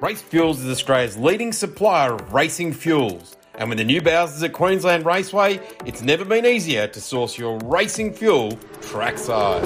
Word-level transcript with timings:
Race 0.00 0.22
Fuels 0.22 0.60
is 0.60 0.70
Australia's 0.70 1.16
leading 1.16 1.52
supplier 1.52 2.14
of 2.14 2.32
racing 2.32 2.72
fuels. 2.72 3.36
And 3.56 3.68
with 3.68 3.78
the 3.78 3.84
new 3.84 4.00
Bowsers 4.00 4.44
at 4.44 4.52
Queensland 4.52 5.04
Raceway, 5.04 5.58
it's 5.84 6.02
never 6.02 6.24
been 6.24 6.46
easier 6.46 6.86
to 6.86 7.00
source 7.00 7.36
your 7.36 7.58
racing 7.64 8.12
fuel 8.12 8.52
trackside. 8.80 9.64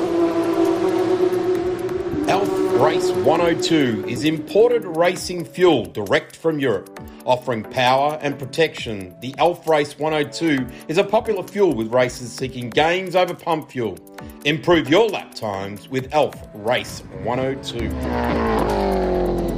Elf 2.30 2.48
Race 2.80 3.10
102 3.10 4.06
is 4.08 4.24
imported 4.24 4.87
racing 4.96 5.45
fuel 5.45 5.84
direct 5.84 6.36
from 6.36 6.58
Europe. 6.58 6.98
Offering 7.26 7.62
power 7.62 8.18
and 8.22 8.38
protection, 8.38 9.14
the 9.20 9.34
Elf 9.36 9.68
Race 9.68 9.98
102 9.98 10.66
is 10.88 10.96
a 10.96 11.04
popular 11.04 11.42
fuel 11.42 11.74
with 11.74 11.92
racers 11.92 12.32
seeking 12.32 12.70
gains 12.70 13.14
over 13.14 13.34
pump 13.34 13.70
fuel. 13.70 13.98
Improve 14.46 14.88
your 14.88 15.10
lap 15.10 15.34
times 15.34 15.90
with 15.90 16.08
Elf 16.14 16.34
Race 16.54 17.00
102. 17.22 19.52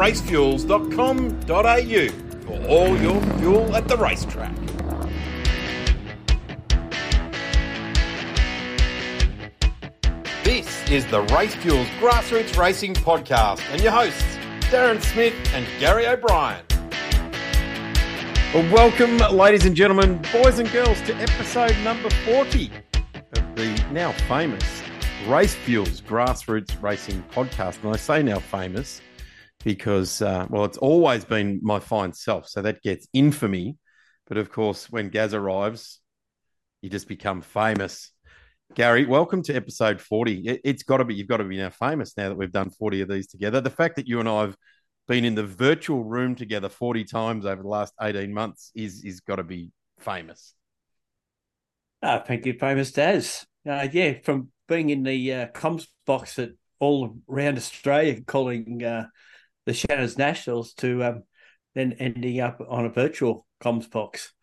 Racefuels.com.au 0.00 2.08
for 2.46 2.56
all 2.68 2.96
your 2.96 3.20
fuel 3.36 3.76
at 3.76 3.86
the 3.86 3.98
racetrack. 3.98 4.56
This 10.42 10.90
is 10.90 11.04
the 11.08 11.20
Race 11.36 11.54
Fuels 11.56 11.86
Grassroots 12.00 12.56
Racing 12.56 12.94
Podcast 12.94 13.60
and 13.72 13.82
your 13.82 13.92
hosts, 13.92 14.24
Darren 14.70 15.02
Smith 15.02 15.34
and 15.52 15.66
Gary 15.78 16.06
O'Brien. 16.06 16.64
Well, 18.54 18.72
welcome, 18.72 19.18
ladies 19.36 19.66
and 19.66 19.76
gentlemen, 19.76 20.18
boys 20.32 20.58
and 20.58 20.72
girls, 20.72 20.98
to 21.02 21.14
episode 21.16 21.76
number 21.84 22.08
40 22.24 22.70
of 23.36 23.54
the 23.54 23.84
now 23.92 24.12
famous 24.12 24.64
Race 25.28 25.54
Fuels 25.54 26.00
Grassroots 26.00 26.82
Racing 26.82 27.22
Podcast. 27.34 27.84
And 27.84 27.92
I 27.92 27.98
say 27.98 28.22
now 28.22 28.38
famous 28.38 29.02
because, 29.64 30.22
uh, 30.22 30.46
well, 30.48 30.64
it's 30.64 30.78
always 30.78 31.24
been 31.24 31.60
my 31.62 31.78
fine 31.78 32.12
self. 32.12 32.48
So 32.48 32.62
that 32.62 32.82
gets 32.82 33.06
infamy. 33.12 33.76
But 34.26 34.38
of 34.38 34.50
course, 34.50 34.90
when 34.90 35.08
Gaz 35.08 35.34
arrives, 35.34 36.00
you 36.82 36.88
just 36.88 37.08
become 37.08 37.40
famous. 37.42 38.12
Gary, 38.74 39.04
welcome 39.04 39.42
to 39.42 39.54
episode 39.54 40.00
40. 40.00 40.48
It, 40.48 40.60
has 40.64 40.82
got 40.84 40.98
to 40.98 41.04
be, 41.04 41.14
you've 41.14 41.26
got 41.26 41.38
to 41.38 41.44
be 41.44 41.56
now 41.56 41.70
famous 41.70 42.16
now 42.16 42.28
that 42.28 42.36
we've 42.36 42.52
done 42.52 42.70
40 42.70 43.00
of 43.00 43.08
these 43.08 43.26
together. 43.26 43.60
The 43.60 43.70
fact 43.70 43.96
that 43.96 44.06
you 44.06 44.20
and 44.20 44.28
I 44.28 44.42
have 44.42 44.56
been 45.08 45.24
in 45.24 45.34
the 45.34 45.44
virtual 45.44 46.04
room 46.04 46.36
together 46.36 46.68
40 46.68 47.04
times 47.04 47.44
over 47.44 47.62
the 47.62 47.68
last 47.68 47.92
18 48.00 48.32
months 48.32 48.70
is, 48.76 49.02
is 49.04 49.20
got 49.20 49.36
to 49.36 49.42
be 49.42 49.72
famous. 49.98 50.54
Oh, 52.02 52.22
thank 52.24 52.46
you, 52.46 52.54
famous 52.54 52.92
Daz. 52.92 53.44
Uh, 53.68 53.88
yeah, 53.92 54.14
from 54.22 54.50
being 54.68 54.90
in 54.90 55.02
the 55.02 55.34
uh, 55.34 55.46
comms 55.48 55.86
box 56.06 56.38
at 56.38 56.50
all 56.78 57.18
around 57.28 57.58
Australia, 57.58 58.22
calling 58.22 58.82
uh, 58.84 59.06
the 59.66 59.74
Shannons 59.74 60.18
Nationals 60.18 60.74
to 60.74 61.04
um, 61.04 61.22
then 61.74 61.94
ending 61.98 62.40
up 62.40 62.60
on 62.68 62.86
a 62.86 62.90
virtual 62.90 63.46
comms 63.62 63.90
box. 63.90 64.32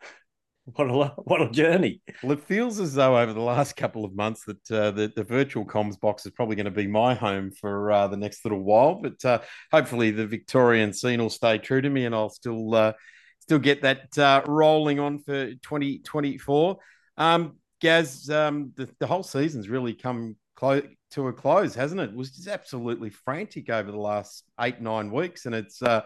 What 0.74 0.90
a 0.90 0.92
what 1.22 1.40
a 1.40 1.48
journey! 1.48 2.02
Well, 2.22 2.32
it 2.32 2.44
feels 2.44 2.78
as 2.78 2.92
though 2.92 3.16
over 3.16 3.32
the 3.32 3.40
last 3.40 3.74
couple 3.74 4.04
of 4.04 4.14
months 4.14 4.44
that 4.44 4.70
uh, 4.70 4.90
the 4.90 5.10
the 5.16 5.24
virtual 5.24 5.64
comms 5.64 5.98
box 5.98 6.26
is 6.26 6.32
probably 6.32 6.56
going 6.56 6.66
to 6.66 6.70
be 6.70 6.86
my 6.86 7.14
home 7.14 7.52
for 7.52 7.90
uh, 7.90 8.06
the 8.06 8.18
next 8.18 8.44
little 8.44 8.62
while. 8.62 9.00
But 9.00 9.24
uh, 9.24 9.40
hopefully, 9.72 10.10
the 10.10 10.26
Victorian 10.26 10.92
scene 10.92 11.22
will 11.22 11.30
stay 11.30 11.56
true 11.56 11.80
to 11.80 11.88
me, 11.88 12.04
and 12.04 12.14
I'll 12.14 12.28
still 12.28 12.74
uh, 12.74 12.92
still 13.40 13.58
get 13.58 13.80
that 13.80 14.18
uh, 14.18 14.42
rolling 14.46 15.00
on 15.00 15.20
for 15.20 15.54
twenty 15.62 16.00
twenty 16.00 16.36
four. 16.36 16.76
Um, 17.16 17.56
Gaz, 17.80 18.28
um, 18.28 18.72
the 18.76 18.90
the 18.98 19.06
whole 19.06 19.22
season's 19.22 19.70
really 19.70 19.94
come 19.94 20.36
close 20.54 20.82
to 21.12 21.28
a 21.28 21.32
close, 21.32 21.74
hasn't 21.74 22.00
it? 22.00 22.10
It 22.10 22.16
was 22.16 22.30
just 22.30 22.48
absolutely 22.48 23.10
frantic 23.10 23.70
over 23.70 23.90
the 23.90 23.98
last 23.98 24.44
eight 24.60 24.80
nine 24.80 25.10
weeks, 25.10 25.46
and 25.46 25.54
it's 25.54 25.82
uh, 25.82 26.02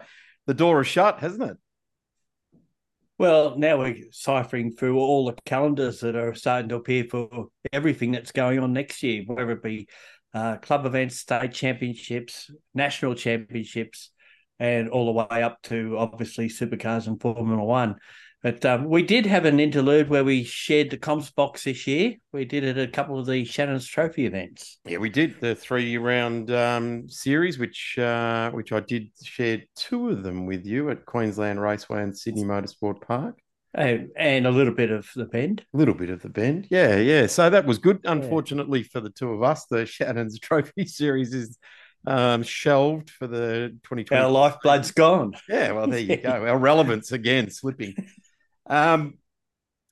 the 0.47 0.53
door 0.53 0.81
is 0.81 0.87
shut, 0.87 1.19
hasn't 1.19 1.51
it? 1.51 1.57
Well, 3.17 3.57
now 3.57 3.77
we're 3.79 3.95
ciphering 4.11 4.71
through 4.71 4.97
all 4.97 5.25
the 5.25 5.35
calendars 5.45 5.99
that 5.99 6.15
are 6.15 6.33
starting 6.33 6.69
to 6.69 6.75
appear 6.75 7.05
for 7.05 7.47
everything 7.71 8.11
that's 8.11 8.31
going 8.31 8.59
on 8.59 8.73
next 8.73 9.03
year, 9.03 9.23
whether 9.25 9.51
it 9.51 9.63
be 9.63 9.87
uh, 10.33 10.57
club 10.57 10.85
events, 10.85 11.19
state 11.19 11.53
championships, 11.53 12.49
national 12.73 13.13
championships, 13.13 14.09
and 14.59 14.89
all 14.89 15.05
the 15.05 15.11
way 15.11 15.43
up 15.43 15.61
to 15.63 15.95
obviously 15.97 16.49
supercars 16.49 17.07
and 17.07 17.21
Formula 17.21 17.63
One. 17.63 17.97
But 18.43 18.65
um, 18.65 18.89
we 18.89 19.03
did 19.03 19.25
have 19.25 19.45
an 19.45 19.61
interlude 19.61 20.09
where 20.09 20.25
we 20.25 20.43
shared 20.43 20.89
the 20.89 20.97
comms 20.97 21.33
box 21.33 21.63
this 21.63 21.87
year. 21.87 22.15
We 22.33 22.43
did 22.43 22.65
it 22.65 22.77
at 22.77 22.89
a 22.89 22.91
couple 22.91 23.17
of 23.17 23.25
the 23.25 23.45
Shannon's 23.45 23.87
Trophy 23.87 24.25
events. 24.25 24.79
Yeah, 24.83 24.97
we 24.97 25.09
did 25.09 25.39
the 25.39 25.55
three 25.55 25.97
round 25.97 26.51
um, 26.51 27.07
series, 27.07 27.57
which 27.57 27.97
uh, 27.97 28.51
which 28.51 28.73
I 28.73 28.81
did 28.81 29.11
share 29.23 29.61
two 29.77 30.09
of 30.09 30.23
them 30.23 30.45
with 30.45 30.65
you 30.65 30.89
at 30.89 31.05
Queensland 31.05 31.61
Raceway 31.61 32.03
and 32.03 32.17
Sydney 32.17 32.43
Motorsport 32.43 32.99
Park. 33.01 33.39
And, 33.75 34.09
and 34.17 34.45
a 34.45 34.51
little 34.51 34.73
bit 34.73 34.91
of 34.91 35.09
the 35.15 35.25
bend. 35.25 35.65
A 35.73 35.77
little 35.77 35.95
bit 35.95 36.09
of 36.09 36.21
the 36.21 36.29
bend. 36.29 36.67
Yeah, 36.69 36.97
yeah. 36.97 37.27
So 37.27 37.49
that 37.49 37.65
was 37.65 37.77
good. 37.77 38.01
Unfortunately 38.03 38.79
yeah. 38.79 38.87
for 38.91 38.99
the 38.99 39.09
two 39.09 39.31
of 39.31 39.41
us, 39.41 39.65
the 39.65 39.85
Shannon's 39.85 40.37
Trophy 40.41 40.85
series 40.85 41.33
is 41.33 41.57
um, 42.05 42.43
shelved 42.43 43.09
for 43.09 43.25
the 43.25 43.69
2020. 43.83 44.21
Our 44.21 44.29
lifeblood's 44.29 44.91
gone. 44.91 45.33
Yeah, 45.47 45.71
well, 45.71 45.87
there 45.87 45.99
you 45.99 46.17
go. 46.17 46.29
Our 46.47 46.57
relevance 46.57 47.13
again 47.13 47.49
slipping. 47.49 47.95
Um, 48.67 49.15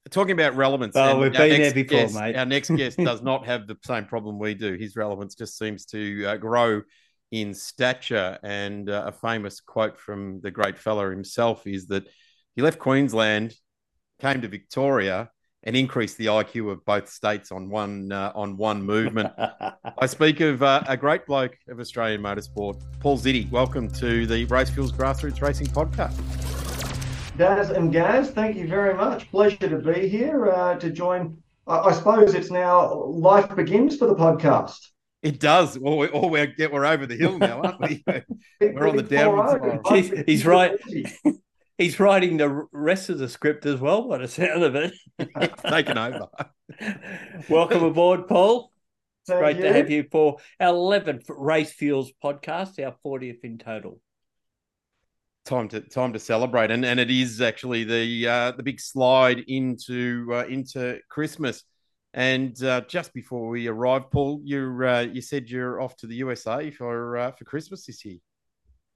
talking 0.09 0.33
about 0.33 0.55
relevance. 0.55 0.95
Oh, 0.95 1.19
we've 1.19 1.31
been 1.31 1.61
there 1.61 1.73
before, 1.73 1.99
Gaz, 1.99 2.13
mate. 2.13 2.35
Our 2.35 2.45
next 2.45 2.69
guest 2.69 2.97
does 3.03 3.21
not 3.21 3.45
have 3.45 3.67
the 3.67 3.77
same 3.83 4.05
problem 4.05 4.39
we 4.39 4.53
do. 4.53 4.73
His 4.75 4.95
relevance 4.95 5.35
just 5.35 5.57
seems 5.57 5.85
to 5.87 6.25
uh, 6.25 6.37
grow 6.37 6.81
in 7.31 7.53
stature. 7.53 8.37
And 8.43 8.89
uh, 8.89 9.05
a 9.07 9.11
famous 9.11 9.61
quote 9.61 9.99
from 9.99 10.41
the 10.41 10.51
great 10.51 10.77
fella 10.77 11.09
himself 11.09 11.65
is 11.67 11.87
that 11.87 12.07
he 12.55 12.61
left 12.61 12.79
Queensland, 12.79 13.55
came 14.19 14.41
to 14.41 14.47
Victoria, 14.47 15.29
and 15.63 15.75
increased 15.75 16.17
the 16.17 16.25
IQ 16.25 16.71
of 16.71 16.83
both 16.85 17.07
states 17.07 17.51
on 17.51 17.69
one 17.69 18.11
uh, 18.11 18.31
on 18.33 18.57
one 18.57 18.81
movement. 18.83 19.31
I 19.37 20.05
speak 20.07 20.39
of 20.39 20.63
uh, 20.63 20.83
a 20.87 20.97
great 20.97 21.25
bloke 21.25 21.55
of 21.69 21.79
Australian 21.79 22.21
motorsport, 22.21 22.81
Paul 22.99 23.17
Zsidy. 23.17 23.49
Welcome 23.51 23.89
to 23.91 24.25
the 24.25 24.45
Race 24.45 24.71
Fuels 24.71 24.91
Grassroots 24.91 25.41
Racing 25.41 25.67
Podcast. 25.67 26.50
Daz 27.37 27.69
and 27.69 27.91
Gaz, 27.93 28.31
thank 28.31 28.57
you 28.57 28.67
very 28.67 28.93
much. 28.93 29.29
Pleasure 29.31 29.69
to 29.69 29.77
be 29.77 30.07
here 30.07 30.49
uh, 30.49 30.75
to 30.75 30.89
join. 30.91 31.37
I, 31.65 31.79
I, 31.79 31.91
suppose 31.93 32.33
it's 32.33 32.51
now 32.51 33.03
life 33.05 33.55
begins 33.55 33.95
for 33.97 34.07
the 34.07 34.15
podcast. 34.15 34.77
It 35.23 35.39
does. 35.39 35.77
Or, 35.77 35.97
we, 35.97 36.07
or 36.07 36.29
we're, 36.29 36.53
we're 36.71 36.85
over 36.85 37.05
the 37.05 37.15
hill 37.15 37.37
now, 37.37 37.61
aren't 37.61 37.79
we? 37.79 38.03
we're 38.61 38.87
on 38.87 38.97
the 38.97 39.03
downward 39.03 39.79
he's, 39.89 40.11
he's 40.25 40.45
right. 40.45 40.77
He's 41.77 41.99
writing 41.99 42.37
the 42.37 42.67
rest 42.71 43.09
of 43.09 43.17
the 43.17 43.27
script 43.27 43.65
as 43.65 43.79
well, 43.79 44.07
by 44.07 44.19
the 44.19 44.27
sound 44.27 44.61
of 44.61 44.75
it. 44.75 44.93
taken 45.67 45.97
over. 45.97 46.27
Welcome 47.49 47.83
aboard, 47.83 48.27
Paul. 48.27 48.71
It's 49.25 49.35
great 49.35 49.55
you. 49.55 49.63
to 49.63 49.73
have 49.73 49.89
you 49.89 50.05
for 50.11 50.37
our 50.59 50.73
11th 50.73 51.23
Race 51.27 51.73
Fuels 51.73 52.11
podcast, 52.23 52.77
our 52.85 52.95
40th 53.03 53.43
in 53.43 53.57
total 53.57 53.99
time 55.45 55.67
to 55.69 55.81
time 55.81 56.13
to 56.13 56.19
celebrate, 56.19 56.71
and 56.71 56.85
and 56.85 56.99
it 56.99 57.11
is 57.11 57.41
actually 57.41 57.83
the 57.83 58.27
uh, 58.27 58.51
the 58.51 58.63
big 58.63 58.79
slide 58.79 59.39
into 59.47 60.27
uh, 60.31 60.45
into 60.45 60.99
Christmas. 61.09 61.63
And 62.13 62.61
uh, 62.63 62.81
just 62.89 63.13
before 63.13 63.47
we 63.47 63.67
arrived, 63.67 64.11
Paul, 64.11 64.41
you 64.43 64.81
uh, 64.85 65.07
you 65.11 65.21
said 65.21 65.49
you're 65.49 65.81
off 65.81 65.95
to 65.97 66.07
the 66.07 66.15
USA 66.15 66.69
for 66.71 67.17
uh, 67.17 67.31
for 67.31 67.45
Christmas 67.45 67.85
this 67.85 68.03
year. 68.03 68.17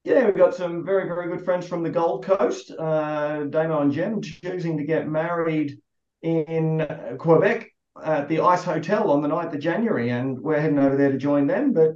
Yeah, 0.04 0.26
we've 0.26 0.38
got 0.38 0.54
some 0.54 0.86
very 0.86 1.08
very 1.08 1.30
good 1.30 1.44
friends 1.44 1.68
from 1.68 1.84
the 1.84 1.90
Gold 1.90 2.26
Coast. 2.26 2.72
Uh, 2.72 3.46
Damo 3.46 3.82
and 3.82 3.92
Jem 3.92 4.22
choosing 4.22 4.78
to 4.78 4.84
get 4.84 5.08
married 5.08 5.80
in 6.22 6.86
Quebec 7.18 7.70
at 8.04 8.28
the 8.28 8.42
Ice 8.42 8.64
Hotel 8.64 9.10
on 9.12 9.22
the 9.22 9.30
9th 9.30 9.54
of 9.54 9.60
January, 9.60 10.10
and 10.10 10.40
we're 10.40 10.60
heading 10.60 10.80
over 10.80 10.98
there 10.98 11.12
to 11.12 11.18
join 11.18 11.48
them. 11.48 11.72
But 11.72 11.94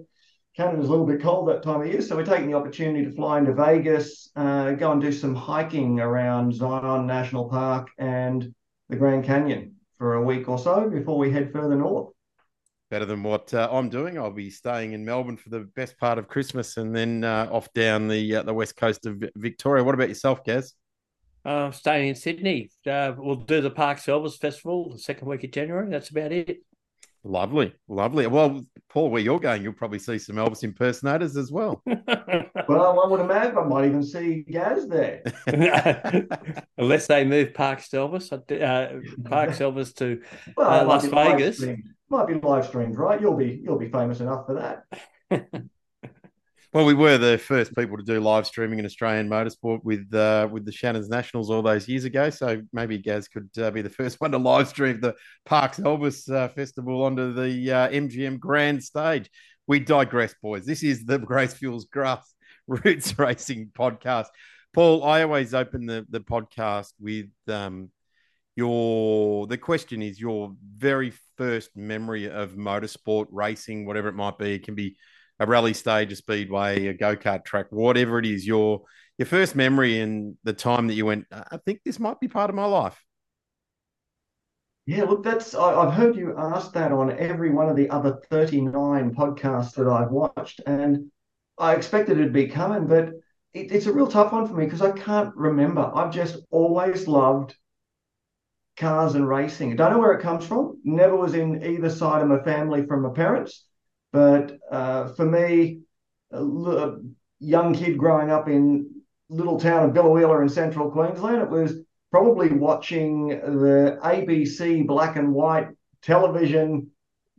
Canada's 0.60 0.90
a 0.90 0.92
little 0.92 1.06
bit 1.06 1.22
cold 1.22 1.48
that 1.48 1.64
time 1.64 1.80
of 1.80 1.88
year, 1.88 2.02
so 2.02 2.18
we're 2.18 2.26
taking 2.26 2.52
the 2.52 2.58
opportunity 2.58 3.06
to 3.06 3.12
fly 3.14 3.38
into 3.38 3.54
Vegas, 3.54 4.30
uh, 4.36 4.72
go 4.72 4.92
and 4.92 5.00
do 5.00 5.10
some 5.10 5.34
hiking 5.34 6.02
around 6.02 6.54
Zion 6.54 7.08
National 7.08 7.48
Park 7.48 7.88
and 7.98 8.54
the 8.90 8.98
Grand 8.98 9.24
Canyon 9.24 9.76
for 9.98 10.16
a 10.16 10.22
week 10.22 10.50
or 10.50 10.60
so 10.60 10.90
before 10.90 11.18
we 11.18 11.32
head 11.32 11.54
further 11.54 11.78
north. 11.78 12.10
Better 12.90 13.06
than 13.06 13.24
what 13.24 13.54
uh, 13.54 13.70
I'm 13.72 13.88
doing. 13.88 14.18
I'll 14.18 14.32
be 14.32 14.50
staying 14.50 14.92
in 14.92 15.06
Melbourne 15.06 15.38
for 15.38 15.48
the 15.48 15.62
best 15.62 15.98
part 15.98 16.18
of 16.18 16.28
Christmas 16.28 16.76
and 16.76 16.94
then 16.94 17.24
uh, 17.24 17.48
off 17.50 17.72
down 17.72 18.10
the 18.10 18.36
uh, 18.36 18.44
the 18.44 18.54
west 18.54 18.76
coast 18.76 19.06
of 19.06 19.24
Victoria. 19.38 19.82
What 19.82 19.96
about 19.96 20.10
yourself, 20.10 20.44
Gaz? 20.44 20.74
Uh, 21.46 21.72
staying 21.72 22.10
in 22.10 22.16
Sydney. 22.16 22.70
Uh, 22.86 23.14
we'll 23.18 23.38
do 23.38 23.62
the 23.62 23.72
Parkes 23.72 24.08
Elvis 24.08 24.38
Festival 24.38 24.92
the 24.92 25.00
second 25.00 25.30
week 25.30 25.46
of 25.46 25.52
January. 25.52 25.90
That's 25.90 26.10
about 26.10 26.34
it. 26.34 26.58
Lovely, 27.24 27.74
lovely. 27.90 28.28
Well, 28.28 28.66
Paul, 28.90 29.10
where 29.10 29.22
you're 29.22 29.40
going, 29.40 29.62
you'll 29.62 29.74
probably 29.74 30.00
see 30.00 30.18
some 30.18 30.38
Elvis 30.38 30.64
impersonators 30.64 31.36
as 31.36 31.52
well. 31.52 31.82
well, 31.86 33.02
I 33.04 33.08
would 33.08 33.20
imagine 33.20 33.58
I 33.58 33.64
might 33.64 33.86
even 33.86 34.04
see 34.04 34.46
Gaz 34.50 34.88
there. 34.88 35.24
Unless 36.78 37.08
they 37.08 37.26
move 37.26 37.54
Parkes 37.54 37.90
Elvis, 37.90 38.32
uh, 38.32 39.30
Parkes 39.30 39.60
Elvis 39.60 39.94
to 39.96 40.22
well, 40.56 40.70
uh, 40.70 40.86
Las 40.86 41.06
Vegas. 41.06 41.64
Might 42.10 42.28
be 42.28 42.36
live 42.36 42.66
streamed, 42.66 42.98
right? 42.98 43.20
You'll 43.22 43.38
be 43.38 43.62
you'll 43.64 43.78
be 43.78 43.90
famous 43.90 44.20
enough 44.20 44.48
for 44.48 44.56
that. 45.30 45.64
Well, 46.72 46.86
we 46.86 46.94
were 46.94 47.18
the 47.18 47.40
first 47.40 47.76
people 47.76 47.98
to 47.98 48.04
do 48.04 48.20
live 48.20 48.46
streaming 48.46 48.78
in 48.78 48.86
Australian 48.86 49.28
motorsport 49.28 49.84
with 49.84 50.14
uh, 50.14 50.48
with 50.52 50.66
the 50.66 50.72
Shannon's 50.72 51.10
Nationals 51.10 51.50
all 51.50 51.64
those 51.64 51.88
years 51.88 52.04
ago. 52.04 52.30
So 52.30 52.62
maybe 52.72 53.00
Gaz 53.00 53.28
could 53.28 53.50
uh, 53.58 53.72
be 53.72 53.82
the 53.82 53.90
first 54.00 54.22
one 54.22 54.30
to 54.34 54.38
live 54.38 54.68
stream 54.68 55.00
the 55.02 55.16
Parkes 55.48 55.80
Elvis 55.80 56.32
uh, 56.32 56.48
Festival 56.50 57.02
onto 57.02 57.34
the 57.34 57.72
uh, 57.72 57.90
MGM 57.90 58.40
Grand 58.40 58.84
Stage. 58.84 59.32
We 59.66 59.80
digress, 59.80 60.36
boys. 60.44 60.64
This 60.64 60.84
is 60.84 61.06
the 61.06 61.18
Grace 61.32 61.56
Fuels 61.56 61.86
Grass 61.86 62.36
Roots 62.68 63.16
Racing 63.18 63.72
podcast. 63.76 64.28
Paul, 64.72 65.04
I 65.04 65.24
always 65.24 65.56
open 65.56 65.88
the 65.88 66.06
the 66.12 66.20
podcast 66.20 66.94
with 67.00 67.32
um, 67.48 67.90
your 68.56 69.48
the 69.48 69.58
question 69.58 70.04
is 70.04 70.22
your 70.22 70.54
very 70.78 71.14
first 71.36 71.76
memory 71.76 72.30
of 72.30 72.52
motorsport 72.52 73.26
racing, 73.32 73.88
whatever 73.88 74.08
it 74.08 74.14
might 74.14 74.38
be. 74.38 74.54
It 74.54 74.66
can 74.66 74.76
be 74.76 74.98
a 75.40 75.46
rally 75.46 75.74
stage, 75.74 76.12
a 76.12 76.16
speedway, 76.16 76.88
a 76.88 76.94
go 76.94 77.16
kart 77.16 77.46
track, 77.46 77.68
whatever 77.70 78.20
it 78.20 78.26
is, 78.26 78.46
your 78.46 78.82
your 79.18 79.26
first 79.26 79.56
memory 79.56 80.00
and 80.00 80.38
the 80.44 80.54
time 80.54 80.88
that 80.88 80.94
you 80.94 81.06
went, 81.06 81.26
I 81.32 81.58
think 81.66 81.82
this 81.84 82.00
might 82.00 82.20
be 82.22 82.30
part 82.30 82.50
of 82.50 82.56
my 82.56 82.66
life. 82.66 83.04
Yeah, 84.86 85.04
look, 85.04 85.24
that's 85.24 85.54
I, 85.54 85.84
have 85.84 85.94
heard 85.94 86.16
you 86.16 86.36
ask 86.38 86.74
that 86.74 86.92
on 86.92 87.12
every 87.20 87.52
one 87.52 87.70
of 87.70 87.76
the 87.76 87.90
other 87.90 88.22
39 88.30 89.14
podcasts 89.14 89.74
that 89.76 89.88
I've 89.88 90.10
watched, 90.10 90.62
and 90.66 91.12
I 91.58 91.76
expected 91.76 92.18
it'd 92.18 92.34
be 92.34 92.48
coming, 92.48 92.88
but 92.88 93.10
it, 93.54 93.72
it's 93.72 93.86
a 93.86 93.94
real 93.94 94.08
tough 94.08 94.32
one 94.32 94.48
for 94.48 94.54
me 94.54 94.66
because 94.66 94.82
I 94.82 94.92
can't 94.92 95.36
remember. 95.36 95.92
I've 95.94 96.12
just 96.12 96.38
always 96.50 97.08
loved 97.08 97.56
cars 98.78 99.16
and 99.16 99.28
racing. 99.28 99.74
I 99.74 99.76
don't 99.76 99.94
know 99.94 100.00
where 100.00 100.14
it 100.14 100.24
comes 100.24 100.48
from. 100.48 100.80
Never 100.84 101.16
was 101.16 101.36
in 101.36 101.64
either 101.64 101.90
side 101.90 102.24
of 102.24 102.30
my 102.30 102.42
family 102.42 102.86
from 102.88 103.04
my 103.04 103.10
parents. 103.10 103.66
But 104.12 104.58
uh, 104.72 105.10
for 105.10 105.26
me, 105.26 105.82
a 106.32 106.96
young 107.40 107.74
kid 107.74 107.98
growing 107.98 108.30
up 108.30 108.48
in 108.48 108.90
little 109.30 109.60
town 109.60 109.90
of 109.90 109.96
Biloela 109.96 110.42
in 110.42 110.50
central 110.50 110.90
Queensland, 110.90 111.42
it 111.42 111.50
was 111.50 111.76
probably 112.12 112.50
watching 112.50 113.30
the 113.30 114.00
ABC 114.04 114.86
black 114.88 115.16
and 115.16 115.34
white 115.34 115.70
television 116.02 116.90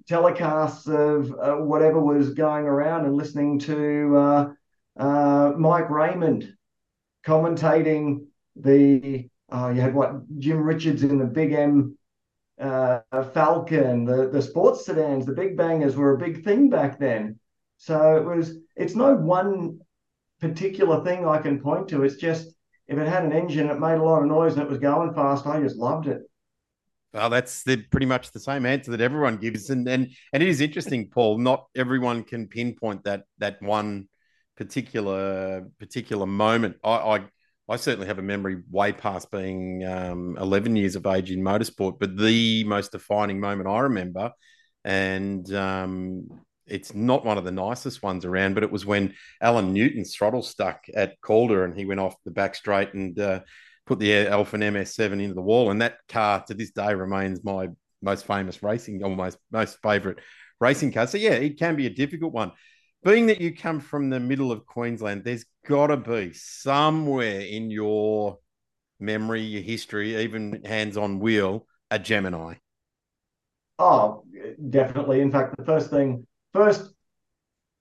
telecasts 0.09 0.87
of 0.89 1.33
uh, 1.33 1.63
whatever 1.63 2.01
was 2.01 2.35
going 2.35 2.65
around 2.65 3.05
and 3.05 3.15
listening 3.15 3.59
to 3.59 4.17
uh, 4.17 4.53
uh, 4.99 5.53
Mike 5.57 5.91
Raymond 5.91 6.55
commentating 7.27 8.27
the. 8.57 9.29
Uh, 9.53 9.73
you 9.75 9.81
had 9.81 9.95
what 9.95 10.13
Jim 10.39 10.59
Richards 10.59 11.03
in 11.03 11.19
the 11.19 11.25
Big 11.25 11.53
M 11.53 11.99
uh, 12.61 13.01
Falcon, 13.33 14.05
the, 14.05 14.29
the 14.29 14.43
sports 14.43 14.85
sedans, 14.87 15.27
the 15.27 15.33
big 15.33 15.57
bangers 15.57 15.97
were 15.97 16.15
a 16.15 16.19
big 16.19 16.45
thing 16.45 16.69
back 16.69 16.99
then. 16.99 17.39
So 17.79 18.17
it 18.17 18.25
was, 18.25 18.57
it's 18.77 18.95
no 18.95 19.15
one 19.15 19.81
particular 20.41 21.03
thing 21.05 21.27
I 21.27 21.39
can 21.39 21.61
point 21.61 21.89
to. 21.89 22.05
It's 22.05 22.17
just 22.17 22.55
if 22.87 22.99
it 22.99 23.09
had 23.09 23.25
an 23.25 23.33
engine, 23.33 23.71
it 23.71 23.79
made 23.79 23.99
a 23.99 24.03
lot 24.03 24.23
of 24.23 24.29
noise 24.29 24.55
and 24.55 24.63
it 24.63 24.69
was 24.69 24.79
going 24.79 25.15
fast, 25.15 25.47
I 25.47 25.61
just 25.61 25.77
loved 25.77 26.09
it. 26.09 26.23
Well, 27.13 27.31
that's 27.31 27.65
the, 27.65 27.77
pretty 27.77 28.07
much 28.07 28.31
the 28.31 28.41
same 28.41 28.67
answer 28.67 28.93
that 28.93 29.01
everyone 29.01 29.39
gives, 29.39 29.71
and 29.71 29.89
and 29.89 30.13
and 30.33 30.43
it 30.43 30.49
is 30.49 30.61
interesting, 30.61 31.09
Paul. 31.09 31.39
Not 31.39 31.67
everyone 31.75 32.23
can 32.23 32.47
pinpoint 32.47 33.03
that 33.03 33.25
that 33.39 33.61
one 33.61 34.09
particular 34.57 35.67
particular 35.81 36.27
moment. 36.27 36.77
I, 36.85 36.91
I 36.91 37.25
I 37.71 37.77
certainly 37.77 38.09
have 38.09 38.19
a 38.19 38.23
memory 38.23 38.63
way 38.69 38.93
past 38.93 39.31
being 39.31 39.85
um, 39.85 40.37
11 40.41 40.75
years 40.75 40.97
of 40.97 41.07
age 41.07 41.31
in 41.31 41.41
motorsport, 41.41 42.01
but 42.01 42.17
the 42.17 42.65
most 42.65 42.91
defining 42.91 43.39
moment 43.39 43.69
I 43.69 43.79
remember, 43.79 44.33
and 44.85 45.55
um, 45.55 46.29
it's 46.67 46.95
not 46.95 47.25
one 47.25 47.39
of 47.39 47.45
the 47.45 47.53
nicest 47.53 48.03
ones 48.03 48.25
around, 48.25 48.55
but 48.55 48.65
it 48.65 48.73
was 48.73 48.85
when 48.85 49.15
Alan 49.41 49.73
Newton's 49.73 50.17
throttle 50.17 50.43
stuck 50.43 50.85
at 50.95 51.21
Calder 51.21 51.65
and 51.65 51.77
he 51.79 51.85
went 51.85 52.01
off 52.01 52.17
the 52.25 52.33
back 52.33 52.57
straight 52.57 52.93
and 52.95 53.17
uh, 53.21 53.41
put 53.87 54.01
the 54.01 54.15
Elfin 54.27 54.63
MS7 54.63 55.23
into 55.23 55.35
the 55.35 55.41
wall. 55.41 55.71
And 55.71 55.81
that 55.81 55.99
car 56.09 56.43
to 56.49 56.55
this 56.55 56.73
day 56.73 56.93
remains 56.93 57.45
my 57.45 57.69
most 58.03 58.27
famous 58.27 58.65
racing, 58.65 59.05
almost 59.05 59.39
most 59.53 59.79
favorite 59.81 60.19
racing 60.61 60.91
car. 60.91 61.07
So, 61.07 61.19
yeah, 61.19 61.33
it 61.33 61.57
can 61.57 61.77
be 61.77 61.87
a 61.87 61.91
difficult 61.91 62.33
one 62.33 62.51
being 63.03 63.27
that 63.27 63.41
you 63.41 63.55
come 63.55 63.81
from 63.81 64.11
the 64.11 64.21
middle 64.21 64.53
of 64.53 64.67
Queensland, 64.67 65.25
there's 65.25 65.45
got 65.67 65.89
to 65.89 65.97
be 65.97 66.33
somewhere 66.33 67.41
in 67.41 67.71
your 67.71 68.39
memory, 68.99 69.43
your 69.43 69.63
history, 69.63 70.23
even 70.23 70.63
hands 70.65 70.97
on 70.97 71.19
wheel, 71.19 71.67
a 71.91 71.99
Gemini. 71.99 72.55
Oh, 73.79 74.25
definitely. 74.69 75.21
In 75.21 75.31
fact, 75.31 75.57
the 75.57 75.65
first 75.65 75.89
thing, 75.91 76.27
first 76.53 76.93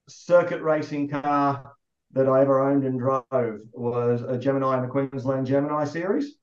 circuit 0.08 0.62
racing 0.62 1.10
car 1.10 1.74
that 2.14 2.28
I 2.28 2.42
ever 2.42 2.62
owned 2.62 2.86
and 2.86 2.98
drove 2.98 3.60
was 3.74 4.22
a 4.22 4.38
Gemini 4.38 4.78
in 4.78 4.84
the 4.84 4.88
Queensland 4.88 5.46
Gemini 5.46 5.84
series. 5.86 6.36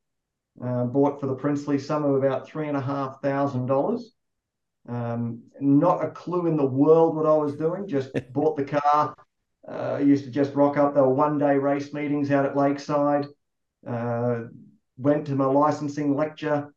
Uh, 0.62 0.84
bought 0.84 1.20
for 1.20 1.26
the 1.26 1.34
princely 1.34 1.78
sum 1.78 2.04
of 2.04 2.14
about 2.14 2.46
three 2.46 2.68
and 2.68 2.76
a 2.76 2.80
half 2.80 3.20
thousand 3.20 3.66
dollars. 3.66 4.12
Um, 4.88 5.42
not 5.60 6.04
a 6.04 6.10
clue 6.10 6.46
in 6.46 6.56
the 6.56 6.66
world 6.66 7.16
what 7.16 7.26
I 7.26 7.36
was 7.36 7.56
doing. 7.56 7.88
Just 7.88 8.10
bought 8.32 8.56
the 8.56 8.64
car. 8.64 9.16
Uh, 9.68 9.96
I 9.98 10.00
used 10.00 10.24
to 10.24 10.30
just 10.30 10.54
rock 10.54 10.76
up. 10.76 10.94
There 10.94 11.02
were 11.02 11.14
one 11.14 11.38
day 11.38 11.56
race 11.56 11.92
meetings 11.92 12.30
out 12.30 12.46
at 12.46 12.56
Lakeside. 12.56 13.26
Uh, 13.86 14.44
went 14.96 15.26
to 15.26 15.34
my 15.34 15.44
licensing 15.44 16.16
lecture, 16.16 16.72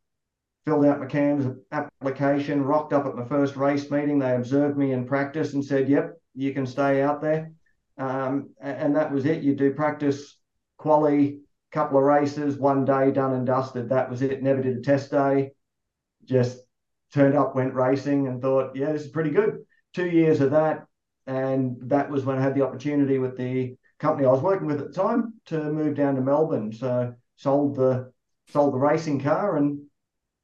filled 0.64 0.84
out 0.84 1.00
my 1.00 1.06
CAMS 1.06 1.56
application, 1.72 2.62
rocked 2.62 2.92
up 2.92 3.06
at 3.06 3.14
my 3.14 3.24
first 3.24 3.56
race 3.56 3.90
meeting. 3.90 4.18
They 4.18 4.34
observed 4.34 4.76
me 4.76 4.92
in 4.92 5.06
practice 5.06 5.54
and 5.54 5.64
said, 5.64 5.88
Yep, 5.88 6.20
you 6.34 6.52
can 6.52 6.66
stay 6.66 7.02
out 7.02 7.22
there. 7.22 7.52
Um, 7.96 8.50
and 8.60 8.96
that 8.96 9.12
was 9.12 9.26
it. 9.26 9.42
You 9.42 9.54
do 9.54 9.72
practice, 9.72 10.38
quali, 10.78 11.40
couple 11.70 11.98
of 11.98 12.04
races, 12.04 12.56
one 12.56 12.84
day 12.84 13.10
done 13.10 13.34
and 13.34 13.46
dusted. 13.46 13.88
That 13.88 14.10
was 14.10 14.22
it. 14.22 14.42
Never 14.42 14.62
did 14.62 14.76
a 14.76 14.80
test 14.80 15.10
day. 15.10 15.52
Just 16.24 16.58
turned 17.12 17.36
up, 17.36 17.54
went 17.54 17.74
racing, 17.74 18.26
and 18.26 18.40
thought, 18.40 18.76
yeah, 18.76 18.92
this 18.92 19.02
is 19.02 19.08
pretty 19.08 19.30
good. 19.30 19.64
Two 19.94 20.08
years 20.08 20.40
of 20.40 20.52
that, 20.52 20.86
and 21.26 21.76
that 21.90 22.10
was 22.10 22.24
when 22.24 22.38
I 22.38 22.42
had 22.42 22.54
the 22.54 22.62
opportunity 22.62 23.18
with 23.18 23.36
the 23.36 23.76
company 23.98 24.26
I 24.26 24.30
was 24.30 24.42
working 24.42 24.66
with 24.66 24.80
at 24.80 24.88
the 24.88 24.92
time 24.92 25.34
to 25.46 25.72
move 25.72 25.94
down 25.94 26.14
to 26.14 26.20
Melbourne. 26.20 26.72
So 26.72 27.14
sold 27.36 27.76
the 27.76 28.12
sold 28.48 28.74
the 28.74 28.78
racing 28.78 29.20
car, 29.20 29.56
and 29.56 29.82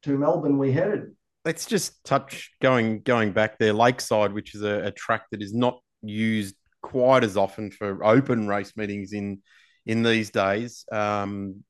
to 0.03 0.17
Melbourne 0.17 0.57
we 0.57 0.71
headed. 0.71 1.15
Let's 1.45 1.65
just 1.65 2.03
touch 2.03 2.51
going 2.61 3.01
going 3.01 3.31
back 3.31 3.57
there, 3.57 3.73
Lakeside, 3.73 4.33
which 4.33 4.53
is 4.53 4.63
a, 4.63 4.85
a 4.85 4.91
track 4.91 5.23
that 5.31 5.41
is 5.41 5.53
not 5.53 5.79
used 6.01 6.55
quite 6.81 7.23
as 7.23 7.37
often 7.37 7.71
for 7.71 8.03
open 8.03 8.47
race 8.47 8.73
meetings 8.75 9.13
in 9.13 9.41
in 9.85 10.03
these 10.03 10.29
days. 10.29 10.85
Um, 10.91 11.63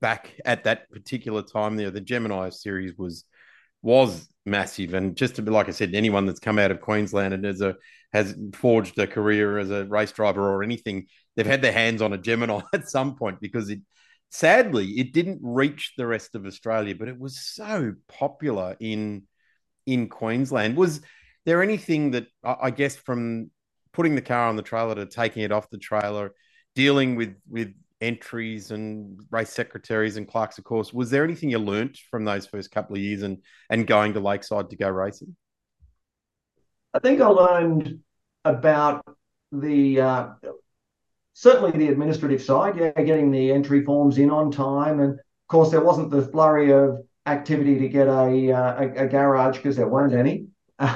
back 0.00 0.34
at 0.44 0.64
that 0.64 0.90
particular 0.90 1.42
time 1.42 1.76
there, 1.76 1.90
the 1.90 2.00
Gemini 2.00 2.48
series 2.50 2.96
was 2.96 3.24
was 3.82 4.28
massive. 4.44 4.94
And 4.94 5.16
just 5.16 5.36
to 5.36 5.42
be 5.42 5.50
like 5.50 5.68
I 5.68 5.72
said, 5.72 5.94
anyone 5.94 6.26
that's 6.26 6.40
come 6.40 6.58
out 6.58 6.70
of 6.70 6.80
Queensland 6.80 7.34
and 7.34 7.44
a 7.44 7.76
has 8.12 8.34
forged 8.54 8.98
a 8.98 9.06
career 9.06 9.58
as 9.58 9.70
a 9.70 9.84
race 9.84 10.12
driver 10.12 10.42
or 10.42 10.62
anything, 10.62 11.06
they've 11.36 11.46
had 11.46 11.62
their 11.62 11.72
hands 11.72 12.00
on 12.00 12.12
a 12.12 12.18
Gemini 12.18 12.60
at 12.74 12.88
some 12.88 13.16
point 13.16 13.40
because 13.40 13.68
it 13.70 13.80
sadly 14.30 14.86
it 14.92 15.12
didn't 15.12 15.40
reach 15.42 15.92
the 15.96 16.06
rest 16.06 16.34
of 16.34 16.46
Australia, 16.46 16.94
but 16.94 17.08
it 17.08 17.18
was 17.18 17.40
so 17.40 17.94
popular 18.08 18.76
in 18.80 19.24
in 19.86 20.08
Queensland. 20.08 20.76
Was 20.76 21.00
there 21.44 21.62
anything 21.62 22.10
that 22.12 22.26
I 22.44 22.70
guess 22.70 22.96
from 22.96 23.50
putting 23.92 24.14
the 24.14 24.22
car 24.22 24.48
on 24.48 24.56
the 24.56 24.62
trailer 24.62 24.94
to 24.94 25.06
taking 25.06 25.42
it 25.42 25.52
off 25.52 25.70
the 25.70 25.78
trailer, 25.78 26.32
dealing 26.74 27.16
with 27.16 27.34
with 27.48 27.72
entries 28.00 28.70
and 28.70 29.20
race 29.30 29.50
secretaries 29.50 30.16
and 30.16 30.28
clerks 30.28 30.58
of 30.58 30.64
course. 30.64 30.92
Was 30.92 31.10
there 31.10 31.24
anything 31.24 31.50
you 31.50 31.58
learnt 31.58 31.98
from 32.10 32.24
those 32.24 32.46
first 32.46 32.70
couple 32.70 32.96
of 32.96 33.02
years 33.02 33.22
and 33.22 33.38
and 33.70 33.86
going 33.86 34.14
to 34.14 34.20
lakeside 34.20 34.70
to 34.70 34.76
go 34.76 34.88
racing? 34.88 35.36
I 36.94 37.00
think 37.00 37.20
i 37.20 37.26
learned 37.26 38.00
about 38.44 39.04
the 39.52 40.00
uh, 40.00 40.28
certainly 41.34 41.70
the 41.72 41.88
administrative 41.88 42.42
side 42.42 42.76
yeah 42.76 42.90
getting 43.02 43.30
the 43.30 43.52
entry 43.52 43.84
forms 43.84 44.18
in 44.18 44.30
on 44.30 44.50
time. 44.50 45.00
And 45.00 45.14
of 45.14 45.48
course 45.48 45.70
there 45.70 45.84
wasn't 45.84 46.10
the 46.10 46.22
flurry 46.22 46.72
of 46.72 46.98
activity 47.26 47.78
to 47.78 47.88
get 47.88 48.06
a 48.08 48.52
uh, 48.52 48.82
a, 48.82 49.04
a 49.04 49.08
garage 49.08 49.56
because 49.56 49.76
there 49.76 49.88
weren't 49.88 50.14
any. 50.14 50.46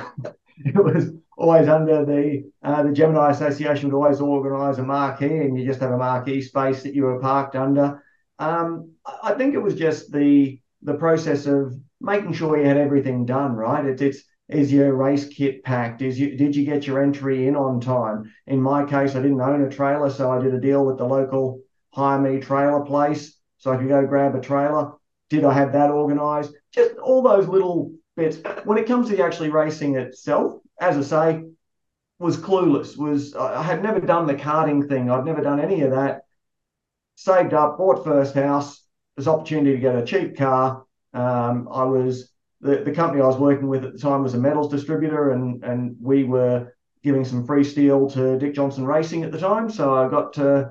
It 0.65 0.77
was 0.77 1.11
always 1.43 1.67
under 1.67 2.05
the 2.05 2.45
uh, 2.63 2.85
the 2.85 2.93
Gemini 2.93 3.31
Association 3.31 3.91
would 3.91 3.97
always 3.97 4.21
organise 4.21 4.79
a 4.79 4.85
marquee, 4.85 5.39
and 5.39 5.59
you 5.59 5.67
just 5.67 5.81
have 5.81 5.91
a 5.91 5.99
marquee 5.99 6.41
space 6.41 6.85
that 6.85 6.95
you 6.95 7.03
were 7.03 7.19
parked 7.19 7.57
under. 7.57 8.01
Um, 8.39 8.93
I 9.23 9.35
think 9.35 9.55
it 9.55 9.59
was 9.59 9.75
just 9.75 10.13
the 10.13 10.61
the 10.83 10.95
process 10.95 11.47
of 11.47 11.75
making 12.01 12.33
sure 12.33 12.57
you 12.57 12.67
had 12.67 12.77
everything 12.77 13.27
done 13.27 13.55
right. 13.55 13.85
It's, 13.85 14.03
it's 14.03 14.23
is 14.49 14.73
your 14.73 14.95
race 14.95 15.27
kit 15.27 15.65
packed? 15.65 16.01
Is 16.01 16.19
you 16.19 16.37
did 16.37 16.55
you 16.55 16.65
get 16.65 16.87
your 16.87 17.03
entry 17.03 17.49
in 17.49 17.57
on 17.57 17.81
time? 17.81 18.33
In 18.47 18.63
my 18.63 18.85
case, 18.85 19.17
I 19.17 19.23
didn't 19.23 19.41
own 19.41 19.65
a 19.65 19.69
trailer, 19.69 20.11
so 20.11 20.31
I 20.31 20.41
did 20.41 20.55
a 20.55 20.61
deal 20.61 20.87
with 20.87 20.99
the 20.99 21.07
local 21.07 21.61
hire 21.93 22.21
me 22.21 22.39
trailer 22.39 22.85
place, 22.85 23.37
so 23.59 23.73
I 23.73 23.79
could 23.79 23.89
go 23.89 24.07
grab 24.07 24.37
a 24.37 24.41
trailer. 24.41 24.93
Did 25.29 25.45
I 25.45 25.53
have 25.55 25.73
that 25.73 25.91
organised? 25.91 26.53
Just 26.73 26.97
all 26.99 27.21
those 27.21 27.49
little 27.49 27.93
bits. 28.17 28.39
When 28.65 28.79
it 28.79 28.87
comes 28.87 29.09
to 29.09 29.21
actually 29.21 29.51
racing 29.51 29.97
itself, 29.97 30.62
as 30.81 30.97
I 30.97 31.03
say, 31.03 31.45
was 32.19 32.37
clueless. 32.37 32.97
Was 32.97 33.35
I 33.35 33.63
had 33.63 33.83
never 33.83 34.01
done 34.01 34.27
the 34.27 34.35
karting 34.35 34.89
thing. 34.89 35.11
I'd 35.11 35.25
never 35.25 35.43
done 35.43 35.61
any 35.61 35.83
of 35.83 35.91
that. 35.91 36.23
Saved 37.17 37.53
up, 37.53 37.79
bought 37.79 38.05
first 38.05 38.35
house. 38.35 38.85
This 39.17 39.27
opportunity 39.27 39.73
to 39.75 39.81
get 39.81 39.97
a 39.97 40.05
cheap 40.05 40.37
car. 40.37 40.85
Um, 41.13 41.69
I 41.71 41.85
was 41.85 42.33
the, 42.61 42.77
the 42.77 42.93
company 42.93 43.21
I 43.21 43.27
was 43.27 43.37
working 43.37 43.69
with 43.69 43.85
at 43.85 43.93
the 43.93 43.99
time 43.99 44.23
was 44.23 44.35
a 44.35 44.39
metals 44.39 44.71
distributor, 44.71 45.33
and 45.33 45.63
and 45.65 45.97
we 46.01 46.25
were 46.25 46.73
giving 47.03 47.25
some 47.25 47.45
free 47.45 47.65
steel 47.65 48.09
to 48.11 48.39
Dick 48.39 48.55
Johnson 48.55 48.87
Racing 48.87 49.25
at 49.25 49.33
the 49.33 49.39
time. 49.39 49.69
So 49.69 49.95
I 49.95 50.09
got 50.09 50.33
to 50.35 50.71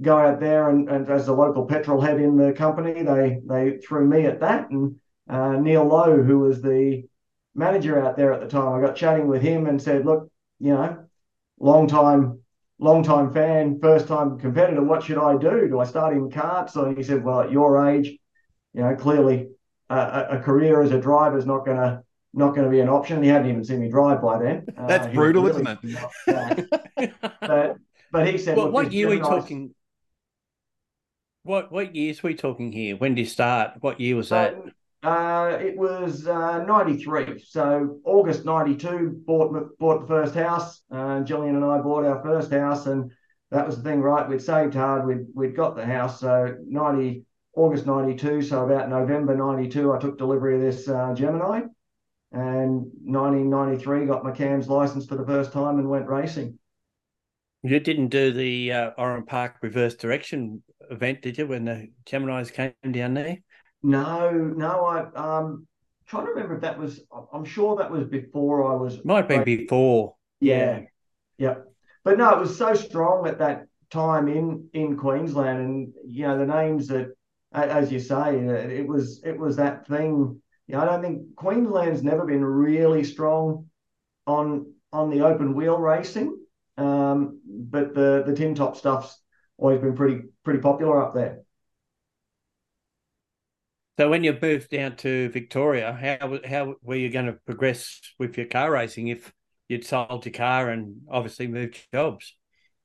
go 0.00 0.16
out 0.16 0.38
there 0.38 0.68
and, 0.68 0.88
and 0.88 1.08
as 1.10 1.26
the 1.26 1.32
local 1.32 1.66
petrol 1.66 2.00
head 2.00 2.20
in 2.20 2.36
the 2.36 2.52
company, 2.52 3.02
they 3.02 3.40
they 3.44 3.78
threw 3.78 4.06
me 4.06 4.26
at 4.26 4.40
that. 4.40 4.70
And 4.70 4.96
uh, 5.28 5.56
Neil 5.56 5.84
Lowe, 5.84 6.22
who 6.22 6.40
was 6.40 6.62
the 6.62 7.04
manager 7.54 8.04
out 8.04 8.16
there 8.16 8.32
at 8.32 8.40
the 8.40 8.48
time, 8.48 8.72
I 8.72 8.80
got 8.80 8.96
chatting 8.96 9.26
with 9.26 9.42
him 9.42 9.66
and 9.66 9.80
said, 9.80 10.04
look, 10.04 10.30
you 10.58 10.72
know, 10.72 11.04
long 11.58 11.86
time, 11.86 12.40
long 12.78 13.02
time 13.02 13.32
fan, 13.32 13.78
first 13.80 14.08
time 14.08 14.38
competitor. 14.38 14.82
What 14.82 15.02
should 15.02 15.18
I 15.18 15.36
do? 15.36 15.68
Do 15.68 15.80
I 15.80 15.84
start 15.84 16.14
in 16.14 16.30
karts? 16.30 16.70
So 16.70 16.94
he 16.94 17.02
said, 17.02 17.24
well, 17.24 17.40
at 17.40 17.52
your 17.52 17.88
age, 17.88 18.16
you 18.74 18.82
know, 18.82 18.94
clearly 18.94 19.48
a, 19.88 20.26
a 20.30 20.38
career 20.38 20.82
as 20.82 20.92
a 20.92 21.00
driver 21.00 21.38
is 21.38 21.46
not 21.46 21.64
going 21.64 21.78
to 21.78 22.02
not 22.32 22.54
going 22.54 22.64
to 22.64 22.70
be 22.70 22.80
an 22.80 22.88
option. 22.88 23.22
He 23.22 23.28
hadn't 23.28 23.50
even 23.50 23.64
seen 23.64 23.80
me 23.80 23.88
drive 23.88 24.22
by 24.22 24.38
then. 24.38 24.66
That's 24.86 25.06
uh, 25.06 25.10
brutal, 25.10 25.42
really 25.44 25.62
isn't 25.62 25.78
it? 26.26 27.10
but 27.40 27.76
but 28.12 28.26
he 28.28 28.38
said, 28.38 28.56
well, 28.56 28.70
"What 28.70 28.92
year 28.92 29.08
are 29.08 29.10
we 29.10 29.18
talking? 29.18 29.74
What 31.42 31.72
what 31.72 31.94
years 31.94 32.22
are 32.22 32.28
we 32.28 32.34
talking 32.34 32.70
here? 32.70 32.96
When 32.96 33.14
did 33.14 33.22
you 33.22 33.26
start? 33.26 33.72
What 33.80 34.00
year 34.00 34.16
was 34.16 34.28
that?" 34.28 34.54
Um, 34.54 34.72
uh, 35.02 35.56
it 35.60 35.76
was 35.76 36.26
uh, 36.26 36.62
93. 36.64 37.42
So 37.46 38.00
August 38.04 38.44
92, 38.44 39.22
bought, 39.26 39.78
bought 39.78 40.02
the 40.02 40.06
first 40.06 40.34
house. 40.34 40.82
Uh, 40.90 41.20
Gillian 41.20 41.56
and 41.56 41.64
I 41.64 41.78
bought 41.78 42.04
our 42.04 42.22
first 42.22 42.50
house. 42.50 42.86
And 42.86 43.10
that 43.50 43.66
was 43.66 43.76
the 43.76 43.82
thing, 43.82 44.00
right? 44.00 44.28
We'd 44.28 44.42
saved 44.42 44.74
hard. 44.74 45.06
We'd, 45.06 45.26
we'd 45.34 45.56
got 45.56 45.74
the 45.74 45.86
house. 45.86 46.20
So 46.20 46.54
90, 46.66 47.24
August 47.56 47.86
92. 47.86 48.42
So 48.42 48.64
about 48.64 48.90
November 48.90 49.34
92, 49.34 49.92
I 49.92 49.98
took 49.98 50.18
delivery 50.18 50.56
of 50.56 50.60
this 50.60 50.86
uh, 50.86 51.14
Gemini. 51.14 51.62
And 52.32 52.86
1993, 53.02 54.06
got 54.06 54.22
my 54.22 54.30
CAMS 54.30 54.68
license 54.68 55.06
for 55.06 55.16
the 55.16 55.26
first 55.26 55.52
time 55.52 55.78
and 55.78 55.88
went 55.88 56.06
racing. 56.06 56.58
You 57.62 57.80
didn't 57.80 58.08
do 58.08 58.32
the 58.32 58.72
uh, 58.72 58.90
Oran 58.96 59.24
Park 59.24 59.56
reverse 59.62 59.94
direction 59.94 60.62
event, 60.90 61.22
did 61.22 61.38
you, 61.38 61.46
when 61.46 61.64
the 61.64 61.88
Geminis 62.06 62.52
came 62.52 62.72
down 62.92 63.14
there? 63.14 63.38
No, 63.82 64.30
no. 64.30 64.84
I 64.84 65.00
um 65.14 65.66
trying 66.06 66.26
to 66.26 66.32
remember 66.32 66.56
if 66.56 66.60
that 66.62 66.78
was. 66.78 67.00
I'm 67.32 67.44
sure 67.44 67.76
that 67.76 67.90
was 67.90 68.04
before 68.04 68.70
I 68.70 68.74
was. 68.74 69.04
Might 69.04 69.44
be 69.44 69.56
before. 69.56 70.16
Yeah, 70.40 70.82
yeah. 71.38 71.56
But 72.04 72.18
no, 72.18 72.30
it 72.34 72.40
was 72.40 72.56
so 72.56 72.74
strong 72.74 73.26
at 73.26 73.38
that 73.38 73.66
time 73.90 74.28
in 74.28 74.68
in 74.72 74.96
Queensland, 74.96 75.60
and 75.60 75.92
you 76.06 76.26
know 76.26 76.38
the 76.38 76.46
names 76.46 76.88
that, 76.88 77.08
as 77.52 77.92
you 77.92 78.00
say, 78.00 78.38
it 78.38 78.86
was 78.86 79.22
it 79.24 79.38
was 79.38 79.56
that 79.56 79.86
thing. 79.86 80.40
You 80.66 80.76
know, 80.76 80.82
I 80.82 80.84
don't 80.84 81.02
think 81.02 81.34
Queensland's 81.36 82.02
never 82.02 82.24
been 82.24 82.44
really 82.44 83.04
strong 83.04 83.66
on 84.26 84.72
on 84.92 85.10
the 85.10 85.22
open 85.22 85.54
wheel 85.54 85.78
racing, 85.78 86.36
um, 86.76 87.40
but 87.46 87.94
the 87.94 88.24
the 88.26 88.34
tin 88.34 88.54
top 88.54 88.76
stuff's 88.76 89.20
always 89.58 89.80
been 89.80 89.94
pretty 89.94 90.22
pretty 90.44 90.60
popular 90.60 91.02
up 91.02 91.14
there. 91.14 91.40
So 93.98 94.08
when 94.08 94.24
you 94.24 94.36
moved 94.40 94.70
down 94.70 94.96
to 94.96 95.28
Victoria, 95.28 95.92
how 95.92 96.38
how 96.46 96.74
were 96.82 96.96
you 96.96 97.10
going 97.10 97.26
to 97.26 97.34
progress 97.44 98.00
with 98.18 98.36
your 98.36 98.46
car 98.46 98.70
racing 98.70 99.08
if 99.08 99.32
you'd 99.68 99.84
sold 99.84 100.24
your 100.24 100.32
car 100.32 100.70
and 100.70 101.02
obviously 101.10 101.46
moved 101.46 101.86
jobs? 101.92 102.34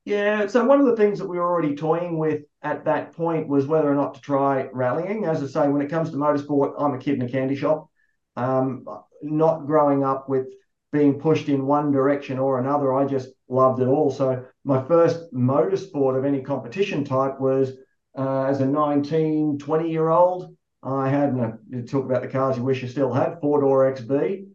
Yeah, 0.03 0.45
so 0.47 0.63
one 0.63 0.79
of 0.79 0.85
the 0.85 0.95
things 0.95 1.17
that 1.17 1.27
we 1.27 1.37
were 1.37 1.43
already 1.43 1.75
toying 1.75 2.19
with 2.19 2.43
at 2.61 2.85
that 2.85 3.13
point 3.13 3.47
was 3.47 3.65
whether 3.65 3.91
or 3.91 3.95
not 3.95 4.13
to 4.15 4.21
try 4.21 4.69
rallying. 4.71 5.25
As 5.25 5.41
I 5.41 5.47
say, 5.47 5.67
when 5.67 5.81
it 5.81 5.89
comes 5.89 6.11
to 6.11 6.17
motorsport, 6.17 6.75
I'm 6.77 6.93
a 6.93 6.99
kid 6.99 7.15
in 7.15 7.23
a 7.23 7.29
candy 7.29 7.55
shop. 7.55 7.89
Um, 8.35 8.85
not 9.23 9.65
growing 9.65 10.03
up 10.03 10.29
with 10.29 10.47
being 10.91 11.19
pushed 11.19 11.49
in 11.49 11.65
one 11.65 11.91
direction 11.91 12.37
or 12.37 12.59
another, 12.59 12.93
I 12.93 13.05
just 13.05 13.29
loved 13.49 13.81
it 13.81 13.87
all. 13.87 14.11
So 14.11 14.45
my 14.63 14.83
first 14.83 15.33
motorsport 15.33 16.17
of 16.17 16.25
any 16.25 16.41
competition 16.41 17.03
type 17.03 17.39
was 17.39 17.73
uh, 18.17 18.43
as 18.43 18.61
a 18.61 18.65
19, 18.65 19.57
20 19.57 19.91
year 19.91 20.09
old. 20.09 20.54
I 20.85 21.09
had, 21.09 21.29
and 21.29 21.57
you 21.69 21.81
talk 21.81 22.05
about 22.05 22.21
the 22.21 22.27
cars 22.27 22.57
you 22.57 22.63
wish 22.63 22.81
you 22.81 22.87
still 22.87 23.11
had, 23.11 23.39
four 23.41 23.61
door 23.61 23.91
XB, 23.91 24.45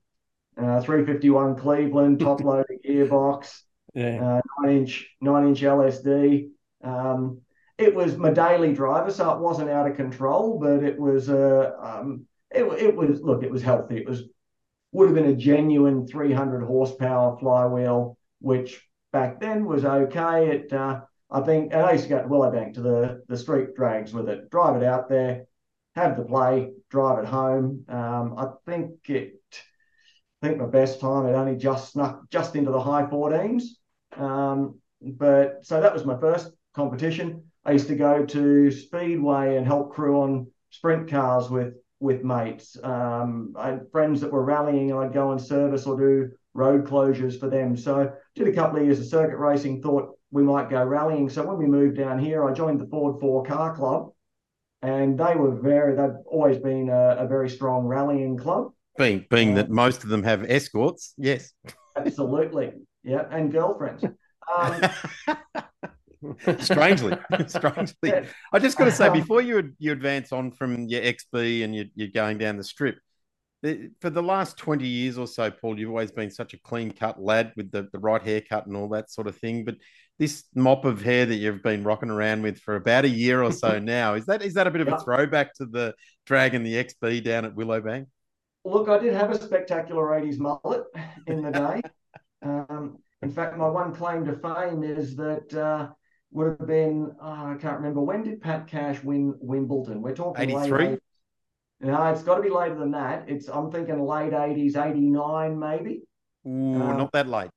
uh, 0.56 0.80
351 0.80 1.56
Cleveland, 1.56 2.20
top 2.20 2.40
loading 2.44 2.78
gearbox, 2.86 3.62
yeah. 3.94 4.38
uh, 4.38 4.40
nine 4.60 4.76
inch 4.78 5.08
nine 5.20 5.48
inch 5.48 5.62
LSD. 5.62 6.50
Um, 6.84 7.40
it 7.78 7.94
was 7.94 8.16
my 8.16 8.30
daily 8.30 8.72
driver, 8.72 9.10
so 9.10 9.32
it 9.32 9.40
wasn't 9.40 9.70
out 9.70 9.90
of 9.90 9.96
control, 9.96 10.58
but 10.60 10.84
it 10.84 10.98
was 10.98 11.28
uh, 11.28 11.72
um, 11.80 12.26
it, 12.50 12.62
it 12.64 12.94
was 12.94 13.20
look, 13.22 13.42
it 13.42 13.50
was 13.50 13.62
healthy. 13.62 13.96
It 13.96 14.08
was 14.08 14.22
would 14.92 15.08
have 15.08 15.14
been 15.14 15.32
a 15.32 15.36
genuine 15.36 16.06
300 16.06 16.64
horsepower 16.64 17.38
flywheel, 17.38 18.16
which 18.40 18.86
back 19.12 19.40
then 19.40 19.64
was 19.64 19.84
okay. 19.84 20.50
It 20.50 20.72
uh, 20.72 21.00
I 21.28 21.40
think, 21.40 21.72
and 21.72 21.82
I 21.82 21.92
used 21.92 22.04
to 22.04 22.10
go 22.10 22.22
to 22.22 22.28
Willowbank 22.28 22.74
to 22.74 22.82
the 22.82 23.22
the 23.26 23.36
street 23.36 23.74
drags 23.74 24.12
with 24.12 24.28
it, 24.28 24.48
drive 24.50 24.80
it 24.80 24.84
out 24.84 25.08
there 25.08 25.46
have 25.96 26.16
the 26.16 26.24
play, 26.24 26.72
drive 26.90 27.24
it 27.24 27.26
home. 27.26 27.84
Um, 27.88 28.34
I 28.36 28.46
think 28.66 29.08
it. 29.08 29.34
I 30.42 30.46
think 30.46 30.58
my 30.58 30.66
best 30.66 31.00
time 31.00 31.26
it 31.26 31.34
only 31.34 31.56
just 31.56 31.92
snuck 31.92 32.22
just 32.30 32.56
into 32.56 32.70
the 32.70 32.80
high 32.80 33.02
14s. 33.04 33.64
Um, 34.16 34.78
but 35.02 35.58
so 35.62 35.80
that 35.80 35.92
was 35.92 36.06
my 36.06 36.18
first 36.18 36.52
competition. 36.74 37.44
I 37.64 37.72
used 37.72 37.88
to 37.88 37.96
go 37.96 38.24
to 38.24 38.70
Speedway 38.70 39.56
and 39.56 39.66
help 39.66 39.92
crew 39.92 40.22
on 40.22 40.46
sprint 40.70 41.10
cars 41.10 41.50
with 41.50 41.74
with 42.00 42.24
mates. 42.24 42.78
Um, 42.82 43.54
I 43.58 43.68
had 43.68 43.90
friends 43.92 44.22
that 44.22 44.32
were 44.32 44.44
rallying, 44.44 44.92
I'd 44.92 45.12
go 45.12 45.32
and 45.32 45.40
service 45.40 45.86
or 45.86 45.98
do 45.98 46.30
road 46.54 46.86
closures 46.86 47.38
for 47.38 47.48
them. 47.48 47.76
So 47.76 48.10
did 48.34 48.48
a 48.48 48.52
couple 48.52 48.78
of 48.78 48.84
years 48.84 48.98
of 48.98 49.06
circuit 49.06 49.36
racing. 49.36 49.82
Thought 49.82 50.16
we 50.30 50.42
might 50.42 50.70
go 50.70 50.82
rallying. 50.82 51.28
So 51.28 51.46
when 51.46 51.58
we 51.58 51.66
moved 51.66 51.98
down 51.98 52.18
here, 52.18 52.44
I 52.44 52.52
joined 52.52 52.80
the 52.80 52.86
Ford 52.86 53.20
Four 53.20 53.44
Car 53.44 53.74
Club, 53.74 54.12
and 54.82 55.18
they 55.18 55.34
were 55.34 55.54
very 55.60 55.94
they've 55.96 56.16
always 56.26 56.58
been 56.58 56.88
a, 56.88 57.16
a 57.18 57.26
very 57.26 57.48
strong 57.48 57.86
rallying 57.86 58.36
club. 58.36 58.72
Being 58.98 59.26
being 59.30 59.50
um, 59.50 59.54
that 59.56 59.70
most 59.70 60.02
of 60.02 60.08
them 60.08 60.22
have 60.22 60.44
escorts 60.48 61.14
yes. 61.16 61.52
Absolutely. 61.96 62.72
Yeah 63.02 63.24
and 63.30 63.52
girlfriends. 63.52 64.04
Um, 64.56 64.82
strangely 66.58 67.16
strangely. 67.46 67.94
Yeah. 68.04 68.24
i 68.52 68.58
just 68.58 68.76
got 68.76 68.84
to 68.84 68.92
say 68.92 69.08
before 69.10 69.40
you 69.40 69.72
you 69.78 69.92
advance 69.92 70.32
on 70.32 70.50
from 70.50 70.86
your 70.86 71.00
xb 71.00 71.64
and 71.64 71.74
you, 71.74 71.86
you're 71.94 72.08
going 72.08 72.36
down 72.36 72.56
the 72.58 72.64
strip 72.64 72.98
for 74.00 74.10
the 74.10 74.22
last 74.22 74.58
20 74.58 74.86
years 74.86 75.16
or 75.16 75.26
so 75.26 75.50
paul 75.50 75.78
you've 75.78 75.90
always 75.90 76.10
been 76.10 76.30
such 76.30 76.52
a 76.52 76.60
clean 76.60 76.90
cut 76.90 77.22
lad 77.22 77.52
with 77.56 77.70
the, 77.70 77.88
the 77.92 77.98
right 77.98 78.22
haircut 78.22 78.66
and 78.66 78.76
all 78.76 78.88
that 78.88 79.10
sort 79.10 79.28
of 79.28 79.36
thing 79.38 79.64
but 79.64 79.76
this 80.20 80.44
mop 80.54 80.84
of 80.84 81.00
hair 81.00 81.24
that 81.24 81.36
you've 81.36 81.62
been 81.62 81.82
rocking 81.82 82.10
around 82.10 82.42
with 82.42 82.58
for 82.58 82.76
about 82.76 83.06
a 83.06 83.08
year 83.08 83.42
or 83.42 83.50
so 83.50 83.78
now 83.80 84.14
is 84.14 84.26
that 84.26 84.42
is 84.42 84.52
that 84.54 84.66
a 84.66 84.70
bit 84.70 84.82
of 84.82 84.88
a 84.88 85.00
throwback 85.00 85.54
to 85.54 85.64
the 85.64 85.94
Dragon 86.26 86.62
the 86.62 86.74
XB 86.74 87.24
down 87.24 87.46
at 87.46 87.54
Willowbank? 87.56 88.06
Look, 88.66 88.90
I 88.90 88.98
did 88.98 89.14
have 89.14 89.30
a 89.30 89.40
spectacular 89.40 90.08
80s 90.08 90.38
mullet 90.38 90.84
in 91.26 91.42
the 91.42 91.50
day. 91.50 91.80
um, 92.42 92.98
in 93.22 93.30
fact, 93.30 93.56
my 93.56 93.66
one 93.66 93.94
claim 93.94 94.26
to 94.26 94.36
fame 94.36 94.82
is 94.82 95.16
that 95.16 95.54
uh, 95.54 95.88
would 96.32 96.58
have 96.58 96.68
been 96.68 97.10
oh, 97.20 97.52
I 97.52 97.56
can't 97.58 97.78
remember 97.78 98.02
when 98.02 98.22
did 98.22 98.42
Pat 98.42 98.66
Cash 98.66 99.02
win 99.02 99.34
Wimbledon? 99.40 100.02
We're 100.02 100.14
talking 100.14 100.50
83. 100.50 100.98
No, 101.80 102.04
it's 102.08 102.22
got 102.22 102.36
to 102.36 102.42
be 102.42 102.50
later 102.50 102.74
than 102.74 102.90
that. 102.90 103.24
It's 103.26 103.48
I'm 103.48 103.72
thinking 103.72 103.98
late 104.04 104.32
80s, 104.32 104.76
89 104.76 105.58
maybe. 105.58 106.02
Ooh, 106.46 106.82
uh, 106.82 106.92
not 106.92 107.10
that 107.12 107.26
late. 107.26 107.50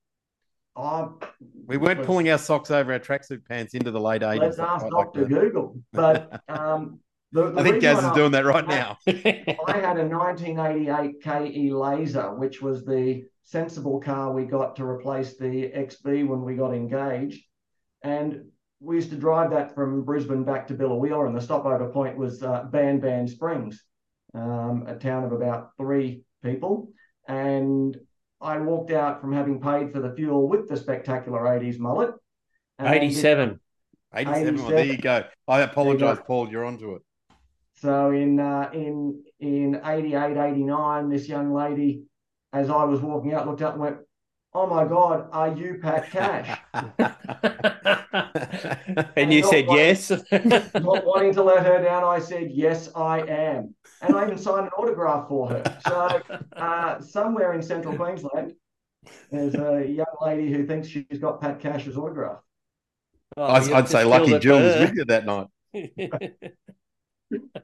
Oh, 0.76 1.20
we 1.68 1.78
weren't 1.78 2.04
pulling 2.04 2.30
our 2.32 2.38
socks 2.38 2.72
over 2.72 2.94
our 2.94 3.00
tracksuit 3.00 3.46
pants 3.46 3.76
into 3.76 3.92
the 3.92 4.00
late 4.00 4.22
80s. 4.22 4.40
Let's 4.40 4.60
ask 4.60 4.88
Dr. 4.90 5.22
Like 5.22 5.30
Google. 5.30 5.80
But 5.92 6.42
um, 6.50 7.00
the, 7.32 7.52
the 7.52 7.62
I 7.62 7.64
think 7.64 7.82
Gaz 7.82 8.04
is 8.04 8.12
doing 8.12 8.32
that 8.32 8.46
right 8.46 8.68
now. 8.68 8.98
I 9.08 9.80
had 9.80 10.00
a 10.00 10.06
1988 10.06 11.22
KE 11.22 11.72
Laser, 11.72 12.34
which 12.36 12.62
was 12.62 12.86
the 12.86 13.24
sensible 13.44 14.00
car 14.00 14.32
we 14.32 14.46
got 14.46 14.76
to 14.78 14.86
replace 14.86 15.38
the 15.38 15.72
XB 15.76 16.28
when 16.28 16.42
we 16.42 16.56
got 16.56 16.74
engaged. 16.74 17.44
And 18.04 18.46
we 18.80 18.96
used 18.96 19.12
to 19.12 19.16
drive 19.16 19.52
that 19.52 19.74
from 19.76 20.04
Brisbane 20.04 20.44
back 20.44 20.68
to 20.68 20.74
Biloela, 20.74 21.28
and 21.28 21.36
the 21.36 21.42
stopover 21.42 21.90
point 21.90 22.18
was 22.18 22.44
uh, 22.44 22.64
Ban 22.64 23.00
Ban 23.00 23.28
Springs, 23.28 23.84
um, 24.34 24.86
a 24.88 24.96
town 24.96 25.24
of 25.24 25.32
about 25.32 25.72
three 25.78 26.24
people. 26.44 26.90
And 27.28 27.98
I 28.44 28.58
walked 28.58 28.92
out 28.92 29.22
from 29.22 29.32
having 29.32 29.60
paid 29.60 29.92
for 29.92 30.00
the 30.00 30.14
fuel 30.14 30.48
with 30.48 30.68
the 30.68 30.78
spectacular 30.78 31.42
80s 31.42 31.80
mullet. 31.80 32.12
87. 32.82 33.60
87. 34.14 34.56
Well, 34.58 34.68
there 34.70 34.86
you 34.86 34.98
go. 34.98 35.24
I 35.48 35.62
apologize, 35.62 36.18
Paul. 36.26 36.50
You're 36.50 36.66
onto 36.66 36.96
it. 36.96 37.02
So 37.76 38.12
in 38.12 38.40
uh, 38.40 38.70
in 38.74 39.24
in 39.40 39.82
88, 39.84 40.38
89, 40.38 41.10
this 41.10 41.28
young 41.28 41.54
lady, 41.54 42.04
as 42.52 42.70
I 42.70 42.84
was 42.84 43.02
walking 43.02 43.34
out, 43.34 43.48
looked 43.48 43.62
up 43.62 43.74
and 43.74 43.82
went, 43.82 43.98
"Oh 44.56 44.68
my 44.68 44.86
God, 44.86 45.30
are 45.32 45.56
you 45.56 45.80
Pat 45.82 46.10
Cash?" 46.12 46.60
and 49.16 49.34
you 49.34 49.44
said 49.44 49.68
wanting- 49.68 49.86
yes. 49.86 50.10
Not 50.74 51.06
wanting 51.06 51.34
to 51.34 51.44
let 51.44 51.66
her 51.66 51.82
down, 51.84 52.04
I 52.04 52.20
said, 52.20 52.52
"Yes, 52.52 52.90
I 52.96 53.20
am," 53.22 53.76
and 54.02 54.16
I 54.16 54.26
even 54.26 54.38
signed 54.38 54.66
an 54.66 54.72
autograph 54.78 55.28
for 55.28 55.50
her. 55.50 55.64
So 55.88 56.22
uh, 56.56 57.02
somewhere 57.02 57.54
in 57.54 57.62
Central 57.62 57.96
Queensland, 57.96 58.54
there's 59.32 59.56
a 59.56 59.86
young 59.88 60.06
lady 60.22 60.52
who 60.52 60.66
thinks 60.66 60.88
she's 60.88 61.20
got 61.20 61.42
Pat 61.42 61.60
Cash's 61.60 61.98
autograph. 61.98 62.40
Oh, 63.36 63.46
I'd, 63.46 63.72
I'd 63.72 63.90
say 63.90 64.04
Lucky 64.04 64.28
killed 64.28 64.42
Jill 64.42 64.62
was 64.62 64.80
with 64.80 64.94
you 64.96 65.06
that 65.06 65.26
night. 65.26 65.48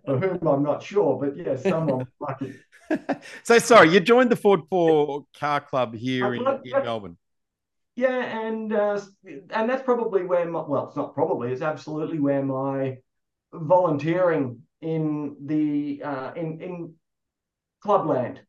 For 0.05 0.17
whom 0.19 0.47
I'm 0.47 0.63
not 0.63 0.81
sure, 0.81 1.19
but 1.19 1.37
yes, 1.37 1.63
someone 1.63 2.07
lucky. 2.19 2.55
so 3.43 3.59
sorry, 3.59 3.89
you 3.89 3.99
joined 3.99 4.29
the 4.29 4.35
Ford 4.35 4.61
Four 4.69 5.25
Car 5.39 5.61
Club 5.61 5.95
here 5.95 6.25
Uh, 6.25 6.31
in, 6.31 6.61
in 6.65 6.83
Melbourne. 6.83 7.17
Yeah, 7.95 8.47
and 8.47 8.73
uh, 8.73 9.01
and 9.51 9.69
that's 9.69 9.83
probably 9.83 10.23
where 10.23 10.45
my 10.49 10.61
well, 10.61 10.87
it's 10.87 10.95
not 10.95 11.13
probably, 11.13 11.51
it's 11.51 11.61
absolutely 11.61 12.19
where 12.19 12.43
my 12.43 12.97
volunteering 13.51 14.61
in 14.81 15.35
the 15.45 16.01
uh, 16.03 16.31
in 16.35 16.61
in 16.61 16.93
clubland 17.81 18.41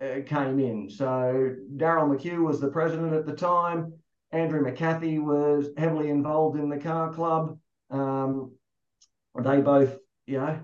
uh, 0.00 0.20
came 0.26 0.60
in. 0.60 0.90
So 0.90 1.54
Daryl 1.76 2.08
McHugh 2.08 2.44
was 2.44 2.60
the 2.60 2.68
president 2.68 3.12
at 3.14 3.26
the 3.26 3.34
time. 3.34 3.94
Andrew 4.32 4.62
McCarthy 4.62 5.18
was 5.18 5.68
heavily 5.76 6.10
involved 6.10 6.58
in 6.58 6.68
the 6.68 6.78
car 6.78 7.12
club. 7.12 7.58
Um, 7.90 8.52
they 9.34 9.60
both, 9.60 9.96
you 10.26 10.38
know, 10.38 10.60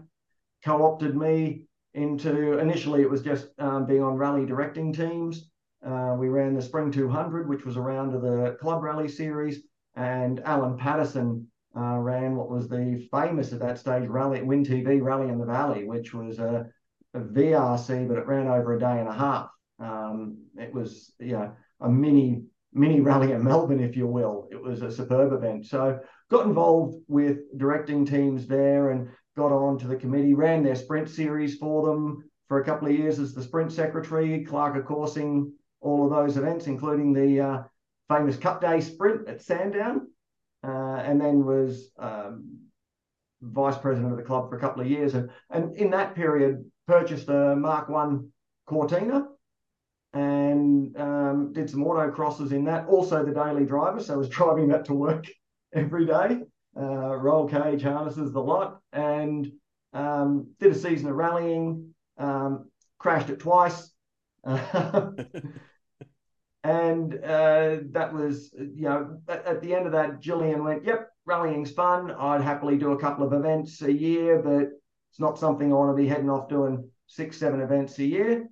co-opted 0.65 1.17
me 1.17 1.65
into. 1.95 2.59
Initially, 2.59 3.03
it 3.03 3.11
was 3.11 3.23
just 3.23 3.49
um, 3.59 3.87
being 3.87 4.03
on 4.03 4.17
rally 4.17 4.47
directing 4.47 4.93
teams. 4.93 5.51
Uh, 5.85 6.15
we 6.19 6.29
ran 6.29 6.55
the 6.55 6.63
Spring 6.63 6.93
200, 6.93 7.49
which 7.49 7.65
was 7.65 7.77
a 7.77 7.81
round 7.81 8.15
of 8.15 8.23
the 8.23 8.57
club 8.61 8.83
rally 8.83 9.09
series, 9.09 9.63
and 9.97 10.41
Alan 10.41 10.77
Patterson 10.77 11.49
uh, 11.77 11.97
ran 11.99 12.37
what 12.37 12.51
was 12.51 12.69
the 12.69 13.09
famous 13.11 13.53
at 13.53 13.61
that 13.61 13.79
stage 13.79 14.09
rally, 14.09 14.43
Win 14.43 14.65
TV 14.65 15.03
Rally 15.03 15.29
in 15.29 15.39
the 15.39 15.47
Valley, 15.47 15.85
which 15.85 16.15
was 16.15 16.39
a, 16.39 16.67
a 17.15 17.21
VRC, 17.21 18.07
but 18.07 18.19
it 18.19 18.27
ran 18.27 18.47
over 18.47 18.77
a 18.77 18.81
day 18.81 18.99
and 19.01 19.09
a 19.09 19.13
half. 19.13 19.51
Um, 19.79 20.39
it 20.57 20.73
was, 20.73 21.13
you 21.19 21.33
know, 21.33 21.53
a 21.81 21.89
mini 21.89 22.45
mini 22.73 23.01
rally 23.01 23.33
in 23.33 23.45
Melbourne, 23.45 23.81
if 23.81 23.97
you 23.97 24.07
will. 24.07 24.49
It 24.51 24.61
was 24.61 24.83
a 24.83 24.91
superb 24.91 25.33
event. 25.33 25.67
So 25.67 26.01
got 26.31 26.47
involved 26.47 26.97
with 27.09 27.39
directing 27.59 28.07
teams 28.07 28.47
there 28.47 28.91
and 28.91 29.09
got 29.37 29.53
on 29.53 29.79
to 29.79 29.87
the 29.87 29.97
committee, 29.97 30.35
ran 30.35 30.63
their 30.63 30.75
sprint 30.75 31.09
series 31.09 31.57
for 31.57 31.87
them 31.87 32.29
for 32.49 32.61
a 32.61 32.65
couple 32.65 32.89
of 32.89 32.95
years 32.95 33.19
as 33.19 33.35
the 33.35 33.43
sprint 33.43 33.73
secretary, 33.73 34.45
Clerk 34.45 34.77
of 34.77 34.85
coursing 34.85 35.53
all 35.81 36.05
of 36.05 36.11
those 36.11 36.37
events, 36.37 36.67
including 36.67 37.13
the 37.13 37.41
uh, 37.41 37.63
famous 38.09 38.37
Cup 38.37 38.61
Day 38.61 38.81
sprint 38.81 39.29
at 39.29 39.41
Sandown, 39.41 40.09
uh, 40.63 40.97
and 40.97 41.21
then 41.21 41.45
was 41.45 41.91
um, 41.99 42.59
vice 43.41 43.79
president 43.79 44.13
of 44.13 44.19
the 44.19 44.25
club 44.25 44.49
for 44.49 44.57
a 44.57 44.61
couple 44.61 44.83
of 44.83 44.89
years. 44.89 45.15
And, 45.15 45.31
and 45.51 45.77
in 45.77 45.91
that 45.91 46.15
period, 46.15 46.65
purchased 46.87 47.29
a 47.29 47.57
Mark 47.57 47.89
One 47.89 48.31
Cortina 48.67 49.29
and 50.13 50.97
um, 50.97 51.53
did 51.53 51.71
some 51.71 51.85
autocrosses 51.85 52.53
in 52.53 52.65
that. 52.65 52.87
Also, 52.87 53.25
the 53.25 53.33
daily 53.33 53.65
driver, 53.65 54.01
so 54.01 54.15
I 54.15 54.17
was 54.17 54.29
driving 54.39 54.69
that 54.69 54.85
to 54.87 54.95
work 54.95 55.27
every 55.75 56.07
day. 56.07 56.43
Uh, 56.77 57.15
roll 57.17 57.49
cage 57.49 57.83
harnesses, 57.83 58.33
the 58.33 58.41
lot, 58.41 58.81
and 58.93 59.53
um, 59.93 60.49
did 60.59 60.73
a 60.73 60.75
season 60.75 61.09
of 61.09 61.17
rallying. 61.17 61.95
Um, 62.17 62.71
crashed 62.99 63.31
it 63.31 63.41
twice. 63.41 63.91
and 64.45 65.19
uh, 66.65 67.77
that 67.91 68.13
was, 68.13 68.53
you 68.55 68.85
know, 68.85 69.19
at, 69.29 69.45
at, 69.45 69.61
the 69.61 69.75
end 69.75 69.87
of 69.87 69.93
that, 69.93 70.21
Gillian 70.21 70.65
went, 70.65 70.85
"Yep, 70.85 71.09
rallying's 71.27 71.73
fun. 71.73 72.11
I'd 72.11 72.41
happily 72.41 72.79
do 72.79 72.93
a 72.93 72.99
couple 72.99 73.27
of 73.27 73.33
events 73.33 73.83
a 73.83 73.93
year, 73.93 74.41
but 74.41 74.71
it's 75.11 75.21
not 75.21 75.39
something 75.39 75.71
I 75.73 75.77
want 75.77 75.97
to 75.97 76.03
be 76.03 76.09
heading 76.09 76.31
off 76.31 76.49
doing 76.49 76.89
six, 77.07 77.37
seven 77.37 77.61
events 77.61 77.99
a 77.99 78.05
year." 78.05 78.49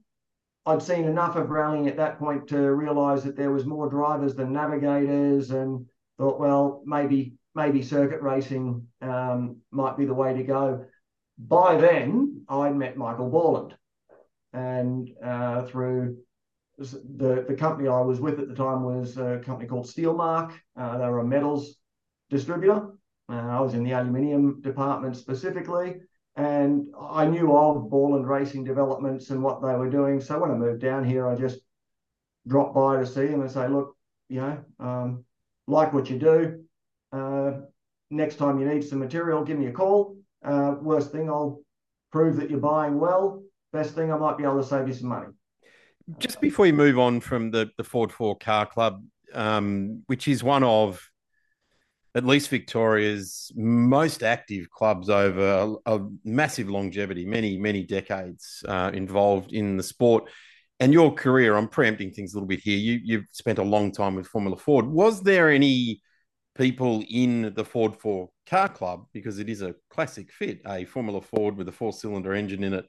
I'd 0.67 0.83
seen 0.83 1.05
enough 1.05 1.37
of 1.37 1.49
rallying 1.49 1.89
at 1.89 1.97
that 1.97 2.19
point 2.19 2.49
to 2.49 2.59
realise 2.59 3.23
that 3.23 3.35
there 3.35 3.51
was 3.51 3.65
more 3.65 3.89
drivers 3.89 4.35
than 4.35 4.53
navigators, 4.53 5.51
and 5.51 5.87
thought, 6.19 6.39
well, 6.39 6.83
maybe 6.85 7.33
maybe 7.55 7.83
circuit 7.83 8.23
racing 8.23 8.87
um, 9.03 9.57
might 9.71 9.97
be 9.97 10.05
the 10.05 10.15
way 10.15 10.35
to 10.35 10.43
go. 10.43 10.85
By 11.39 11.77
then, 11.77 12.45
I'd 12.49 12.77
met 12.77 12.97
Michael 12.97 13.31
Borland, 13.31 13.75
and 14.53 15.11
uh, 15.25 15.63
through 15.67 16.19
the 16.79 17.45
the 17.47 17.55
company 17.55 17.89
I 17.89 18.01
was 18.01 18.21
with 18.21 18.41
at 18.41 18.49
the 18.49 18.55
time 18.55 18.85
was 18.85 19.17
a 19.19 19.41
company 19.45 19.69
called 19.69 19.87
Steelmark. 19.87 20.53
Uh, 20.77 20.99
they 20.99 21.07
were 21.07 21.21
a 21.21 21.25
metals 21.25 21.77
distributor. 22.31 22.91
Uh, 23.29 23.59
I 23.59 23.61
was 23.61 23.75
in 23.75 23.85
the 23.85 23.93
aluminium 23.93 24.61
department 24.61 25.17
specifically, 25.17 26.01
and 26.37 26.89
I 27.01 27.27
knew 27.27 27.57
of 27.57 27.91
Borland 27.91 28.29
Racing 28.29 28.65
developments 28.65 29.31
and 29.31 29.43
what 29.43 29.63
they 29.63 29.75
were 29.75 29.91
doing. 29.91 30.21
So 30.21 30.39
when 30.39 30.51
I 30.51 30.55
moved 30.55 30.81
down 30.81 31.05
here, 31.05 31.29
I 31.29 31.35
just 31.37 31.61
dropped 32.47 32.75
by 32.75 32.97
to 32.97 33.07
see 33.07 33.27
them 33.27 33.43
and 33.43 33.51
say, 33.51 33.69
look, 33.69 33.97
you 34.29 34.41
know, 34.41 34.65
um, 34.79 35.25
like 35.67 35.93
what 35.93 36.11
you 36.11 36.19
do. 36.19 36.65
Uh, 37.13 37.53
next 38.11 38.37
time 38.37 38.61
you 38.61 38.67
need 38.67 38.85
some 38.85 38.99
material, 38.99 39.45
give 39.45 39.59
me 39.59 39.67
a 39.67 39.73
call. 39.73 40.17
Uh, 40.45 40.77
worst 40.81 41.13
thing, 41.13 41.29
I'll 41.29 41.61
prove 42.13 42.37
that 42.37 42.51
you're 42.51 42.61
buying 42.61 42.99
well. 42.99 43.43
Best 43.73 43.95
thing, 43.95 44.13
I 44.13 44.17
might 44.17 44.37
be 44.37 44.45
able 44.45 44.61
to 44.61 44.67
save 44.67 44.89
you 44.89 44.95
some 44.95 45.09
money. 45.09 45.29
Just 46.19 46.41
before 46.41 46.67
you 46.67 46.73
move 46.73 46.99
on 46.99 47.21
from 47.21 47.51
the, 47.51 47.71
the 47.77 47.85
Ford 47.85 48.11
4 48.11 48.37
Car 48.39 48.67
Club, 48.67 49.05
um, 49.33 50.03
which 50.07 50.27
is 50.27 50.43
one 50.43 50.65
of 50.65 51.01
at 52.15 52.27
least 52.27 52.49
Victoria's 52.49 53.53
most 53.55 54.23
active 54.23 54.69
clubs 54.71 55.09
over 55.09 55.79
a, 55.87 55.95
a 55.95 56.09
massive 56.25 56.69
longevity, 56.69 57.25
many, 57.25 57.57
many 57.57 57.85
decades 57.85 58.65
uh, 58.67 58.91
involved 58.93 59.53
in 59.53 59.77
the 59.77 59.83
sport. 59.83 60.25
And 60.81 60.93
your 60.93 61.13
career, 61.13 61.57
I'm 61.57 61.69
preempting 61.69 62.11
things 62.11 62.33
a 62.33 62.37
little 62.37 62.49
bit 62.49 62.61
here. 62.61 62.77
You, 62.77 63.01
you've 63.05 63.27
spent 63.31 63.59
a 63.59 63.63
long 63.63 63.93
time 63.93 64.17
with 64.17 64.27
Formula 64.27 64.57
Ford. 64.57 64.87
Was 64.87 65.23
there 65.23 65.51
any 65.51 66.01
people 66.61 67.03
in 67.09 67.55
the 67.55 67.65
Ford 67.65 67.97
4 67.97 68.29
car 68.47 68.69
club, 68.69 69.07
because 69.15 69.39
it 69.39 69.49
is 69.49 69.63
a 69.63 69.75
classic 69.89 70.31
fit, 70.31 70.61
a 70.67 70.85
Formula 70.85 71.23
Ford 71.23 71.57
with 71.57 71.67
a 71.69 71.73
four 71.73 71.91
cylinder 71.91 72.35
engine 72.35 72.63
in 72.63 72.75
it, 72.75 72.87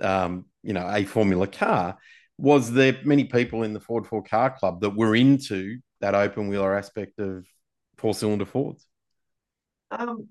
um, 0.00 0.44
you 0.62 0.72
know, 0.72 0.88
a 0.88 1.04
Formula 1.04 1.48
car? 1.48 1.98
Was 2.38 2.72
there 2.72 2.96
many 3.04 3.24
people 3.24 3.64
in 3.64 3.72
the 3.72 3.80
Ford 3.80 4.06
4 4.06 4.22
car 4.22 4.56
club 4.56 4.80
that 4.82 4.96
were 4.96 5.16
into 5.16 5.78
that 6.00 6.14
open 6.14 6.46
wheeler 6.46 6.76
aspect 6.78 7.18
of 7.18 7.44
four 7.96 8.14
cylinder 8.14 8.44
Fords? 8.44 8.86
Um, 9.90 10.28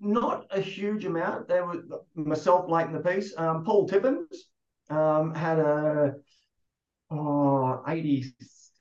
not 0.00 0.46
a 0.50 0.60
huge 0.62 1.04
amount. 1.04 1.46
There 1.46 1.66
was 1.66 1.80
myself 2.14 2.70
late 2.70 2.86
in 2.86 2.94
the 2.94 3.00
piece. 3.00 3.34
Um, 3.36 3.64
Paul 3.64 3.86
Tippins 3.86 4.46
um, 4.88 5.34
had 5.34 5.58
a 5.58 6.14
oh, 7.10 7.82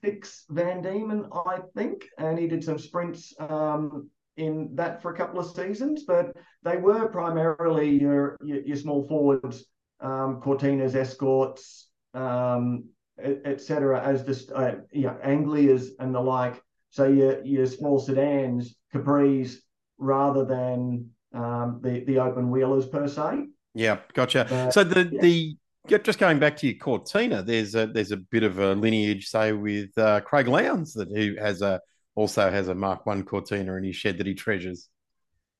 86 0.05 0.45
Van 0.49 0.81
Diemen, 0.81 1.27
I 1.45 1.59
think, 1.75 2.05
and 2.17 2.37
he 2.37 2.47
did 2.47 2.63
some 2.63 2.77
sprints 2.77 3.33
um, 3.39 4.09
in 4.37 4.69
that 4.75 5.01
for 5.01 5.13
a 5.13 5.17
couple 5.17 5.39
of 5.39 5.55
seasons. 5.55 6.03
But 6.07 6.35
they 6.63 6.77
were 6.77 7.07
primarily 7.07 7.89
your 7.89 8.37
your, 8.43 8.61
your 8.61 8.77
small 8.77 9.07
forwards, 9.07 9.65
um, 9.99 10.41
Cortinas, 10.41 10.95
Escorts, 10.95 11.89
um, 12.13 12.85
etc. 13.17 13.99
Et 13.99 14.09
as 14.09 14.23
just 14.23 14.51
uh, 14.51 14.75
you 14.91 15.07
know, 15.07 15.17
Anglias 15.23 15.91
and 15.99 16.13
the 16.13 16.21
like. 16.21 16.61
So 16.89 17.07
your 17.07 17.43
your 17.43 17.65
small 17.65 17.99
sedans, 17.99 18.75
Capris, 18.93 19.57
rather 19.97 20.45
than 20.45 21.09
um, 21.33 21.79
the 21.83 22.03
the 22.05 22.19
open 22.19 22.51
wheelers 22.51 22.85
per 22.85 23.07
se. 23.07 23.47
Yeah, 23.73 23.99
gotcha. 24.13 24.45
Uh, 24.53 24.71
so 24.71 24.83
the 24.83 25.09
yeah. 25.11 25.21
the 25.21 25.57
just 25.87 26.19
going 26.19 26.39
back 26.39 26.57
to 26.57 26.67
your 26.67 26.77
Cortina, 26.77 27.43
there's 27.43 27.75
a 27.75 27.87
there's 27.87 28.11
a 28.11 28.17
bit 28.17 28.43
of 28.43 28.59
a 28.59 28.73
lineage, 28.73 29.27
say, 29.27 29.51
with 29.53 29.97
uh, 29.97 30.21
Craig 30.21 30.47
Lowndes 30.47 30.93
that 30.93 31.09
who 31.09 31.35
has 31.39 31.61
a 31.61 31.81
also 32.15 32.49
has 32.49 32.67
a 32.67 32.75
Mark 32.75 33.05
One 33.05 33.23
Cortina 33.23 33.75
in 33.75 33.83
his 33.83 33.95
shed 33.95 34.17
that 34.17 34.27
he 34.27 34.33
treasures. 34.33 34.89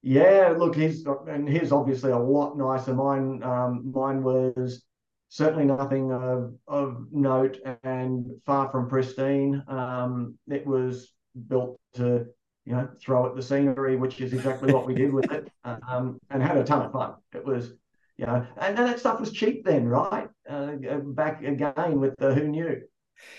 Yeah, 0.01 0.53
look, 0.57 0.75
his 0.75 1.05
and 1.27 1.49
his 1.49 1.71
obviously 1.71 2.11
a 2.11 2.17
lot 2.17 2.57
nicer. 2.57 2.93
Mine, 2.93 3.41
um, 3.43 3.91
mine 3.91 4.23
was 4.23 4.83
certainly 5.29 5.65
nothing 5.65 6.11
of 6.11 6.53
of 6.67 7.07
note 7.11 7.57
and 7.83 8.29
far 8.45 8.69
from 8.69 8.88
pristine. 8.88 9.63
Um, 9.67 10.38
it 10.47 10.65
was 10.65 11.11
built 11.47 11.79
to 11.95 12.27
you 12.65 12.73
know 12.73 12.88
throw 13.01 13.27
at 13.27 13.35
the 13.35 13.41
scenery, 13.41 13.95
which 13.95 14.21
is 14.21 14.33
exactly 14.33 14.71
what 14.73 14.85
we 14.85 14.93
did 14.93 15.11
with 15.13 15.31
it, 15.31 15.51
um, 15.63 16.19
and 16.29 16.43
had 16.43 16.57
a 16.57 16.63
ton 16.63 16.83
of 16.83 16.91
fun. 16.91 17.15
It 17.33 17.45
was. 17.45 17.73
You 18.17 18.25
know, 18.28 18.47
and, 18.58 18.78
and 18.78 18.88
that 18.88 18.99
stuff 18.99 19.19
was 19.19 19.32
cheap 19.32 19.65
then, 19.65 19.88
right? 19.88 20.30
Uh, 20.49 20.75
back 21.04 21.43
again 21.43 21.99
with 21.99 22.15
the 22.17 22.34
who 22.34 22.47
knew. 22.47 22.82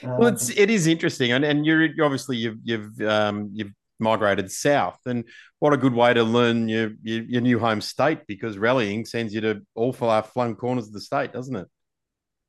Um, 0.02 0.18
Well, 0.18 0.28
it's 0.28 0.50
it 0.50 0.70
is 0.70 0.86
interesting, 0.86 1.32
and 1.32 1.44
and 1.44 1.64
you're 1.64 1.88
obviously 2.02 2.36
you've 2.36 2.58
you've 2.62 3.00
um, 3.00 3.50
you've 3.52 3.72
migrated 3.98 4.50
south, 4.50 4.98
and 5.06 5.24
what 5.60 5.72
a 5.72 5.78
good 5.78 5.94
way 5.94 6.12
to 6.12 6.22
learn 6.22 6.68
your 6.68 6.90
your, 7.02 7.22
your 7.22 7.40
new 7.40 7.58
home 7.58 7.80
state 7.80 8.26
because 8.26 8.58
rallying 8.58 9.04
sends 9.06 9.34
you 9.34 9.40
to 9.42 9.62
all 9.74 9.92
far 9.92 10.22
flung 10.22 10.56
corners 10.56 10.86
of 10.86 10.92
the 10.92 11.00
state, 11.00 11.32
doesn't 11.32 11.56
it? 11.56 11.68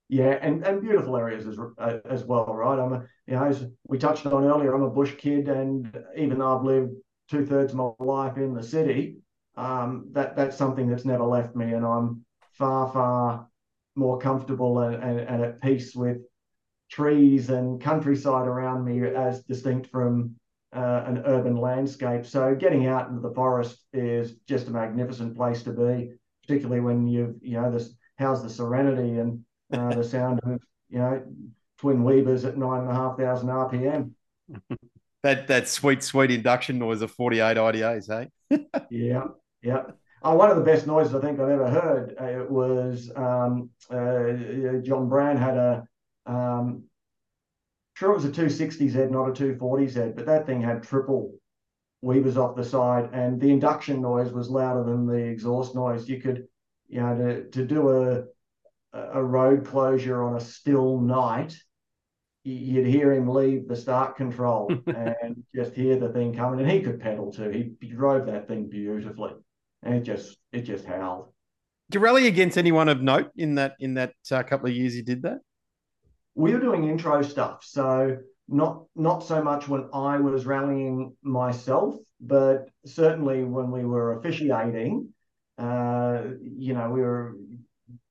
yeah, 0.09 0.37
and, 0.41 0.65
and 0.65 0.81
beautiful 0.81 1.17
areas 1.17 1.45
as 1.47 1.57
uh, 1.77 1.97
as 2.09 2.23
well, 2.23 2.45
right? 2.45 2.79
I'm 2.79 2.93
a, 2.93 3.05
you 3.25 3.35
know, 3.35 3.43
as 3.43 3.65
we 3.87 3.97
touched 3.97 4.25
on 4.25 4.45
earlier, 4.45 4.73
I'm 4.73 4.83
a 4.83 4.89
bush 4.89 5.13
kid, 5.17 5.49
and 5.49 5.97
even 6.15 6.39
though 6.39 6.57
I've 6.57 6.63
lived 6.63 6.93
two 7.29 7.45
thirds 7.45 7.73
of 7.73 7.77
my 7.77 7.91
life 7.99 8.37
in 8.37 8.53
the 8.53 8.63
city, 8.63 9.17
um, 9.57 10.09
that 10.11 10.35
that's 10.35 10.55
something 10.55 10.87
that's 10.87 11.05
never 11.05 11.23
left 11.23 11.55
me, 11.55 11.73
and 11.73 11.85
I'm 11.85 12.23
far 12.53 12.91
far 12.91 13.47
more 13.95 14.19
comfortable 14.19 14.79
and, 14.79 14.95
and, 15.03 15.19
and 15.19 15.43
at 15.43 15.61
peace 15.61 15.95
with 15.95 16.17
trees 16.89 17.49
and 17.49 17.81
countryside 17.81 18.47
around 18.47 18.85
me 18.85 19.05
as 19.07 19.43
distinct 19.43 19.89
from 19.89 20.35
uh, 20.73 21.03
an 21.05 21.23
urban 21.25 21.57
landscape. 21.57 22.25
So 22.25 22.55
getting 22.55 22.87
out 22.87 23.09
into 23.09 23.21
the 23.21 23.33
forest 23.33 23.79
is 23.93 24.35
just 24.47 24.67
a 24.67 24.71
magnificent 24.71 25.35
place 25.35 25.63
to 25.63 25.71
be, 25.71 26.11
particularly 26.43 26.81
when 26.81 27.07
you've 27.07 27.35
you 27.41 27.59
know 27.59 27.71
this 27.71 27.93
how's 28.17 28.43
the 28.43 28.49
serenity 28.49 29.19
and 29.19 29.43
uh, 29.73 29.93
the 29.95 30.03
sound 30.15 30.39
of 30.43 30.61
you 30.89 30.99
know 30.99 31.23
twin 31.79 32.03
Webers 32.03 32.45
at 32.45 32.57
nine 32.57 32.81
and 32.81 32.91
a 32.91 32.93
half 32.93 33.17
thousand 33.17 33.49
RPM. 33.49 34.11
that 35.23 35.47
that 35.47 35.67
sweet 35.67 36.03
sweet 36.03 36.31
induction 36.31 36.77
noise 36.77 37.01
of 37.01 37.11
forty 37.11 37.39
eight 37.39 37.57
IDAs, 37.57 38.07
hey? 38.07 38.29
yeah, 38.89 39.23
yeah. 39.61 39.83
Oh, 40.23 40.35
one 40.35 40.49
of 40.49 40.57
the 40.57 40.63
best 40.63 40.87
noises 40.87 41.13
I 41.13 41.21
think 41.21 41.39
I've 41.39 41.49
ever 41.49 41.69
heard. 41.69 42.15
Uh, 42.19 42.41
it 42.41 42.49
was 42.49 43.11
um, 43.15 43.69
uh, 43.89 44.79
John 44.81 45.07
Brand 45.07 45.37
had 45.39 45.57
a 45.57 45.87
um, 46.25 46.83
sure 47.93 48.11
it 48.11 48.15
was 48.15 48.25
a 48.25 48.31
260Z, 48.31 49.09
not 49.09 49.29
a 49.29 49.31
240Z, 49.31 50.15
but 50.15 50.25
that 50.25 50.45
thing 50.45 50.61
had 50.61 50.83
triple 50.83 51.33
Webers 52.01 52.37
off 52.37 52.55
the 52.55 52.63
side, 52.63 53.09
and 53.11 53.41
the 53.41 53.49
induction 53.49 54.01
noise 54.01 54.31
was 54.31 54.51
louder 54.51 54.83
than 54.83 55.07
the 55.07 55.15
exhaust 55.15 55.73
noise. 55.73 56.07
You 56.07 56.21
could, 56.21 56.47
you 56.87 56.99
know, 57.01 57.17
to, 57.17 57.49
to 57.49 57.65
do 57.65 57.89
a 57.89 58.23
a 58.93 59.23
road 59.23 59.65
closure 59.65 60.23
on 60.23 60.35
a 60.35 60.39
still 60.39 60.99
night, 60.99 61.55
you'd 62.43 62.87
hear 62.87 63.13
him 63.13 63.27
leave 63.27 63.67
the 63.67 63.75
start 63.75 64.15
control 64.15 64.71
and 64.87 65.43
just 65.53 65.73
hear 65.73 65.99
the 65.99 66.09
thing 66.09 66.33
coming, 66.33 66.59
and 66.59 66.69
he 66.69 66.81
could 66.81 66.99
pedal 66.99 67.31
too. 67.31 67.49
He, 67.49 67.73
he 67.81 67.93
drove 67.93 68.25
that 68.27 68.47
thing 68.47 68.69
beautifully, 68.69 69.33
and 69.83 69.95
it 69.95 70.01
just 70.01 70.37
it 70.51 70.61
just 70.61 70.85
howled. 70.85 71.27
Did 71.89 71.99
you 71.99 72.03
rally 72.03 72.27
against 72.27 72.57
anyone 72.57 72.89
of 72.89 73.01
note 73.01 73.31
in 73.35 73.55
that 73.55 73.75
in 73.79 73.93
that 73.95 74.13
uh, 74.31 74.43
couple 74.43 74.67
of 74.67 74.75
years 74.75 74.95
you 74.95 75.03
did 75.03 75.21
that? 75.23 75.39
We 76.35 76.53
were 76.53 76.59
doing 76.59 76.87
intro 76.87 77.21
stuff, 77.21 77.63
so 77.63 78.17
not 78.47 78.85
not 78.95 79.23
so 79.23 79.43
much 79.43 79.67
when 79.67 79.89
I 79.93 80.17
was 80.17 80.45
rallying 80.45 81.15
myself, 81.21 81.95
but 82.19 82.69
certainly 82.85 83.43
when 83.43 83.71
we 83.71 83.85
were 83.85 84.19
officiating. 84.19 85.09
Uh, 85.57 86.21
you 86.41 86.73
know, 86.73 86.89
we 86.89 87.01
were 87.01 87.35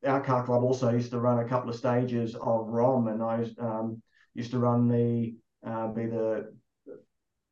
our 0.04 0.20
car 0.20 0.44
club 0.44 0.62
also 0.62 0.90
used 0.90 1.10
to 1.10 1.20
run 1.20 1.38
a 1.38 1.48
couple 1.48 1.70
of 1.70 1.76
stages 1.76 2.34
of 2.34 2.68
ROM, 2.68 3.08
and 3.08 3.22
I 3.22 3.46
um, 3.58 4.02
used 4.34 4.50
to 4.52 4.58
run 4.58 4.88
the 4.88 5.34
uh, 5.66 5.88
be 5.88 6.06
the 6.06 6.52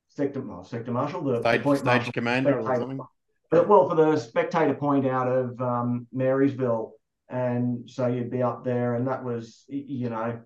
sector 0.08 0.40
well, 0.40 0.64
sector 0.64 0.92
marshal, 0.92 1.22
the 1.22 1.40
stage, 1.40 1.62
point 1.62 1.78
stage 1.78 1.86
marshal, 1.86 2.12
commander 2.12 2.60
or 2.60 2.76
something. 2.76 3.00
Well, 3.62 3.88
for 3.88 3.94
the 3.94 4.16
spectator 4.16 4.74
point 4.74 5.06
out 5.06 5.28
of 5.28 5.60
um, 5.60 6.06
Marysville, 6.12 6.92
and 7.28 7.88
so 7.88 8.08
you'd 8.08 8.30
be 8.30 8.42
up 8.42 8.64
there, 8.64 8.96
and 8.96 9.06
that 9.06 9.22
was 9.22 9.64
you 9.68 10.10
know 10.10 10.40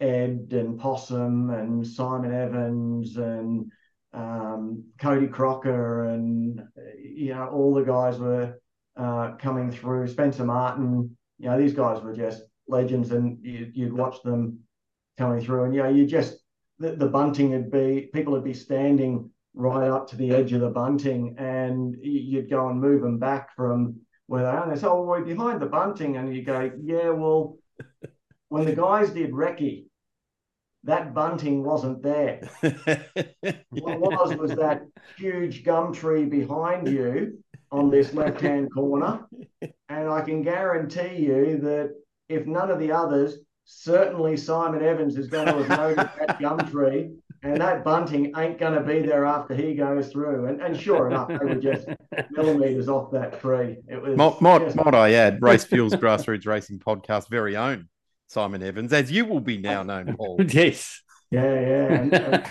Ed 0.00 0.48
and 0.52 0.78
Possum 0.78 1.50
and 1.50 1.86
Simon 1.86 2.32
Evans 2.32 3.16
and 3.16 3.70
um, 4.14 4.84
Cody 4.98 5.26
Crocker 5.26 6.04
and 6.04 6.62
you 6.98 7.34
know 7.34 7.48
all 7.48 7.74
the 7.74 7.82
guys 7.82 8.18
were 8.18 8.58
uh, 8.96 9.32
coming 9.38 9.70
through. 9.70 10.08
Spencer 10.08 10.44
Martin, 10.44 11.16
you 11.38 11.48
know 11.48 11.58
these 11.58 11.74
guys 11.74 12.02
were 12.02 12.14
just 12.14 12.42
legends, 12.66 13.10
and 13.10 13.38
you, 13.42 13.84
would 13.84 13.92
watch 13.92 14.22
them 14.22 14.60
coming 15.18 15.44
through, 15.44 15.64
and 15.64 15.74
you 15.74 15.82
know 15.82 15.90
you 15.90 16.06
just 16.06 16.38
the, 16.78 16.92
the 16.92 17.08
bunting 17.08 17.50
would 17.50 17.70
be 17.70 18.08
people 18.12 18.32
would 18.32 18.44
be 18.44 18.54
standing 18.54 19.30
right 19.54 19.88
up 19.88 20.08
to 20.10 20.16
the 20.16 20.32
edge 20.32 20.52
of 20.52 20.60
the 20.60 20.70
bunting, 20.70 21.36
and 21.38 21.96
you'd 22.00 22.50
go 22.50 22.68
and 22.68 22.80
move 22.80 23.02
them 23.02 23.18
back 23.18 23.54
from 23.54 24.00
where 24.26 24.42
they 24.42 24.48
are. 24.48 24.62
And 24.62 24.72
they 24.72 24.80
say, 24.80 24.86
"Oh, 24.86 25.02
we're 25.02 25.24
behind 25.24 25.60
the 25.60 25.66
bunting," 25.66 26.16
and 26.16 26.34
you 26.34 26.42
go, 26.42 26.70
"Yeah, 26.82 27.10
well." 27.10 27.56
when 28.48 28.64
the 28.66 28.74
guys 28.74 29.10
did 29.10 29.32
recce, 29.32 29.84
that 30.84 31.14
bunting 31.14 31.64
wasn't 31.64 32.02
there. 32.02 32.40
what 33.70 34.00
was 34.00 34.36
was 34.36 34.50
that 34.52 34.82
huge 35.16 35.64
gum 35.64 35.92
tree 35.92 36.24
behind 36.24 36.86
you 36.88 37.38
on 37.72 37.90
this 37.90 38.14
left 38.14 38.40
hand 38.40 38.72
corner. 38.72 39.26
And 39.88 40.08
I 40.08 40.20
can 40.20 40.42
guarantee 40.42 41.16
you 41.16 41.58
that 41.62 41.94
if 42.28 42.46
none 42.46 42.70
of 42.70 42.78
the 42.78 42.92
others, 42.92 43.38
certainly 43.64 44.36
Simon 44.36 44.82
Evans 44.82 45.16
is 45.16 45.26
going 45.26 45.46
to 45.46 45.64
have 45.64 45.78
noticed 45.78 46.16
that 46.18 46.40
gum 46.40 46.58
tree. 46.70 47.10
And 47.44 47.60
that 47.60 47.84
bunting 47.84 48.32
ain't 48.38 48.58
going 48.58 48.72
to 48.72 48.80
be 48.80 49.00
there 49.00 49.26
after 49.26 49.54
he 49.54 49.74
goes 49.74 50.10
through. 50.10 50.46
And, 50.46 50.62
and 50.62 50.80
sure 50.80 51.08
enough, 51.08 51.28
they 51.28 51.36
were 51.36 51.54
just 51.56 51.86
millimeters 52.30 52.88
off 52.88 53.12
that 53.12 53.38
tree. 53.38 53.76
It 53.86 54.00
was. 54.00 54.16
Might, 54.16 54.40
might, 54.40 54.58
just... 54.60 54.76
might 54.76 54.94
I 54.94 55.12
add, 55.12 55.42
Race 55.42 55.64
Fuels 55.66 55.92
Grassroots 55.92 56.46
Racing 56.46 56.78
Podcast, 56.78 57.28
very 57.28 57.54
own 57.54 57.88
Simon 58.28 58.62
Evans, 58.62 58.94
as 58.94 59.12
you 59.12 59.26
will 59.26 59.40
be 59.40 59.58
now 59.58 59.82
known, 59.82 60.16
Paul. 60.16 60.40
yes. 60.48 61.02
Yeah, 61.30 61.42
yeah. 61.42 61.92
And, 61.92 62.14
uh, 62.14 62.42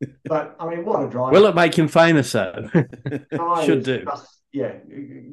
and, 0.00 0.14
but 0.24 0.56
I 0.58 0.66
mean, 0.66 0.84
what 0.86 1.04
a 1.04 1.10
driver! 1.10 1.32
Will 1.32 1.46
it 1.46 1.54
make 1.54 1.78
him 1.78 1.88
famous 1.88 2.32
though? 2.32 2.70
Oh, 3.32 3.66
Should 3.66 3.84
do. 3.84 4.04
Just, 4.04 4.28
yeah, 4.52 4.72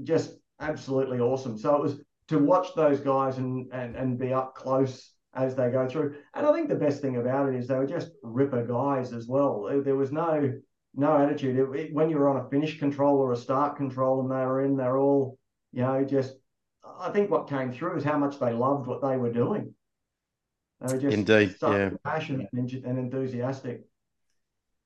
just 0.04 0.34
absolutely 0.60 1.20
awesome. 1.20 1.58
So 1.58 1.74
it 1.76 1.82
was 1.82 2.02
to 2.28 2.40
watch 2.40 2.76
those 2.76 3.00
guys 3.00 3.38
and 3.38 3.72
and 3.72 3.96
and 3.96 4.20
be 4.20 4.34
up 4.34 4.56
close 4.56 5.12
as 5.36 5.56
they 5.56 5.70
go 5.70 5.88
through. 5.88 6.16
And 6.34 6.46
I 6.46 6.54
think 6.54 6.70
the 6.70 6.76
best 6.76 7.02
thing 7.02 7.18
about 7.18 7.50
it 7.50 7.56
is 7.56 7.68
they 7.68 7.76
were 7.76 7.86
just 7.86 8.12
ripper 8.24 8.66
guys 8.66 9.14
as 9.14 9.28
well. 9.28 9.70
There 9.84 9.96
was 9.96 10.12
no 10.12 10.54
no 10.98 11.18
attitude. 11.18 11.58
It, 11.58 11.80
it, 11.80 11.94
when 11.94 12.10
you 12.10 12.18
were 12.18 12.30
on 12.30 12.46
a 12.46 12.50
finish 12.50 12.80
control 12.80 13.18
or 13.18 13.34
a 13.34 13.38
start 13.38 13.76
control 13.76 14.22
and 14.22 14.32
they 14.32 14.46
were 14.46 14.64
in, 14.64 14.78
they're 14.78 14.98
all, 14.98 15.38
you 15.72 15.82
know, 15.82 16.04
just. 16.04 16.36
I 17.00 17.10
think 17.10 17.30
what 17.30 17.50
came 17.50 17.74
through 17.74 17.98
is 17.98 18.04
how 18.04 18.18
much 18.18 18.40
they 18.40 18.54
loved 18.54 18.88
what 18.88 19.02
they 19.02 19.18
were 19.18 19.32
doing. 19.32 19.74
They 20.80 20.94
were 20.94 21.02
just 21.02 21.14
Indeed, 21.14 21.56
so 21.60 21.76
yeah. 21.76 21.90
passionate 22.04 22.48
and, 22.54 22.72
and 22.72 23.00
enthusiastic 23.00 23.82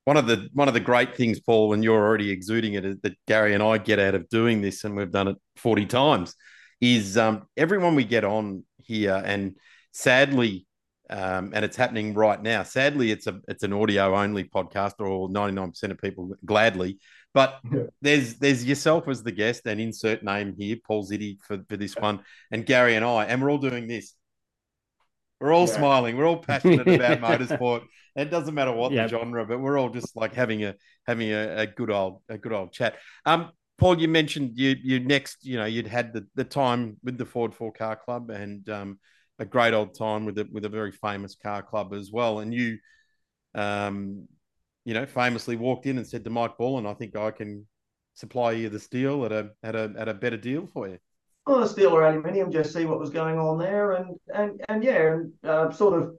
one 0.09 0.17
of 0.17 0.25
the 0.25 0.49
one 0.53 0.67
of 0.67 0.73
the 0.73 0.79
great 0.79 1.15
things, 1.15 1.39
Paul, 1.39 1.73
and 1.73 1.83
you're 1.83 2.03
already 2.03 2.31
exuding 2.31 2.73
it, 2.73 3.03
that 3.03 3.13
Gary 3.27 3.53
and 3.53 3.61
I 3.61 3.77
get 3.77 3.99
out 3.99 4.15
of 4.15 4.27
doing 4.29 4.59
this, 4.59 4.83
and 4.83 4.95
we've 4.95 5.11
done 5.11 5.27
it 5.27 5.37
40 5.57 5.85
times, 5.85 6.33
is 6.81 7.15
um, 7.15 7.47
everyone 7.55 7.93
we 7.93 8.05
get 8.05 8.23
on 8.23 8.63
here, 8.79 9.21
and 9.23 9.55
sadly, 9.99 10.65
um, 11.09 11.51
and 11.53 11.65
it's 11.65 11.75
happening 11.75 12.13
right 12.13 12.41
now. 12.41 12.63
Sadly, 12.63 13.11
it's 13.11 13.27
a 13.27 13.39
it's 13.47 13.63
an 13.63 13.73
audio 13.73 14.15
only 14.15 14.45
podcast, 14.45 14.93
or 14.99 15.27
99% 15.29 15.91
of 15.91 15.97
people 15.97 16.31
gladly. 16.45 16.99
But 17.33 17.59
yeah. 17.71 17.83
there's 18.01 18.35
there's 18.35 18.65
yourself 18.65 19.07
as 19.07 19.23
the 19.23 19.31
guest, 19.31 19.63
and 19.65 19.81
insert 19.81 20.23
name 20.23 20.55
here, 20.57 20.77
Paul 20.85 21.05
Zsidy 21.05 21.37
for, 21.41 21.59
for 21.67 21.77
this 21.77 21.95
one, 21.95 22.21
and 22.51 22.65
Gary 22.65 22.95
and 22.95 23.03
I, 23.03 23.25
and 23.25 23.41
we're 23.41 23.51
all 23.51 23.57
doing 23.57 23.87
this. 23.87 24.13
We're 25.39 25.53
all 25.53 25.67
yeah. 25.67 25.77
smiling. 25.77 26.17
We're 26.17 26.27
all 26.27 26.37
passionate 26.37 26.87
about 26.87 27.19
motorsport. 27.19 27.83
It 28.15 28.29
doesn't 28.29 28.53
matter 28.53 28.73
what 28.73 28.91
yep. 28.91 29.09
the 29.09 29.17
genre, 29.17 29.45
but 29.45 29.59
we're 29.59 29.77
all 29.77 29.89
just 29.89 30.15
like 30.15 30.33
having 30.33 30.63
a 30.63 30.75
having 31.07 31.31
a, 31.31 31.61
a, 31.61 31.67
good 31.67 31.89
old 31.89 32.21
a 32.29 32.37
good 32.37 32.51
old 32.51 32.73
chat. 32.73 32.95
Um, 33.25 33.51
Paul, 33.77 33.99
you 33.99 34.09
mentioned 34.09 34.51
you 34.55 34.75
you 34.81 34.99
next, 34.99 35.45
you 35.45 35.57
know, 35.57 35.65
you'd 35.65 35.87
had 35.87 36.13
the, 36.13 36.27
the 36.35 36.43
time 36.43 36.97
with 37.03 37.17
the 37.17 37.25
Ford 37.25 37.53
Four 37.53 37.71
Car 37.71 37.95
Club 37.95 38.29
and 38.29 38.67
um, 38.69 38.99
a 39.39 39.45
great 39.45 39.73
old 39.73 39.97
time 39.97 40.25
with 40.25 40.37
a 40.37 40.47
with 40.51 40.65
a 40.65 40.69
very 40.69 40.91
famous 40.91 41.35
car 41.35 41.63
club 41.63 41.93
as 41.93 42.11
well. 42.11 42.39
And 42.39 42.53
you, 42.53 42.77
um, 43.55 44.27
you 44.85 44.93
know, 44.93 45.05
famously 45.05 45.55
walked 45.55 45.85
in 45.85 45.97
and 45.97 46.05
said 46.05 46.23
to 46.25 46.29
Mike 46.29 46.57
Ball, 46.57 46.77
and 46.77 46.87
I 46.87 46.93
think 46.93 47.15
I 47.15 47.31
can 47.31 47.65
supply 48.13 48.51
you 48.51 48.69
the 48.69 48.79
steel 48.79 49.25
at 49.25 49.31
a 49.31 49.51
at 49.63 49.75
a 49.75 49.93
at 49.97 50.09
a 50.09 50.13
better 50.13 50.37
deal 50.37 50.67
for 50.67 50.87
you. 50.87 50.99
On 51.47 51.61
the 51.61 51.67
steel 51.67 51.91
or 51.91 52.03
aluminium, 52.03 52.51
just 52.51 52.73
see 52.73 52.85
what 52.85 52.99
was 52.99 53.09
going 53.09 53.39
on 53.39 53.57
there, 53.57 53.93
and 53.93 54.19
and 54.33 54.61
and 54.69 54.83
yeah, 54.83 55.13
and 55.13 55.33
uh, 55.43 55.71
sort 55.71 56.01
of 56.01 56.17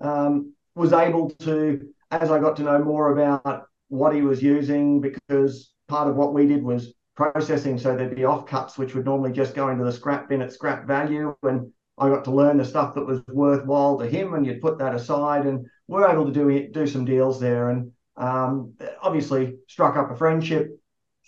um, 0.00 0.52
was 0.74 0.92
able 0.92 1.30
to, 1.30 1.88
as 2.10 2.30
I 2.30 2.38
got 2.38 2.56
to 2.56 2.62
know 2.62 2.82
more 2.82 3.12
about 3.12 3.66
what 3.88 4.14
he 4.14 4.22
was 4.22 4.42
using, 4.42 5.00
because 5.00 5.72
part 5.86 6.08
of 6.08 6.16
what 6.16 6.34
we 6.34 6.46
did 6.46 6.62
was 6.62 6.92
processing, 7.14 7.78
so 7.78 7.96
there'd 7.96 8.16
be 8.16 8.22
offcuts 8.22 8.78
which 8.78 8.94
would 8.94 9.04
normally 9.04 9.32
just 9.32 9.54
go 9.54 9.68
into 9.68 9.84
the 9.84 9.92
scrap 9.92 10.28
bin 10.28 10.42
at 10.42 10.52
scrap 10.52 10.86
value, 10.86 11.36
and 11.42 11.70
I 11.98 12.08
got 12.08 12.24
to 12.24 12.30
learn 12.30 12.56
the 12.56 12.64
stuff 12.64 12.94
that 12.94 13.06
was 13.06 13.22
worthwhile 13.28 13.98
to 13.98 14.08
him, 14.08 14.34
and 14.34 14.46
you'd 14.46 14.62
put 14.62 14.78
that 14.78 14.94
aside, 14.94 15.46
and 15.46 15.66
we're 15.88 16.10
able 16.10 16.26
to 16.26 16.32
do 16.32 16.68
do 16.68 16.86
some 16.86 17.04
deals 17.04 17.38
there, 17.38 17.70
and 17.70 17.92
um, 18.16 18.74
obviously 19.02 19.56
struck 19.68 19.96
up 19.96 20.10
a 20.10 20.16
friendship 20.16 20.78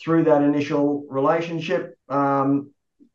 through 0.03 0.25
that 0.25 0.43
initial 0.43 1.07
relationship. 1.09 1.97
Um, 2.09 2.71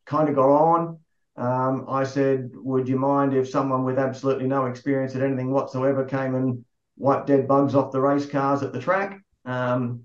kind 0.05 0.29
of 0.29 0.35
got 0.35 0.49
on. 0.49 0.99
Um, 1.37 1.85
I 1.87 2.03
said, 2.03 2.51
Would 2.53 2.89
you 2.89 2.97
mind 2.97 3.33
if 3.33 3.49
someone 3.49 3.85
with 3.85 3.97
absolutely 3.97 4.47
no 4.47 4.65
experience 4.65 5.15
at 5.15 5.21
anything 5.21 5.51
whatsoever 5.51 6.03
came 6.03 6.35
and 6.35 6.65
wiped 6.97 7.27
dead 7.27 7.47
bugs 7.47 7.75
off 7.75 7.91
the 7.91 8.01
race 8.01 8.25
cars 8.25 8.61
at 8.61 8.73
the 8.73 8.81
track? 8.81 9.21
Um, 9.45 10.01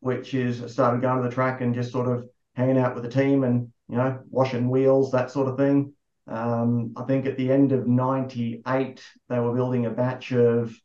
which 0.00 0.32
is 0.32 0.72
started 0.72 1.02
going 1.02 1.22
to 1.22 1.28
the 1.28 1.34
track 1.34 1.60
and 1.60 1.74
just 1.74 1.92
sort 1.92 2.08
of 2.08 2.26
hanging 2.54 2.78
out 2.78 2.94
with 2.94 3.04
the 3.04 3.10
team 3.10 3.44
and, 3.44 3.70
you 3.88 3.96
know, 3.96 4.18
washing 4.30 4.70
wheels, 4.70 5.12
that 5.12 5.30
sort 5.30 5.48
of 5.48 5.58
thing. 5.58 5.92
Um, 6.26 6.92
I 6.96 7.04
think 7.04 7.26
at 7.26 7.36
the 7.36 7.50
end 7.50 7.72
of 7.72 7.86
98, 7.86 9.02
they 9.28 9.38
were 9.38 9.54
building 9.54 9.86
a 9.86 9.90
batch 9.90 10.32
of 10.32 10.78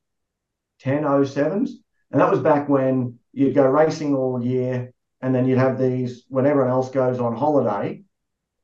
1007s. 0.83 1.69
And 2.11 2.21
that 2.21 2.31
was 2.31 2.39
back 2.39 2.69
when 2.69 3.19
you'd 3.33 3.55
go 3.55 3.65
racing 3.65 4.15
all 4.15 4.43
year 4.43 4.93
and 5.21 5.33
then 5.33 5.45
you'd 5.45 5.57
have 5.57 5.79
these, 5.79 6.25
when 6.29 6.45
everyone 6.45 6.71
else 6.71 6.89
goes 6.89 7.19
on 7.19 7.35
holiday, 7.35 8.03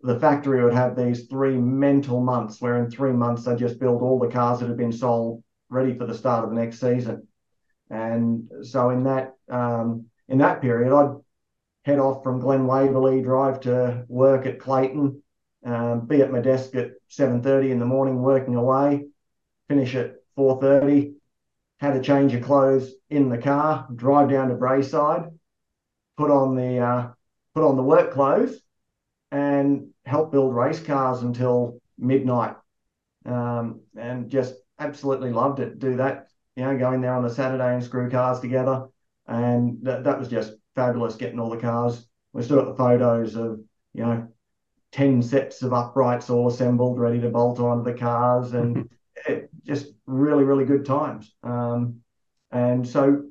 the 0.02 0.20
factory 0.20 0.64
would 0.64 0.74
have 0.74 0.96
these 0.96 1.28
three 1.28 1.58
mental 1.58 2.22
months 2.22 2.62
where 2.62 2.84
in 2.84 2.90
three 2.90 3.12
months 3.12 3.46
they 3.46 3.56
just 3.56 3.80
build 3.80 4.02
all 4.02 4.20
the 4.20 4.28
cars 4.28 4.60
that 4.60 4.68
had 4.68 4.78
been 4.78 4.92
sold 4.92 5.44
ready 5.70 5.98
for 5.98 6.06
the 6.06 6.18
start 6.18 6.44
of 6.44 6.50
the 6.50 6.56
next 6.56 6.80
season. 6.80 7.28
And 7.90 8.50
so 8.64 8.90
in 8.90 9.04
that 9.04 9.34
um, 9.50 10.06
in 10.28 10.38
that 10.38 10.62
period, 10.62 10.94
I'd 10.94 11.18
head 11.84 12.00
off 12.00 12.24
from 12.24 12.40
Glen 12.40 12.66
Waverley, 12.66 13.22
drive 13.22 13.60
to 13.62 14.06
work 14.08 14.46
at 14.46 14.60
Clayton, 14.60 15.22
um, 15.66 16.06
be 16.08 16.22
at 16.22 16.32
my 16.32 16.40
desk 16.40 16.76
at 16.76 16.92
7.30 17.10 17.72
in 17.72 17.80
the 17.80 17.86
morning 17.86 18.22
working 18.22 18.56
away, 18.56 19.06
finish 19.68 19.96
at 19.96 20.16
4.30, 20.38 21.14
had 21.80 21.96
a 21.96 22.02
change 22.02 22.34
of 22.34 22.44
clothes 22.44 22.94
in 23.10 23.30
the 23.30 23.38
car, 23.38 23.88
drive 23.96 24.30
down 24.30 24.50
to 24.50 24.56
Braeside, 24.56 25.32
put 26.18 26.32
on 26.32 26.56
the 26.56 26.78
uh, 26.78 27.10
put 27.54 27.64
on 27.64 27.76
the 27.76 27.84
work 27.84 28.14
clothes, 28.14 28.60
and 29.32 29.88
help 30.06 30.32
build 30.32 30.56
race 30.56 30.80
cars 30.80 31.22
until 31.24 31.80
midnight, 31.98 32.56
um, 33.26 33.82
and 33.98 34.30
just 34.30 34.56
absolutely 34.80 35.32
loved 35.32 35.60
it. 35.60 35.80
Do 35.80 35.98
that, 35.98 36.28
you 36.56 36.64
know, 36.64 36.78
going 36.78 37.02
there 37.02 37.14
on 37.14 37.26
a 37.26 37.30
Saturday 37.30 37.74
and 37.74 37.84
screw 37.84 38.10
cars 38.10 38.40
together, 38.40 38.88
and 39.28 39.80
that, 39.84 40.04
that 40.04 40.20
was 40.20 40.28
just 40.28 40.54
fabulous. 40.76 41.16
Getting 41.16 41.40
all 41.40 41.50
the 41.50 41.58
cars. 41.58 42.08
We 42.34 42.44
still 42.44 42.58
got 42.58 42.70
the 42.70 42.76
photos 42.76 43.36
of 43.36 43.60
you 43.94 44.04
know 44.04 44.28
10 44.92 45.22
sets 45.22 45.62
of 45.62 45.74
uprights 45.74 46.30
all 46.30 46.48
assembled, 46.48 47.00
ready 47.00 47.20
to 47.22 47.30
bolt 47.30 47.60
onto 47.60 47.90
the 47.90 47.98
cars, 47.98 48.54
and 48.54 48.90
it, 49.28 49.50
just 49.64 49.94
really, 50.06 50.44
really 50.44 50.66
good 50.66 50.86
times. 50.86 51.34
Um, 51.44 52.02
and 52.52 52.88
so 52.88 53.24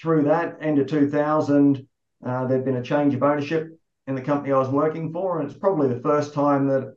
through 0.00 0.24
that, 0.24 0.58
end 0.60 0.78
of 0.78 0.86
2000, 0.86 1.86
uh, 2.24 2.46
there'd 2.46 2.64
been 2.64 2.76
a 2.76 2.82
change 2.82 3.14
of 3.14 3.22
ownership 3.22 3.78
in 4.06 4.14
the 4.14 4.20
company 4.22 4.52
I 4.52 4.58
was 4.58 4.68
working 4.68 5.12
for. 5.12 5.40
And 5.40 5.50
it's 5.50 5.58
probably 5.58 5.88
the 5.88 6.00
first 6.00 6.34
time 6.34 6.68
that 6.68 6.96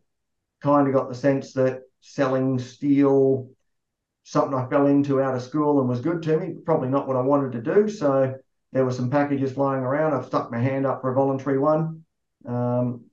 kind 0.62 0.88
of 0.88 0.93
got 0.93 1.10
the 1.10 1.15
sense 1.15 1.54
that 1.54 1.82
selling 2.02 2.60
steel, 2.60 3.49
something 4.23 4.54
I 4.58 4.67
fell 4.67 4.88
into 4.88 5.21
out 5.21 5.36
of 5.36 5.41
school 5.41 5.80
and 5.80 5.89
was 5.89 6.02
good 6.02 6.21
to 6.23 6.39
me, 6.39 6.56
probably 6.65 6.89
not 6.89 7.08
what 7.08 7.17
I 7.17 7.21
wanted 7.21 7.54
to 7.54 7.73
do. 7.73 7.88
So 7.89 8.36
there 8.71 8.86
were 8.86 8.91
some 8.91 9.10
packages 9.10 9.54
flying 9.54 9.84
around. 9.84 10.13
I've 10.13 10.26
stuck 10.26 10.52
my 10.52 10.60
hand 10.60 10.86
up 10.86 11.02
for 11.02 11.12
a 11.12 11.15
voluntary 11.15 11.60
one. 11.60 12.04
Um, 12.45 13.06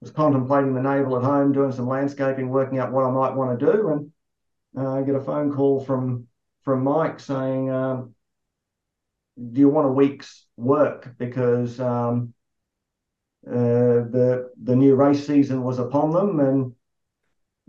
was 0.00 0.10
contemplating 0.10 0.74
the 0.74 0.82
navel 0.82 1.16
at 1.16 1.24
home, 1.24 1.52
doing 1.52 1.72
some 1.72 1.86
landscaping, 1.86 2.48
working 2.48 2.78
out 2.78 2.92
what 2.92 3.04
I 3.04 3.10
might 3.10 3.34
want 3.34 3.58
to 3.58 3.72
do, 3.72 3.88
and 3.88 4.12
uh, 4.76 4.94
I 4.94 5.02
get 5.02 5.14
a 5.14 5.20
phone 5.20 5.52
call 5.52 5.84
from 5.84 6.26
from 6.62 6.82
Mike 6.84 7.20
saying, 7.20 7.70
um, 7.70 8.14
"Do 9.36 9.60
you 9.60 9.68
want 9.68 9.88
a 9.88 9.92
week's 9.92 10.46
work 10.56 11.14
because 11.18 11.78
um, 11.80 12.32
uh, 13.46 13.52
the 13.52 14.50
the 14.62 14.76
new 14.76 14.94
race 14.94 15.26
season 15.26 15.62
was 15.62 15.78
upon 15.78 16.12
them, 16.12 16.40
and 16.40 16.74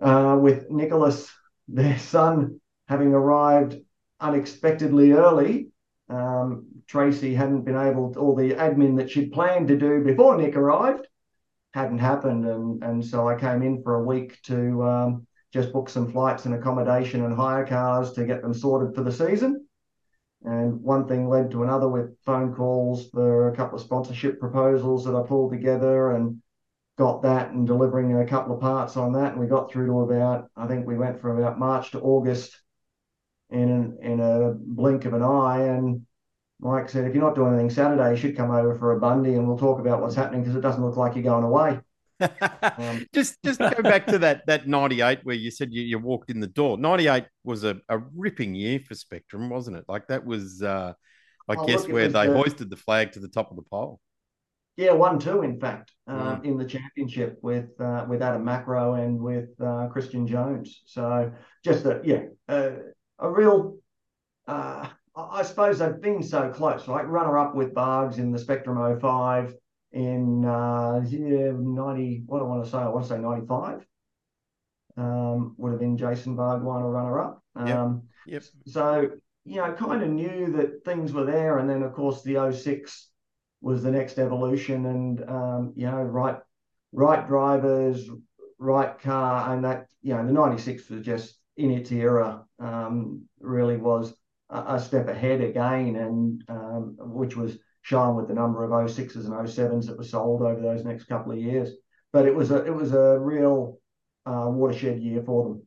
uh, 0.02 0.38
with 0.38 0.70
Nicholas, 0.70 1.30
their 1.68 2.00
son, 2.00 2.62
having 2.88 3.14
arrived 3.14 3.78
unexpectedly 4.20 5.12
early." 5.12 5.68
Um, 6.10 6.66
Tracy 6.88 7.34
hadn't 7.34 7.62
been 7.62 7.78
able 7.78 8.14
to, 8.14 8.20
all 8.20 8.36
the 8.36 8.52
admin 8.52 8.98
that 8.98 9.10
she'd 9.10 9.32
planned 9.32 9.70
to 9.70 9.78
do 9.78 10.04
before 10.04 10.36
Nick 10.36 10.58
arrived 10.58 11.08
hadn't 11.74 12.00
happened, 12.00 12.46
and 12.46 12.84
and 12.84 13.06
so 13.06 13.28
I 13.28 13.36
came 13.40 13.62
in 13.64 13.82
for 13.84 13.96
a 13.96 14.04
week 14.04 14.42
to 14.44 14.84
um, 14.84 15.28
just 15.54 15.74
book 15.74 15.90
some 15.90 16.12
flights 16.12 16.46
and 16.46 16.56
accommodation 16.56 17.26
and 17.26 17.36
hire 17.36 17.66
cars 17.66 18.14
to 18.14 18.26
get 18.26 18.42
them 18.42 18.54
sorted 18.54 18.96
for 18.96 19.04
the 19.04 19.12
season. 19.12 19.66
And 20.44 20.82
one 20.82 21.08
thing 21.08 21.30
led 21.30 21.52
to 21.52 21.64
another 21.64 21.88
with 21.88 22.18
phone 22.26 22.54
calls 22.54 23.10
for 23.10 23.50
a 23.50 23.56
couple 23.56 23.78
of 23.78 23.84
sponsorship 23.84 24.40
proposals 24.40 25.06
that 25.06 25.16
I 25.16 25.22
pulled 25.22 25.52
together 25.52 26.12
and 26.12 26.42
got 26.98 27.22
that 27.24 27.52
and 27.52 27.68
delivering 27.68 28.14
a 28.16 28.26
couple 28.26 28.56
of 28.56 28.62
parts 28.62 28.98
on 28.98 29.14
that. 29.14 29.34
And 29.34 29.40
we 29.40 29.48
got 29.48 29.72
through 29.72 29.88
to 29.88 30.00
about, 30.02 30.50
I 30.56 30.68
think 30.68 30.88
we 30.88 30.98
went 30.98 31.22
from 31.22 31.38
about 31.38 31.60
March 31.60 31.92
to 31.92 32.00
August 32.00 32.58
in 33.50 33.98
in 34.02 34.20
a 34.20 34.54
blink 34.56 35.06
of 35.06 35.14
an 35.14 35.22
eye. 35.22 35.64
And 35.64 36.08
Mike 36.62 36.90
said, 36.90 37.06
if 37.06 37.16
you're 37.16 37.24
not 37.24 37.36
doing 37.36 37.54
anything 37.54 37.72
Saturday, 37.72 38.12
you 38.12 38.16
should 38.16 38.38
come 38.38 38.52
over 38.52 38.76
for 38.76 38.92
a 38.92 39.00
Bundy 39.00 39.34
and 39.34 39.48
we'll 39.48 39.58
talk 39.58 39.80
about 39.80 40.00
what's 40.00 40.16
happening 40.16 40.42
because 40.42 40.56
it 40.56 40.62
doesn't 40.62 40.84
look 40.84 40.96
like 40.96 41.16
you're 41.16 41.24
going 41.24 41.44
away. 41.44 41.80
um, 42.78 43.06
just 43.14 43.42
just 43.44 43.60
go 43.60 43.82
back 43.82 44.06
to 44.06 44.20
that 44.20 44.46
that 44.46 44.68
98 44.68 45.22
where 45.24 45.36
you 45.36 45.50
said 45.50 45.74
you, 45.74 45.82
you 45.82 45.98
walked 45.98 46.30
in 46.30 46.40
the 46.40 46.46
door 46.46 46.78
98 46.78 47.26
was 47.44 47.64
a, 47.64 47.78
a 47.90 47.98
ripping 48.16 48.54
year 48.54 48.80
for 48.80 48.94
spectrum 48.94 49.50
wasn't 49.50 49.76
it 49.76 49.84
like 49.88 50.08
that 50.08 50.24
was 50.24 50.62
uh 50.62 50.94
i 51.50 51.56
oh, 51.56 51.66
guess 51.66 51.88
where 51.88 52.08
they 52.08 52.28
hoisted 52.28 52.70
the 52.70 52.76
flag 52.76 53.12
to 53.12 53.20
the 53.20 53.28
top 53.28 53.50
of 53.50 53.56
the 53.56 53.64
pole 53.64 54.00
yeah 54.78 54.92
one 54.92 55.18
two 55.18 55.42
in 55.42 55.60
fact 55.60 55.94
uh, 56.08 56.36
mm. 56.36 56.46
in 56.46 56.58
the 56.60 56.66
championship 56.66 57.40
with 57.42 57.70
uh, 57.82 58.06
with 58.08 58.22
adam 58.22 58.46
macrow 58.46 59.04
and 59.04 59.20
with 59.20 59.50
uh, 59.60 59.88
christian 59.88 60.28
jones 60.28 60.84
so 60.86 61.32
just 61.64 61.86
a 61.86 62.02
yeah 62.04 62.22
a 62.48 63.30
real 63.32 63.78
uh, 64.48 64.88
I 65.16 65.44
suppose 65.44 65.80
they've 65.80 66.00
been 66.00 66.24
so 66.24 66.50
close, 66.50 66.88
right? 66.88 67.08
Runner 67.08 67.38
up 67.38 67.54
with 67.54 67.74
Bargs 67.74 68.18
in 68.18 68.32
the 68.32 68.40
Spectrum 68.40 69.00
05 69.00 69.56
in 69.92 70.46
uh, 70.46 71.00
90, 71.02 72.24
what 72.26 72.40
do 72.40 72.46
I 72.46 72.48
want 72.48 72.64
to 72.64 72.70
say? 72.70 72.78
I 72.78 72.88
want 72.88 73.06
to 73.06 73.10
say 73.10 73.20
95. 73.20 73.86
Um, 74.98 75.56
would 75.58 75.72
have 75.72 75.80
been 75.80 75.98
Jason 75.98 76.38
Bargwanna 76.38 76.84
or 76.84 76.92
runner 76.92 77.20
up. 77.20 77.44
Um, 77.56 78.04
yep. 78.26 78.44
yep. 78.44 78.44
So, 78.68 79.10
you 79.44 79.58
know, 79.58 79.74
kind 79.74 80.02
of 80.02 80.10
knew 80.10 80.52
that 80.54 80.86
things 80.86 81.12
were 81.12 81.26
there. 81.26 81.58
And 81.58 81.70
then, 81.70 81.84
of 81.84 81.94
course, 81.94 82.24
the 82.24 82.52
06 82.52 83.10
was 83.62 83.84
the 83.84 83.92
next 83.92 84.18
evolution 84.18 84.86
and, 84.86 85.30
um, 85.30 85.74
you 85.76 85.88
know, 85.88 86.02
right, 86.02 86.38
right 86.94 87.28
drivers, 87.28 88.10
right 88.60 88.98
car. 89.00 89.54
And 89.54 89.66
that, 89.66 89.88
you 90.02 90.14
know, 90.14 90.26
the 90.26 90.34
96 90.34 90.90
was 90.90 91.02
just 91.02 91.36
in 91.58 91.72
its 91.72 91.92
era, 91.92 92.44
um, 92.60 93.24
really 93.40 93.78
was 93.78 94.14
a 94.52 94.80
step 94.80 95.08
ahead 95.08 95.42
again, 95.42 95.96
and 95.96 96.44
um, 96.50 96.96
which 97.00 97.36
was 97.36 97.58
shown 97.82 98.16
with 98.16 98.28
the 98.28 98.34
number 98.34 98.64
of 98.64 98.70
06s 98.70 99.16
and 99.16 99.34
07s 99.34 99.88
that 99.88 99.98
were 99.98 100.04
sold 100.04 100.42
over 100.42 100.62
those 100.62 100.86
next 100.86 101.06
couple 101.06 101.32
of 101.32 101.40
years. 101.40 101.72
But 102.14 102.26
it 102.26 102.36
was 102.36 102.52
a 102.52 102.66
it 102.66 102.74
was 102.74 102.94
a 102.94 103.18
real 103.18 103.80
uh, 104.26 104.48
watershed 104.48 105.00
year 105.00 105.24
for 105.24 105.44
them. 105.44 105.64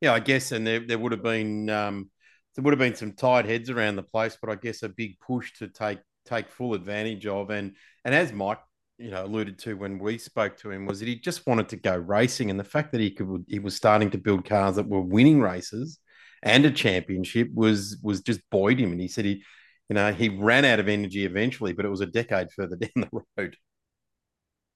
Yeah, 0.00 0.14
I 0.14 0.20
guess, 0.20 0.52
and 0.52 0.66
there 0.66 0.80
there 0.80 0.98
would 0.98 1.12
have 1.12 1.22
been 1.22 1.68
um, 1.68 2.10
there 2.56 2.62
would 2.62 2.72
have 2.72 2.78
been 2.78 2.94
some 2.94 3.12
tied 3.12 3.44
heads 3.44 3.68
around 3.68 3.96
the 3.96 4.02
place, 4.02 4.38
but 4.40 4.50
I 4.50 4.54
guess 4.54 4.82
a 4.82 4.88
big 4.88 5.20
push 5.20 5.52
to 5.58 5.68
take 5.68 5.98
take 6.24 6.50
full 6.50 6.74
advantage 6.74 7.26
of, 7.26 7.50
and 7.50 7.76
and 8.04 8.14
as 8.14 8.32
Mike 8.32 8.60
you 8.96 9.10
know 9.10 9.24
alluded 9.24 9.58
to 9.58 9.74
when 9.74 9.98
we 9.98 10.16
spoke 10.16 10.56
to 10.58 10.70
him 10.70 10.86
was 10.86 11.00
that 11.00 11.08
he 11.08 11.16
just 11.16 11.46
wanted 11.46 11.68
to 11.68 11.76
go 11.76 11.96
racing, 11.96 12.50
and 12.50 12.58
the 12.58 12.64
fact 12.64 12.92
that 12.92 13.00
he 13.02 13.10
could 13.10 13.44
he 13.46 13.58
was 13.58 13.76
starting 13.76 14.10
to 14.12 14.18
build 14.18 14.46
cars 14.46 14.76
that 14.76 14.88
were 14.88 15.02
winning 15.02 15.40
races 15.40 15.98
and 16.42 16.64
a 16.64 16.70
championship 16.70 17.48
was 17.54 17.98
was 18.02 18.22
just 18.22 18.40
buoyed 18.50 18.78
him. 18.78 18.92
And 18.92 19.00
he 19.00 19.08
said 19.08 19.24
he, 19.24 19.42
you 19.88 19.94
know, 19.94 20.12
he 20.12 20.28
ran 20.28 20.64
out 20.64 20.80
of 20.80 20.88
energy 20.88 21.24
eventually, 21.24 21.72
but 21.72 21.84
it 21.84 21.90
was 21.90 22.00
a 22.00 22.06
decade 22.06 22.48
further 22.54 22.76
down 22.80 22.90
the 22.96 23.22
road. 23.36 23.56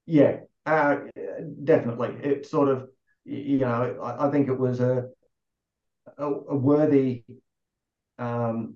Yeah, 0.05 0.37
uh, 0.65 0.97
definitely. 1.63 2.09
It 2.21 2.45
sort 2.45 2.69
of, 2.69 2.89
you 3.23 3.57
know, 3.57 3.97
I, 4.01 4.27
I 4.27 4.31
think 4.31 4.47
it 4.47 4.59
was 4.59 4.79
a 4.79 5.09
a, 6.17 6.25
a 6.25 6.55
worthy 6.55 7.23
um, 8.19 8.75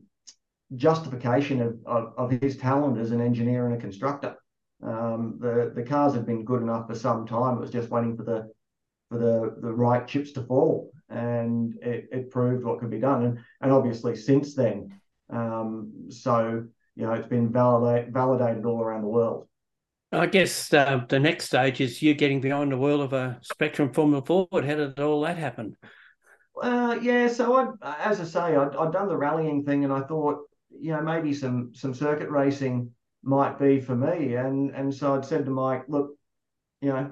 justification 0.76 1.62
of, 1.62 1.78
of, 1.86 2.14
of 2.18 2.42
his 2.42 2.58
talent 2.58 3.00
as 3.00 3.12
an 3.12 3.22
engineer 3.22 3.68
and 3.68 3.76
a 3.76 3.80
constructor. 3.80 4.36
Um, 4.82 5.38
the 5.40 5.74
the 5.76 5.84
cars 5.84 6.14
had 6.14 6.26
been 6.26 6.46
good 6.46 6.62
enough 6.62 6.88
for 6.88 6.96
some 6.96 7.28
time. 7.28 7.58
It 7.58 7.62
was 7.62 7.72
just 7.72 7.90
waiting 7.90 8.16
for 8.16 8.24
the 8.24 8.50
for 9.10 9.18
the 9.18 9.56
the 9.62 9.74
right 9.74 10.08
chips 10.08 10.32
to 10.34 10.44
fall 10.44 10.92
and 11.10 11.76
it, 11.82 12.10
it 12.12 12.32
proved 12.32 12.64
what 12.64 12.80
could 12.80 12.90
be 12.90 13.00
done. 13.00 13.24
And, 13.26 13.40
and 13.62 13.72
obviously, 13.72 14.16
since 14.16 14.56
then, 14.56 15.00
um, 15.30 16.08
so 16.10 16.66
you 16.96 17.06
know, 17.06 17.14
it's 17.14 17.28
been 17.28 17.52
validate, 17.52 18.10
validated 18.10 18.66
all 18.66 18.82
around 18.82 19.04
the 19.04 19.08
world. 19.08 19.48
I 20.12 20.26
guess 20.26 20.74
uh, 20.74 21.06
the 21.08 21.20
next 21.20 21.46
stage 21.46 21.80
is 21.82 22.02
you 22.02 22.14
getting 22.14 22.42
behind 22.42 22.72
the 22.72 22.78
wheel 22.78 23.02
of 23.02 23.14
a 23.14 23.40
Spectrum 23.42 23.94
Formula 23.94 24.22
Ford. 24.26 24.66
How 24.66 24.76
did 24.76 25.00
all 25.00 25.22
that 25.22 25.38
happen? 25.38 25.78
Uh, 26.62 27.00
yeah, 27.02 27.28
so 27.28 27.56
I, 27.56 27.96
as 28.04 28.20
I 28.20 28.26
say, 28.26 28.56
I'd, 28.56 28.76
I'd 28.76 28.92
done 28.92 29.08
the 29.08 29.16
rallying 29.16 29.64
thing, 29.64 29.86
and 29.86 29.94
I 29.94 30.02
thought, 30.02 30.40
you 30.78 30.92
know, 30.92 31.02
maybe 31.02 31.34
some 31.34 31.72
some 31.74 31.94
circuit 31.94 32.30
racing 32.30 32.92
might 33.24 33.58
be 33.58 33.80
for 33.80 33.96
me, 33.96 34.36
and 34.36 34.76
and 34.76 34.94
so 34.94 35.16
I'd 35.16 35.26
said 35.26 35.46
to 35.46 35.52
Mike, 35.52 35.84
look, 35.88 36.16
you 36.82 36.90
know, 36.90 37.12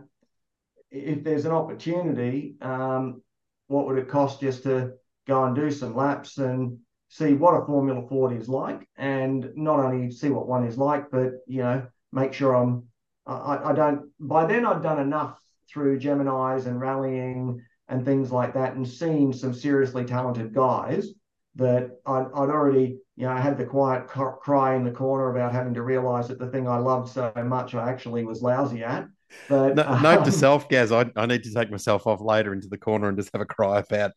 if 0.91 1.23
there's 1.23 1.45
an 1.45 1.51
opportunity, 1.53 2.55
um, 2.61 3.21
what 3.67 3.85
would 3.85 3.97
it 3.97 4.09
cost 4.09 4.41
just 4.41 4.63
to 4.63 4.93
go 5.27 5.43
and 5.43 5.55
do 5.55 5.69
some 5.69 5.95
laps 5.95 6.37
and 6.37 6.77
see 7.09 7.33
what 7.33 7.53
a 7.53 7.65
Formula 7.65 8.05
Ford 8.07 8.33
is 8.33 8.49
like, 8.49 8.87
and 8.97 9.49
not 9.55 9.79
only 9.79 10.11
see 10.11 10.29
what 10.29 10.47
one 10.47 10.65
is 10.65 10.77
like, 10.77 11.09
but 11.11 11.33
you 11.47 11.61
know, 11.61 11.85
make 12.11 12.33
sure 12.33 12.55
I'm. 12.55 12.83
I, 13.25 13.69
I 13.69 13.73
don't. 13.73 14.09
By 14.19 14.45
then, 14.45 14.65
I'd 14.65 14.81
done 14.81 14.99
enough 14.99 15.39
through 15.69 15.99
Gemini's 15.99 16.65
and 16.65 16.79
rallying 16.79 17.61
and 17.89 18.03
things 18.03 18.31
like 18.31 18.53
that, 18.53 18.75
and 18.75 18.87
seen 18.87 19.33
some 19.33 19.53
seriously 19.53 20.05
talented 20.05 20.53
guys 20.53 21.09
that 21.55 21.89
I'd, 22.05 22.27
I'd 22.33 22.49
already, 22.49 22.99
you 23.15 23.25
know, 23.25 23.31
I 23.31 23.39
had 23.39 23.57
the 23.57 23.65
quiet 23.65 24.07
cry 24.07 24.75
in 24.75 24.83
the 24.83 24.91
corner 24.91 25.31
about 25.31 25.53
having 25.53 25.73
to 25.73 25.81
realize 25.81 26.27
that 26.27 26.39
the 26.39 26.47
thing 26.47 26.67
I 26.67 26.77
loved 26.77 27.09
so 27.09 27.31
much 27.43 27.73
I 27.73 27.89
actually 27.89 28.23
was 28.23 28.41
lousy 28.41 28.83
at. 28.83 29.07
But 29.49 29.75
no, 29.75 29.83
um, 29.83 30.01
note 30.01 30.25
to 30.25 30.31
self, 30.31 30.69
Gaz, 30.69 30.91
I, 30.91 31.09
I 31.15 31.25
need 31.25 31.43
to 31.43 31.53
take 31.53 31.69
myself 31.69 32.07
off 32.07 32.21
later 32.21 32.53
into 32.53 32.67
the 32.67 32.77
corner 32.77 33.09
and 33.09 33.17
just 33.17 33.29
have 33.33 33.41
a 33.41 33.45
cry 33.45 33.79
about 33.79 34.11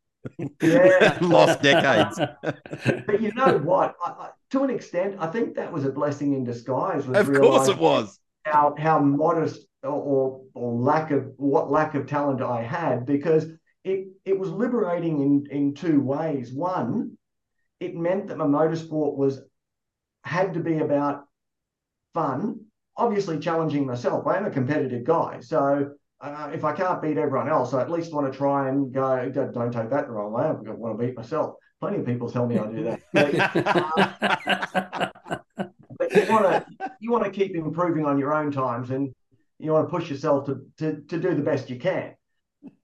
yeah. 0.63 1.19
lost 1.23 1.63
decades. 1.63 2.19
but 2.43 3.21
you 3.21 3.33
know 3.33 3.59
what? 3.59 3.95
I, 4.05 4.11
I, 4.11 4.31
to 4.51 4.65
an 4.65 4.71
extent, 4.71 5.17
I 5.19 5.27
think 5.27 5.55
that 5.57 5.73
was 5.73 5.85
a 5.85 5.93
blessing 5.93 6.35
in 6.35 6.45
disguise. 6.45 7.07
of 7.07 7.33
course, 7.33 7.69
it 7.69 7.79
was. 7.79 8.19
How 8.45 8.75
how 8.79 8.99
modest 8.99 9.67
or, 9.83 9.91
or, 9.91 10.43
or 10.55 10.75
lack 10.75 11.11
of 11.11 11.33
what 11.37 11.71
lack 11.71 11.95
of 11.95 12.07
talent 12.07 12.43
I 12.43 12.63
had 12.63 13.07
because 13.07 13.47
it 13.85 14.09
it 14.25 14.39
was 14.39 14.51
liberating 14.51 15.21
in 15.21 15.47
in 15.51 15.75
two 15.75 16.01
ways. 16.01 16.53
One, 16.53 17.17
it 17.81 17.95
meant 17.95 18.29
that 18.29 18.39
my 18.39 18.47
motorsport 18.47 19.17
was 19.17 19.41
had 20.25 20.55
to 20.55 20.61
be 20.61 20.79
about 20.79 21.25
fun, 22.15 22.67
obviously 22.97 23.39
challenging 23.39 23.87
myself. 23.87 24.27
I 24.27 24.37
am 24.37 24.47
a 24.47 24.51
competitive 24.51 25.05
guy, 25.05 25.41
so 25.41 25.91
uh, 26.21 26.51
if 26.53 26.65
I 26.65 26.73
can't 26.73 27.01
beat 27.01 27.17
everyone 27.17 27.49
else, 27.49 27.73
I 27.73 27.81
at 27.81 27.91
least 27.91 28.13
want 28.13 28.31
to 28.31 28.37
try 28.37 28.69
and 28.69 28.93
go. 28.93 29.31
Don't 29.31 29.73
take 29.73 29.91
that 29.91 30.07
the 30.07 30.13
wrong 30.13 30.33
way. 30.33 30.45
I 30.45 30.53
want 30.53 30.99
to 30.99 31.07
beat 31.07 31.17
myself. 31.17 31.55
Plenty 31.81 31.99
of 31.99 32.07
people 32.07 32.31
tell 32.31 32.47
me 32.47 32.59
I 32.59 32.67
do 32.67 32.97
that. 33.15 35.13
But, 35.57 35.75
uh, 35.75 35.75
but 35.99 36.15
you 36.15 36.33
want 36.33 36.45
to 36.45 36.67
you 37.01 37.11
want 37.11 37.25
to 37.25 37.31
keep 37.31 37.55
improving 37.55 38.07
on 38.07 38.19
your 38.19 38.35
own 38.35 38.51
times, 38.51 38.91
and 38.91 39.13
you 39.59 39.73
want 39.73 39.89
to 39.89 39.91
push 39.91 40.11
yourself 40.11 40.47
to, 40.47 40.63
to 40.79 41.03
to 41.09 41.19
do 41.19 41.35
the 41.35 41.43
best 41.43 41.69
you 41.69 41.79
can. 41.79 42.15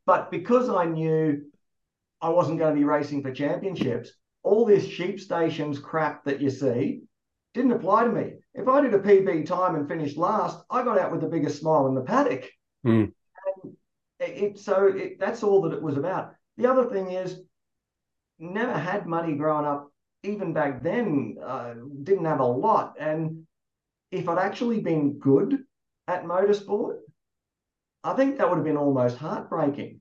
But 0.04 0.30
because 0.30 0.68
I 0.68 0.84
knew 0.84 1.42
I 2.20 2.28
wasn't 2.28 2.58
going 2.58 2.74
to 2.74 2.78
be 2.78 2.84
racing 2.84 3.22
for 3.22 3.32
championships, 3.32 4.12
all 4.42 4.64
this 4.64 4.86
sheep 4.86 5.20
stations 5.20 5.78
crap 5.78 6.24
that 6.24 6.40
you 6.40 6.50
see 6.50 7.02
didn't 7.56 7.72
apply 7.72 8.04
to 8.04 8.12
me. 8.12 8.34
If 8.54 8.68
I 8.68 8.80
did 8.82 8.94
a 8.94 8.98
PB 8.98 9.46
time 9.46 9.74
and 9.74 9.88
finished 9.88 10.16
last, 10.16 10.62
I 10.70 10.84
got 10.84 10.98
out 10.98 11.10
with 11.10 11.22
the 11.22 11.26
biggest 11.26 11.60
smile 11.60 11.86
in 11.86 11.94
the 11.94 12.02
paddock. 12.02 12.48
Mm. 12.86 13.12
It, 14.20 14.24
it, 14.24 14.58
so 14.58 14.86
it, 14.86 15.18
that's 15.18 15.42
all 15.42 15.62
that 15.62 15.72
it 15.72 15.82
was 15.82 15.96
about. 15.96 16.34
The 16.58 16.70
other 16.70 16.84
thing 16.84 17.10
is, 17.10 17.40
never 18.38 18.74
had 18.74 19.06
money 19.06 19.34
growing 19.34 19.64
up. 19.64 19.90
Even 20.22 20.52
back 20.52 20.82
then, 20.82 21.36
uh, 21.44 21.74
didn't 22.02 22.26
have 22.26 22.40
a 22.40 22.46
lot. 22.46 22.94
And 23.00 23.46
if 24.10 24.28
I'd 24.28 24.38
actually 24.38 24.80
been 24.80 25.18
good 25.18 25.58
at 26.06 26.24
motorsport, 26.24 26.98
I 28.04 28.14
think 28.14 28.36
that 28.36 28.48
would 28.48 28.56
have 28.56 28.64
been 28.64 28.76
almost 28.76 29.16
heartbreaking 29.16 30.00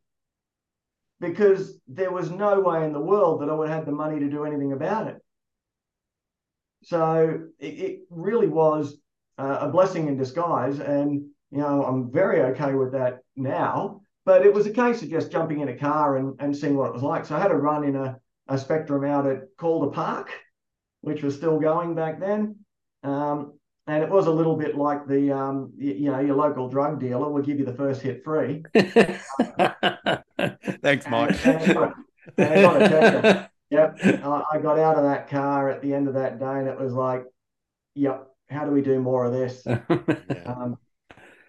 because 1.22 1.80
there 1.88 2.12
was 2.12 2.30
no 2.30 2.60
way 2.60 2.84
in 2.86 2.91
the 2.91 3.00
world 3.00 3.41
that 3.41 3.50
I 3.50 3.54
would 3.54 3.70
have 3.70 3.86
the 3.86 3.91
money 3.91 4.20
to 4.20 4.30
do 4.30 4.44
anything 4.44 4.74
about 4.74 5.08
it. 5.08 5.25
So 6.86 7.39
it, 7.60 7.65
it 7.65 8.00
really 8.12 8.48
was 8.48 8.98
uh, 9.39 9.58
a 9.62 9.69
blessing 9.69 10.08
in 10.08 10.17
disguise. 10.17 10.80
And, 10.80 11.26
you 11.52 11.58
know, 11.58 11.84
I'm 11.84 12.12
very 12.12 12.41
okay 12.54 12.76
with 12.76 12.91
that 12.93 13.19
now. 13.36 14.02
But 14.24 14.45
it 14.45 14.54
was 14.54 14.65
a 14.65 14.71
case 14.71 15.02
of 15.02 15.10
just 15.10 15.32
jumping 15.32 15.62
in 15.62 15.69
a 15.69 15.78
car 15.78 16.17
and, 16.17 16.36
and 16.39 16.56
seeing 16.56 16.78
what 16.78 16.89
it 16.89 16.93
was 16.93 17.04
like. 17.04 17.26
So 17.26 17.36
I 17.36 17.39
had 17.39 17.52
a 17.52 17.56
run 17.56 17.84
in 17.84 17.95
a, 17.95 18.17
a 18.48 18.58
Spectrum 18.58 19.04
out 19.04 19.28
at 19.28 19.43
Calder 19.58 19.91
Park, 19.91 20.32
which 21.02 21.24
was 21.24 21.36
still 21.36 21.60
going 21.60 21.95
back 21.95 22.19
then. 22.19 22.58
Um, 23.04 23.54
and 23.88 24.04
it 24.04 24.10
was 24.10 24.28
a 24.28 24.32
little 24.32 24.56
bit 24.56 24.76
like 24.76 25.08
the 25.08 25.32
um, 25.32 25.71
you, 25.78 25.93
you, 25.93 26.12
know 26.12 26.19
your 26.19 26.36
local 26.36 26.67
drug 26.67 27.00
dealer 27.00 27.30
will 27.30 27.43
give 27.43 27.60
you 27.60 27.65
the 27.65 27.74
first 27.74 28.02
hit 28.02 28.24
free. 28.24 28.63
Thanks, 30.82 31.08
Mike. 31.08 31.45
And, 31.45 31.93
and, 32.38 32.84
and 32.84 33.50
I 33.71 33.75
got 33.75 33.97
to 33.97 34.04
tell 34.04 34.12
you, 34.12 34.38
yep, 34.38 34.45
I 34.51 34.60
got 34.60 34.80
out 34.80 34.97
of 34.97 35.04
that 35.04 35.30
car 35.30 35.69
at 35.69 35.82
the 35.82 35.93
end 35.93 36.08
of 36.08 36.13
that 36.15 36.39
day, 36.39 36.60
and 36.60 36.67
it 36.67 36.80
was 36.80 36.93
like, 36.93 37.23
yep, 37.93 38.28
how 38.49 38.65
do 38.65 38.71
we 38.71 38.82
do 38.82 38.99
more 38.99 39.25
of 39.25 39.34
this? 39.34 39.65
um, 40.45 40.78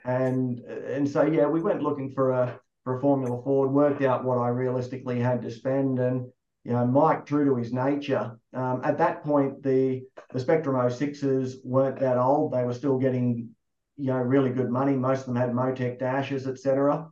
and 0.04 0.60
and 0.60 1.08
so 1.08 1.24
yeah, 1.24 1.46
we 1.46 1.60
went 1.60 1.82
looking 1.82 2.12
for 2.12 2.30
a 2.32 2.60
for 2.84 2.98
a 2.98 3.00
Formula 3.00 3.42
Ford, 3.42 3.70
worked 3.70 4.02
out 4.02 4.24
what 4.24 4.38
I 4.38 4.48
realistically 4.48 5.18
had 5.18 5.42
to 5.42 5.50
spend, 5.50 5.98
and 5.98 6.26
you 6.64 6.72
know, 6.72 6.86
Mike, 6.86 7.26
true 7.26 7.44
to 7.44 7.56
his 7.56 7.72
nature, 7.72 8.38
um, 8.54 8.80
at 8.84 8.98
that 8.98 9.22
point, 9.22 9.62
the 9.62 10.02
the 10.32 10.40
Spectrum 10.40 10.76
06s 10.76 11.56
weren't 11.64 12.00
that 12.00 12.18
old. 12.18 12.52
They 12.52 12.64
were 12.64 12.74
still 12.74 12.98
getting, 12.98 13.50
you 13.96 14.06
know, 14.06 14.18
really 14.18 14.50
good 14.50 14.70
money. 14.70 14.94
Most 14.94 15.20
of 15.20 15.26
them 15.26 15.36
had 15.36 15.50
Motec 15.52 15.98
dashes, 15.98 16.46
etc. 16.46 17.08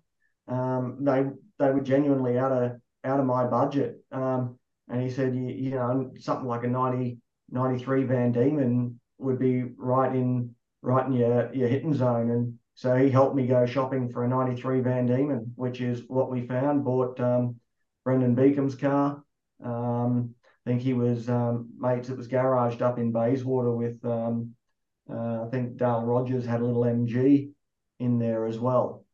Um, 0.48 0.98
they 1.00 1.24
they 1.58 1.70
were 1.70 1.80
genuinely 1.80 2.38
out 2.38 2.52
of 2.52 2.72
out 3.04 3.20
of 3.20 3.26
my 3.26 3.44
budget. 3.44 3.98
Um, 4.10 4.58
and 4.88 5.00
he 5.00 5.10
said, 5.10 5.34
you, 5.34 5.48
you, 5.48 5.70
know, 5.70 6.10
something 6.18 6.46
like 6.46 6.64
a 6.64 6.68
90, 6.68 7.18
93 7.50 8.04
Van 8.04 8.32
Diemen 8.32 8.96
would 9.18 9.38
be 9.38 9.64
right 9.76 10.14
in 10.14 10.54
right 10.82 11.06
in 11.06 11.12
your 11.12 11.52
your 11.54 11.68
hitting 11.68 11.94
zone. 11.94 12.30
And 12.30 12.58
so 12.74 12.96
he 12.96 13.08
helped 13.10 13.34
me 13.34 13.46
go 13.46 13.64
shopping 13.64 14.10
for 14.10 14.24
a 14.24 14.28
93 14.28 14.80
Van 14.80 15.06
Diemen, 15.06 15.52
which 15.56 15.80
is 15.80 16.02
what 16.08 16.30
we 16.30 16.46
found. 16.46 16.84
Bought 16.84 17.18
um, 17.20 17.56
Brendan 18.04 18.34
Beacom's 18.34 18.74
car. 18.74 19.22
Um, 19.64 20.34
I 20.66 20.70
think 20.70 20.82
he 20.82 20.92
was 20.92 21.28
um, 21.28 21.70
mates. 21.78 22.08
It 22.08 22.16
was 22.16 22.28
garaged 22.28 22.82
up 22.82 22.98
in 22.98 23.12
Bayswater 23.12 23.72
with 23.72 24.04
um, 24.04 24.54
uh, 25.10 25.44
I 25.44 25.48
think 25.50 25.76
Dale 25.76 26.02
Rogers 26.02 26.46
had 26.46 26.60
a 26.60 26.64
little 26.64 26.82
MG 26.82 27.50
in 28.00 28.18
there 28.18 28.46
as 28.46 28.58
well. 28.58 29.04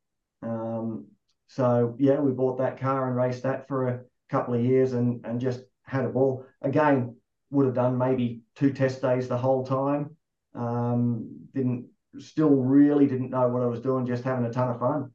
Um, 0.43 1.07
so 1.49 1.97
yeah, 1.99 2.21
we 2.21 2.33
bought 2.33 2.59
that 2.59 2.81
car 2.81 3.09
and 3.09 3.17
raced 3.17 3.43
that 3.43 3.69
for 3.69 3.89
a 3.89 4.01
couple 4.31 4.55
of 4.55 4.65
years 4.65 4.93
and 4.93 5.25
and 5.25 5.41
just 5.41 5.61
had 5.83 6.05
a 6.05 6.09
ball. 6.09 6.47
Again, 6.63 7.17
would 7.51 7.67
have 7.67 7.75
done 7.75 7.99
maybe 7.99 8.43
two 8.55 8.73
test 8.73 9.03
days 9.03 9.29
the 9.29 9.39
whole 9.39 9.67
time. 9.67 10.17
Um, 10.55 11.47
didn't 11.55 11.89
still 12.19 12.51
really 12.51 13.07
didn't 13.07 13.31
know 13.31 13.49
what 13.49 13.63
I 13.63 13.67
was 13.67 13.81
doing, 13.81 14.07
just 14.07 14.25
having 14.25 14.45
a 14.45 14.53
ton 14.53 14.71
of 14.71 14.81
fun. 14.81 15.11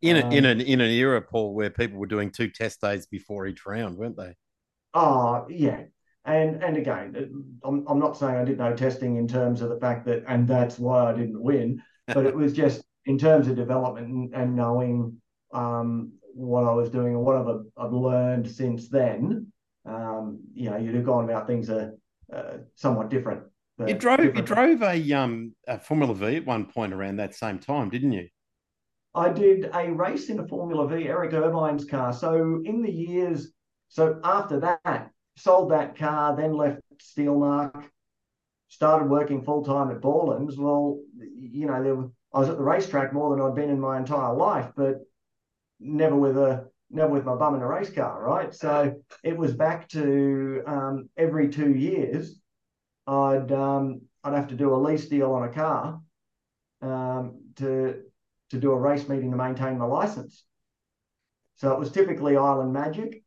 In 0.00 0.16
a, 0.16 0.24
um, 0.24 0.32
in 0.32 0.44
an 0.44 0.60
in 0.60 0.80
an 0.80 0.90
era, 0.90 1.20
Paul, 1.20 1.54
where 1.54 1.70
people 1.70 1.98
were 1.98 2.06
doing 2.06 2.30
two 2.30 2.48
test 2.48 2.80
days 2.80 3.06
before 3.06 3.46
each 3.46 3.66
round, 3.66 3.96
weren't 3.96 4.16
they? 4.16 4.34
Oh, 4.94 5.46
yeah. 5.48 5.84
And 6.24 6.62
and 6.62 6.76
again, 6.76 7.58
I'm, 7.64 7.84
I'm 7.88 7.98
not 7.98 8.16
saying 8.16 8.36
I 8.36 8.44
did 8.44 8.58
no 8.58 8.74
testing 8.76 9.16
in 9.16 9.26
terms 9.26 9.62
of 9.62 9.70
the 9.70 9.80
fact 9.80 10.06
that, 10.06 10.24
and 10.28 10.46
that's 10.46 10.78
why 10.78 11.10
I 11.10 11.12
didn't 11.12 11.42
win, 11.42 11.82
but 12.06 12.26
it 12.26 12.34
was 12.34 12.52
just 12.64 12.82
in 13.06 13.18
terms 13.18 13.48
of 13.48 13.56
development 13.56 14.08
and, 14.08 14.34
and 14.34 14.54
knowing 14.54 15.20
um, 15.52 16.12
what 16.38 16.64
I 16.64 16.72
was 16.72 16.90
doing 16.90 17.14
and 17.14 17.24
what 17.24 17.36
I've, 17.36 17.64
I've 17.76 17.92
learned 17.92 18.50
since 18.50 18.88
then. 18.88 19.52
Um, 19.84 20.40
you 20.54 20.70
know, 20.70 20.76
you'd 20.76 20.94
have 20.94 21.04
gone 21.04 21.24
about 21.24 21.46
things 21.46 21.70
are 21.70 21.94
uh, 22.32 22.58
somewhat 22.74 23.10
different. 23.10 23.42
You 23.86 23.94
drove 23.94 24.18
different. 24.18 24.36
you 24.36 24.42
drove 24.42 24.82
a 24.82 25.12
um 25.12 25.54
a 25.68 25.78
Formula 25.78 26.12
V 26.12 26.36
at 26.36 26.44
one 26.46 26.66
point 26.66 26.92
around 26.92 27.16
that 27.16 27.34
same 27.34 27.60
time, 27.60 27.90
didn't 27.90 28.12
you? 28.12 28.28
I 29.14 29.30
did 29.30 29.70
a 29.72 29.92
race 29.92 30.28
in 30.30 30.40
a 30.40 30.48
Formula 30.48 30.86
V, 30.88 31.04
Eric 31.04 31.32
Irvine's 31.32 31.84
car. 31.84 32.12
So 32.12 32.60
in 32.64 32.82
the 32.82 32.90
years 32.90 33.52
so 33.88 34.20
after 34.22 34.60
that, 34.60 35.10
sold 35.36 35.70
that 35.70 35.96
car, 35.96 36.36
then 36.36 36.52
left 36.52 36.80
Steelmark, 37.00 37.84
started 38.68 39.08
working 39.08 39.42
full 39.42 39.64
time 39.64 39.90
at 39.90 40.00
Borland's. 40.00 40.56
Well, 40.58 41.00
you 41.16 41.66
know, 41.66 41.82
there 41.82 41.94
was, 41.94 42.10
I 42.32 42.38
was 42.40 42.48
at 42.50 42.58
the 42.58 42.62
racetrack 42.62 43.12
more 43.12 43.34
than 43.34 43.44
I'd 43.44 43.54
been 43.54 43.70
in 43.70 43.80
my 43.80 43.96
entire 43.96 44.34
life, 44.34 44.70
but 44.76 45.00
never 45.80 46.16
with 46.16 46.36
a 46.36 46.66
never 46.90 47.12
with 47.12 47.24
my 47.24 47.34
bum 47.34 47.54
in 47.54 47.62
a 47.62 47.66
race 47.66 47.90
car, 47.90 48.22
right? 48.22 48.54
So 48.54 49.00
it 49.22 49.36
was 49.36 49.54
back 49.54 49.88
to 49.90 50.62
um, 50.66 51.08
every 51.16 51.48
two 51.48 51.74
years, 51.74 52.40
I'd 53.06 53.52
um, 53.52 54.02
I'd 54.24 54.34
have 54.34 54.48
to 54.48 54.54
do 54.54 54.74
a 54.74 54.76
lease 54.76 55.08
deal 55.08 55.32
on 55.32 55.48
a 55.48 55.52
car 55.52 56.00
um, 56.82 57.40
to 57.56 58.02
to 58.50 58.58
do 58.58 58.72
a 58.72 58.76
race 58.76 59.08
meeting 59.08 59.30
to 59.30 59.36
maintain 59.36 59.78
my 59.78 59.84
license. 59.84 60.44
So 61.56 61.72
it 61.72 61.78
was 61.78 61.90
typically 61.90 62.36
Island 62.36 62.72
Magic, 62.72 63.22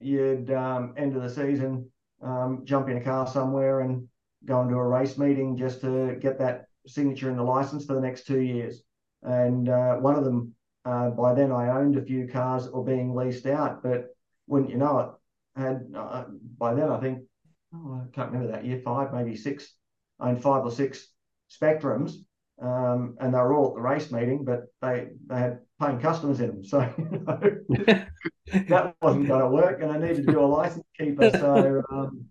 you'd 0.00 0.50
um, 0.50 0.94
end 0.96 1.16
of 1.16 1.22
the 1.22 1.30
season 1.30 1.90
um, 2.22 2.62
jump 2.64 2.88
in 2.88 2.96
a 2.96 3.04
car 3.04 3.26
somewhere 3.26 3.80
and 3.80 4.08
go 4.44 4.62
into 4.62 4.74
a 4.74 4.86
race 4.86 5.18
meeting 5.18 5.56
just 5.56 5.80
to 5.80 6.16
get 6.20 6.38
that 6.38 6.66
signature 6.86 7.30
in 7.30 7.36
the 7.36 7.42
license 7.42 7.84
for 7.84 7.94
the 7.94 8.00
next 8.00 8.26
two 8.26 8.40
years. 8.40 8.82
And 9.22 9.68
uh, 9.68 9.96
one 9.96 10.16
of 10.16 10.24
them, 10.24 10.54
uh, 10.84 11.10
by 11.10 11.34
then 11.34 11.52
I 11.52 11.68
owned 11.78 11.96
a 11.96 12.04
few 12.04 12.28
cars 12.28 12.64
that 12.64 12.74
were 12.74 12.84
being 12.84 13.14
leased 13.14 13.46
out, 13.46 13.82
but 13.82 14.14
wouldn't 14.46 14.70
you 14.70 14.78
know 14.78 14.98
it, 14.98 15.60
had 15.60 15.86
uh, 15.94 16.24
by 16.58 16.74
then 16.74 16.90
I 16.90 16.98
think 16.98 17.20
oh, 17.74 18.02
I 18.02 18.14
can't 18.14 18.32
remember 18.32 18.52
that 18.52 18.64
year 18.64 18.80
five 18.84 19.12
maybe 19.12 19.36
six, 19.36 19.72
I 20.18 20.30
owned 20.30 20.42
five 20.42 20.64
or 20.64 20.70
six 20.70 21.08
Spectrums, 21.50 22.14
um, 22.60 23.16
and 23.20 23.34
they 23.34 23.38
were 23.38 23.54
all 23.54 23.68
at 23.68 23.74
the 23.74 23.80
race 23.80 24.10
meeting, 24.10 24.44
but 24.44 24.64
they 24.80 25.08
they 25.26 25.36
had 25.36 25.60
paying 25.80 26.00
customers 26.00 26.40
in 26.40 26.48
them, 26.48 26.64
so 26.64 26.80
you 26.98 27.24
know, 27.26 28.06
that 28.68 28.96
wasn't 29.02 29.28
going 29.28 29.40
to 29.40 29.48
work, 29.48 29.82
and 29.82 29.92
I 29.92 29.98
needed 29.98 30.26
to 30.26 30.32
do 30.32 30.40
a 30.40 30.46
license 30.46 30.84
keeper. 30.98 31.30
So 31.30 31.82
um, 31.90 32.26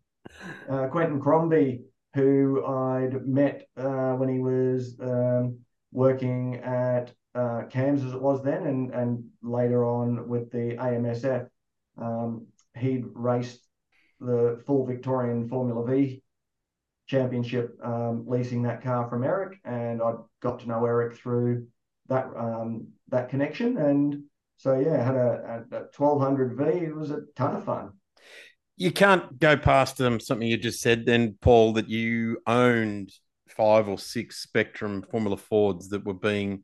uh, 0.70 0.88
Quentin 0.88 1.20
Crombie, 1.20 1.84
who 2.16 2.66
I'd 2.66 3.26
met 3.28 3.68
uh, 3.78 4.14
when 4.14 4.30
he 4.30 4.40
was 4.40 4.98
um, 5.02 5.60
working 5.92 6.58
at 6.58 7.12
uh, 7.34 7.64
CAMS 7.70 8.04
as 8.04 8.14
it 8.14 8.22
was 8.22 8.44
then, 8.44 8.66
and 8.68 8.94
and 8.94 9.24
later 9.42 9.86
on 9.86 10.28
with 10.28 10.52
the 10.52 10.76
AMSF. 10.78 11.48
Um, 11.98 12.48
he'd 12.78 13.06
raced 13.14 13.62
the 14.20 14.62
full 14.66 14.86
Victorian 14.86 15.48
Formula 15.48 15.86
V 15.86 16.24
championship, 17.08 17.78
um, 17.84 18.26
leasing 18.28 18.64
that 18.64 18.82
car 18.82 19.10
from 19.10 19.24
Eric, 19.24 19.60
and 19.66 20.02
I 20.02 20.14
got 20.42 20.62
to 20.62 20.68
know 20.68 20.86
Eric 20.86 21.18
through 21.18 21.68
that 22.08 22.26
um, 22.36 22.88
that 23.10 23.30
connection, 23.30 23.78
and 23.78 24.24
so 24.58 24.80
yeah, 24.80 25.04
had 25.04 25.16
a, 25.16 25.66
a, 25.72 25.76
a 25.76 25.80
1200 25.96 26.58
V. 26.58 26.86
It 26.86 26.96
was 26.96 27.12
a 27.12 27.22
ton 27.36 27.56
of 27.56 27.66
fun. 27.66 27.92
You 28.78 28.92
can't 28.92 29.40
go 29.40 29.58
past 29.58 30.00
um, 30.02 30.20
something 30.20 30.48
you 30.48 30.58
just 30.58 30.82
said, 30.82 31.06
then 31.06 31.38
Paul, 31.42 31.74
that 31.74 31.90
you 31.90 32.40
owned 32.48 33.12
five 33.48 33.88
or 33.88 33.98
six 33.98 34.42
Spectrum 34.42 35.04
Formula 35.12 35.38
Fords 35.38 35.90
that 35.90 36.06
were 36.06 36.14
being 36.14 36.64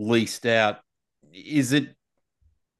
leased 0.00 0.46
out. 0.46 0.78
Is 1.32 1.72
it 1.72 1.94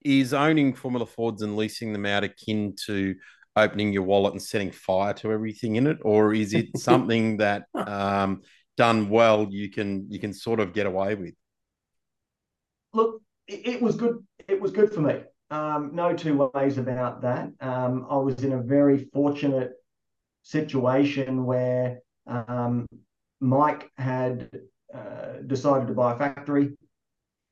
is 0.02 0.32
owning 0.32 0.74
Formula 0.74 1.06
Fords 1.06 1.42
and 1.42 1.56
leasing 1.56 1.92
them 1.92 2.06
out 2.06 2.24
akin 2.24 2.74
to 2.86 3.14
opening 3.54 3.92
your 3.92 4.02
wallet 4.02 4.32
and 4.32 4.42
setting 4.42 4.70
fire 4.70 5.12
to 5.14 5.30
everything 5.32 5.76
in 5.76 5.86
it, 5.86 5.98
or 6.02 6.32
is 6.32 6.54
it 6.54 6.76
something 6.78 7.36
that 7.36 7.64
um, 7.74 8.42
done 8.76 9.10
well 9.10 9.46
you 9.50 9.70
can 9.70 10.06
you 10.10 10.18
can 10.18 10.32
sort 10.32 10.60
of 10.60 10.72
get 10.72 10.86
away 10.86 11.14
with? 11.14 11.34
Look, 12.92 13.22
it, 13.46 13.80
was 13.80 13.94
good. 13.94 14.24
It 14.48 14.60
was 14.60 14.72
good 14.72 14.92
for 14.92 15.00
me. 15.00 15.22
Um, 15.50 15.90
no 15.94 16.16
two 16.16 16.50
ways 16.54 16.78
about 16.78 17.22
that. 17.22 17.50
Um, 17.60 18.06
I 18.10 18.16
was 18.16 18.42
in 18.42 18.52
a 18.52 18.62
very 18.62 19.08
fortunate 19.12 19.72
situation 20.42 21.44
where 21.44 22.00
um, 22.26 22.86
Mike 23.40 23.90
had 23.96 24.50
uh, 24.92 25.42
decided 25.46 25.86
to 25.88 25.94
buy 25.94 26.14
a 26.14 26.18
factory 26.18 26.76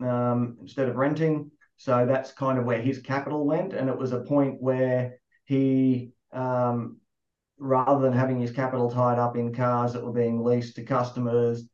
um, 0.00 0.56
instead 0.60 0.88
of 0.88 0.96
renting. 0.96 1.50
So 1.76 2.06
that's 2.06 2.32
kind 2.32 2.58
of 2.58 2.64
where 2.64 2.80
his 2.80 3.00
capital 3.00 3.46
went. 3.46 3.72
And 3.72 3.88
it 3.88 3.96
was 3.96 4.12
a 4.12 4.20
point 4.20 4.60
where 4.60 5.18
he, 5.44 6.10
um, 6.32 6.98
rather 7.58 8.00
than 8.00 8.12
having 8.12 8.40
his 8.40 8.50
capital 8.50 8.90
tied 8.90 9.18
up 9.18 9.36
in 9.36 9.54
cars 9.54 9.92
that 9.92 10.04
were 10.04 10.12
being 10.12 10.42
leased 10.42 10.76
to 10.76 10.82
customers, 10.82 11.64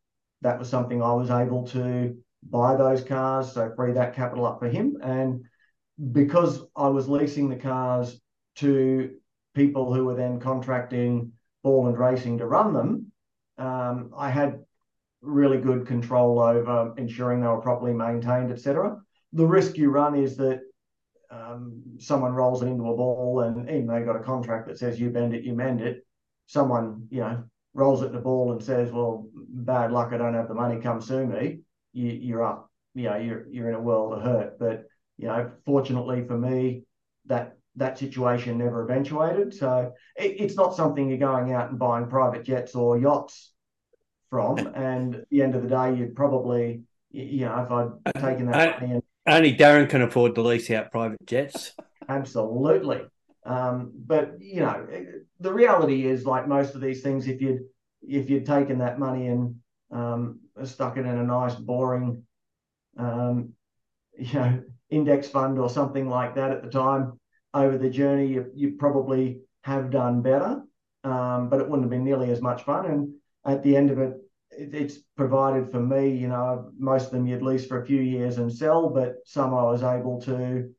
that 0.43 0.59
was 0.59 0.69
something 0.69 1.03
I 1.03 1.15
was 1.15 1.31
able 1.31 1.67
to 1.69 2.17
buy 2.43 2.77
those 2.77 3.03
cars, 3.03 3.53
so 3.53 3.73
free 3.75 3.93
that 3.93 4.15
capital 4.15 4.45
up 4.45 4.59
for 4.59 4.69
him. 4.69 4.99
And 5.03 5.45
because 6.13 6.63
I 6.77 6.89
was 6.89 7.09
leasing 7.09 7.49
the 7.49 7.57
cars 7.57 8.21
to 8.57 9.15
people 9.55 9.93
who 9.95 10.05
were 10.05 10.17
then 10.17 10.41
contracting 10.41 11.33
Borland 11.63 11.99
Racing 11.99 12.39
to 12.39 12.47
run 12.47 12.75
them, 12.75 13.13
um, 13.57 14.13
I 14.17 14.29
had 14.31 14.61
really 15.25 15.59
good 15.59 15.87
control 15.87 16.39
over 16.41 16.95
ensuring 16.97 17.41
they 17.41 17.49
were 17.49 17.61
properly 17.61 17.93
maintained, 17.93 18.53
etc. 18.53 18.99
The 19.33 19.47
risk 19.47 19.77
you 19.77 19.91
run 19.91 20.15
is 20.15 20.37
that 20.37 20.61
um, 21.31 21.83
someone 21.99 22.33
rolls 22.33 22.63
it 22.63 22.67
into 22.67 22.85
a 22.85 22.97
ball, 22.97 23.41
and 23.41 23.69
even 23.69 23.95
you've 23.95 24.07
got 24.07 24.17
a 24.17 24.23
contract 24.23 24.69
that 24.69 24.79
says 24.79 25.01
you 25.01 25.11
bend 25.11 25.35
it, 25.35 25.45
you 25.45 25.55
mend 25.55 25.81
it, 25.81 26.07
someone 26.47 27.09
you 27.11 27.21
know 27.21 27.45
rolls 27.73 28.03
it 28.03 28.11
in 28.11 28.15
a 28.15 28.21
ball 28.21 28.53
and 28.53 28.63
says, 28.63 28.93
"Well, 28.93 29.29
bad 29.35 29.91
luck, 29.91 30.13
I 30.13 30.19
don't 30.19 30.35
have 30.35 30.49
the 30.49 30.55
money, 30.55 30.81
come 30.81 31.01
sue 31.01 31.27
me." 31.27 31.61
You, 31.93 32.11
you're 32.11 32.45
up, 32.45 32.71
you 32.95 33.05
know, 33.05 33.17
you're 33.17 33.47
you're 33.51 33.69
in 33.69 33.75
a 33.75 33.81
world 33.81 34.13
of 34.13 34.23
hurt. 34.23 34.59
But 34.59 34.85
you 35.17 35.29
know, 35.29 35.51
fortunately 35.65 36.27
for 36.27 36.39
me, 36.39 36.85
that 37.27 37.57
that 37.77 37.99
situation 37.99 38.59
never 38.59 38.85
eventuated. 38.85 39.55
So 39.55 39.93
it, 40.17 40.41
it's 40.41 40.55
not 40.55 40.77
something 40.77 41.09
you're 41.09 41.19
going 41.19 41.53
out 41.53 41.71
and 41.71 41.79
buying 41.79 42.07
private 42.07 42.45
jets 42.45 42.75
or 42.75 42.99
yachts 42.99 43.54
from. 44.35 44.59
And 44.75 45.15
at 45.15 45.29
the 45.31 45.43
end 45.43 45.55
of 45.55 45.63
the 45.63 45.69
day, 45.69 45.95
you'd 45.95 46.17
probably, 46.17 46.83
you 47.13 47.45
know, 47.45 47.57
if 47.63 47.71
I'd 47.71 48.21
taken 48.21 48.47
that 48.51 48.81
money 48.81 48.95
and 48.95 49.03
only 49.27 49.57
Darren 49.57 49.89
can 49.89 50.03
afford 50.03 50.35
to 50.35 50.43
lease 50.43 50.71
out 50.71 50.91
private 50.91 51.25
jets. 51.25 51.73
Absolutely. 52.09 53.03
Um, 53.47 53.93
but 53.95 54.41
you 54.41 54.61
know, 54.61 54.87
the 55.39 55.53
reality 55.53 56.07
is, 56.07 56.27
like 56.27 56.49
most 56.49 56.75
of 56.75 56.81
these 56.81 57.03
things, 57.03 57.29
if 57.29 57.41
you'd 57.41 57.61
if 58.03 58.29
you'd 58.29 58.45
taken 58.45 58.79
that 58.79 58.99
money 58.99 59.29
and 59.29 59.55
um, 59.93 60.41
stuck 60.65 60.97
it 60.97 61.07
in 61.07 61.19
a 61.19 61.23
nice, 61.23 61.55
boring, 61.55 62.25
um, 62.99 63.53
you 64.19 64.35
know, 64.35 64.63
index 64.91 65.29
fund 65.29 65.59
or 65.59 65.71
something 65.71 66.09
like 66.09 66.35
that 66.35 66.51
at 66.51 66.63
the 66.63 66.71
time, 66.71 67.19
over 67.55 67.79
the 67.79 67.89
journey, 67.89 68.27
you, 68.27 68.51
you 68.55 68.73
probably 68.79 69.41
have 69.63 69.91
done 69.91 70.21
better, 70.21 70.63
um, 71.05 71.49
but 71.49 71.61
it 71.61 71.69
wouldn't 71.69 71.85
have 71.85 71.91
been 71.91 72.05
nearly 72.05 72.31
as 72.31 72.43
much 72.43 72.65
fun. 72.65 72.87
And 72.87 73.15
at 73.47 73.63
the 73.63 73.77
end 73.77 73.91
of 73.91 73.99
it, 73.99 74.15
it's 74.59 74.99
provided 75.17 75.71
for 75.71 75.81
me. 75.81 76.11
You 76.11 76.29
know, 76.29 76.71
most 76.79 77.07
of 77.07 77.11
them 77.13 77.27
you'd 77.27 77.43
lease 77.43 77.67
for 77.67 77.83
a 77.83 77.87
few 77.87 78.01
years 78.01 78.39
and 78.39 78.53
sell, 78.53 78.89
but 78.89 79.17
some 79.25 79.55
I 79.55 79.63
was 79.65 79.83
able 79.83 80.21
to 80.23 80.71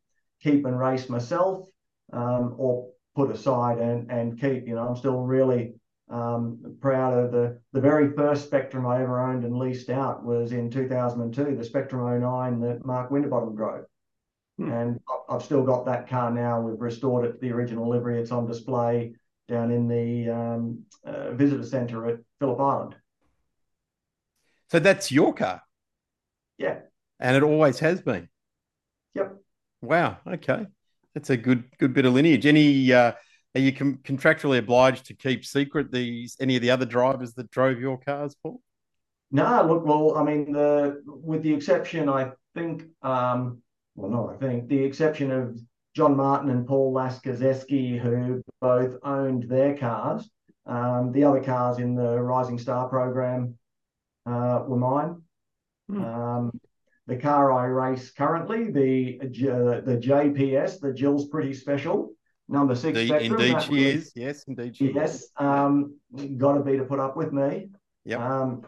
keep 0.42 0.66
and 0.66 0.78
race 0.78 1.10
myself 1.10 1.68
um, 2.14 2.56
or 2.58 2.90
put 3.16 3.32
aside 3.32 3.80
and, 3.80 4.12
and 4.12 4.40
keep. 4.40 4.68
You 4.68 4.76
know, 4.76 4.88
I'm 4.88 4.96
still 4.96 5.22
really 5.22 5.74
um, 6.10 6.78
proud 6.82 7.18
of 7.18 7.32
the 7.32 7.60
the 7.74 7.82
very 7.82 8.12
first 8.14 8.46
Spectrum 8.46 8.86
I 8.86 9.02
ever 9.02 9.20
owned 9.20 9.44
and 9.44 9.58
leased 9.58 9.90
out 9.90 10.24
was 10.24 10.52
in 10.52 10.70
2002, 10.70 11.56
the 11.56 11.64
Spectrum 11.64 12.22
09 12.22 12.60
that 12.62 12.86
Mark 12.86 13.10
Winterbottom 13.12 13.56
drove. 13.56 13.86
Hmm. 14.58 14.72
And 14.72 15.00
I've 15.30 15.44
still 15.44 15.64
got 15.64 15.86
that 15.86 16.08
car 16.08 16.32
now. 16.32 16.62
We've 16.62 16.80
restored 16.80 17.26
it 17.26 17.34
to 17.34 17.38
the 17.40 17.52
original 17.52 17.90
livery. 17.90 18.20
It's 18.20 18.32
on 18.32 18.46
display 18.46 19.14
down 19.48 19.72
in 19.72 19.88
the 19.88 20.30
um, 20.30 20.84
uh, 21.06 21.32
visitor 21.32 21.66
centre 21.66 22.08
at 22.08 22.20
Phillip 22.40 22.60
Island. 22.60 22.96
So 24.72 24.80
that's 24.80 25.12
your 25.12 25.34
car. 25.34 25.62
Yeah. 26.58 26.80
And 27.20 27.36
it 27.36 27.44
always 27.44 27.80
has 27.80 28.02
been. 28.02 28.30
Yep. 29.14 29.38
Wow. 29.82 30.18
Okay. 30.28 30.66
That's 31.14 31.30
a 31.30 31.38
good 31.38 31.64
good 31.78 31.94
bit 31.94 32.06
of 32.06 32.14
lineage. 32.14 32.46
Any 32.46 32.92
uh, 32.92 33.14
are 33.56 33.62
you 33.62 33.72
com- 33.72 34.00
contractually 34.04 34.58
obliged 34.58 35.06
to 35.06 35.14
keep 35.14 35.46
secret 35.46 35.92
these 35.92 36.36
any 36.42 36.58
of 36.58 36.62
the 36.62 36.72
other 36.72 36.86
drivers 36.86 37.34
that 37.36 37.50
drove 37.52 37.80
your 37.80 37.98
cars, 37.98 38.36
Paul? 38.44 38.62
No, 39.32 39.66
look, 39.66 39.86
well, 39.86 40.18
I 40.18 40.24
mean, 40.24 40.52
the 40.52 41.02
with 41.06 41.42
the 41.42 41.54
exception, 41.54 42.10
I 42.10 42.32
think, 42.54 42.84
um, 43.02 43.62
well, 43.96 44.12
no, 44.12 44.30
I 44.30 44.36
think 44.36 44.68
the 44.68 44.84
exception 44.84 45.32
of 45.32 45.58
John 45.96 46.18
Martin 46.18 46.50
and 46.50 46.68
Paul 46.68 46.94
Laskazeski, 46.94 47.98
who 47.98 48.44
both 48.60 48.98
owned 49.04 49.44
their 49.44 49.78
cars. 49.78 50.30
Um, 50.66 51.12
the 51.14 51.24
other 51.24 51.42
cars 51.42 51.80
in 51.80 51.96
the 51.96 52.20
Rising 52.20 52.58
Star 52.58 52.90
program 52.90 53.58
uh, 54.26 54.64
were 54.68 54.78
mine. 54.78 55.22
Hmm. 55.90 56.04
Um, 56.04 56.62
the 57.08 57.18
car 57.18 57.52
I 57.52 57.66
race 57.66 58.12
currently, 58.12 58.72
the 58.72 59.20
uh, 59.22 59.82
the 59.82 59.98
JPS, 60.02 60.80
the 60.80 60.92
Jill's 60.94 61.28
Pretty 61.28 61.54
Special, 61.54 62.12
number 62.48 62.76
six. 62.76 62.98
The, 62.98 63.08
Spectrum, 63.08 63.40
indeed, 63.40 63.62
she 63.62 63.72
was, 63.72 63.96
is. 63.96 64.12
Yes, 64.16 64.44
indeed, 64.48 64.76
she 64.76 64.92
yes. 64.92 65.16
Is. 65.16 65.32
Um, 65.38 65.98
got 66.38 66.54
to 66.54 66.62
be 66.62 66.78
to 66.78 66.84
put 66.84 67.00
up 67.00 67.16
with 67.16 67.32
me. 67.32 67.70
Yep. 68.06 68.20
Um, 68.20 68.64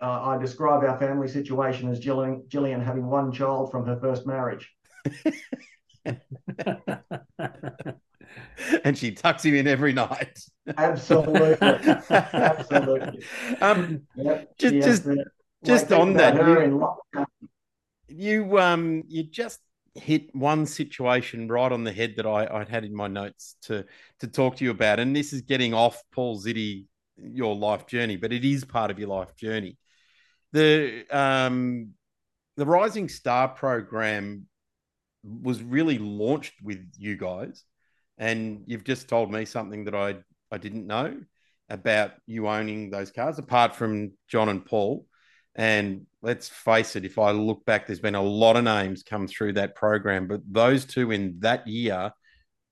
uh, 0.00 0.22
I 0.22 0.38
describe 0.38 0.82
our 0.84 0.98
family 0.98 1.28
situation 1.28 1.88
as 1.90 2.00
Jillian, 2.00 2.48
Gillian 2.48 2.80
having 2.80 3.06
one 3.06 3.30
child 3.30 3.70
from 3.70 3.86
her 3.86 3.98
first 4.00 4.26
marriage. 4.26 4.74
and 8.84 8.96
she 8.96 9.12
tucks 9.12 9.44
him 9.44 9.54
in 9.54 9.66
every 9.66 9.92
night. 9.92 10.38
Absolutely, 10.76 11.56
absolutely. 11.60 13.24
Um, 13.60 14.02
yep. 14.16 14.56
just 14.58 14.74
just, 14.74 15.08
just 15.64 15.92
on 15.92 16.14
that, 16.14 16.36
you, 16.36 16.88
you, 18.08 18.58
um 18.58 19.02
you 19.08 19.24
just 19.24 19.60
hit 19.94 20.34
one 20.34 20.64
situation 20.66 21.48
right 21.48 21.70
on 21.70 21.84
the 21.84 21.92
head 21.92 22.14
that 22.16 22.26
I, 22.26 22.46
I'd 22.46 22.68
had 22.68 22.84
in 22.84 22.94
my 22.94 23.08
notes 23.08 23.56
to 23.62 23.84
to 24.20 24.26
talk 24.26 24.56
to 24.56 24.64
you 24.64 24.70
about, 24.70 25.00
and 25.00 25.14
this 25.14 25.32
is 25.32 25.42
getting 25.42 25.74
off 25.74 26.02
Paul 26.12 26.40
Zsidy 26.40 26.86
your 27.16 27.54
life 27.54 27.86
journey, 27.86 28.16
but 28.16 28.32
it 28.32 28.44
is 28.44 28.64
part 28.64 28.90
of 28.90 28.98
your 28.98 29.08
life 29.08 29.34
journey. 29.36 29.76
The 30.52 31.04
um 31.10 31.90
the 32.56 32.66
Rising 32.66 33.08
Star 33.08 33.48
program 33.48 34.46
was 35.24 35.62
really 35.62 35.98
launched 35.98 36.54
with 36.62 36.84
you 36.98 37.16
guys 37.16 37.64
and 38.18 38.62
you've 38.66 38.84
just 38.84 39.08
told 39.08 39.32
me 39.32 39.44
something 39.44 39.84
that 39.84 39.94
I 39.94 40.16
I 40.50 40.58
didn't 40.58 40.86
know 40.86 41.20
about 41.68 42.12
you 42.26 42.48
owning 42.48 42.90
those 42.90 43.10
cars, 43.10 43.38
apart 43.38 43.74
from 43.74 44.12
John 44.28 44.48
and 44.48 44.64
Paul. 44.64 45.06
And 45.54 46.06
let's 46.22 46.48
face 46.48 46.96
it, 46.96 47.04
if 47.04 47.18
I 47.18 47.30
look 47.30 47.64
back, 47.64 47.86
there's 47.86 48.00
been 48.00 48.14
a 48.14 48.22
lot 48.22 48.56
of 48.56 48.64
names 48.64 49.02
come 49.02 49.26
through 49.26 49.54
that 49.54 49.74
program, 49.74 50.26
but 50.26 50.40
those 50.50 50.84
two 50.84 51.10
in 51.10 51.36
that 51.40 51.66
year 51.66 52.12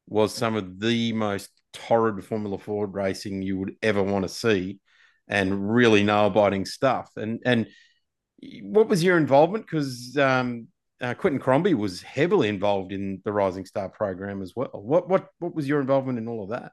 was 0.07 0.35
some 0.35 0.57
of 0.57 0.81
the 0.81 1.13
most 1.13 1.51
torrid 1.73 2.25
Formula 2.25 2.59
Ford 2.59 2.95
racing 2.95 3.43
you 3.43 3.59
would 3.59 3.77
ever 3.83 4.03
want 4.03 4.25
to 4.25 4.29
see, 4.29 4.81
and 5.29 5.73
really 5.73 6.03
nail-biting 6.03 6.65
stuff. 6.65 7.11
And 7.17 7.41
and 7.45 7.67
what 8.63 8.89
was 8.89 9.05
your 9.05 9.19
involvement? 9.19 9.67
Because 9.67 10.17
um, 10.17 10.69
uh, 11.01 11.15
Quentin 11.15 11.41
Crombie 11.41 11.75
was 11.75 12.03
heavily 12.03 12.49
involved 12.49 12.93
in 12.93 13.21
the 13.25 13.33
Rising 13.33 13.65
Star 13.65 13.89
program 13.89 14.43
as 14.43 14.55
well. 14.55 14.71
What 14.73 15.09
what 15.09 15.29
what 15.39 15.55
was 15.55 15.69
your 15.69 15.81
involvement 15.81 16.19
in 16.19 16.29
all 16.29 16.43
of 16.45 16.51
that? 16.51 16.73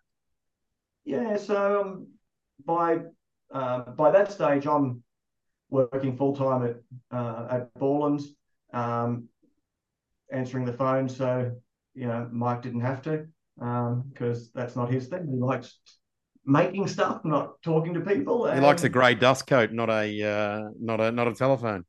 Yeah, 1.05 1.37
so 1.37 1.81
um, 1.81 2.07
by 2.65 2.99
uh, 3.53 3.91
by 3.91 4.11
that 4.11 4.31
stage, 4.31 4.67
I'm 4.67 5.03
working 5.69 6.17
full 6.17 6.35
time 6.35 6.63
at 6.63 7.17
uh, 7.17 7.47
at 7.49 7.73
Borland's. 7.75 8.35
um, 8.73 9.29
answering 10.31 10.65
the 10.65 10.73
phone. 10.73 11.07
So, 11.07 11.55
you 11.95 12.07
know, 12.07 12.27
Mike 12.31 12.61
didn't 12.61 12.81
have 12.81 13.01
to 13.03 13.27
because 13.55 14.41
um, 14.43 14.51
that's 14.53 14.75
not 14.75 14.91
his 14.91 15.07
thing. 15.07 15.27
He 15.31 15.39
likes 15.39 15.79
making 16.45 16.87
stuff, 16.87 17.21
not 17.23 17.61
talking 17.61 17.93
to 17.93 18.01
people. 18.01 18.51
He 18.51 18.59
likes 18.59 18.83
a 18.83 18.89
grey 18.89 19.15
dust 19.15 19.47
coat, 19.47 19.71
not 19.71 19.89
a 19.89 20.23
uh, 20.23 20.69
not 20.79 20.99
a 20.99 21.11
not 21.11 21.27
a 21.27 21.33
telephone. 21.33 21.85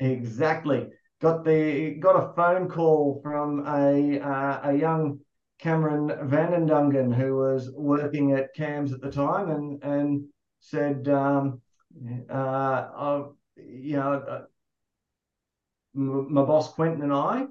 Exactly. 0.00 0.88
Got 1.20 1.44
the 1.44 1.94
got 1.94 2.16
a 2.16 2.32
phone 2.34 2.68
call 2.68 3.20
from 3.22 3.66
a 3.66 4.20
uh, 4.20 4.60
a 4.70 4.72
young 4.74 5.18
Cameron 5.58 6.08
Vandendungen 6.28 7.12
who 7.12 7.36
was 7.36 7.70
working 7.74 8.32
at 8.32 8.54
CAMS 8.54 8.92
at 8.92 9.00
the 9.00 9.10
time 9.10 9.50
and 9.50 9.82
and 9.82 10.24
said, 10.60 11.08
um, 11.08 11.60
uh, 12.30 12.88
oh, 12.96 13.36
you 13.56 13.96
know, 13.96 14.12
uh, 14.12 14.42
my 15.94 16.42
boss 16.42 16.72
Quentin 16.74 17.02
and 17.02 17.12
I 17.12 17.46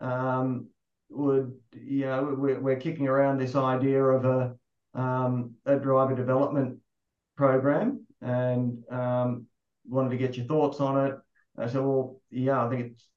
um, 0.00 0.68
would, 1.10 1.54
you 1.74 2.06
know, 2.06 2.34
we're, 2.38 2.60
we're, 2.60 2.76
kicking 2.76 3.08
around 3.08 3.38
this 3.38 3.54
idea 3.54 4.02
of 4.02 4.24
a 4.24 4.54
um, 4.98 5.54
a 5.66 5.76
driver 5.76 6.14
development 6.14 6.78
program 7.36 8.06
and 8.22 8.82
um, 8.90 9.46
wanted 9.86 10.10
to 10.10 10.16
get 10.16 10.36
your 10.36 10.46
thoughts 10.46 10.80
on 10.80 11.06
it. 11.06 11.18
I 11.58 11.66
said, 11.68 11.80
well, 11.80 12.20
yeah, 12.30 12.64
I 12.64 12.68
think 12.68 12.92
it's 12.92 13.08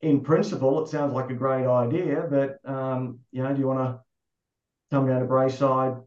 in 0.00 0.20
principle, 0.20 0.82
it 0.84 0.88
sounds 0.88 1.12
like 1.12 1.30
a 1.30 1.34
great 1.34 1.66
idea, 1.66 2.26
but 2.30 2.58
um, 2.70 3.20
you 3.32 3.42
know, 3.42 3.52
do 3.52 3.60
you 3.60 3.66
want 3.66 3.80
to 3.80 4.00
come 4.90 5.08
down 5.08 5.20
to 5.20 5.26
Braeside, 5.26 6.00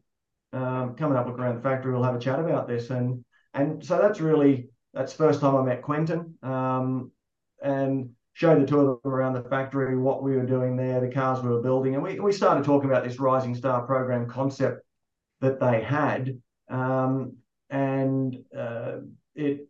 um, 0.53 0.95
come 0.95 1.11
and 1.11 1.17
have 1.17 1.27
a 1.27 1.29
look 1.29 1.39
around 1.39 1.55
the 1.55 1.61
factory? 1.61 1.91
We'll 1.91 2.03
have 2.03 2.15
a 2.15 2.19
chat 2.19 2.39
about 2.39 2.67
this, 2.67 2.89
and 2.89 3.23
and 3.53 3.85
so 3.85 3.97
that's 3.97 4.21
really 4.21 4.69
that's 4.93 5.13
first 5.13 5.41
time 5.41 5.55
I 5.55 5.63
met 5.63 5.81
Quentin, 5.81 6.35
um, 6.41 7.11
and 7.61 8.11
showed 8.33 8.61
the 8.61 8.65
two 8.65 8.79
of 8.79 9.01
them 9.03 9.11
around 9.11 9.33
the 9.33 9.43
factory, 9.43 9.97
what 9.97 10.23
we 10.23 10.35
were 10.37 10.45
doing 10.45 10.77
there, 10.77 11.01
the 11.01 11.11
cars 11.11 11.43
we 11.43 11.49
were 11.49 11.61
building, 11.61 11.95
and 11.95 12.03
we 12.03 12.19
we 12.19 12.31
started 12.31 12.63
talking 12.63 12.89
about 12.89 13.03
this 13.03 13.19
Rising 13.19 13.55
Star 13.55 13.85
program 13.85 14.27
concept 14.27 14.85
that 15.41 15.59
they 15.59 15.81
had, 15.81 16.39
um, 16.69 17.35
and 17.69 18.37
uh, 18.57 18.97
it 19.35 19.67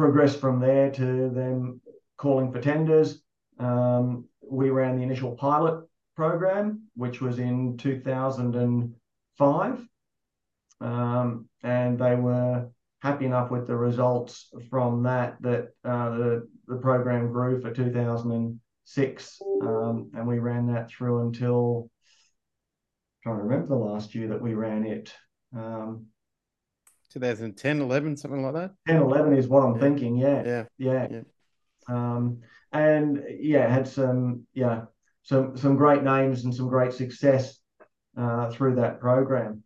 progressed 0.00 0.40
from 0.40 0.58
there 0.60 0.90
to 0.90 1.28
them 1.28 1.78
calling 2.16 2.50
for 2.50 2.58
tenders. 2.58 3.20
Um, 3.58 4.24
we 4.50 4.70
ran 4.70 4.96
the 4.96 5.02
initial 5.02 5.32
pilot 5.32 5.84
program, 6.16 6.84
which 6.96 7.20
was 7.20 7.38
in 7.38 7.76
2005. 7.76 9.86
Um, 10.80 11.48
and 11.62 11.98
they 11.98 12.16
were 12.16 12.70
happy 13.02 13.26
enough 13.26 13.50
with 13.50 13.66
the 13.66 13.76
results 13.76 14.48
from 14.70 15.02
that 15.02 15.36
that 15.42 15.74
uh, 15.84 16.16
the, 16.16 16.48
the 16.66 16.76
program 16.76 17.30
grew 17.30 17.60
for 17.60 17.70
2006. 17.70 19.38
Um, 19.60 20.10
and 20.14 20.26
we 20.26 20.38
ran 20.38 20.72
that 20.72 20.90
through 20.90 21.26
until, 21.26 21.90
I'm 21.90 23.22
trying 23.22 23.36
to 23.36 23.42
remember 23.42 23.68
the 23.68 23.74
last 23.74 24.14
year 24.14 24.28
that 24.28 24.40
we 24.40 24.54
ran 24.54 24.86
it. 24.86 25.12
Um, 25.54 26.06
2010, 27.10 27.80
11, 27.80 28.16
something 28.16 28.42
like 28.42 28.54
that? 28.54 28.72
10, 28.86 29.02
11 29.02 29.36
is 29.36 29.48
what 29.48 29.64
I'm 29.64 29.74
yeah. 29.74 29.80
thinking. 29.80 30.16
Yeah. 30.16 30.42
Yeah. 30.44 30.64
Yeah. 30.78 31.08
yeah. 31.10 31.22
Um, 31.88 32.40
and 32.72 33.24
yeah, 33.40 33.68
had 33.68 33.88
some 33.88 34.46
yeah 34.54 34.82
some 35.22 35.56
some 35.56 35.76
great 35.76 36.02
names 36.02 36.44
and 36.44 36.54
some 36.54 36.68
great 36.68 36.92
success 36.92 37.58
uh, 38.16 38.50
through 38.50 38.76
that 38.76 39.00
program. 39.00 39.62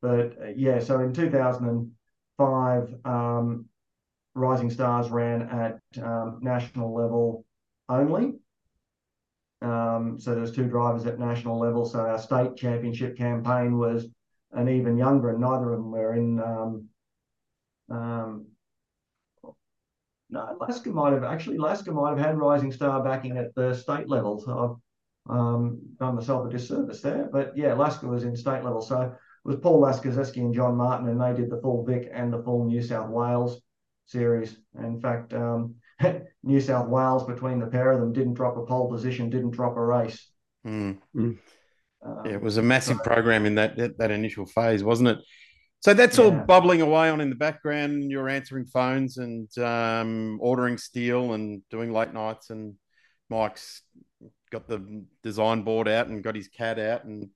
But 0.00 0.36
uh, 0.40 0.48
yeah, 0.56 0.78
so 0.80 1.00
in 1.00 1.12
2005, 1.12 2.94
um, 3.04 3.66
Rising 4.34 4.70
Stars 4.70 5.10
ran 5.10 5.42
at 5.42 5.78
um, 6.02 6.38
national 6.42 6.94
level 6.94 7.44
only. 7.88 8.34
Um, 9.60 10.18
so 10.18 10.34
there's 10.34 10.52
two 10.52 10.66
drivers 10.66 11.06
at 11.06 11.20
national 11.20 11.58
level. 11.58 11.84
So 11.84 12.00
our 12.00 12.18
state 12.18 12.56
championship 12.56 13.16
campaign 13.16 13.78
was 13.78 14.08
an 14.52 14.68
even 14.68 14.96
younger, 14.96 15.30
and 15.30 15.40
neither 15.40 15.72
of 15.72 15.78
them 15.78 15.90
were 15.90 16.14
in 16.14 16.40
um, 16.40 16.88
um, 17.90 18.46
no, 20.32 20.56
Lasker 20.60 20.90
might 20.90 21.12
have 21.12 21.24
actually 21.24 21.58
Lasker 21.58 21.92
might 21.92 22.16
have 22.16 22.26
had 22.26 22.38
Rising 22.38 22.72
Star 22.72 23.04
backing 23.04 23.36
at 23.36 23.54
the 23.54 23.74
state 23.74 24.08
level. 24.08 24.40
So 24.40 24.80
I've 25.28 25.36
um, 25.36 25.80
done 26.00 26.16
myself 26.16 26.46
a 26.46 26.50
disservice 26.50 27.02
there. 27.02 27.28
But 27.30 27.56
yeah, 27.56 27.74
Lasker 27.74 28.08
was 28.08 28.24
in 28.24 28.34
state 28.34 28.64
level. 28.64 28.80
So 28.80 29.00
it 29.02 29.12
was 29.44 29.56
Paul 29.56 29.82
Laskazeski 29.82 30.38
and 30.38 30.54
John 30.54 30.74
Martin, 30.76 31.08
and 31.08 31.20
they 31.20 31.34
did 31.34 31.50
the 31.50 31.60
full 31.60 31.84
Vic 31.84 32.10
and 32.12 32.32
the 32.32 32.42
full 32.42 32.64
New 32.64 32.82
South 32.82 33.10
Wales 33.10 33.60
series. 34.06 34.56
In 34.78 35.00
fact, 35.00 35.34
um, 35.34 35.74
New 36.42 36.60
South 36.60 36.88
Wales 36.88 37.24
between 37.24 37.60
the 37.60 37.66
pair 37.66 37.92
of 37.92 38.00
them 38.00 38.12
didn't 38.12 38.34
drop 38.34 38.56
a 38.56 38.64
pole 38.64 38.90
position, 38.90 39.28
didn't 39.28 39.50
drop 39.50 39.76
a 39.76 39.84
race. 39.84 40.30
Mm. 41.14 41.38
Um, 42.04 42.22
yeah, 42.24 42.32
it 42.32 42.42
was 42.42 42.56
a 42.56 42.62
massive 42.62 42.98
so, 42.98 43.02
program 43.02 43.46
in 43.46 43.54
that, 43.56 43.76
that 43.76 43.98
that 43.98 44.10
initial 44.10 44.46
phase, 44.46 44.82
wasn't 44.82 45.10
it? 45.10 45.18
So 45.80 45.94
that's 45.94 46.18
yeah. 46.18 46.24
all 46.24 46.30
bubbling 46.30 46.80
away 46.80 47.10
on 47.10 47.20
in 47.20 47.28
the 47.28 47.36
background. 47.36 48.10
You're 48.10 48.28
answering 48.28 48.66
phones 48.66 49.18
and 49.18 49.48
um, 49.58 50.38
ordering 50.40 50.78
steel 50.78 51.32
and 51.32 51.62
doing 51.70 51.92
late 51.92 52.12
nights. 52.12 52.50
And 52.50 52.74
Mike's 53.28 53.82
got 54.50 54.68
the 54.68 55.04
design 55.22 55.62
board 55.62 55.88
out 55.88 56.06
and 56.06 56.22
got 56.22 56.36
his 56.36 56.48
CAD 56.48 56.78
out 56.78 57.04
and 57.04 57.30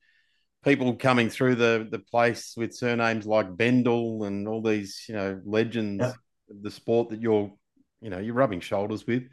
people 0.67 0.95
coming 0.97 1.31
through 1.31 1.55
the 1.55 1.89
the 1.91 1.99
place 1.99 2.55
with 2.57 2.75
surnames 2.75 3.25
like 3.25 3.57
Bendel 3.57 4.25
and 4.25 4.49
all 4.49 4.61
these 4.61 5.05
you 5.09 5.15
know 5.15 5.41
legends 5.45 6.03
yeah. 6.03 6.13
of 6.51 6.63
the 6.63 6.71
sport 6.71 7.11
that 7.11 7.21
you're 7.21 7.53
you 8.01 8.11
know 8.11 8.19
you're 8.19 8.35
rubbing 8.35 8.61
shoulders 8.61 9.07
with. 9.07 9.25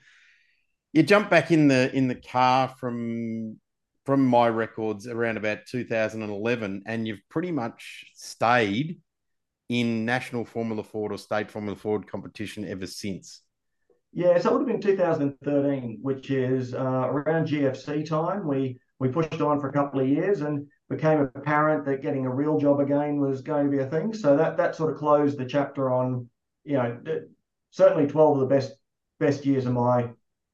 You 0.93 1.03
jump 1.03 1.29
back 1.29 1.51
in 1.51 1.67
the 1.67 1.93
in 1.93 2.07
the 2.07 2.15
car 2.15 2.73
from 2.79 3.59
from 4.05 4.25
my 4.25 4.47
records 4.49 5.07
around 5.07 5.37
about 5.37 5.59
2011, 5.67 6.83
and 6.85 7.07
you've 7.07 7.21
pretty 7.29 7.51
much 7.51 8.05
stayed 8.13 8.99
in 9.69 10.05
national 10.05 10.45
Formula 10.45 10.83
Ford 10.83 11.11
or 11.11 11.17
state 11.17 11.49
Formula 11.49 11.77
Ford 11.77 12.07
competition 12.07 12.67
ever 12.67 12.85
since. 12.85 13.41
Yeah, 14.11 14.37
so 14.39 14.49
it 14.49 14.53
would 14.53 14.69
have 14.69 14.81
been 14.81 14.81
2013, 14.81 15.99
which 16.01 16.29
is 16.29 16.73
uh, 16.73 16.77
around 16.77 17.47
GFC 17.47 18.07
time. 18.07 18.47
We 18.47 18.77
we 18.99 19.09
pushed 19.09 19.41
on 19.41 19.59
for 19.59 19.69
a 19.69 19.73
couple 19.73 19.99
of 19.99 20.07
years 20.07 20.41
and 20.41 20.67
became 20.89 21.29
apparent 21.35 21.85
that 21.85 22.01
getting 22.01 22.25
a 22.25 22.33
real 22.33 22.59
job 22.59 22.79
again 22.79 23.19
was 23.19 23.41
going 23.41 23.65
to 23.65 23.71
be 23.71 23.79
a 23.79 23.87
thing. 23.87 24.13
So 24.13 24.37
that 24.37 24.57
that 24.57 24.75
sort 24.75 24.93
of 24.93 24.99
closed 24.99 25.37
the 25.37 25.45
chapter 25.45 25.91
on, 25.91 26.29
you 26.63 26.73
know, 26.73 26.97
certainly 27.71 28.07
12 28.07 28.37
of 28.37 28.41
the 28.41 28.55
best 28.55 28.73
best 29.19 29.45
years 29.45 29.65
of 29.65 29.73
my 29.73 30.09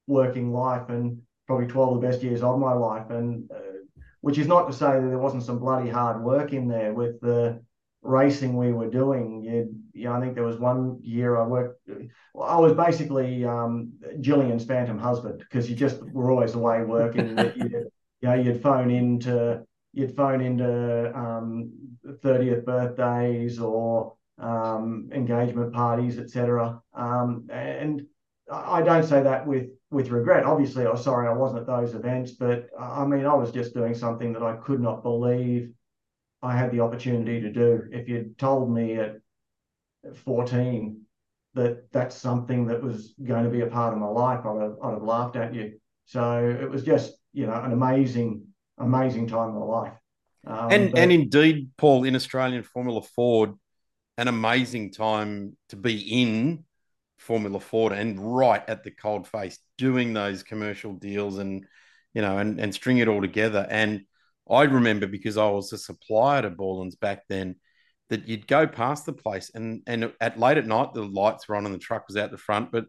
working 0.08 0.54
life 0.54 0.90
and 0.90 1.22
probably 1.50 1.66
12 1.66 1.96
of 1.96 2.00
the 2.00 2.08
best 2.08 2.22
years 2.22 2.44
of 2.44 2.60
my 2.60 2.74
life. 2.74 3.10
And 3.10 3.50
uh, 3.50 3.80
which 4.22 4.38
is 4.38 4.46
not 4.46 4.68
to 4.68 4.74
say 4.74 4.92
that 4.92 5.08
there 5.10 5.18
wasn't 5.18 5.42
some 5.42 5.58
bloody 5.58 5.90
hard 5.90 6.22
work 6.22 6.54
in 6.54 6.68
there 6.68 6.94
with 6.94 7.20
the 7.22 7.60
racing 8.04 8.56
we 8.56 8.72
were 8.72 8.88
doing. 8.90 9.42
You, 9.42 9.74
you 9.94 10.04
know, 10.04 10.14
I 10.14 10.22
think 10.22 10.36
there 10.36 10.44
was 10.44 10.60
one 10.60 11.00
year 11.02 11.38
I 11.38 11.48
worked. 11.48 11.90
Well, 12.36 12.48
I 12.48 12.60
was 12.60 12.74
basically 12.74 13.46
um, 13.46 13.94
Gillian's 14.22 14.64
phantom 14.64 15.00
husband 15.00 15.40
because 15.40 15.68
you 15.68 15.76
just 15.76 16.04
were 16.04 16.30
always 16.30 16.54
away 16.54 16.84
working. 16.84 17.36
you'd, 17.56 17.72
you 18.22 18.28
know, 18.28 18.36
you'd 18.36 18.62
phone 18.62 18.92
into 18.92 19.64
you'd 19.94 20.16
phone 20.16 20.42
into 20.42 21.12
um, 21.18 21.72
30th 22.06 22.64
birthdays 22.64 23.58
or 23.58 24.14
um, 24.38 25.10
engagement 25.12 25.74
parties, 25.74 26.20
etc. 26.20 26.80
Um, 26.94 27.48
and 27.52 28.06
I 28.52 28.82
don't 28.82 29.04
say 29.04 29.22
that 29.24 29.46
with 29.46 29.70
with 29.92 30.10
regret. 30.10 30.46
Obviously, 30.46 30.86
I 30.86 30.92
was 30.92 31.04
sorry 31.04 31.28
I 31.28 31.34
wasn't 31.34 31.62
at 31.62 31.68
those 31.68 31.94
events, 31.94 32.32
but 32.32 32.70
I 32.80 33.06
mean, 33.06 33.26
I 33.26 33.34
was 33.34 33.52
just 33.52 33.74
doing 33.74 33.94
something 33.94 34.34
that 34.34 34.44
I 34.44 34.56
could 34.58 34.82
not 34.82 35.04
believe 35.04 35.72
I 36.42 36.56
had 36.56 36.72
the 36.72 36.80
opportunity 36.80 37.42
to 37.42 37.52
do. 37.52 37.84
If 37.92 38.08
you'd 38.08 38.38
told 38.38 38.72
me 38.72 38.96
at 38.96 39.18
14 40.26 41.02
that 41.56 41.92
that's 41.92 42.16
something 42.16 42.68
that 42.68 42.82
was 42.82 43.14
going 43.24 43.44
to 43.44 43.50
be 43.50 43.62
a 43.62 43.68
part 43.68 43.94
of 43.94 44.00
my 44.00 44.08
life, 44.08 44.46
I'd 44.46 44.62
have, 44.62 44.76
I'd 44.84 44.94
have 44.94 45.04
laughed 45.04 45.36
at 45.36 45.54
you. 45.54 45.80
So 46.06 46.48
it 46.48 46.70
was 46.70 46.84
just, 46.84 47.14
you 47.34 47.46
know, 47.46 47.54
an 47.54 47.72
amazing, 47.72 48.46
amazing 48.78 49.28
time 49.28 49.50
of 49.50 49.56
my 49.56 49.66
life. 49.66 49.94
Um, 50.48 50.72
and 50.72 50.92
but, 50.92 51.00
and 51.00 51.12
indeed, 51.12 51.72
Paul, 51.78 52.04
in 52.06 52.16
Australian 52.16 52.64
Formula 52.64 53.02
Ford, 53.02 53.54
an 54.18 54.28
amazing 54.28 54.92
time 54.92 55.58
to 55.70 55.76
be 55.76 56.00
in 56.00 56.66
Formula 57.20 57.60
Ford 57.60 57.94
and 57.94 58.20
right 58.20 58.64
at 58.68 58.84
the 58.84 58.92
cold 58.92 59.28
face, 59.28 59.60
doing 59.78 60.14
those 60.14 60.44
commercial 60.44 60.94
deals 60.94 61.38
and 61.38 61.66
you 62.14 62.22
know 62.22 62.38
and 62.38 62.60
and 62.60 62.74
string 62.74 62.98
it 62.98 63.08
all 63.08 63.22
together. 63.22 63.68
And 63.70 64.02
I 64.50 64.64
remember 64.64 65.08
because 65.08 65.38
I 65.38 65.50
was 65.50 65.72
a 65.74 65.78
supplier 65.78 66.42
to 66.42 66.50
Borland's 66.50 66.96
back 66.96 67.24
then 67.28 67.56
that 68.10 68.28
you'd 68.28 68.48
go 68.48 68.66
past 68.66 69.06
the 69.06 69.14
place 69.14 69.52
and 69.54 69.84
and 69.86 70.12
at 70.20 70.40
late 70.40 70.58
at 70.58 70.66
night 70.66 70.94
the 70.94 71.04
lights 71.04 71.48
were 71.48 71.56
on 71.56 71.66
and 71.66 71.76
the 71.76 71.80
truck 71.80 72.08
was 72.08 72.18
out 72.18 72.32
the 72.32 72.38
front, 72.38 72.72
but 72.72 72.86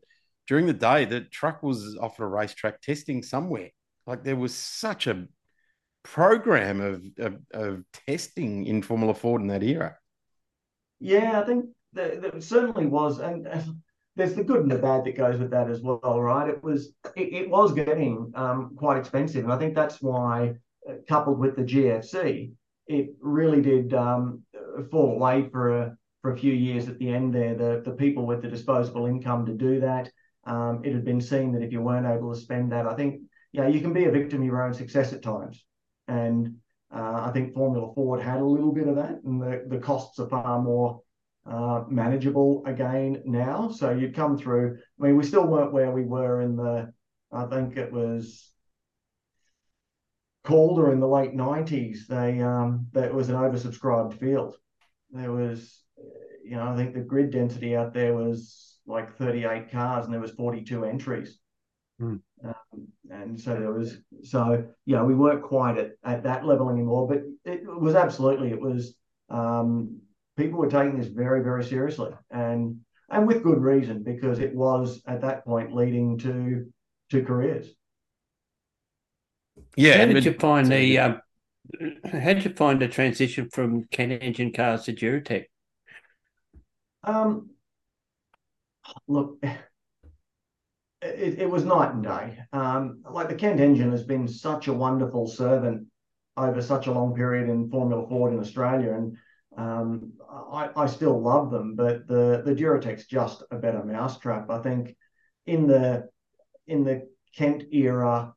during 0.47 0.67
the 0.67 0.73
day 0.73 1.05
the 1.05 1.21
truck 1.21 1.63
was 1.63 1.97
off 2.01 2.19
at 2.19 2.25
a 2.25 2.27
racetrack 2.27 2.81
testing 2.81 3.23
somewhere. 3.23 3.71
Like 4.07 4.25
there 4.25 4.37
was 4.37 4.55
such 4.55 5.07
a 5.07 5.27
program 6.03 6.81
of, 6.81 7.05
of, 7.19 7.37
of 7.53 7.85
testing 8.07 8.65
in 8.65 8.83
Formula 8.83 9.15
Ford 9.15 9.43
in 9.43 9.49
that 9.49 9.63
era. 9.63 9.97
Yeah, 10.99 11.41
I 11.41 11.45
think 11.45 11.67
there, 11.93 12.17
there 12.21 12.41
certainly 12.41 12.87
was, 12.87 13.19
and, 13.19 13.47
and 13.47 13.83
there's 14.17 14.35
the 14.35 14.45
good 14.45 14.61
and 14.61 14.71
the 14.71 14.79
bad 14.79 15.05
that 15.05 15.17
goes 15.17 15.39
with 15.39 15.51
that 15.51 15.71
as 15.71 15.81
well, 15.81 16.21
right? 16.21 16.49
It 16.49 16.63
was 16.63 16.93
it, 17.17 17.33
it 17.33 17.51
was 17.51 17.73
getting 17.73 18.33
um, 18.35 18.75
quite 18.77 18.99
expensive, 18.99 19.45
and 19.45 19.53
I 19.53 19.59
think 19.59 19.75
that's 19.75 20.03
why, 20.03 20.55
uh, 20.89 20.95
coupled 21.09 21.39
with 21.39 21.57
the 21.57 21.63
GFC, 21.63 22.53
it 22.87 23.11
really 23.21 23.63
did 23.63 23.95
um, 23.95 24.43
fall 24.91 25.13
away 25.13 25.49
for 25.51 25.79
a 25.79 25.97
for 26.23 26.33
a 26.33 26.39
few 26.39 26.53
years 26.53 26.89
at 26.89 26.99
the 26.99 27.11
end 27.11 27.35
there. 27.35 27.55
The 27.55 27.83
the 27.85 27.97
people 27.97 28.27
with 28.27 28.43
the 28.43 28.49
disposable 28.49 29.07
income 29.07 29.47
to 29.47 29.53
do 29.53 29.81
that, 29.81 30.11
um, 30.45 30.83
it 30.85 30.93
had 30.93 31.05
been 31.05 31.21
seen 31.21 31.53
that 31.53 31.63
if 31.63 31.73
you 31.73 31.81
weren't 31.81 32.07
able 32.07 32.35
to 32.35 32.41
spend 32.41 32.73
that, 32.73 32.87
I 32.87 32.95
think 32.95 33.23
yeah, 33.53 33.69
you 33.69 33.81
can 33.81 33.93
be 33.93 34.05
a 34.05 34.11
victim 34.11 34.41
of 34.41 34.47
your 34.47 34.63
own 34.63 34.75
success 34.75 35.13
at 35.13 35.23
times, 35.23 35.65
and 36.09 36.57
uh, 36.93 37.23
I 37.27 37.31
think 37.33 37.55
Formula 37.55 37.93
Ford 37.95 38.21
had 38.21 38.41
a 38.41 38.45
little 38.45 38.73
bit 38.73 38.89
of 38.89 38.97
that, 38.97 39.21
and 39.25 39.41
the 39.41 39.65
the 39.69 39.79
costs 39.79 40.19
are 40.19 40.29
far 40.29 40.61
more 40.61 41.01
uh, 41.47 41.85
manageable 41.89 42.63
again 42.67 43.23
now. 43.25 43.71
So 43.71 43.91
you'd 43.91 44.15
come 44.15 44.37
through. 44.37 44.79
I 45.01 45.07
mean, 45.07 45.17
we 45.17 45.25
still 45.25 45.47
weren't 45.47 45.73
where 45.73 45.91
we 45.91 46.05
were 46.05 46.41
in 46.41 46.57
the. 46.57 46.93
I 47.33 47.47
think 47.47 47.77
it 47.77 47.93
was 47.93 48.51
Calder 50.45 50.93
in 50.93 51.01
the 51.01 51.09
late 51.09 51.35
nineties. 51.35 52.07
They 52.09 52.41
um, 52.41 52.87
that 52.93 53.13
was 53.15 53.29
an 53.29 53.37
oversubscribed 53.37 54.19
field. 54.19 54.57
There 55.11 55.33
was, 55.33 55.83
you 56.45 56.57
know, 56.57 56.69
I 56.69 56.77
think 56.77 56.95
the 56.95 57.01
grid 57.01 57.31
density 57.31 57.77
out 57.77 57.93
there 57.93 58.15
was 58.15 58.79
like 58.87 59.17
thirty 59.17 59.45
eight 59.45 59.71
cars, 59.71 60.05
and 60.05 60.15
there 60.15 60.21
was 60.21 60.33
forty 60.33 60.63
two 60.63 60.85
entries. 60.85 61.39
Mm. 62.01 62.21
Um, 62.45 62.89
and 63.11 63.39
so 63.39 63.55
there 63.55 63.73
was 63.73 63.99
so 64.23 64.65
yeah 64.87 65.03
we 65.03 65.15
weren't 65.15 65.43
quite 65.43 65.77
at, 65.77 65.93
at 66.05 66.23
that 66.23 66.47
level 66.47 66.71
anymore 66.71 67.07
but 67.07 67.23
it 67.45 67.61
was 67.67 67.95
absolutely 67.95 68.51
it 68.51 68.61
was 68.61 68.95
um, 69.29 70.01
people 70.41 70.59
were 70.59 70.71
taking 70.71 70.99
this 70.99 71.09
very, 71.09 71.43
very 71.43 71.63
seriously, 71.63 72.11
and 72.31 72.81
and 73.11 73.27
with 73.27 73.43
good 73.43 73.61
reason 73.61 74.03
because 74.03 74.39
it 74.39 74.55
was 74.55 75.03
at 75.07 75.21
that 75.21 75.45
point 75.45 75.75
leading 75.75 76.19
to 76.19 76.73
to 77.11 77.23
careers. 77.23 77.67
Yeah, 79.77 79.99
how 79.99 80.07
did 80.07 80.25
you 80.25 80.33
find 80.35 80.67
the 80.67 80.99
um, 80.99 81.21
how 82.05 82.33
did 82.33 82.45
you 82.45 82.55
find 82.55 82.81
the 82.81 82.89
transition 82.89 83.49
from 83.51 83.85
Kent 83.91 84.23
engine 84.23 84.53
cars 84.53 84.85
to 84.85 84.95
Duratec? 84.95 85.45
Um, 87.05 87.51
look, 89.07 89.39
it, 91.03 91.39
it 91.39 91.51
was 91.51 91.65
night 91.65 91.93
and 91.93 92.03
day. 92.03 92.39
Um, 92.53 93.03
like 93.11 93.29
the 93.29 93.35
Kent 93.35 93.61
engine 93.61 93.91
has 93.93 94.03
been 94.03 94.27
such 94.27 94.69
a 94.69 94.73
wonderful 94.73 95.27
servant 95.29 95.87
over 96.37 96.63
such 96.63 96.87
a 96.87 96.93
long 96.93 97.15
period 97.15 97.51
in 97.51 97.71
Formula 97.71 98.07
Ford 98.09 98.33
in 98.33 98.41
Australia, 98.41 98.95
and 98.95 99.19
um, 99.61 100.13
I, 100.53 100.71
I, 100.75 100.87
still 100.87 101.21
love 101.21 101.51
them, 101.51 101.77
but 101.77 102.07
the 102.07 102.43
the 102.45 102.55
Duratec's 102.55 103.07
just 103.07 103.43
a 103.51 103.57
better 103.57 103.85
mousetrap. 103.85 104.49
I 104.49 104.59
think 104.63 104.97
in 105.47 105.67
the 105.67 106.09
in 106.67 106.83
the 106.83 107.09
Kent 107.37 107.65
era, 107.71 108.35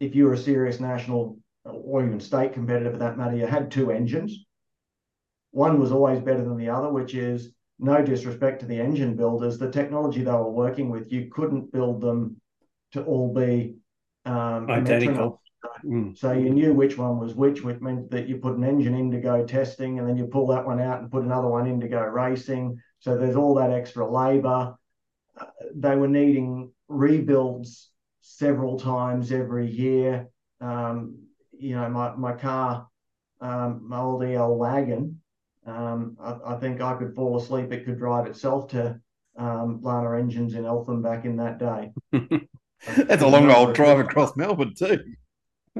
if 0.00 0.14
you 0.14 0.26
were 0.26 0.34
a 0.34 0.38
serious 0.38 0.78
national 0.78 1.38
or 1.64 2.04
even 2.04 2.20
state 2.20 2.52
competitor 2.52 2.90
for 2.90 2.98
that 2.98 3.16
matter, 3.16 3.36
you 3.36 3.46
had 3.46 3.70
two 3.70 3.90
engines. 3.90 4.44
One 5.50 5.80
was 5.80 5.92
always 5.92 6.20
better 6.20 6.44
than 6.44 6.58
the 6.58 6.68
other, 6.68 6.90
which 6.90 7.14
is 7.14 7.52
no 7.78 8.02
disrespect 8.04 8.60
to 8.60 8.66
the 8.66 8.78
engine 8.78 9.16
builders. 9.16 9.56
The 9.56 9.70
technology 9.70 10.22
they 10.22 10.30
were 10.30 10.50
working 10.50 10.90
with, 10.90 11.10
you 11.10 11.30
couldn't 11.32 11.72
build 11.72 12.02
them 12.02 12.38
to 12.92 13.02
all 13.02 13.32
be 13.32 13.76
um, 14.26 14.70
identical. 14.70 15.40
Mm. 15.84 16.16
So 16.16 16.32
you 16.32 16.50
knew 16.50 16.72
which 16.72 16.96
one 16.98 17.18
was 17.18 17.34
which, 17.34 17.62
which 17.62 17.80
meant 17.80 18.10
that 18.10 18.28
you 18.28 18.36
put 18.38 18.56
an 18.56 18.64
engine 18.64 18.94
in 18.94 19.10
to 19.10 19.18
go 19.18 19.44
testing, 19.44 19.98
and 19.98 20.08
then 20.08 20.16
you 20.16 20.26
pull 20.26 20.46
that 20.48 20.66
one 20.66 20.80
out 20.80 21.00
and 21.00 21.10
put 21.10 21.24
another 21.24 21.48
one 21.48 21.66
in 21.66 21.80
to 21.80 21.88
go 21.88 22.00
racing. 22.00 22.80
So 23.00 23.16
there's 23.16 23.36
all 23.36 23.54
that 23.54 23.70
extra 23.70 24.10
labour. 24.10 24.76
Uh, 25.38 25.46
they 25.74 25.96
were 25.96 26.08
needing 26.08 26.72
rebuilds 26.88 27.90
several 28.20 28.78
times 28.78 29.32
every 29.32 29.70
year. 29.70 30.28
Um, 30.60 31.18
you 31.52 31.76
know, 31.76 31.88
my 31.88 32.14
my 32.16 32.32
car, 32.32 32.88
um, 33.40 33.82
my 33.88 33.98
old 33.98 34.24
EL 34.24 34.56
wagon. 34.56 35.20
Um, 35.66 36.16
I, 36.22 36.54
I, 36.54 36.56
think 36.60 36.80
I 36.80 36.94
could 36.94 37.16
fall 37.16 37.36
asleep. 37.36 37.72
It 37.72 37.84
could 37.84 37.98
drive 37.98 38.26
itself 38.26 38.68
to 38.68 39.00
um, 39.36 39.80
Lana 39.82 40.16
Engines 40.16 40.54
in 40.54 40.64
Eltham 40.64 41.02
back 41.02 41.24
in 41.24 41.36
that 41.38 41.58
day. 41.58 41.92
That's 42.96 43.22
a 43.22 43.26
long 43.26 43.50
old 43.50 43.74
drive 43.74 43.98
across 43.98 44.36
Melbourne 44.36 44.74
too 44.78 45.02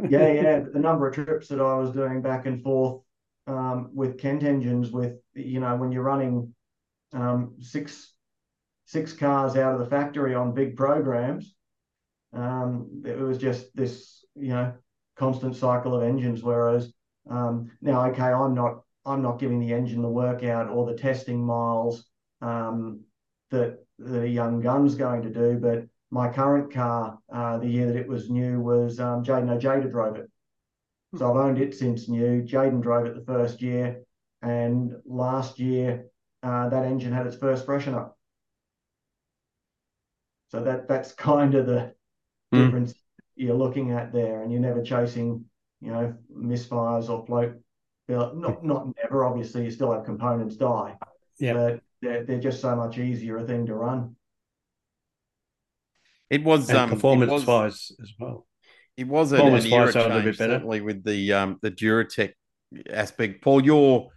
yeah, 0.09 0.33
yeah. 0.33 0.61
The 0.61 0.79
number 0.79 1.09
of 1.09 1.15
trips 1.15 1.49
that 1.49 1.61
I 1.61 1.75
was 1.75 1.93
doing 1.93 2.23
back 2.23 2.47
and 2.47 2.63
forth 2.63 3.03
um, 3.47 3.91
with 3.95 4.19
Kent 4.19 4.43
engines, 4.43 4.91
with 4.91 5.15
you 5.35 5.61
know, 5.61 5.77
when 5.77 5.93
you're 5.93 6.03
running 6.03 6.55
um, 7.13 7.55
six 7.61 8.13
six 8.85 9.13
cars 9.13 9.57
out 9.57 9.75
of 9.75 9.81
the 9.81 9.87
factory 9.87 10.35
on 10.35 10.55
big 10.55 10.77
programs, 10.77 11.55
um, 12.33 13.03
it 13.05 13.19
was 13.19 13.39
just 13.39 13.75
this 13.75 14.25
you 14.35 14.49
know 14.49 14.73
constant 15.17 15.57
cycle 15.57 15.95
of 15.95 16.03
engines. 16.03 16.43
Whereas 16.43 16.93
um, 17.29 17.71
now, 17.81 18.05
okay, 18.11 18.23
I'm 18.23 18.55
not 18.55 18.83
I'm 19.05 19.23
not 19.23 19.39
giving 19.39 19.61
the 19.61 19.73
engine 19.73 20.03
the 20.03 20.09
workout 20.09 20.69
or 20.69 20.87
the 20.87 20.99
testing 20.99 21.45
miles 21.45 22.05
um, 22.43 23.01
that 23.51 23.79
the 23.99 24.29
young 24.29 24.61
gun's 24.61 24.95
going 24.95 25.23
to 25.23 25.31
do, 25.31 25.59
but 25.59 25.87
my 26.11 26.33
current 26.33 26.73
car, 26.73 27.19
uh, 27.33 27.59
the 27.59 27.69
year 27.69 27.87
that 27.87 27.97
it 27.97 28.09
was 28.09 28.31
new, 28.31 28.61
was 28.61 29.01
um, 29.01 29.25
Jayden 29.25 29.51
Ojeda 29.51 29.89
drove 29.89 30.17
it. 30.17 30.31
So 31.17 31.31
I've 31.31 31.37
owned 31.37 31.61
it 31.61 31.75
since 31.75 32.09
new. 32.09 32.43
Jayden 32.43 32.83
drove 32.83 33.07
it 33.07 33.15
the 33.15 33.25
first 33.25 33.63
year, 33.63 34.03
and 34.43 34.93
last 35.05 35.59
year 35.59 36.07
uh, 36.43 36.69
that 36.69 36.85
engine 36.85 37.13
had 37.13 37.27
its 37.27 37.37
first 37.37 37.67
freshener. 37.67 38.11
So 40.51 40.63
that 40.63 40.89
that's 40.89 41.13
kind 41.31 41.55
of 41.55 41.67
the 41.67 41.95
mm. 42.53 42.65
difference 42.65 42.95
you're 43.35 43.55
looking 43.55 43.93
at 43.93 44.13
there, 44.13 44.43
and 44.43 44.53
you're 44.53 44.61
never 44.61 44.83
chasing, 44.83 45.45
you 45.81 45.91
know, 45.91 46.15
misfires 46.35 47.09
or 47.09 47.27
float. 47.27 47.57
Not 48.09 48.65
not 48.65 48.89
never. 49.03 49.25
Obviously, 49.25 49.65
you 49.65 49.71
still 49.71 49.93
have 49.93 50.05
components 50.05 50.57
die. 50.57 50.97
Yeah. 51.39 51.55
But 51.55 51.81
they're, 52.03 52.25
they're 52.25 52.41
just 52.41 52.61
so 52.61 52.77
much 52.77 52.99
easier 52.99 53.39
a 53.39 53.47
thing 53.47 53.67
to 53.67 53.75
run. 53.75 54.17
It 56.31 56.43
was 56.43 56.71
um, 56.73 56.91
performance 56.91 57.47
wise 57.47 57.93
as 58.03 58.13
well. 58.19 58.47
It 58.97 59.07
was 59.07 59.33
an, 59.33 59.41
an 59.41 59.67
era 59.67 59.93
change, 59.93 60.37
certainly 60.39 60.81
with 60.81 61.05
the 61.05 61.33
um, 61.33 61.59
the 61.63 61.71
Duratec 61.71 62.33
aspect. 62.91 63.43
Paul, 63.43 63.65
you're 63.65 64.09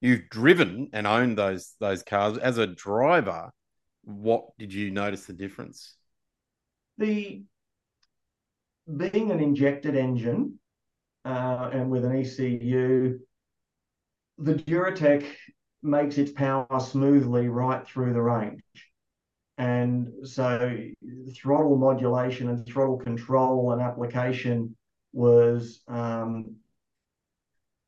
you've 0.00 0.28
driven 0.28 0.90
and 0.92 1.06
owned 1.06 1.38
those 1.38 1.74
those 1.80 2.02
cars 2.02 2.36
as 2.38 2.58
a 2.58 2.66
driver. 2.66 3.50
What 4.02 4.44
did 4.58 4.72
you 4.72 4.90
notice 4.90 5.24
the 5.26 5.32
difference? 5.32 5.94
The 6.98 7.44
being 8.96 9.30
an 9.30 9.40
injected 9.40 9.96
engine 9.96 10.58
uh, 11.24 11.70
and 11.72 11.90
with 11.90 12.04
an 12.04 12.14
ECU, 12.14 13.20
the 14.38 14.54
Duratec 14.54 15.24
makes 15.82 16.18
its 16.18 16.32
power 16.32 16.66
smoothly 16.80 17.48
right 17.48 17.86
through 17.86 18.12
the 18.12 18.20
range. 18.20 18.62
And 19.56 20.12
so 20.24 20.76
throttle 21.36 21.76
modulation 21.76 22.48
and 22.48 22.66
throttle 22.66 22.96
control 22.96 23.72
and 23.72 23.80
application 23.80 24.76
was 25.12 25.82
um, 25.86 26.56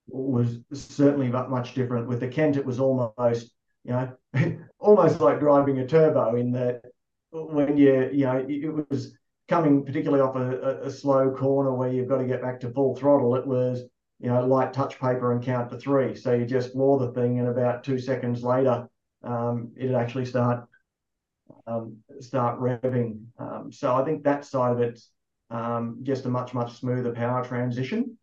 was 0.06 0.60
certainly 0.72 1.28
much 1.28 1.74
different. 1.74 2.06
With 2.08 2.20
the 2.20 2.28
Kent, 2.28 2.56
it 2.56 2.64
was 2.64 2.78
almost 2.78 3.52
you 3.84 3.92
know 3.92 4.16
almost 4.78 5.20
like 5.20 5.40
driving 5.40 5.78
a 5.78 5.86
turbo 5.86 6.36
in 6.36 6.52
that 6.52 6.82
when 7.32 7.76
you 7.76 8.10
you 8.12 8.26
know 8.26 8.44
it 8.48 8.90
was 8.90 9.16
coming 9.48 9.84
particularly 9.84 10.22
off 10.22 10.36
a, 10.36 10.86
a, 10.86 10.90
slow 10.90 11.30
corner 11.30 11.72
where 11.72 11.92
you've 11.92 12.08
got 12.08 12.18
to 12.18 12.26
get 12.26 12.42
back 12.42 12.58
to 12.60 12.70
full 12.70 12.96
throttle. 12.96 13.34
It 13.36 13.46
was 13.46 13.82
you 14.20 14.28
know 14.28 14.46
light 14.46 14.72
touch 14.72 15.00
paper 15.00 15.32
and 15.32 15.42
count 15.42 15.70
to 15.70 15.78
three. 15.78 16.14
So 16.14 16.32
you 16.32 16.46
just 16.46 16.72
floor 16.72 16.98
the 16.98 17.12
thing, 17.12 17.40
and 17.40 17.48
about 17.48 17.82
two 17.82 17.98
seconds 17.98 18.44
later, 18.44 18.88
um, 19.24 19.72
it'd 19.76 19.96
actually 19.96 20.26
start 20.26 20.66
um, 21.66 21.96
start 22.20 22.60
revving. 22.60 23.24
Um, 23.38 23.70
so 23.72 23.94
I 23.94 24.04
think 24.04 24.24
that 24.24 24.44
side 24.44 24.72
of 24.72 24.80
it, 24.80 25.00
um, 25.50 26.00
just 26.02 26.24
a 26.26 26.28
much, 26.28 26.54
much 26.54 26.78
smoother 26.78 27.12
power 27.12 27.44
transition. 27.44 28.16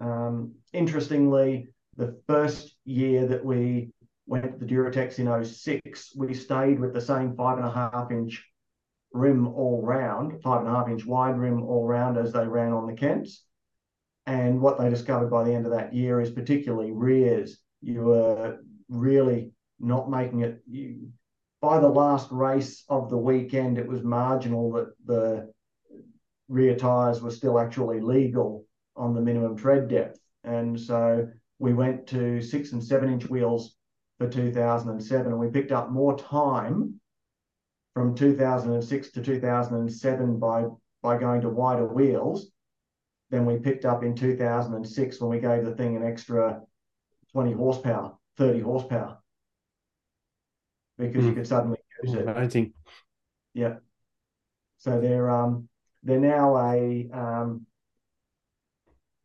Um, 0.00 0.54
interestingly, 0.72 1.68
the 1.96 2.18
first 2.26 2.76
year 2.84 3.26
that 3.26 3.44
we 3.44 3.90
went 4.26 4.52
to 4.52 4.64
the 4.64 4.72
Duratecs 4.72 5.18
in 5.18 5.44
06, 5.44 6.14
we 6.16 6.34
stayed 6.34 6.80
with 6.80 6.94
the 6.94 7.00
same 7.00 7.36
five 7.36 7.58
and 7.58 7.66
a 7.66 7.70
half 7.70 8.10
inch 8.10 8.44
rim 9.12 9.48
all 9.48 9.82
round, 9.82 10.42
five 10.42 10.60
and 10.60 10.68
a 10.68 10.72
half 10.72 10.88
inch 10.88 11.04
wide 11.04 11.38
rim 11.38 11.62
all 11.62 11.86
round 11.86 12.16
as 12.16 12.32
they 12.32 12.46
ran 12.46 12.72
on 12.72 12.86
the 12.86 12.94
Kents. 12.94 13.44
And 14.26 14.60
what 14.60 14.78
they 14.78 14.88
discovered 14.88 15.30
by 15.30 15.44
the 15.44 15.52
end 15.52 15.66
of 15.66 15.72
that 15.72 15.92
year 15.92 16.20
is 16.20 16.30
particularly 16.30 16.92
rears, 16.92 17.58
you 17.80 18.02
were 18.02 18.58
really 18.88 19.52
not 19.80 20.08
making 20.08 20.42
it. 20.42 20.62
You, 20.70 21.10
by 21.62 21.78
the 21.78 21.88
last 21.88 22.28
race 22.32 22.84
of 22.88 23.08
the 23.08 23.16
weekend, 23.16 23.78
it 23.78 23.86
was 23.86 24.02
marginal 24.02 24.72
that 24.72 24.92
the 25.06 25.50
rear 26.48 26.74
tyres 26.74 27.22
were 27.22 27.30
still 27.30 27.58
actually 27.58 28.00
legal 28.00 28.66
on 28.96 29.14
the 29.14 29.20
minimum 29.20 29.56
tread 29.56 29.88
depth. 29.88 30.18
And 30.42 30.78
so 30.78 31.28
we 31.60 31.72
went 31.72 32.08
to 32.08 32.42
six 32.42 32.72
and 32.72 32.82
seven 32.82 33.12
inch 33.12 33.30
wheels 33.30 33.76
for 34.18 34.28
2007 34.28 35.26
and 35.26 35.38
we 35.38 35.48
picked 35.48 35.70
up 35.70 35.90
more 35.90 36.18
time 36.18 37.00
from 37.94 38.16
2006 38.16 39.12
to 39.12 39.22
2007 39.22 40.38
by 40.38 40.64
by 41.02 41.18
going 41.18 41.40
to 41.40 41.48
wider 41.48 41.86
wheels 41.86 42.50
than 43.30 43.46
we 43.46 43.58
picked 43.58 43.84
up 43.84 44.04
in 44.04 44.14
2006 44.14 45.20
when 45.20 45.30
we 45.30 45.40
gave 45.40 45.64
the 45.64 45.74
thing 45.74 45.96
an 45.96 46.04
extra 46.04 46.60
20 47.32 47.52
horsepower, 47.52 48.12
30 48.36 48.60
horsepower, 48.60 49.18
because 50.98 51.24
mm. 51.24 51.28
you 51.28 51.34
could 51.34 51.46
suddenly 51.46 51.78
use 52.02 52.14
it. 52.14 52.28
Amazing. 52.28 52.72
Yeah. 53.54 53.76
So 54.78 55.00
they're 55.00 55.30
um 55.30 55.68
they're 56.02 56.20
now 56.20 56.56
a 56.56 57.08
um 57.12 57.66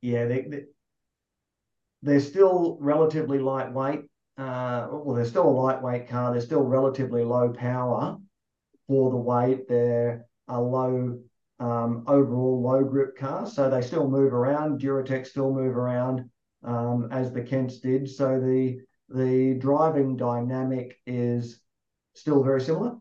yeah 0.01 0.25
they, 0.25 0.65
they're 2.03 2.19
still 2.19 2.77
relatively 2.79 3.39
lightweight. 3.39 4.01
Uh, 4.37 4.87
well, 4.91 5.15
they're 5.15 5.25
still 5.25 5.47
a 5.47 5.49
lightweight 5.49 6.07
car. 6.07 6.31
They're 6.31 6.41
still 6.41 6.61
relatively 6.61 7.23
low 7.23 7.49
power 7.49 8.17
for 8.87 9.09
the 9.09 9.17
weight. 9.17 9.67
They're 9.67 10.25
a 10.47 10.61
low 10.61 11.19
um, 11.59 12.03
overall 12.07 12.61
low 12.61 12.83
grip 12.83 13.17
car, 13.17 13.47
so 13.47 13.69
they 13.69 13.81
still 13.81 14.07
move 14.07 14.33
around. 14.33 14.79
Duratec 14.79 15.25
still 15.25 15.51
move 15.51 15.75
around 15.75 16.29
um, 16.63 17.09
as 17.11 17.31
the 17.33 17.41
Kents 17.41 17.79
did. 17.79 18.07
So 18.09 18.39
the 18.39 18.79
the 19.09 19.55
driving 19.55 20.17
dynamic 20.17 20.99
is 21.05 21.59
still 22.13 22.43
very 22.43 22.61
similar. 22.61 22.95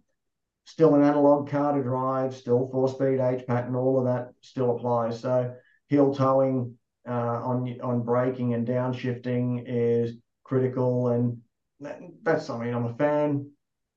Still 0.64 0.94
an 0.94 1.02
analog 1.02 1.48
car 1.48 1.76
to 1.76 1.82
drive. 1.82 2.34
Still 2.34 2.68
four 2.70 2.88
speed 2.88 3.20
H 3.20 3.46
pattern. 3.46 3.76
All 3.76 3.98
of 3.98 4.04
that 4.06 4.32
still 4.40 4.76
applies. 4.76 5.20
So 5.20 5.54
heel 5.88 6.14
toeing 6.14 6.76
uh, 7.08 7.12
on 7.12 7.80
on 7.80 8.02
braking 8.02 8.54
and 8.54 8.66
downshifting 8.66 9.62
is 9.66 10.16
critical, 10.42 11.08
and 11.08 11.38
that, 11.80 12.00
that's 12.22 12.48
mean 12.48 12.74
I'm 12.74 12.86
a 12.86 12.94
fan. 12.94 13.50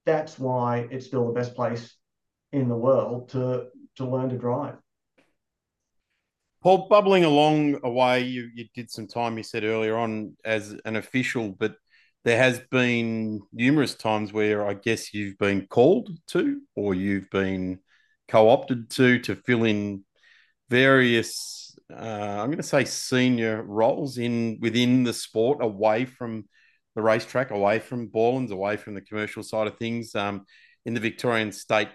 That's 0.05 0.38
why 0.38 0.88
it's 0.91 1.07
still 1.07 1.28
the 1.28 1.34
best 1.34 1.55
place 1.55 1.95
in 2.51 2.68
the 2.68 2.78
world 2.78 3.30
to 3.30 3.70
to 3.97 4.05
learn 4.05 4.30
to 4.30 4.38
drive. 4.38 4.76
Paul, 6.62 6.88
bubbling 6.89 7.24
along 7.24 7.80
away, 7.84 8.22
you, 8.22 8.49
you 8.53 8.66
did 8.76 8.91
some 8.91 9.07
time, 9.07 9.38
you 9.38 9.43
said 9.43 9.64
earlier 9.64 9.97
on, 9.97 10.36
as 10.43 10.76
an 10.84 10.97
official, 10.97 11.55
but 11.57 11.76
there 12.26 12.38
has 12.38 12.60
been 12.72 13.42
numerous 13.54 13.96
times 13.96 14.34
where 14.34 14.68
I 14.68 14.74
guess 14.74 15.14
you've 15.14 15.38
been 15.38 15.68
called 15.68 16.10
to 16.28 16.62
or 16.76 16.94
you've 16.94 17.30
been 17.30 17.80
co-opted 18.28 18.90
to 18.92 19.20
to 19.20 19.36
fill 19.36 19.64
in 19.64 20.04
various 20.70 21.78
uh, 21.92 21.96
I'm 21.96 22.48
going 22.48 22.58
to 22.58 22.64
say 22.64 22.86
senior 22.86 23.64
roles 23.64 24.18
in 24.18 24.60
within 24.62 25.04
the 25.04 25.14
sport 25.14 25.60
away 25.62 26.06
from 26.06 26.48
the 26.96 27.02
racetrack 27.02 27.52
away 27.52 27.80
from 27.80 28.08
Borland's 28.08 28.52
away 28.52 28.78
from 28.78 28.94
the 28.94 29.02
commercial 29.02 29.42
side 29.42 29.68
of 29.68 29.78
things. 29.78 30.14
Um, 30.16 30.46
in 30.86 30.94
the 30.94 31.00
Victorian 31.00 31.52
State 31.52 31.90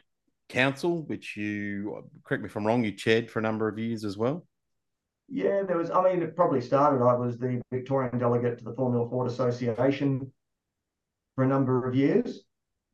Council 0.48 1.02
which 1.06 1.36
you 1.36 2.04
correct 2.24 2.42
me 2.42 2.48
if 2.48 2.56
I'm 2.56 2.66
wrong 2.66 2.84
you 2.84 2.92
chaired 2.92 3.30
for 3.30 3.38
a 3.38 3.42
number 3.42 3.68
of 3.68 3.78
years 3.78 4.04
as 4.04 4.16
well 4.16 4.46
yeah, 5.28 5.62
there 5.62 5.78
was. 5.78 5.90
I 5.90 6.02
mean, 6.02 6.22
it 6.22 6.36
probably 6.36 6.60
started. 6.60 7.02
I 7.02 7.14
was 7.14 7.38
the 7.38 7.60
Victorian 7.72 8.18
delegate 8.18 8.58
to 8.58 8.64
the 8.64 8.74
Formula 8.74 9.08
Ford 9.08 9.30
Association 9.30 10.32
for 11.34 11.44
a 11.44 11.48
number 11.48 11.88
of 11.88 11.94
years, 11.94 12.44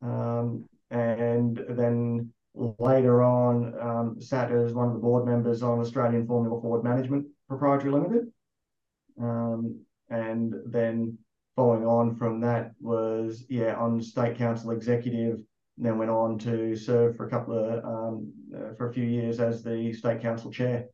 um, 0.01 0.65
and 0.89 1.61
then 1.69 2.33
later 2.53 3.21
on 3.23 3.73
um, 3.79 4.21
sat 4.21 4.51
as 4.51 4.73
one 4.73 4.87
of 4.87 4.93
the 4.93 4.99
board 4.99 5.25
members 5.25 5.61
on 5.61 5.79
Australian 5.79 6.25
Formula 6.25 6.59
Ford 6.61 6.83
Management 6.83 7.27
Proprietary 7.47 7.91
Limited, 7.91 8.31
um, 9.21 9.79
and 10.09 10.55
then 10.65 11.17
following 11.55 11.85
on 11.85 12.15
from 12.15 12.39
that 12.41 12.71
was 12.79 13.45
yeah 13.49 13.75
on 13.75 14.01
state 14.01 14.37
council 14.37 14.71
executive. 14.71 15.39
And 15.77 15.85
then 15.85 15.97
went 15.97 16.11
on 16.11 16.37
to 16.39 16.75
serve 16.75 17.15
for 17.15 17.25
a 17.25 17.29
couple 17.29 17.57
of 17.57 17.83
um, 17.83 18.31
uh, 18.53 18.75
for 18.77 18.89
a 18.89 18.93
few 18.93 19.05
years 19.05 19.39
as 19.39 19.63
the 19.63 19.93
state 19.93 20.21
council 20.21 20.51
chair. 20.51 20.85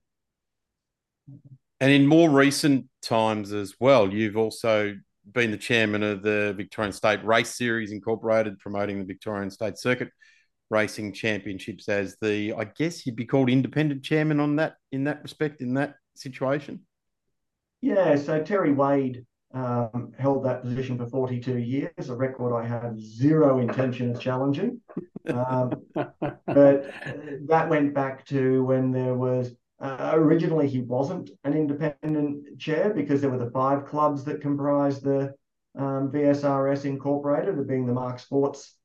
And 1.80 1.92
in 1.92 2.08
more 2.08 2.30
recent 2.30 2.88
times 3.02 3.54
as 3.54 3.76
well, 3.80 4.12
you've 4.12 4.38
also 4.38 4.96
been 5.32 5.52
the 5.52 5.58
chairman 5.58 6.04
of 6.04 6.24
the 6.24 6.54
Victorian 6.58 6.94
State 6.94 7.24
Race 7.24 7.56
Series 7.56 7.92
Incorporated, 7.92 8.60
promoting 8.60 9.00
the 9.00 9.06
Victorian 9.06 9.52
State 9.52 9.78
Circuit 9.78 10.10
Racing 10.70 11.14
Championships 11.14 11.88
as 11.88 12.18
the, 12.22 12.54
I 12.54 12.66
guess 12.66 13.06
you'd 13.06 13.16
be 13.16 13.26
called 13.26 13.50
independent 13.50 14.04
chairman 14.04 14.40
on 14.40 14.56
that 14.58 14.76
in 14.92 15.04
that 15.06 15.22
respect, 15.22 15.62
in 15.62 15.76
that 15.76 15.96
situation. 16.16 16.82
Yeah, 17.82 18.16
so 18.16 18.42
Terry 18.42 18.74
Wade 18.74 19.26
um, 19.54 20.12
held 20.18 20.46
that 20.46 20.62
position 20.62 20.98
for 20.98 21.06
42 21.06 21.58
years, 21.58 22.10
a 22.10 22.16
record 22.16 22.54
I 22.60 22.68
have 22.68 23.00
zero 23.00 23.60
intention 23.60 24.12
of 24.12 24.20
challenging. 24.20 24.82
Um, 25.28 25.72
but 25.94 26.92
that 27.48 27.70
went 27.70 27.94
back 27.94 28.26
to 28.28 28.64
when 28.64 28.92
there 28.92 29.14
was 29.14 29.54
uh, 29.80 30.12
originally, 30.14 30.68
he 30.68 30.80
wasn't 30.80 31.30
an 31.44 31.54
independent 31.54 32.60
chair 32.60 32.94
because 32.94 33.22
there 33.22 33.30
were 33.30 33.44
the 33.44 33.52
five 33.52 33.86
clubs 33.86 34.24
that 34.26 34.42
comprised 34.42 35.04
the 35.04 35.34
um, 35.78 36.12
VSRS 36.12 36.86
Incorporated, 36.86 37.68
being 37.68 37.86
the 37.86 37.94
Marque 37.94 38.20
Sports 38.20 38.76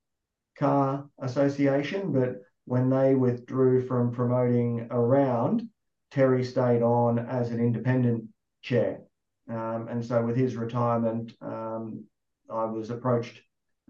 Car 0.59 1.09
Association. 1.20 2.12
But 2.12 2.43
when 2.66 2.90
they 2.90 3.14
withdrew 3.14 3.86
from 3.86 4.12
promoting 4.12 4.86
around, 4.90 5.68
Terry 6.11 6.45
stayed 6.45 6.82
on 6.82 7.18
as 7.18 7.51
an 7.51 7.61
independent 7.61 8.24
chair. 8.61 9.01
Um, 9.49 9.88
and 9.88 10.05
so, 10.05 10.22
with 10.22 10.36
his 10.36 10.57
retirement, 10.57 11.32
um, 11.40 12.05
I 12.51 12.66
was 12.66 12.90
approached 12.90 13.40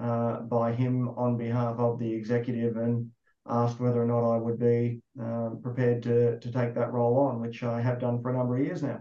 uh, 0.00 0.40
by 0.40 0.72
him 0.72 1.08
on 1.10 1.36
behalf 1.36 1.78
of 1.78 1.98
the 1.98 2.12
executive 2.12 2.76
and 2.76 3.10
asked 3.48 3.80
whether 3.80 4.02
or 4.02 4.06
not 4.06 4.34
I 4.34 4.36
would 4.36 4.58
be 4.58 5.00
um, 5.18 5.60
prepared 5.62 6.02
to 6.04 6.38
to 6.38 6.52
take 6.52 6.74
that 6.74 6.92
role 6.92 7.18
on, 7.18 7.40
which 7.40 7.62
I 7.62 7.80
have 7.80 8.00
done 8.00 8.22
for 8.22 8.30
a 8.30 8.36
number 8.36 8.56
of 8.56 8.64
years 8.64 8.82
now. 8.82 9.00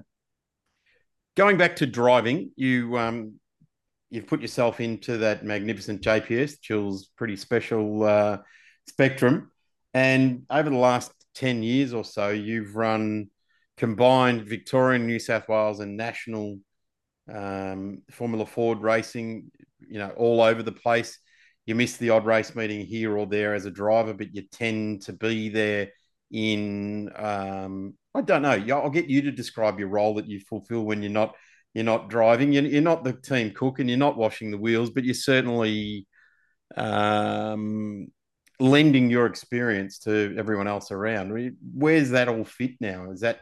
Going 1.36 1.58
back 1.58 1.78
to 1.78 1.86
driving, 1.86 2.52
you 2.56 2.98
um, 2.98 3.40
you've 4.10 4.28
put 4.28 4.42
yourself 4.42 4.80
into 4.80 5.18
that 5.18 5.46
magnificent 5.46 6.02
JPS, 6.02 6.60
Jill's 6.60 7.10
pretty 7.16 7.36
special 7.36 8.04
uh, 8.04 8.38
spectrum, 8.88 9.52
and 9.94 10.44
over 10.50 10.70
the 10.70 10.78
last 10.78 11.12
ten 11.36 11.64
years 11.64 11.94
or 11.94 12.04
so, 12.04 12.30
you've 12.30 12.76
run 12.76 13.30
combined 13.78 14.44
Victorian, 14.44 15.06
New 15.06 15.20
South 15.20 15.48
Wales, 15.48 15.80
and 15.80 15.96
national 15.98 16.60
um, 17.32 18.02
Formula 18.12 18.46
Ford 18.46 18.82
racing. 18.82 19.52
You 19.80 20.00
know, 20.00 20.10
all 20.12 20.42
over 20.42 20.64
the 20.64 20.72
place 20.72 21.18
you 21.66 21.76
miss 21.76 21.98
the 21.98 22.10
odd 22.10 22.26
race 22.26 22.56
meeting 22.56 22.86
here 22.86 23.18
or 23.18 23.26
there 23.26 23.54
as 23.54 23.66
a 23.66 23.72
driver, 23.72 24.14
but 24.14 24.34
you 24.34 24.44
tend 24.52 25.04
to 25.04 25.14
be 25.14 25.50
there 25.50 25.90
in 26.32 27.12
um, 27.16 27.94
I 28.14 28.22
don't 28.22 28.42
know. 28.42 28.76
I'll 28.76 28.90
get 28.90 29.10
you 29.10 29.22
to 29.24 29.32
describe 29.32 29.80
your 29.80 29.90
role 29.90 30.16
that 30.16 30.28
you 30.28 30.40
fulfill 30.40 30.84
when 30.84 31.02
you're 31.02 31.12
not 31.12 31.36
you're 31.74 31.86
not 31.86 32.10
driving. 32.10 32.52
You're, 32.52 32.66
you're 32.66 32.82
not 32.82 33.04
the 33.04 33.14
team 33.14 33.52
cook 33.52 33.80
and 33.80 33.90
you're 33.90 33.98
not 33.98 34.18
washing 34.18 34.52
the 34.52 34.58
wheels, 34.58 34.90
but 34.90 35.06
you're 35.06 35.14
certainly 35.14 36.06
um, 36.76 38.08
lending 38.60 39.10
your 39.10 39.26
experience 39.26 40.00
to 40.00 40.36
everyone 40.38 40.68
else 40.68 40.92
around. 40.92 41.56
Where's 41.74 42.10
that 42.10 42.28
all 42.28 42.44
fit 42.44 42.72
now? 42.80 43.12
Is 43.12 43.22
that 43.22 43.42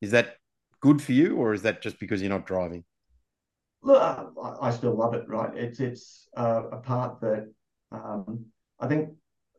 is 0.00 0.10
that 0.10 0.36
good 0.80 1.00
for 1.00 1.12
you, 1.12 1.36
or 1.36 1.54
is 1.54 1.62
that 1.62 1.82
just 1.82 1.98
because 1.98 2.20
you're 2.20 2.30
not 2.30 2.46
driving? 2.46 2.84
Look, 3.82 4.02
I, 4.60 4.70
still 4.70 4.94
love 4.94 5.14
it. 5.14 5.26
Right, 5.26 5.56
it's 5.56 5.80
it's 5.80 6.28
uh, 6.36 6.64
a 6.72 6.78
part 6.78 7.20
that 7.22 7.50
um, 7.92 8.46
I 8.78 8.86
think 8.86 9.10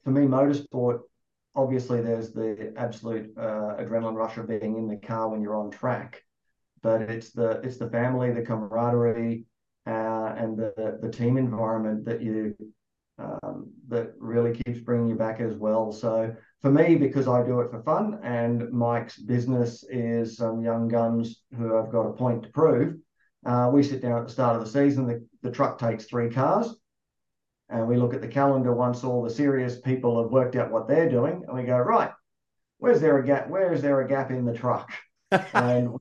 for 0.04 0.12
me, 0.12 0.22
motorsport, 0.22 1.02
obviously, 1.56 2.02
there's 2.02 2.32
the 2.32 2.74
absolute 2.78 3.32
uh, 3.38 3.78
adrenaline 3.80 4.16
rush 4.16 4.38
of 4.38 4.48
being 4.48 4.78
in 4.78 4.88
the 4.88 4.98
car 4.98 5.30
when 5.30 5.42
you're 5.42 5.56
on 5.56 5.72
track, 5.72 6.22
but 6.82 7.02
it's 7.02 7.32
the 7.32 7.62
it's 7.64 7.78
the 7.78 7.90
family, 7.90 8.32
the 8.32 8.42
camaraderie, 8.42 9.46
uh, 9.86 10.34
and 10.38 10.58
the 10.58 11.00
the 11.02 11.10
team 11.10 11.38
environment 11.38 12.06
that 12.06 12.22
you 12.22 12.56
um, 13.20 13.72
that 13.88 14.14
really 14.18 14.60
keeps 14.66 14.80
bringing 14.80 15.10
you 15.10 15.16
back 15.16 15.40
as 15.40 15.56
well. 15.56 15.92
So 15.92 16.36
for 16.62 16.72
me, 16.72 16.96
because 16.96 17.28
I 17.28 17.46
do 17.46 17.60
it 17.62 17.70
for 17.70 17.84
fun, 17.84 18.20
and 18.24 18.72
Mike's 18.72 19.20
business 19.20 19.84
is 19.90 20.38
some 20.38 20.64
young 20.64 20.88
guns 20.88 21.44
who 21.56 21.76
have 21.76 21.92
got 21.92 22.08
a 22.08 22.14
point 22.14 22.44
to 22.44 22.50
prove. 22.50 22.96
Uh, 23.46 23.70
we 23.74 23.84
sit 23.84 24.02
down 24.02 24.20
at 24.20 24.28
the 24.28 24.34
start 24.34 24.56
of 24.56 24.64
the 24.64 24.72
season. 24.72 25.08
The, 25.08 25.26
the 25.42 25.52
truck 25.52 25.80
takes 25.80 26.06
three 26.06 26.30
cars 26.30 26.76
and 27.72 27.88
we 27.88 27.98
look 27.98 28.14
at 28.14 28.22
the 28.22 28.28
calendar 28.28 28.74
once 28.74 29.04
all 29.04 29.24
the 29.24 29.30
serious 29.30 29.80
people 29.80 30.22
have 30.22 30.32
worked 30.32 30.56
out 30.56 30.72
what 30.72 30.88
they're 30.88 31.10
doing, 31.10 31.44
and 31.48 31.58
we 31.58 31.64
go, 31.64 31.78
right, 31.78 32.12
where's 32.78 33.00
there 33.00 33.18
a 33.18 33.26
gap? 33.26 33.50
Where 33.50 33.72
is 33.72 33.82
there 33.82 34.02
a 34.02 34.08
gap 34.08 34.30
in 34.32 34.46
the 34.46 34.54
truck? 34.54 34.92
and 35.54 35.96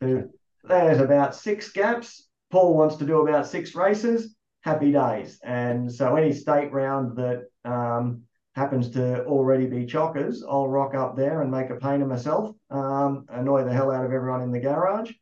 there's 0.00 1.00
about 1.00 1.34
six 1.34 1.72
gaps. 1.72 2.28
Paul 2.50 2.74
wants 2.74 2.96
to 2.96 3.06
do 3.06 3.26
about 3.26 3.46
six 3.46 3.74
races. 3.74 4.34
Happy 4.62 4.92
days. 4.92 5.40
And 5.42 5.92
so 5.92 6.14
any 6.16 6.32
state 6.32 6.72
round 6.72 7.16
that 7.16 7.44
um, 7.64 8.22
happens 8.54 8.90
to 8.90 9.24
already 9.24 9.66
be 9.66 9.86
chockers, 9.86 10.38
I'll 10.48 10.68
rock 10.68 10.94
up 10.94 11.16
there 11.16 11.42
and 11.42 11.50
make 11.50 11.70
a 11.70 11.76
pain 11.76 12.02
of 12.02 12.08
myself, 12.08 12.54
um, 12.70 13.26
annoy 13.28 13.64
the 13.64 13.72
hell 13.72 13.90
out 13.90 14.04
of 14.04 14.12
everyone 14.12 14.42
in 14.42 14.52
the 14.52 14.60
garage, 14.60 15.12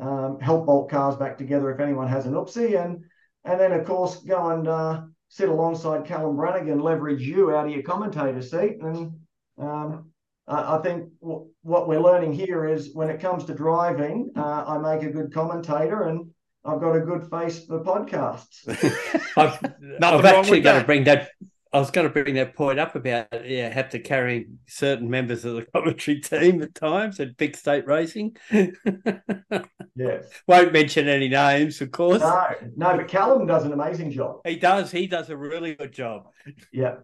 um, 0.00 0.38
help 0.40 0.66
bolt 0.66 0.90
cars 0.90 1.16
back 1.16 1.36
together 1.36 1.70
if 1.70 1.80
anyone 1.80 2.08
has 2.08 2.26
an 2.26 2.34
oopsie, 2.34 2.82
and 2.82 3.04
and 3.44 3.58
then 3.60 3.72
of 3.72 3.84
course 3.84 4.22
go 4.22 4.50
and 4.50 4.68
uh, 4.68 5.02
sit 5.28 5.48
alongside 5.48 6.04
Callum 6.04 6.36
Brannigan, 6.36 6.78
leverage 6.80 7.22
you 7.22 7.54
out 7.54 7.66
of 7.66 7.72
your 7.72 7.82
commentator 7.82 8.42
seat. 8.42 8.76
And 8.82 9.12
um, 9.58 10.10
I, 10.46 10.76
I 10.76 10.82
think 10.82 11.08
w- 11.22 11.46
what 11.62 11.88
we're 11.88 12.00
learning 12.00 12.34
here 12.34 12.66
is 12.66 12.90
when 12.92 13.08
it 13.08 13.18
comes 13.18 13.44
to 13.46 13.54
driving, 13.54 14.30
uh, 14.36 14.64
I 14.66 14.76
make 14.76 15.08
a 15.08 15.10
good 15.10 15.32
commentator 15.32 16.02
and 16.02 16.30
I've 16.66 16.80
got 16.80 16.94
a 16.94 17.00
good 17.00 17.28
face 17.30 17.64
for 17.64 17.82
podcasts. 17.82 18.68
I've, 19.36 19.58
I've 20.02 20.24
actually 20.26 20.60
got 20.60 20.80
to 20.80 20.84
bring 20.84 21.04
that. 21.04 21.30
I 21.72 21.78
was 21.78 21.90
going 21.90 22.06
to 22.06 22.12
bring 22.12 22.34
that 22.34 22.54
point 22.54 22.78
up 22.78 22.94
about 22.94 23.48
yeah, 23.48 23.70
have 23.70 23.88
to 23.90 23.98
carry 23.98 24.48
certain 24.66 25.08
members 25.08 25.44
of 25.46 25.54
the 25.54 25.64
commentary 25.74 26.20
team 26.20 26.62
at 26.62 26.74
times 26.74 27.18
at 27.18 27.36
big 27.38 27.56
state 27.56 27.86
racing. 27.86 28.36
yes, 28.50 30.28
won't 30.46 30.72
mention 30.72 31.08
any 31.08 31.28
names, 31.28 31.80
of 31.80 31.90
course. 31.90 32.20
No, 32.20 32.46
no, 32.76 32.96
but 32.96 33.08
Callum 33.08 33.46
does 33.46 33.64
an 33.64 33.72
amazing 33.72 34.10
job. 34.10 34.40
He 34.44 34.56
does. 34.56 34.90
He 34.90 35.06
does 35.06 35.30
a 35.30 35.36
really 35.36 35.74
good 35.74 35.92
job. 35.92 36.26
Yeah, 36.72 36.96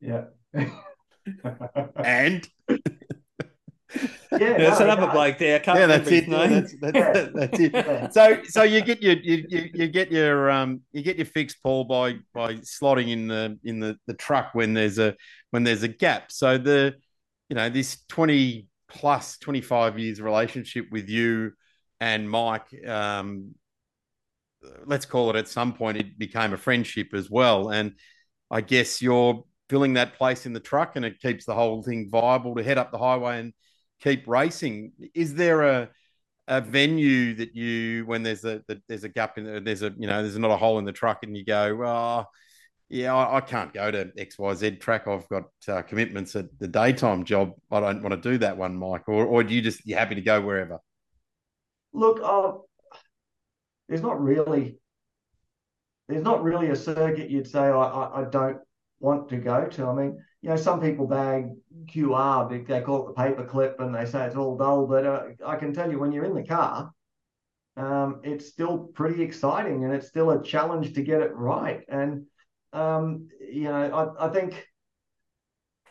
yeah. 0.00 0.24
and 1.96 2.48
yeah, 3.94 4.56
there's 4.56 4.78
no, 4.78 4.84
another 4.84 5.06
no. 5.06 5.12
bloke 5.12 5.38
there. 5.38 5.62
yeah, 5.66 5.86
that's 5.86 6.10
it. 6.10 6.28
No, 6.28 6.46
that's, 6.46 6.74
that's, 6.80 6.96
yeah. 6.96 7.28
that's, 7.34 7.58
it. 7.58 7.72
Yeah. 7.72 8.08
So, 8.10 8.42
so 8.44 8.62
you 8.62 8.80
get 8.82 9.02
your 9.02 9.14
you, 9.14 9.44
you, 9.48 9.70
you 9.74 9.88
get 9.88 10.12
your 10.12 10.50
um 10.50 10.82
you 10.92 11.02
get 11.02 11.16
your 11.16 11.26
fix, 11.26 11.54
Paul, 11.54 11.84
by 11.84 12.18
by 12.32 12.54
slotting 12.56 13.08
in 13.08 13.28
the 13.28 13.58
in 13.64 13.80
the, 13.80 13.96
the 14.06 14.14
truck 14.14 14.50
when 14.54 14.74
there's 14.74 14.98
a 14.98 15.14
when 15.50 15.64
there's 15.64 15.82
a 15.82 15.88
gap. 15.88 16.30
So 16.30 16.58
the 16.58 16.94
you 17.48 17.56
know 17.56 17.68
this 17.68 17.98
twenty 18.08 18.68
plus 18.88 19.38
twenty 19.38 19.60
five 19.60 19.98
years 19.98 20.20
relationship 20.20 20.86
with 20.90 21.08
you 21.08 21.52
and 22.00 22.28
Mike, 22.28 22.68
um, 22.88 23.54
let's 24.86 25.04
call 25.04 25.30
it 25.30 25.36
at 25.36 25.48
some 25.48 25.74
point 25.74 25.98
it 25.98 26.18
became 26.18 26.52
a 26.52 26.58
friendship 26.58 27.08
as 27.14 27.30
well, 27.30 27.70
and 27.70 27.94
I 28.50 28.62
guess 28.62 29.02
you're 29.02 29.44
filling 29.68 29.94
that 29.94 30.14
place 30.14 30.46
in 30.46 30.52
the 30.52 30.60
truck, 30.60 30.96
and 30.96 31.04
it 31.04 31.20
keeps 31.20 31.44
the 31.44 31.54
whole 31.54 31.82
thing 31.82 32.08
viable 32.10 32.54
to 32.56 32.62
head 32.62 32.78
up 32.78 32.90
the 32.90 32.98
highway 32.98 33.38
and 33.38 33.52
keep 34.00 34.26
racing. 34.26 34.92
Is 35.14 35.34
there 35.34 35.62
a 35.62 35.90
a 36.50 36.60
venue 36.60 37.32
that 37.34 37.54
you 37.54 38.04
when 38.06 38.24
there's 38.24 38.44
a 38.44 38.62
there's 38.88 39.04
a 39.04 39.08
gap 39.08 39.38
in 39.38 39.44
the, 39.44 39.60
there's 39.60 39.82
a 39.82 39.94
you 39.96 40.08
know 40.08 40.20
there's 40.20 40.36
not 40.36 40.50
a 40.50 40.56
hole 40.56 40.80
in 40.80 40.84
the 40.84 40.92
truck 40.92 41.22
and 41.22 41.36
you 41.36 41.44
go 41.44 41.76
well 41.76 42.28
yeah 42.88 43.14
I, 43.14 43.36
I 43.36 43.40
can't 43.40 43.72
go 43.72 43.88
to 43.88 44.06
xyz 44.06 44.80
track. 44.80 45.06
I've 45.06 45.28
got 45.28 45.44
uh, 45.68 45.82
commitments 45.82 46.34
at 46.34 46.46
the 46.58 46.66
daytime 46.66 47.24
job. 47.24 47.52
I 47.70 47.78
don't 47.78 48.02
want 48.02 48.20
to 48.20 48.30
do 48.30 48.38
that 48.38 48.56
one 48.56 48.76
mike. 48.76 49.08
Or, 49.08 49.24
or 49.24 49.44
do 49.44 49.54
you 49.54 49.62
just 49.62 49.86
you 49.86 49.94
happy 49.94 50.16
to 50.16 50.22
go 50.22 50.40
wherever? 50.40 50.80
Look 51.92 52.20
uh, 52.20 52.58
there's 53.88 54.02
not 54.02 54.20
really 54.20 54.80
there's 56.08 56.24
not 56.24 56.42
really 56.42 56.70
a 56.70 56.76
circuit 56.76 57.30
you'd 57.30 57.46
say 57.46 57.60
I, 57.60 57.70
I, 57.70 58.22
I 58.22 58.24
don't 58.24 58.58
want 58.98 59.28
to 59.28 59.36
go 59.36 59.66
to. 59.66 59.86
I 59.86 59.94
mean 59.94 60.18
you 60.42 60.48
know, 60.48 60.56
some 60.56 60.80
people 60.80 61.06
bag 61.06 61.50
QR, 61.86 62.66
they 62.66 62.80
call 62.80 63.02
it 63.02 63.06
the 63.08 63.22
paper 63.22 63.44
clip 63.44 63.78
and 63.78 63.94
they 63.94 64.06
say 64.06 64.24
it's 64.26 64.36
all 64.36 64.56
dull. 64.56 64.86
But 64.86 65.06
uh, 65.06 65.22
I 65.46 65.56
can 65.56 65.74
tell 65.74 65.90
you, 65.90 65.98
when 65.98 66.12
you're 66.12 66.24
in 66.24 66.34
the 66.34 66.46
car, 66.46 66.92
um, 67.76 68.20
it's 68.24 68.46
still 68.46 68.90
pretty 68.94 69.22
exciting 69.22 69.84
and 69.84 69.92
it's 69.92 70.08
still 70.08 70.30
a 70.30 70.42
challenge 70.42 70.94
to 70.94 71.02
get 71.02 71.20
it 71.20 71.34
right. 71.34 71.82
And, 71.88 72.26
um, 72.72 73.28
you 73.40 73.64
know, 73.64 74.14
I, 74.18 74.26
I 74.26 74.32
think, 74.32 74.66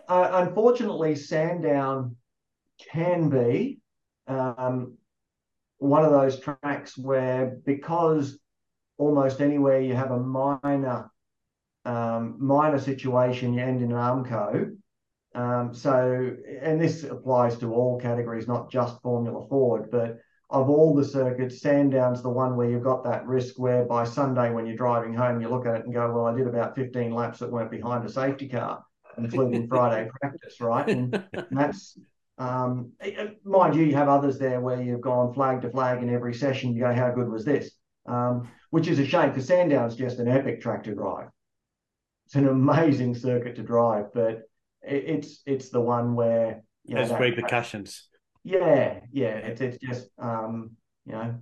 uh, 0.07 0.29
unfortunately, 0.47 1.15
Sandown 1.15 2.15
can 2.91 3.29
be 3.29 3.79
um, 4.27 4.97
one 5.77 6.03
of 6.03 6.11
those 6.11 6.39
tracks 6.39 6.97
where, 6.97 7.57
because 7.65 8.39
almost 8.97 9.41
anywhere 9.41 9.79
you 9.79 9.95
have 9.95 10.11
a 10.11 10.19
minor 10.19 11.11
um, 11.85 12.35
minor 12.39 12.79
situation, 12.79 13.53
you 13.53 13.61
end 13.61 13.81
in 13.81 13.91
an 13.91 13.97
Armco. 13.97 14.75
Um, 15.35 15.73
so, 15.73 16.35
and 16.61 16.81
this 16.81 17.03
applies 17.03 17.57
to 17.59 17.73
all 17.73 17.99
categories, 17.99 18.47
not 18.47 18.71
just 18.71 19.01
Formula 19.01 19.47
Ford, 19.47 19.89
but 19.91 20.19
of 20.49 20.69
all 20.69 20.95
the 20.95 21.05
circuits, 21.05 21.61
Sandown's 21.61 22.23
the 22.23 22.29
one 22.29 22.55
where 22.55 22.69
you've 22.69 22.83
got 22.83 23.03
that 23.03 23.27
risk 23.27 23.59
where 23.59 23.85
by 23.85 24.03
Sunday 24.03 24.49
when 24.49 24.65
you're 24.65 24.75
driving 24.75 25.13
home, 25.13 25.39
you 25.39 25.47
look 25.47 25.67
at 25.67 25.75
it 25.75 25.85
and 25.85 25.93
go, 25.93 26.11
well, 26.11 26.25
I 26.25 26.35
did 26.35 26.47
about 26.47 26.75
15 26.75 27.13
laps 27.13 27.39
that 27.39 27.51
weren't 27.51 27.69
behind 27.69 28.03
a 28.05 28.09
safety 28.09 28.49
car, 28.49 28.83
including 29.17 29.67
Friday 29.67 30.09
practice, 30.21 30.59
right? 30.59 30.87
And 30.89 31.23
that's, 31.51 31.97
um, 32.39 32.93
mind 33.43 33.75
you, 33.75 33.85
you 33.85 33.95
have 33.95 34.09
others 34.09 34.39
there 34.39 34.59
where 34.59 34.81
you've 34.81 35.01
gone 35.01 35.33
flag 35.35 35.61
to 35.61 35.69
flag 35.69 36.01
in 36.01 36.11
every 36.11 36.33
session. 36.33 36.73
You 36.73 36.81
go, 36.81 36.93
how 36.93 37.11
good 37.11 37.29
was 37.29 37.45
this? 37.45 37.69
Um, 38.07 38.49
which 38.71 38.87
is 38.87 38.97
a 38.97 39.05
shame 39.05 39.29
because 39.29 39.45
Sandown's 39.45 39.95
just 39.95 40.17
an 40.17 40.27
epic 40.27 40.61
track 40.61 40.83
to 40.85 40.95
drive 40.95 41.27
it's 42.29 42.35
an 42.35 42.47
amazing 42.47 43.15
circuit 43.15 43.55
to 43.55 43.63
drive, 43.63 44.13
but 44.13 44.43
it, 44.83 45.03
it's 45.07 45.41
it's 45.47 45.69
the 45.69 45.81
one 45.81 46.13
where 46.13 46.61
you 46.85 46.93
know, 46.93 47.03
there's 47.03 47.19
repercussions. 47.19 48.07
Yeah, 48.43 48.99
yeah, 49.11 49.37
it's 49.37 49.61
it's 49.61 49.79
just 49.79 50.09
um, 50.19 50.73
you 51.07 51.13
know, 51.13 51.39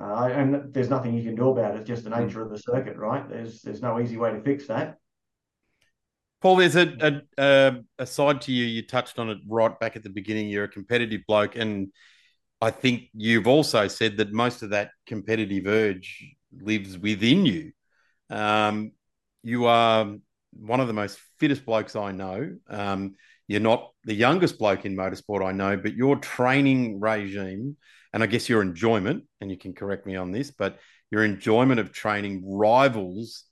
uh, 0.00 0.30
and 0.32 0.72
there's 0.72 0.88
nothing 0.88 1.14
you 1.14 1.24
can 1.24 1.34
do 1.34 1.48
about 1.48 1.74
it. 1.74 1.80
It's 1.80 1.88
just 1.88 2.04
the 2.04 2.10
nature 2.10 2.38
mm. 2.38 2.44
of 2.44 2.50
the 2.50 2.58
circuit, 2.58 2.96
right? 2.96 3.28
There's 3.28 3.62
there's 3.62 3.82
no 3.82 3.98
easy 3.98 4.16
way 4.16 4.30
to 4.30 4.40
fix 4.42 4.68
that. 4.68 4.98
Paul, 6.40 6.56
there's 6.56 6.76
a, 6.76 7.22
a, 7.36 7.72
a 7.98 8.06
side 8.06 8.42
to 8.42 8.52
you. 8.52 8.64
You 8.64 8.86
touched 8.86 9.18
on 9.18 9.28
it 9.28 9.38
right 9.48 9.78
back 9.80 9.96
at 9.96 10.04
the 10.04 10.10
beginning. 10.10 10.48
You're 10.48 10.64
a 10.64 10.68
competitive 10.68 11.22
bloke, 11.26 11.56
and 11.56 11.88
I 12.60 12.70
think 12.70 13.08
you've 13.12 13.48
also 13.48 13.88
said 13.88 14.18
that 14.18 14.32
most 14.32 14.62
of 14.62 14.70
that 14.70 14.92
competitive 15.04 15.66
urge 15.66 16.24
lives 16.52 16.96
within 16.96 17.44
you. 17.44 17.72
Um, 18.30 18.92
you 19.42 19.66
are 19.66 20.14
one 20.52 20.80
of 20.80 20.86
the 20.86 20.92
most 20.92 21.18
fittest 21.38 21.64
blokes 21.64 21.96
I 21.96 22.12
know. 22.12 22.56
Um, 22.68 23.14
you're 23.48 23.60
not 23.60 23.90
the 24.04 24.14
youngest 24.14 24.58
bloke 24.58 24.84
in 24.84 24.96
motorsport 24.96 25.44
I 25.44 25.52
know, 25.52 25.76
but 25.76 25.94
your 25.94 26.16
training 26.16 27.00
regime, 27.00 27.76
and 28.12 28.22
I 28.22 28.26
guess 28.26 28.48
your 28.48 28.62
enjoyment, 28.62 29.24
and 29.40 29.50
you 29.50 29.56
can 29.56 29.74
correct 29.74 30.06
me 30.06 30.16
on 30.16 30.32
this, 30.32 30.50
but 30.50 30.78
your 31.10 31.24
enjoyment 31.24 31.80
of 31.80 31.92
training 31.92 32.42
rivals 32.46 33.44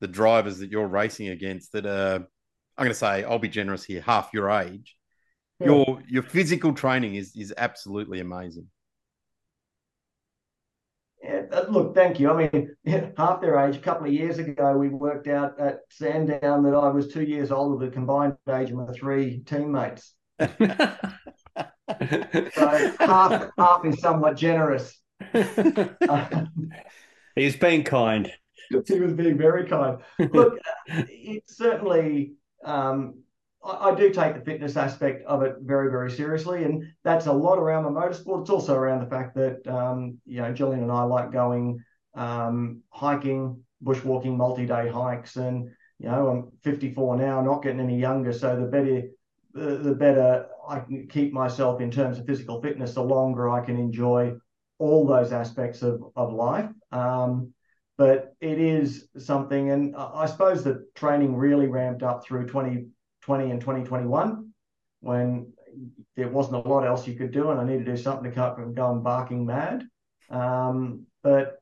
the 0.00 0.08
drivers 0.08 0.58
that 0.58 0.70
you're 0.70 0.86
racing 0.86 1.28
against 1.28 1.72
that 1.72 1.86
are, 1.86 2.16
I'm 2.16 2.84
going 2.84 2.90
to 2.90 2.94
say, 2.94 3.24
I'll 3.24 3.38
be 3.38 3.48
generous 3.48 3.84
here, 3.84 4.02
half 4.02 4.30
your 4.34 4.50
age. 4.50 4.96
Yeah. 5.60 5.68
Your 5.68 6.02
your 6.08 6.22
physical 6.22 6.74
training 6.74 7.14
is 7.14 7.34
is 7.36 7.54
absolutely 7.56 8.20
amazing. 8.20 8.66
Yeah, 11.24 11.42
uh, 11.52 11.64
look, 11.70 11.94
thank 11.94 12.20
you. 12.20 12.30
I 12.30 12.50
mean, 12.52 12.76
half 13.16 13.40
their 13.40 13.58
age. 13.58 13.76
A 13.76 13.80
couple 13.80 14.06
of 14.06 14.12
years 14.12 14.38
ago, 14.38 14.76
we 14.76 14.90
worked 14.90 15.26
out 15.26 15.58
at 15.58 15.78
Sandown 15.88 16.62
that 16.64 16.74
I 16.74 16.88
was 16.88 17.08
two 17.08 17.22
years 17.22 17.50
older 17.50 17.78
than 17.78 17.88
the 17.88 17.94
combined 17.94 18.36
age 18.50 18.70
of 18.70 18.76
my 18.76 18.92
three 18.92 19.40
teammates. 19.46 20.12
so 20.38 20.46
half 22.98 23.50
half 23.56 23.84
is 23.84 24.00
somewhat 24.00 24.36
generous. 24.36 25.00
He's 27.36 27.56
being 27.56 27.84
kind. 27.84 28.30
He 28.68 29.00
was 29.00 29.14
being 29.14 29.38
very 29.38 29.66
kind. 29.66 29.98
Look, 30.18 30.58
it's 30.88 31.56
certainly 31.56 32.34
um, 32.64 33.22
I, 33.64 33.94
do 33.94 34.10
take 34.10 34.34
the 34.34 34.44
fitness 34.44 34.76
aspect 34.76 35.24
of 35.26 35.42
it 35.42 35.56
very, 35.60 35.90
very 35.90 36.10
seriously, 36.10 36.64
and 36.64 36.84
that's 37.02 37.26
a 37.26 37.32
lot 37.32 37.58
around 37.58 37.84
the 37.84 37.90
motorsport. 37.90 38.42
It's 38.42 38.50
also 38.50 38.74
around 38.74 39.00
the 39.00 39.10
fact 39.10 39.34
that 39.36 39.66
um, 39.66 40.18
you 40.26 40.42
know 40.42 40.52
Jillian 40.52 40.82
and 40.82 40.92
I 40.92 41.02
like 41.04 41.32
going 41.32 41.82
um, 42.14 42.82
hiking, 42.90 43.62
bushwalking, 43.82 44.36
multi-day 44.36 44.88
hikes, 44.88 45.36
and 45.36 45.70
you 45.98 46.08
know 46.08 46.28
I'm 46.28 46.52
54 46.62 47.16
now, 47.16 47.40
not 47.40 47.62
getting 47.62 47.80
any 47.80 47.98
younger, 47.98 48.32
so 48.32 48.54
the 48.54 48.66
better 48.66 49.02
the, 49.54 49.94
better 49.94 50.46
I 50.68 50.80
can 50.80 51.08
keep 51.08 51.32
myself 51.32 51.80
in 51.80 51.90
terms 51.90 52.18
of 52.18 52.26
physical 52.26 52.60
fitness, 52.60 52.94
the 52.94 53.02
longer 53.02 53.48
I 53.48 53.64
can 53.64 53.78
enjoy 53.78 54.34
all 54.78 55.06
those 55.06 55.32
aspects 55.32 55.82
of 55.82 56.02
of 56.16 56.32
life. 56.32 56.68
Um, 56.92 57.54
but 57.96 58.34
it 58.40 58.58
is 58.58 59.08
something, 59.16 59.70
and 59.70 59.94
I 59.96 60.26
suppose 60.26 60.64
the 60.64 60.84
training 60.96 61.36
really 61.36 61.68
ramped 61.68 62.02
up 62.02 62.24
through 62.24 62.48
20 62.48 62.88
20 63.24 63.50
and 63.50 63.60
2021 63.60 64.50
when 65.00 65.52
there 66.16 66.28
wasn't 66.28 66.64
a 66.64 66.68
lot 66.68 66.86
else 66.86 67.06
you 67.06 67.14
could 67.14 67.32
do 67.32 67.50
and 67.50 67.60
I 67.60 67.64
needed 67.64 67.86
to 67.86 67.92
do 67.92 67.96
something 67.96 68.30
to 68.30 68.34
cut 68.34 68.56
from 68.56 68.74
going 68.74 69.02
barking 69.02 69.44
mad. 69.46 69.84
Um, 70.30 71.06
but 71.22 71.56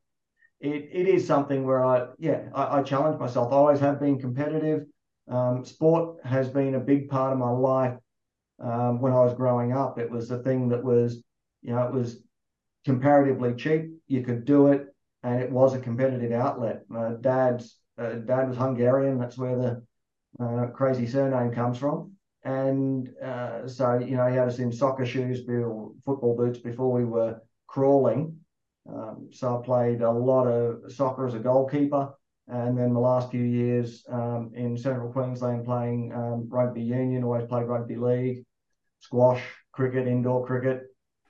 it, 0.60 0.88
it 0.92 1.08
is 1.08 1.26
something 1.26 1.64
where 1.64 1.84
I, 1.84 2.06
yeah, 2.18 2.42
I, 2.54 2.78
I 2.78 2.82
challenge 2.82 3.18
myself. 3.18 3.52
I 3.52 3.56
always 3.56 3.80
have 3.80 4.00
been 4.00 4.18
competitive. 4.18 4.84
Um, 5.28 5.64
sport 5.64 6.24
has 6.24 6.48
been 6.48 6.74
a 6.74 6.80
big 6.80 7.08
part 7.08 7.32
of 7.32 7.38
my 7.38 7.50
life. 7.50 7.94
Um, 8.60 9.00
when 9.00 9.12
I 9.12 9.20
was 9.20 9.34
growing 9.34 9.72
up, 9.72 9.98
it 9.98 10.10
was 10.10 10.28
the 10.28 10.42
thing 10.42 10.68
that 10.68 10.84
was, 10.84 11.22
you 11.62 11.74
know, 11.74 11.84
it 11.86 11.92
was 11.92 12.18
comparatively 12.84 13.54
cheap. 13.54 13.90
You 14.06 14.22
could 14.22 14.44
do 14.44 14.68
it, 14.68 14.86
and 15.22 15.40
it 15.40 15.50
was 15.50 15.74
a 15.74 15.80
competitive 15.80 16.32
outlet. 16.32 16.82
My 16.88 17.14
dad's 17.20 17.76
uh, 17.98 18.14
dad 18.14 18.48
was 18.48 18.56
Hungarian. 18.56 19.18
That's 19.18 19.38
where 19.38 19.56
the 19.56 19.82
uh, 20.41 20.66
crazy 20.66 21.07
surname 21.07 21.53
comes 21.53 21.78
from. 21.78 22.12
And 22.45 23.11
uh, 23.22 23.68
so, 23.68 23.99
you 23.99 24.16
know, 24.16 24.26
he 24.26 24.37
had 24.37 24.49
us 24.49 24.59
in 24.59 24.72
soccer 24.72 25.07
shoes, 25.07 25.41
football 26.05 26.37
boots 26.37 26.59
before 26.59 26.91
we 26.91 27.05
were 27.05 27.41
crawling. 27.68 28.37
Um, 28.89 29.28
so 29.33 29.59
I 29.61 29.64
played 29.64 30.03
a 30.03 30.11
lot 30.11 30.47
of 30.47 30.93
soccer 30.93 31.26
as 31.26 31.35
a 31.35 31.39
goalkeeper. 31.39 32.14
and 32.49 32.76
then 32.76 32.93
the 32.93 33.01
last 33.01 33.30
few 33.30 33.45
years 33.45 34.05
um, 34.11 34.51
in 34.55 34.76
Central 34.76 35.12
Queensland 35.12 35.64
playing 35.64 36.12
um, 36.12 36.49
rugby 36.49 36.83
union, 36.83 37.22
always 37.22 37.47
played 37.47 37.66
rugby 37.66 37.97
league, 37.97 38.45
squash, 38.99 39.43
cricket, 39.70 40.09
indoor 40.09 40.45
cricket, 40.45 40.87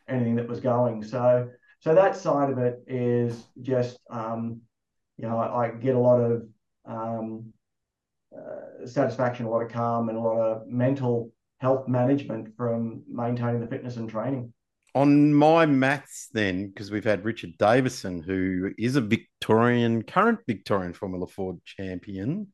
anything 0.08 0.36
that 0.36 0.48
was 0.48 0.60
going. 0.60 1.02
So, 1.02 1.48
so 1.80 1.94
that 1.94 2.16
side 2.16 2.50
of 2.50 2.58
it 2.58 2.82
is 2.86 3.44
just, 3.60 3.98
um, 4.10 4.62
you 5.18 5.28
know, 5.28 5.38
I, 5.38 5.66
I, 5.66 5.70
get 5.70 5.94
a 5.94 5.98
lot 5.98 6.20
of 6.20 6.42
um, 6.86 7.51
satisfaction, 8.86 9.46
a 9.46 9.50
lot 9.50 9.62
of 9.62 9.70
calm, 9.70 10.08
and 10.08 10.18
a 10.18 10.20
lot 10.20 10.38
of 10.38 10.68
mental 10.68 11.32
health 11.58 11.88
management 11.88 12.56
from 12.56 13.02
maintaining 13.08 13.60
the 13.60 13.66
fitness 13.66 13.96
and 13.96 14.10
training. 14.10 14.52
On 14.94 15.32
my 15.32 15.64
maths, 15.64 16.28
then, 16.32 16.68
because 16.68 16.90
we've 16.90 17.04
had 17.04 17.24
Richard 17.24 17.52
Davison, 17.58 18.22
who 18.22 18.72
is 18.76 18.96
a 18.96 19.00
Victorian, 19.00 20.02
current 20.02 20.40
Victorian 20.46 20.92
Formula 20.92 21.26
Ford 21.26 21.58
champion 21.64 22.48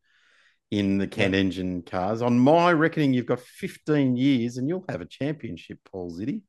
in 0.70 0.98
the 0.98 1.06
Kent 1.06 1.34
engine 1.34 1.82
cars. 1.82 2.22
On 2.22 2.38
my 2.38 2.72
reckoning, 2.72 3.12
you've 3.12 3.26
got 3.26 3.40
15 3.40 4.16
years 4.16 4.56
and 4.56 4.68
you'll 4.68 4.84
have 4.88 5.00
a 5.00 5.06
championship, 5.06 5.78
Paul 5.90 6.12
Zsidy. 6.12 6.42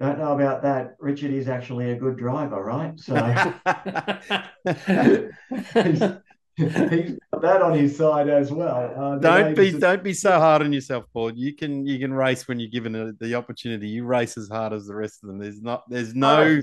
Don't 0.00 0.18
know 0.18 0.32
about 0.32 0.62
that. 0.62 0.96
Richard 0.98 1.30
is 1.30 1.48
actually 1.48 1.92
a 1.92 1.96
good 1.96 2.16
driver, 2.16 2.62
right? 2.62 2.98
So 2.98 3.14
he's 6.56 7.18
got 7.32 7.42
that 7.42 7.62
on 7.62 7.76
his 7.76 7.96
side 7.96 8.28
as 8.28 8.52
well. 8.52 8.94
Uh, 8.96 9.18
don't 9.18 9.56
be 9.56 9.72
don't 9.72 10.04
be 10.04 10.14
so 10.14 10.38
hard 10.38 10.62
on 10.62 10.72
yourself, 10.72 11.04
Paul. 11.12 11.32
You 11.34 11.52
can 11.52 11.84
you 11.84 11.98
can 11.98 12.12
race 12.12 12.46
when 12.46 12.60
you're 12.60 12.70
given 12.70 12.94
a, 12.94 13.12
the 13.18 13.34
opportunity. 13.34 13.88
You 13.88 14.04
race 14.04 14.38
as 14.38 14.48
hard 14.48 14.72
as 14.72 14.86
the 14.86 14.94
rest 14.94 15.24
of 15.24 15.28
them. 15.28 15.38
There's 15.38 15.60
not 15.60 15.82
there's 15.90 16.14
no 16.14 16.60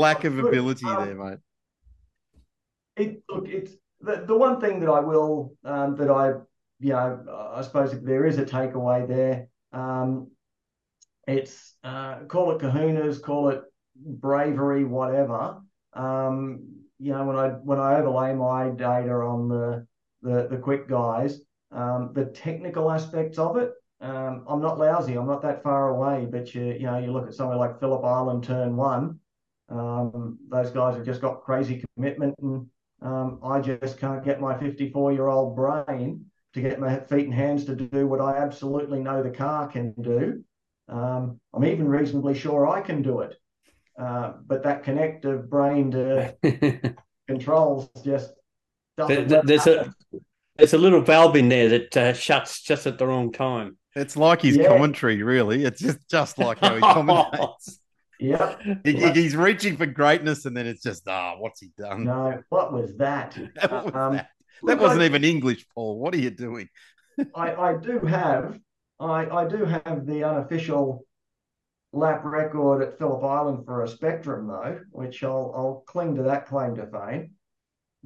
lack 0.00 0.24
of 0.24 0.40
ability 0.40 0.86
um, 0.86 1.04
there, 1.04 1.14
mate. 1.14 1.38
It 2.96 3.22
look 3.28 3.48
it's 3.48 3.74
the, 4.00 4.24
the 4.26 4.36
one 4.36 4.60
thing 4.60 4.80
that 4.80 4.90
I 4.90 4.98
will 4.98 5.54
um, 5.64 5.94
that 5.96 6.10
I 6.10 6.30
you 6.80 6.90
know 6.90 7.52
I 7.54 7.62
suppose 7.62 7.92
if 7.92 8.02
there 8.02 8.26
is 8.26 8.38
a 8.38 8.44
takeaway 8.44 9.06
there, 9.06 9.46
um, 9.72 10.32
it's 11.28 11.76
uh, 11.84 12.24
call 12.26 12.50
it 12.56 12.58
kahunas, 12.60 13.22
call 13.22 13.50
it 13.50 13.62
bravery, 13.94 14.82
whatever. 14.82 15.58
Um, 15.92 16.77
you 16.98 17.12
know, 17.12 17.24
when 17.24 17.36
I 17.36 17.48
when 17.48 17.78
I 17.78 17.96
overlay 17.96 18.34
my 18.34 18.70
data 18.70 19.12
on 19.12 19.48
the 19.48 19.86
the, 20.22 20.48
the 20.48 20.56
quick 20.56 20.88
guys, 20.88 21.40
um, 21.70 22.12
the 22.14 22.26
technical 22.26 22.90
aspects 22.90 23.38
of 23.38 23.56
it, 23.56 23.72
um, 24.00 24.44
I'm 24.48 24.60
not 24.60 24.78
lousy. 24.78 25.14
I'm 25.14 25.26
not 25.26 25.42
that 25.42 25.62
far 25.62 25.90
away. 25.90 26.26
But 26.30 26.54
you 26.54 26.64
you 26.64 26.86
know, 26.86 26.98
you 26.98 27.12
look 27.12 27.28
at 27.28 27.34
somewhere 27.34 27.56
like 27.56 27.80
Phillip 27.80 28.04
Island 28.04 28.44
Turn 28.44 28.76
One, 28.76 29.20
um, 29.68 30.38
those 30.48 30.70
guys 30.70 30.96
have 30.96 31.06
just 31.06 31.20
got 31.20 31.42
crazy 31.42 31.84
commitment, 31.96 32.34
and 32.40 32.66
um, 33.02 33.40
I 33.44 33.60
just 33.60 33.98
can't 33.98 34.24
get 34.24 34.40
my 34.40 34.58
54 34.58 35.12
year 35.12 35.28
old 35.28 35.56
brain 35.56 36.24
to 36.54 36.60
get 36.60 36.80
my 36.80 36.98
feet 37.00 37.26
and 37.26 37.34
hands 37.34 37.64
to 37.66 37.76
do 37.76 38.06
what 38.06 38.20
I 38.20 38.38
absolutely 38.38 39.00
know 39.00 39.22
the 39.22 39.30
car 39.30 39.68
can 39.68 39.92
do. 40.00 40.42
Um, 40.88 41.38
I'm 41.52 41.64
even 41.64 41.86
reasonably 41.86 42.34
sure 42.34 42.66
I 42.66 42.80
can 42.80 43.02
do 43.02 43.20
it. 43.20 43.36
Uh, 43.98 44.34
but 44.46 44.62
that 44.62 44.84
connective 44.84 45.50
brain 45.50 45.90
to 45.90 46.34
controls 47.28 47.90
just 48.04 48.32
there, 48.96 49.24
there's 49.24 49.66
a 49.66 49.92
there's 50.56 50.72
a 50.74 50.78
little 50.78 51.00
valve 51.00 51.36
in 51.36 51.48
there 51.48 51.68
that 51.68 51.96
uh, 51.96 52.12
shuts 52.12 52.62
just 52.62 52.86
at 52.86 52.98
the 52.98 53.06
wrong 53.06 53.32
time. 53.32 53.76
It's 53.94 54.16
like 54.16 54.42
his 54.42 54.56
yeah. 54.56 54.68
commentary, 54.68 55.22
really. 55.22 55.64
It's 55.64 55.80
just 55.80 55.98
just 56.08 56.38
like 56.38 56.58
how 56.58 56.74
he 56.74 56.80
commentates. 56.82 57.78
yeah, 58.20 58.56
he, 58.84 59.10
he's 59.10 59.36
reaching 59.36 59.76
for 59.76 59.86
greatness, 59.86 60.44
and 60.44 60.56
then 60.56 60.66
it's 60.66 60.82
just 60.82 61.02
ah, 61.06 61.34
oh, 61.34 61.40
what's 61.40 61.60
he 61.60 61.70
done? 61.78 62.04
No, 62.04 62.42
what 62.48 62.72
was 62.72 62.96
that? 62.96 63.38
that, 63.56 63.70
was 63.70 63.94
um, 63.94 64.14
that? 64.14 64.28
that 64.64 64.78
wasn't 64.78 65.02
I, 65.02 65.06
even 65.06 65.24
English, 65.24 65.66
Paul. 65.74 65.98
What 65.98 66.14
are 66.14 66.18
you 66.18 66.30
doing? 66.30 66.68
I, 67.34 67.54
I 67.54 67.76
do 67.76 67.98
have 68.00 68.58
I, 69.00 69.26
I 69.26 69.48
do 69.48 69.64
have 69.64 70.06
the 70.06 70.24
unofficial 70.24 71.04
lap 71.92 72.24
record 72.24 72.82
at 72.82 72.98
Phillip 72.98 73.24
Island 73.24 73.64
for 73.64 73.82
a 73.82 73.88
Spectrum, 73.88 74.46
though, 74.46 74.80
which 74.90 75.22
I'll, 75.24 75.52
I'll 75.56 75.84
cling 75.86 76.14
to 76.16 76.22
that 76.24 76.46
claim 76.46 76.76
to 76.76 76.86
fame. 76.86 77.30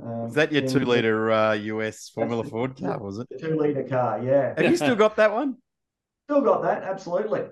Um, 0.03 0.26
Is 0.26 0.35
that 0.35 0.53
your 0.53 0.66
two 0.66 0.80
liter 0.80 1.30
uh, 1.33 1.53
US 1.53 2.09
Formula 2.09 2.45
Ford 2.45 2.76
car? 2.78 2.99
Was 2.99 3.18
it 3.18 3.28
two 3.41 3.57
liter 3.57 3.85
car? 3.85 4.22
Yeah. 4.22 4.55
Have 4.57 4.70
you 4.70 4.76
still 4.76 4.97
got 4.97 5.16
that 5.16 5.33
one? 5.33 5.57
Still 6.28 6.41
got 6.41 6.62
that, 6.62 6.83
absolutely. 6.83 7.43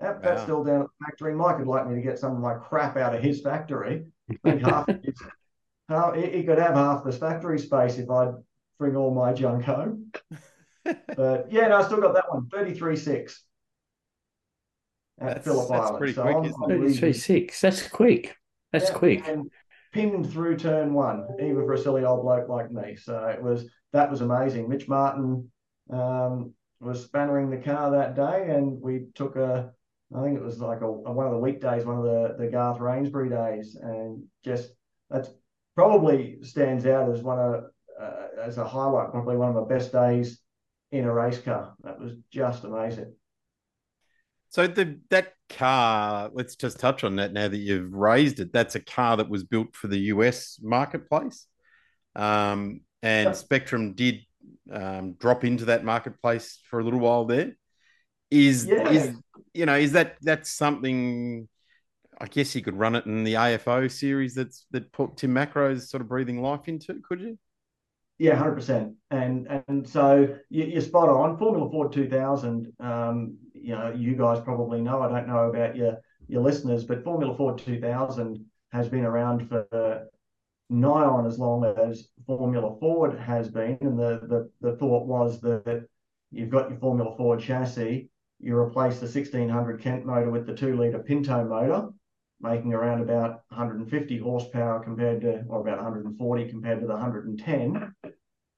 That, 0.00 0.22
that's 0.22 0.42
still 0.42 0.62
down 0.62 0.82
at 0.82 0.86
the 0.86 1.06
factory. 1.06 1.34
Mike 1.34 1.58
would 1.58 1.66
like 1.66 1.88
me 1.88 1.96
to 1.96 2.00
get 2.00 2.18
some 2.18 2.32
of 2.32 2.38
my 2.38 2.54
crap 2.54 2.96
out 2.96 3.14
of 3.14 3.22
his 3.22 3.40
factory. 3.40 4.06
half 4.44 4.86
his, 4.86 5.20
he 6.14 6.44
could 6.44 6.58
have 6.58 6.74
half 6.74 7.04
this 7.04 7.18
factory 7.18 7.58
space 7.58 7.98
if 7.98 8.08
I'd 8.08 8.34
bring 8.78 8.94
all 8.96 9.12
my 9.12 9.32
junk 9.32 9.64
home. 9.64 10.12
but 11.16 11.50
yeah, 11.50 11.68
no, 11.68 11.78
I 11.78 11.84
still 11.84 12.00
got 12.00 12.14
that 12.14 12.32
one. 12.32 12.46
33.6 12.46 13.38
at 15.20 15.26
that's, 15.26 15.44
Phillip 15.44 15.68
that's 15.68 15.86
Island. 15.86 15.98
Pretty 15.98 16.14
so 16.14 16.22
quick, 16.22 16.36
I'm, 16.36 16.44
isn't 16.44 16.70
it? 16.70 16.98
Three 16.98 17.12
six. 17.12 17.60
That's 17.60 17.88
quick. 17.88 18.36
That's 18.72 18.90
yeah, 18.90 18.96
quick. 18.96 19.28
And 19.28 19.50
pinned 19.92 20.30
through 20.30 20.56
turn 20.56 20.92
one, 20.92 21.26
even 21.40 21.56
for 21.64 21.72
a 21.72 21.78
silly 21.78 22.04
old 22.04 22.22
bloke 22.22 22.48
like 22.48 22.70
me. 22.70 22.96
So 22.96 23.26
it 23.26 23.42
was 23.42 23.68
that 23.92 24.10
was 24.10 24.20
amazing. 24.20 24.68
Mitch 24.68 24.88
Martin 24.88 25.50
um, 25.90 26.52
was 26.80 27.06
spannering 27.08 27.50
the 27.50 27.62
car 27.64 27.90
that 27.90 28.14
day, 28.14 28.54
and 28.54 28.80
we 28.80 29.06
took 29.14 29.36
a. 29.36 29.70
I 30.16 30.22
think 30.22 30.38
it 30.38 30.42
was 30.42 30.58
like 30.58 30.80
a, 30.80 30.86
a, 30.86 31.12
one 31.12 31.26
of 31.26 31.32
the 31.32 31.38
weekdays, 31.38 31.84
one 31.84 31.98
of 31.98 32.04
the 32.04 32.36
the 32.38 32.50
Garth 32.50 32.80
Rainsbury 32.80 33.28
days, 33.28 33.76
and 33.80 34.22
just 34.44 34.70
that's 35.10 35.30
probably 35.74 36.38
stands 36.42 36.86
out 36.86 37.10
as 37.10 37.22
one 37.22 37.38
of 37.38 37.64
uh, 38.00 38.26
as 38.42 38.58
a 38.58 38.66
highlight, 38.66 39.10
probably 39.10 39.36
one 39.36 39.48
of 39.48 39.54
the 39.54 39.62
best 39.62 39.92
days 39.92 40.40
in 40.92 41.04
a 41.04 41.12
race 41.12 41.40
car. 41.40 41.74
That 41.82 42.00
was 42.00 42.12
just 42.30 42.64
amazing. 42.64 43.14
So 44.50 44.66
the 44.66 44.98
that 45.10 45.34
car, 45.50 46.30
let's 46.32 46.56
just 46.56 46.80
touch 46.80 47.04
on 47.04 47.16
that 47.16 47.32
now 47.32 47.48
that 47.48 47.56
you've 47.56 47.92
raised 47.92 48.40
it. 48.40 48.52
That's 48.52 48.74
a 48.74 48.80
car 48.80 49.16
that 49.18 49.28
was 49.28 49.44
built 49.44 49.74
for 49.74 49.88
the 49.88 49.98
US 49.98 50.58
marketplace, 50.62 51.46
um, 52.16 52.80
and 53.02 53.36
Spectrum 53.36 53.94
did 53.94 54.20
um, 54.72 55.14
drop 55.14 55.44
into 55.44 55.66
that 55.66 55.84
marketplace 55.84 56.60
for 56.70 56.80
a 56.80 56.84
little 56.84 57.00
while 57.00 57.24
there. 57.24 57.56
Is 58.30 58.66
yeah. 58.66 58.90
is 58.90 59.16
you 59.54 59.66
know 59.66 59.76
is 59.76 59.92
that 59.92 60.16
that's 60.22 60.50
something? 60.50 61.48
I 62.20 62.26
guess 62.26 62.54
you 62.54 62.62
could 62.62 62.76
run 62.76 62.96
it 62.96 63.06
in 63.06 63.22
the 63.22 63.34
AFO 63.34 63.88
series 63.88 64.34
that's 64.34 64.66
that 64.72 64.90
put 64.92 65.16
Tim 65.16 65.32
Macrow's 65.32 65.88
sort 65.88 66.00
of 66.00 66.08
breathing 66.08 66.42
life 66.42 66.66
into. 66.66 67.00
Could 67.08 67.20
you? 67.20 67.38
Yeah, 68.18 68.34
hundred 68.34 68.56
percent. 68.56 68.94
And 69.10 69.46
and 69.68 69.88
so 69.88 70.36
you, 70.50 70.76
are 70.76 70.80
spot 70.80 71.08
on. 71.08 71.38
Formula 71.38 71.70
Ford 71.70 71.92
2000. 71.92 72.72
Um, 72.80 73.38
you 73.62 73.74
know, 73.74 73.92
you 73.92 74.14
guys 74.14 74.40
probably 74.40 74.80
know. 74.80 75.02
I 75.02 75.08
don't 75.08 75.28
know 75.28 75.50
about 75.50 75.76
your 75.76 75.98
your 76.28 76.42
listeners, 76.42 76.84
but 76.84 77.04
Formula 77.04 77.34
Ford 77.36 77.58
2000 77.58 78.44
has 78.72 78.88
been 78.88 79.04
around 79.04 79.48
for 79.48 80.08
nigh 80.70 81.04
on 81.04 81.26
as 81.26 81.38
long 81.38 81.64
as 81.64 82.08
Formula 82.26 82.76
Ford 82.78 83.18
has 83.18 83.48
been. 83.48 83.78
And 83.80 83.98
the 83.98 84.20
the, 84.22 84.50
the 84.60 84.76
thought 84.76 85.06
was 85.06 85.40
that 85.40 85.86
you've 86.30 86.50
got 86.50 86.70
your 86.70 86.78
Formula 86.78 87.16
Ford 87.16 87.40
chassis, 87.40 88.10
you 88.40 88.56
replace 88.56 89.00
the 89.00 89.06
1600 89.06 89.80
Kent 89.80 90.06
motor 90.06 90.30
with 90.30 90.46
the 90.46 90.54
two 90.54 90.76
litre 90.76 91.00
Pinto 91.00 91.44
motor 91.44 91.88
making 92.40 92.72
around 92.72 93.00
about 93.00 93.42
150 93.48 94.18
horsepower 94.18 94.80
compared 94.80 95.20
to, 95.22 95.42
or 95.48 95.60
about 95.60 95.78
140 95.78 96.48
compared 96.48 96.80
to 96.80 96.86
the 96.86 96.92
110. 96.92 97.94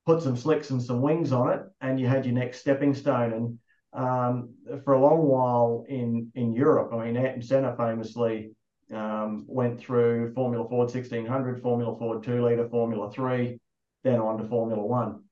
Put 0.07 0.22
some 0.22 0.36
slicks 0.36 0.70
and 0.70 0.82
some 0.82 1.01
wings 1.01 1.32
on 1.32 1.53
it, 1.53 1.62
and 1.80 1.98
you 1.98 2.07
had 2.07 2.24
your 2.24 2.34
next 2.34 2.61
stepping 2.61 2.94
stone. 2.94 3.32
And 3.32 3.59
um, 3.93 4.55
for 4.84 4.95
a 4.95 5.01
long 5.01 5.26
while 5.26 5.84
in 5.88 6.30
in 6.34 6.53
Europe, 6.53 6.93
I 6.93 7.05
mean, 7.05 7.16
Ayrton 7.16 7.43
Senna 7.43 7.74
famously 7.76 8.53
um, 8.93 9.45
went 9.49 9.80
through 9.80 10.32
Formula 10.34 10.68
Ford 10.68 10.91
1600, 10.91 11.62
Formula 11.62 11.97
Ford 11.99 12.22
2 12.22 12.43
litre, 12.43 12.68
Formula 12.68 13.11
3, 13.11 13.59
then 14.05 14.20
on 14.20 14.38
to 14.38 14.49
Formula 14.49 14.84
1. 14.84 15.22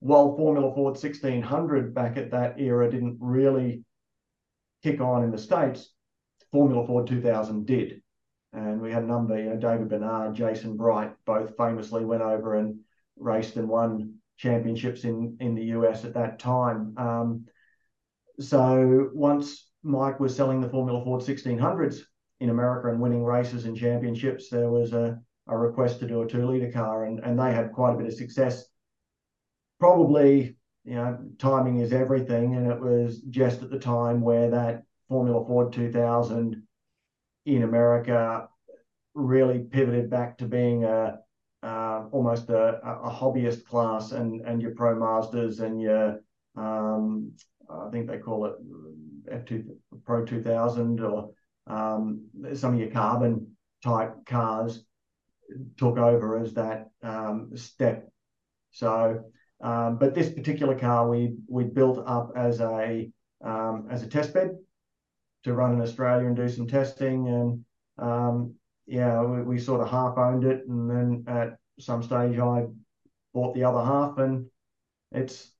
While 0.00 0.36
Formula 0.36 0.74
Ford 0.74 0.94
1600 0.94 1.94
back 1.94 2.16
at 2.16 2.30
that 2.30 2.58
era 2.58 2.90
didn't 2.90 3.18
really 3.20 3.84
kick 4.82 5.00
on 5.00 5.24
in 5.24 5.30
the 5.30 5.38
States, 5.38 5.90
Formula 6.50 6.86
Ford 6.86 7.06
2000 7.06 7.66
did. 7.66 8.02
And 8.52 8.80
we 8.80 8.90
had 8.90 9.04
a 9.04 9.06
number, 9.06 9.38
you 9.38 9.50
know, 9.50 9.56
David 9.56 9.88
Besnard, 9.88 10.34
Jason 10.34 10.76
Bright, 10.76 11.12
both 11.24 11.56
famously 11.56 12.04
went 12.04 12.22
over 12.22 12.56
and 12.56 12.80
raced 13.16 13.56
and 13.56 13.68
won 13.68 14.19
championships 14.40 15.04
in, 15.04 15.36
in 15.40 15.54
the 15.54 15.64
US 15.76 16.04
at 16.04 16.14
that 16.14 16.38
time. 16.38 16.94
Um, 16.96 17.44
so 18.38 19.10
once 19.12 19.68
Mike 19.82 20.18
was 20.18 20.34
selling 20.34 20.60
the 20.60 20.68
Formula 20.68 21.04
Ford 21.04 21.20
1600s 21.20 22.00
in 22.40 22.48
America 22.48 22.88
and 22.88 23.00
winning 23.00 23.22
races 23.22 23.66
and 23.66 23.76
championships, 23.76 24.48
there 24.48 24.70
was 24.70 24.94
a, 24.94 25.20
a 25.46 25.56
request 25.56 26.00
to 26.00 26.06
do 26.06 26.22
a 26.22 26.26
two 26.26 26.50
litre 26.50 26.72
car, 26.72 27.04
and, 27.04 27.20
and 27.20 27.38
they 27.38 27.52
had 27.52 27.72
quite 27.72 27.94
a 27.94 27.98
bit 27.98 28.06
of 28.06 28.14
success. 28.14 28.64
Probably, 29.78 30.56
you 30.84 30.94
know, 30.94 31.18
timing 31.38 31.80
is 31.80 31.92
everything, 31.92 32.54
and 32.54 32.66
it 32.66 32.80
was 32.80 33.20
just 33.28 33.62
at 33.62 33.70
the 33.70 33.78
time 33.78 34.22
where 34.22 34.50
that 34.50 34.84
Formula 35.10 35.44
Ford 35.44 35.72
2000 35.74 36.62
in 37.44 37.62
America 37.62 38.48
really 39.14 39.58
pivoted 39.58 40.08
back 40.08 40.38
to 40.38 40.46
being 40.46 40.84
a, 40.84 41.18
uh, 41.62 42.04
almost 42.10 42.48
a, 42.48 42.80
a, 42.82 43.10
hobbyist 43.10 43.64
class, 43.66 44.12
and 44.12 44.40
and 44.46 44.62
your 44.62 44.74
Pro 44.74 44.96
Mazdas 44.96 45.60
and 45.60 45.80
your 45.80 46.20
um, 46.56 47.32
I 47.68 47.90
think 47.90 48.06
they 48.06 48.18
call 48.18 48.46
it 48.46 48.54
F2 49.30 49.66
Pro 50.04 50.24
2000 50.24 51.00
or 51.00 51.30
um, 51.66 52.26
some 52.54 52.74
of 52.74 52.80
your 52.80 52.90
carbon 52.90 53.56
type 53.82 54.14
cars 54.26 54.84
took 55.76 55.98
over 55.98 56.38
as 56.38 56.54
that 56.54 56.90
um, 57.02 57.50
step. 57.56 58.08
So, 58.70 59.24
um, 59.60 59.98
but 59.98 60.14
this 60.14 60.30
particular 60.30 60.78
car 60.78 61.08
we 61.08 61.34
we 61.48 61.64
built 61.64 62.02
up 62.06 62.32
as 62.36 62.60
a 62.60 63.10
um, 63.44 63.88
as 63.90 64.02
a 64.02 64.08
test 64.08 64.32
bed 64.32 64.50
to 65.44 65.54
run 65.54 65.72
in 65.74 65.80
Australia 65.80 66.26
and 66.26 66.36
do 66.36 66.48
some 66.48 66.66
testing, 66.66 67.28
and 67.28 67.64
yeah, 68.90 69.22
we, 69.22 69.42
we, 69.42 69.58
sort 69.58 69.80
of 69.80 69.88
half 69.88 70.18
owned 70.18 70.44
it, 70.44 70.66
and 70.66 70.90
then 70.90 71.24
at 71.28 71.56
some 71.78 72.02
stage 72.02 72.38
I 72.40 72.66
bought 73.32 73.54
the 73.54 73.62
other 73.62 73.84
half, 73.84 74.18
and 74.18 74.46
it's 75.12 75.52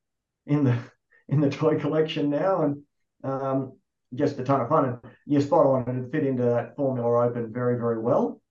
in 0.46 0.64
the 0.64 0.76
in 1.28 1.40
the 1.40 1.48
toy 1.48 1.78
collection 1.78 2.28
now, 2.28 2.62
and 2.62 2.82
um, 3.22 3.78
just 4.14 4.40
a 4.40 4.44
ton 4.44 4.60
of 4.60 4.68
fun. 4.68 4.84
And 4.84 4.98
you're 5.26 5.40
spot 5.42 5.64
on; 5.64 6.04
it 6.04 6.10
fit 6.10 6.26
into 6.26 6.42
that 6.42 6.74
Formula 6.74 7.28
Open 7.28 7.52
very 7.52 7.78
very 7.78 8.00
well. 8.00 8.42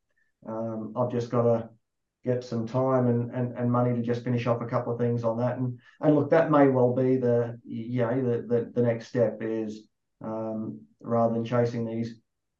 Um, 0.47 0.93
I've 0.95 1.11
just 1.11 1.29
got 1.29 1.43
to 1.43 1.69
get 2.23 2.43
some 2.43 2.65
time 2.65 3.07
and, 3.07 3.31
and, 3.31 3.57
and 3.57 3.71
money 3.71 3.95
to 3.95 4.01
just 4.01 4.23
finish 4.23 4.45
off 4.47 4.61
a 4.61 4.65
couple 4.65 4.93
of 4.93 4.99
things 4.99 5.25
on 5.25 5.39
that. 5.39 5.57
And 5.57 5.77
and 5.99 6.15
look, 6.15 6.29
that 6.29 6.51
may 6.51 6.69
well 6.69 6.95
be 6.95 7.17
the 7.17 7.59
know 7.65 8.21
the 8.21 8.45
the, 8.47 8.71
the 8.73 8.81
next 8.81 9.07
step 9.07 9.39
is 9.41 9.81
um, 10.23 10.79
rather 11.01 11.33
than 11.33 11.43
chasing 11.43 11.85
these 11.85 12.15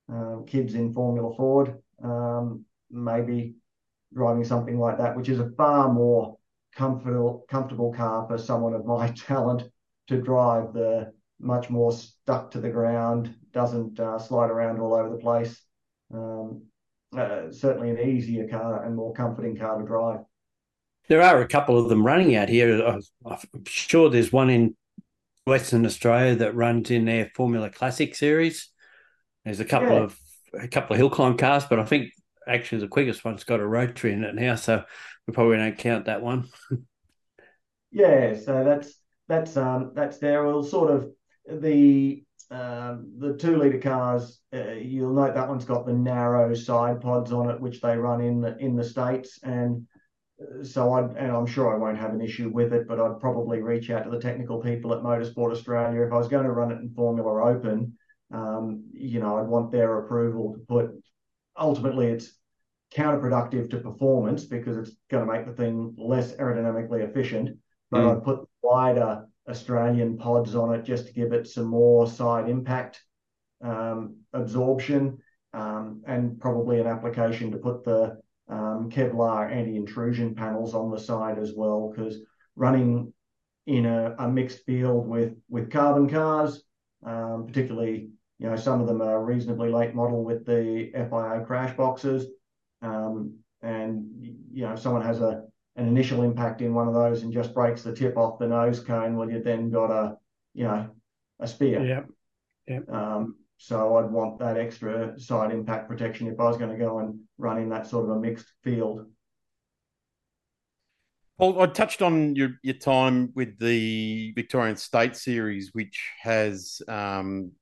um, 0.09 0.43
kids 0.45 0.73
in 0.73 0.91
Formula 0.91 1.33
Ford, 1.35 1.77
um, 2.03 2.65
maybe 2.89 3.55
driving 4.13 4.43
something 4.43 4.79
like 4.79 4.97
that, 4.97 5.15
which 5.15 5.29
is 5.29 5.39
a 5.39 5.51
far 5.51 5.91
more 5.91 6.37
comfortable 6.75 7.45
comfortable 7.49 7.93
car 7.93 8.27
for 8.27 8.37
someone 8.37 8.73
of 8.73 8.85
my 8.85 9.07
talent 9.27 9.63
to 10.07 10.21
drive. 10.21 10.73
The 10.73 11.13
much 11.39 11.69
more 11.69 11.91
stuck 11.91 12.51
to 12.51 12.59
the 12.59 12.69
ground, 12.69 13.33
doesn't 13.53 13.99
uh, 13.99 14.19
slide 14.19 14.49
around 14.49 14.79
all 14.79 14.93
over 14.93 15.09
the 15.09 15.17
place. 15.17 15.61
Um, 16.13 16.63
uh, 17.17 17.51
certainly 17.51 17.89
an 17.89 17.99
easier 17.99 18.47
car 18.47 18.83
and 18.83 18.95
more 18.95 19.13
comforting 19.13 19.57
car 19.57 19.79
to 19.79 19.85
drive. 19.85 20.19
There 21.07 21.21
are 21.21 21.41
a 21.41 21.47
couple 21.47 21.79
of 21.79 21.89
them 21.89 22.05
running 22.05 22.35
out 22.35 22.49
here. 22.49 22.85
I'm 22.85 23.01
sure 23.65 24.09
there's 24.09 24.31
one 24.31 24.49
in 24.49 24.75
Western 25.45 25.85
Australia 25.85 26.35
that 26.35 26.55
runs 26.55 26.91
in 26.91 27.05
their 27.05 27.31
Formula 27.33 27.69
Classic 27.69 28.13
series. 28.13 28.69
There's 29.43 29.59
a 29.59 29.65
couple 29.65 29.89
yeah. 29.89 30.03
of 30.03 30.19
a 30.53 30.67
couple 30.67 30.93
of 30.93 30.97
hill 30.97 31.09
climb 31.09 31.37
cars, 31.37 31.65
but 31.69 31.79
I 31.79 31.85
think 31.85 32.11
actually 32.47 32.81
the 32.81 32.87
quickest 32.87 33.23
one's 33.23 33.43
got 33.43 33.59
a 33.59 33.67
rotary 33.67 34.13
in 34.13 34.23
it 34.23 34.35
now, 34.35 34.55
so 34.55 34.83
we 35.27 35.33
probably 35.33 35.57
don't 35.57 35.77
count 35.77 36.05
that 36.05 36.21
one. 36.21 36.47
yeah, 37.91 38.35
so 38.35 38.63
that's 38.63 38.93
that's 39.27 39.55
um 39.57 39.91
that's 39.93 40.17
there. 40.17 40.45
Well, 40.45 40.63
sort 40.63 40.91
of 40.91 41.09
the 41.47 42.23
um, 42.51 43.13
the 43.19 43.35
two 43.35 43.57
liter 43.57 43.77
cars, 43.77 44.39
uh, 44.53 44.71
you'll 44.71 45.13
note 45.13 45.35
that 45.35 45.47
one's 45.47 45.65
got 45.65 45.85
the 45.85 45.93
narrow 45.93 46.53
side 46.55 46.99
pods 46.99 47.31
on 47.31 47.51
it, 47.51 47.61
which 47.61 47.79
they 47.79 47.95
run 47.95 48.21
in 48.21 48.41
the 48.41 48.57
in 48.57 48.75
the 48.75 48.83
states, 48.83 49.39
and 49.43 49.85
uh, 50.41 50.63
so 50.63 50.91
I 50.91 51.01
and 51.01 51.31
I'm 51.31 51.45
sure 51.45 51.73
I 51.73 51.77
won't 51.77 51.99
have 51.99 52.13
an 52.13 52.21
issue 52.21 52.49
with 52.49 52.73
it, 52.73 52.87
but 52.87 52.99
I'd 52.99 53.19
probably 53.19 53.61
reach 53.61 53.91
out 53.91 54.03
to 54.05 54.09
the 54.09 54.19
technical 54.19 54.59
people 54.59 54.93
at 54.93 55.03
Motorsport 55.03 55.51
Australia 55.51 56.01
if 56.01 56.11
I 56.11 56.17
was 56.17 56.27
going 56.27 56.45
to 56.45 56.51
run 56.51 56.71
it 56.71 56.79
in 56.79 56.89
Formula 56.89 57.51
Open. 57.51 57.95
Um, 58.31 58.89
you 58.93 59.19
know, 59.19 59.37
I'd 59.37 59.47
want 59.47 59.71
their 59.71 59.99
approval 59.99 60.53
to 60.53 60.59
put. 60.59 60.91
Ultimately, 61.57 62.07
it's 62.07 62.31
counterproductive 62.93 63.69
to 63.69 63.77
performance 63.77 64.45
because 64.45 64.77
it's 64.77 64.95
going 65.09 65.25
to 65.25 65.31
make 65.31 65.45
the 65.45 65.53
thing 65.53 65.95
less 65.97 66.33
aerodynamically 66.33 67.07
efficient. 67.07 67.57
But 67.91 68.01
mm. 68.01 68.17
I'd 68.17 68.23
put 68.23 68.47
wider 68.61 69.25
Australian 69.47 70.17
pods 70.17 70.55
on 70.55 70.73
it 70.73 70.83
just 70.83 71.07
to 71.07 71.13
give 71.13 71.33
it 71.33 71.47
some 71.47 71.65
more 71.65 72.07
side 72.07 72.49
impact 72.49 73.03
um, 73.61 74.17
absorption 74.33 75.17
um, 75.53 76.03
and 76.07 76.39
probably 76.39 76.79
an 76.79 76.87
application 76.87 77.51
to 77.51 77.57
put 77.57 77.83
the 77.83 78.19
um, 78.47 78.89
Kevlar 78.89 79.51
anti-intrusion 79.51 80.35
panels 80.35 80.73
on 80.73 80.91
the 80.91 80.99
side 80.99 81.37
as 81.37 81.53
well 81.55 81.91
because 81.91 82.17
running 82.55 83.13
in 83.67 83.85
a, 83.85 84.15
a, 84.17 84.27
mixed 84.27 84.65
field 84.65 85.07
with 85.07 85.35
with 85.49 85.71
carbon 85.71 86.09
cars, 86.09 86.63
um, 87.05 87.45
particularly 87.47 88.09
you 88.39 88.49
know 88.49 88.55
some 88.55 88.81
of 88.81 88.87
them 88.87 89.01
are 89.01 89.23
reasonably 89.23 89.69
late 89.69 89.93
model 89.93 90.23
with 90.23 90.45
the 90.45 90.91
FIA 90.93 91.43
crash 91.45 91.75
boxes, 91.75 92.27
um, 92.81 93.35
and 93.61 94.09
you 94.51 94.63
know 94.63 94.73
if 94.73 94.79
someone 94.79 95.03
has 95.03 95.21
a 95.21 95.43
an 95.79 95.87
initial 95.87 96.23
impact 96.23 96.61
in 96.61 96.73
one 96.73 96.87
of 96.87 96.93
those 96.93 97.23
and 97.23 97.31
just 97.31 97.53
breaks 97.53 97.81
the 97.81 97.95
tip 97.95 98.17
off 98.17 98.37
the 98.37 98.47
nose 98.47 98.81
cone, 98.81 99.15
well, 99.15 99.29
you've 99.29 99.45
then 99.45 99.71
got 99.71 99.89
a, 99.89 100.17
you 100.53 100.65
know, 100.65 100.89
a 101.39 101.47
spear. 101.47 101.85
Yeah. 101.85 102.01
Yeah. 102.67 102.79
Um, 102.89 103.35
so 103.57 103.95
I'd 103.97 104.11
want 104.11 104.39
that 104.39 104.57
extra 104.57 105.17
side 105.19 105.51
impact 105.51 105.87
protection 105.87 106.27
if 106.27 106.39
I 106.39 106.43
was 106.43 106.57
going 106.57 106.71
to 106.71 106.77
go 106.77 106.99
and 106.99 107.19
run 107.37 107.57
in 107.59 107.69
that 107.69 107.87
sort 107.87 108.09
of 108.09 108.17
a 108.17 108.19
mixed 108.19 108.47
field. 108.63 109.05
Well, 111.37 111.61
I 111.61 111.67
touched 111.67 112.01
on 112.01 112.35
your, 112.35 112.51
your 112.61 112.75
time 112.75 113.31
with 113.33 113.57
the 113.57 114.33
Victorian 114.33 114.75
State 114.75 115.15
Series, 115.15 115.73
which 115.73 116.11
has, 116.21 116.81
um, 116.89 117.53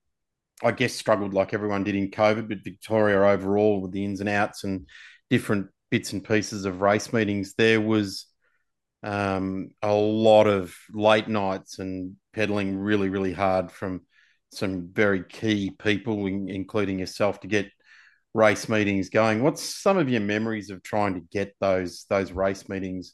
I 0.63 0.71
guess, 0.71 0.93
struggled 0.93 1.33
like 1.33 1.53
everyone 1.53 1.83
did 1.83 1.95
in 1.95 2.09
COVID, 2.09 2.49
but 2.49 2.63
Victoria 2.63 3.21
overall 3.21 3.81
with 3.81 3.91
the 3.91 4.03
ins 4.03 4.19
and 4.19 4.29
outs 4.29 4.63
and 4.63 4.87
different 5.29 5.67
bits 5.91 6.13
and 6.13 6.23
pieces 6.23 6.65
of 6.65 6.81
race 6.81 7.13
meetings, 7.13 7.53
there 7.57 7.79
was 7.79 8.25
um, 9.03 9.69
a 9.81 9.93
lot 9.93 10.47
of 10.47 10.75
late 10.91 11.27
nights 11.27 11.79
and 11.79 12.15
pedaling 12.33 12.77
really, 12.77 13.09
really 13.09 13.33
hard 13.33 13.71
from 13.71 14.01
some 14.51 14.89
very 14.91 15.23
key 15.23 15.71
people, 15.71 16.25
including 16.25 16.99
yourself, 16.99 17.39
to 17.41 17.47
get 17.47 17.69
race 18.33 18.69
meetings 18.69 19.09
going. 19.09 19.43
What's 19.43 19.63
some 19.63 19.97
of 19.97 20.09
your 20.09 20.21
memories 20.21 20.69
of 20.69 20.83
trying 20.83 21.15
to 21.15 21.21
get 21.21 21.55
those 21.59 22.05
those 22.09 22.31
race 22.31 22.67
meetings 22.69 23.13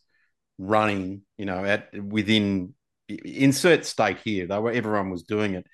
running? 0.57 1.23
You 1.37 1.45
know, 1.45 1.65
at 1.65 1.89
within 2.01 2.73
insert 3.07 3.85
state 3.85 4.19
here, 4.23 4.47
though 4.47 4.67
everyone 4.67 5.09
was 5.09 5.23
doing 5.23 5.55
it. 5.55 5.65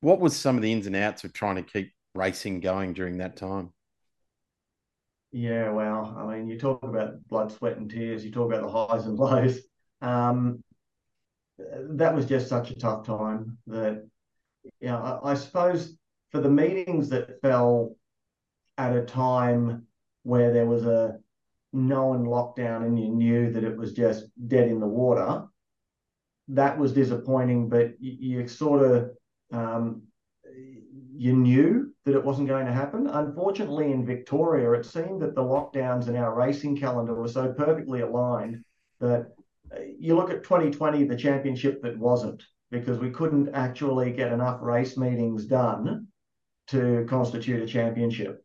What 0.00 0.20
was 0.20 0.36
some 0.36 0.56
of 0.56 0.62
the 0.62 0.72
ins 0.72 0.86
and 0.86 0.96
outs 0.96 1.24
of 1.24 1.32
trying 1.32 1.56
to 1.56 1.62
keep 1.62 1.92
racing 2.14 2.60
going 2.60 2.94
during 2.94 3.18
that 3.18 3.36
time? 3.36 3.72
Yeah, 5.32 5.70
well, 5.70 6.16
I 6.18 6.34
mean, 6.34 6.48
you 6.48 6.58
talk 6.58 6.82
about 6.82 7.22
blood, 7.28 7.52
sweat, 7.52 7.76
and 7.76 7.88
tears. 7.88 8.24
You 8.24 8.32
talk 8.32 8.52
about 8.52 8.62
the 8.62 8.70
highs 8.70 9.06
and 9.06 9.18
lows. 9.18 9.60
Um, 10.02 10.64
that 11.58 12.14
was 12.14 12.26
just 12.26 12.48
such 12.48 12.70
a 12.70 12.78
tough 12.78 13.06
time 13.06 13.58
that, 13.66 14.04
you 14.80 14.88
know, 14.88 15.20
I, 15.22 15.32
I 15.32 15.34
suppose 15.34 15.96
for 16.30 16.40
the 16.40 16.50
meetings 16.50 17.10
that 17.10 17.40
fell 17.42 17.96
at 18.78 18.96
a 18.96 19.04
time 19.04 19.86
where 20.22 20.52
there 20.52 20.66
was 20.66 20.84
a 20.84 21.18
known 21.72 22.24
lockdown 22.24 22.84
and 22.84 22.98
you 22.98 23.08
knew 23.08 23.52
that 23.52 23.62
it 23.62 23.76
was 23.76 23.92
just 23.92 24.24
dead 24.48 24.68
in 24.68 24.80
the 24.80 24.86
water, 24.86 25.44
that 26.48 26.78
was 26.78 26.92
disappointing. 26.92 27.68
But 27.68 27.92
you, 28.00 28.40
you 28.40 28.48
sort 28.48 28.82
of 28.82 29.10
um, 29.52 30.02
you 31.20 31.34
knew 31.34 31.92
that 32.04 32.14
it 32.14 32.24
wasn't 32.24 32.48
going 32.48 32.66
to 32.66 32.72
happen. 32.72 33.06
Unfortunately, 33.06 33.92
in 33.92 34.06
Victoria, 34.06 34.72
it 34.72 34.86
seemed 34.86 35.20
that 35.22 35.34
the 35.34 35.42
lockdowns 35.42 36.08
in 36.08 36.16
our 36.16 36.34
racing 36.34 36.76
calendar 36.76 37.14
were 37.14 37.28
so 37.28 37.52
perfectly 37.52 38.00
aligned 38.00 38.64
that 39.00 39.28
uh, 39.74 39.80
you 39.98 40.16
look 40.16 40.30
at 40.30 40.42
2020, 40.42 41.04
the 41.04 41.16
championship 41.16 41.82
that 41.82 41.98
wasn't, 41.98 42.42
because 42.70 42.98
we 42.98 43.10
couldn't 43.10 43.50
actually 43.50 44.12
get 44.12 44.32
enough 44.32 44.60
race 44.62 44.96
meetings 44.96 45.44
done 45.44 46.06
to 46.68 47.04
constitute 47.08 47.62
a 47.62 47.66
championship 47.66 48.44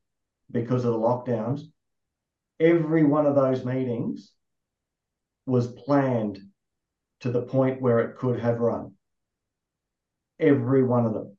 because 0.51 0.83
of 0.83 0.93
the 0.93 0.99
lockdowns. 0.99 1.61
Every 2.59 3.03
one 3.03 3.25
of 3.25 3.35
those 3.35 3.65
meetings 3.65 4.31
was 5.45 5.71
planned 5.71 6.39
to 7.21 7.31
the 7.31 7.41
point 7.41 7.81
where 7.81 7.99
it 7.99 8.17
could 8.17 8.39
have 8.39 8.59
run. 8.59 8.94
Every 10.39 10.83
one 10.83 11.05
of 11.05 11.13
them 11.13 11.35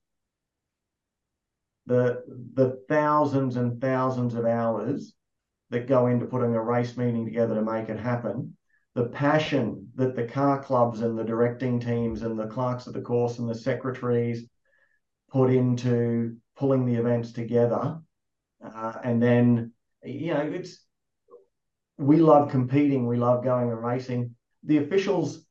the 1.86 2.24
the 2.55 2.82
thousands 2.89 3.56
and 3.56 3.81
thousands 3.81 4.35
of 4.35 4.44
hours 4.44 5.14
that 5.70 5.86
go 5.86 6.09
into 6.09 6.27
putting 6.27 6.55
a 6.55 6.62
race 6.62 6.97
meeting 6.97 7.24
together 7.24 7.55
to 7.55 7.62
make 7.62 7.89
it 7.89 7.98
happen, 7.98 8.56
the 8.94 9.06
passion 9.06 9.89
that 9.94 10.14
the 10.14 10.24
car 10.24 10.62
clubs 10.62 11.01
and 11.01 11.18
the 11.18 11.24
directing 11.24 11.81
teams 11.81 12.23
and 12.23 12.39
the 12.39 12.47
clerks 12.47 12.86
of 12.86 12.93
the 12.93 13.01
course 13.01 13.39
and 13.39 13.48
the 13.48 13.55
secretaries 13.55 14.47
put 15.31 15.51
into 15.51 16.36
pulling 16.56 16.85
the 16.86 16.94
events 16.94 17.32
together, 17.32 17.98
uh, 18.64 18.93
and 19.02 19.23
then 19.23 19.73
you 20.05 20.35
know 20.35 20.40
it's 20.40 20.85
we 21.98 22.16
love 22.16 22.51
competing, 22.51 23.06
we 23.06 23.16
love 23.16 23.43
going 23.43 23.70
and 23.70 23.82
racing. 23.82 24.35
The 24.64 24.78
officials 24.78 25.45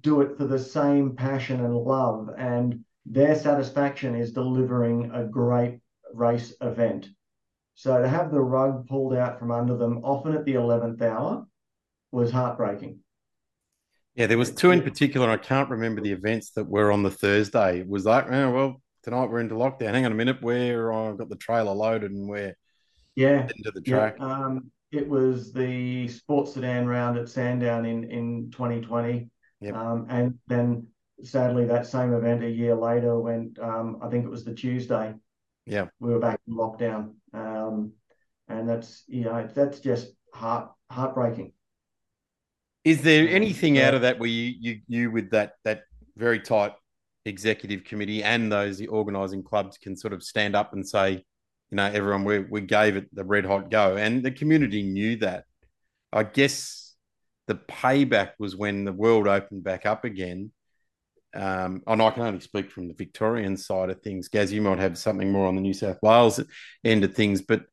do 0.00 0.20
it 0.20 0.36
for 0.36 0.46
the 0.46 0.58
same 0.58 1.14
passion 1.14 1.64
and 1.64 1.76
love 1.76 2.30
and 2.38 2.84
their 3.06 3.34
satisfaction 3.34 4.14
is 4.14 4.32
delivering 4.32 5.10
a 5.12 5.24
great 5.24 5.80
race 6.12 6.54
event. 6.60 7.08
So 7.74 8.00
to 8.00 8.08
have 8.08 8.30
the 8.30 8.40
rug 8.40 8.88
pulled 8.88 9.14
out 9.14 9.38
from 9.38 9.50
under 9.50 9.76
them, 9.76 10.00
often 10.04 10.34
at 10.34 10.44
the 10.44 10.54
eleventh 10.54 11.02
hour, 11.02 11.46
was 12.12 12.30
heartbreaking. 12.30 13.00
Yeah, 14.14 14.26
there 14.26 14.38
was 14.38 14.52
two 14.52 14.70
in 14.70 14.82
particular. 14.82 15.28
I 15.28 15.36
can't 15.36 15.68
remember 15.68 16.00
the 16.00 16.12
events 16.12 16.52
that 16.52 16.68
were 16.68 16.92
on 16.92 17.02
the 17.02 17.10
Thursday. 17.10 17.80
It 17.80 17.88
was 17.88 18.06
like, 18.06 18.26
oh, 18.30 18.50
well, 18.52 18.82
tonight 19.02 19.28
we're 19.28 19.40
into 19.40 19.56
lockdown. 19.56 19.94
Hang 19.94 20.06
on 20.06 20.12
a 20.12 20.14
minute, 20.14 20.40
where 20.40 20.92
oh, 20.92 21.10
I've 21.10 21.18
got 21.18 21.28
the 21.28 21.36
trailer 21.36 21.72
loaded 21.72 22.12
and 22.12 22.28
we're 22.28 22.56
yeah 23.16 23.42
into 23.42 23.72
the 23.72 23.80
track. 23.80 24.16
Yeah, 24.18 24.26
um, 24.26 24.70
it 24.92 25.08
was 25.08 25.52
the 25.52 26.06
sports 26.06 26.54
sedan 26.54 26.86
round 26.86 27.18
at 27.18 27.28
Sandown 27.28 27.84
in 27.84 28.04
in 28.04 28.50
2020, 28.52 29.28
Yep. 29.64 29.74
um, 29.76 30.06
and 30.10 30.38
then 30.46 30.86
sadly 31.22 31.64
that 31.64 31.86
same 31.86 32.12
event 32.12 32.44
a 32.44 32.50
year 32.50 32.74
later 32.74 33.18
went. 33.18 33.58
Um, 33.58 33.98
I 34.02 34.08
think 34.08 34.26
it 34.26 34.30
was 34.30 34.44
the 34.44 34.54
Tuesday. 34.54 35.14
Yeah. 35.64 35.86
we 35.98 36.12
were 36.12 36.18
back 36.18 36.38
in 36.46 36.54
lockdown, 36.54 37.14
um, 37.32 37.92
and 38.48 38.68
that's 38.68 39.04
you 39.06 39.24
know 39.24 39.48
that's 39.54 39.80
just 39.80 40.12
heart 40.34 40.70
heartbreaking. 40.90 41.52
Is 42.84 43.00
there 43.00 43.26
anything 43.26 43.78
out 43.78 43.94
of 43.94 44.02
that 44.02 44.18
where 44.18 44.28
you, 44.28 44.52
you, 44.60 44.80
you 44.86 45.10
with 45.10 45.30
that 45.30 45.54
that 45.64 45.84
very 46.16 46.40
tight 46.40 46.72
executive 47.24 47.84
committee 47.84 48.22
and 48.22 48.52
those 48.52 48.86
organising 48.86 49.42
clubs 49.42 49.78
can 49.78 49.96
sort 49.96 50.12
of 50.12 50.22
stand 50.22 50.54
up 50.54 50.74
and 50.74 50.86
say, 50.86 51.12
you 51.70 51.76
know, 51.76 51.86
everyone 51.86 52.24
we 52.24 52.40
we 52.40 52.60
gave 52.60 52.96
it 52.96 53.08
the 53.14 53.24
red 53.24 53.46
hot 53.46 53.70
go, 53.70 53.96
and 53.96 54.22
the 54.22 54.30
community 54.30 54.82
knew 54.82 55.16
that. 55.16 55.44
I 56.12 56.22
guess 56.22 56.83
the 57.46 57.54
payback 57.54 58.32
was 58.38 58.56
when 58.56 58.84
the 58.84 58.92
world 58.92 59.28
opened 59.28 59.64
back 59.64 59.86
up 59.86 60.04
again. 60.04 60.52
Um, 61.34 61.82
and 61.86 62.00
I 62.00 62.10
can 62.10 62.22
only 62.22 62.40
speak 62.40 62.70
from 62.70 62.88
the 62.88 62.94
Victorian 62.94 63.56
side 63.56 63.90
of 63.90 64.00
things. 64.02 64.28
Gaz, 64.28 64.52
you 64.52 64.62
might 64.62 64.78
have 64.78 64.96
something 64.96 65.32
more 65.32 65.46
on 65.46 65.56
the 65.56 65.60
New 65.60 65.74
South 65.74 65.98
Wales 66.00 66.40
end 66.84 67.02
of 67.04 67.14
things, 67.14 67.42
but 67.42 67.64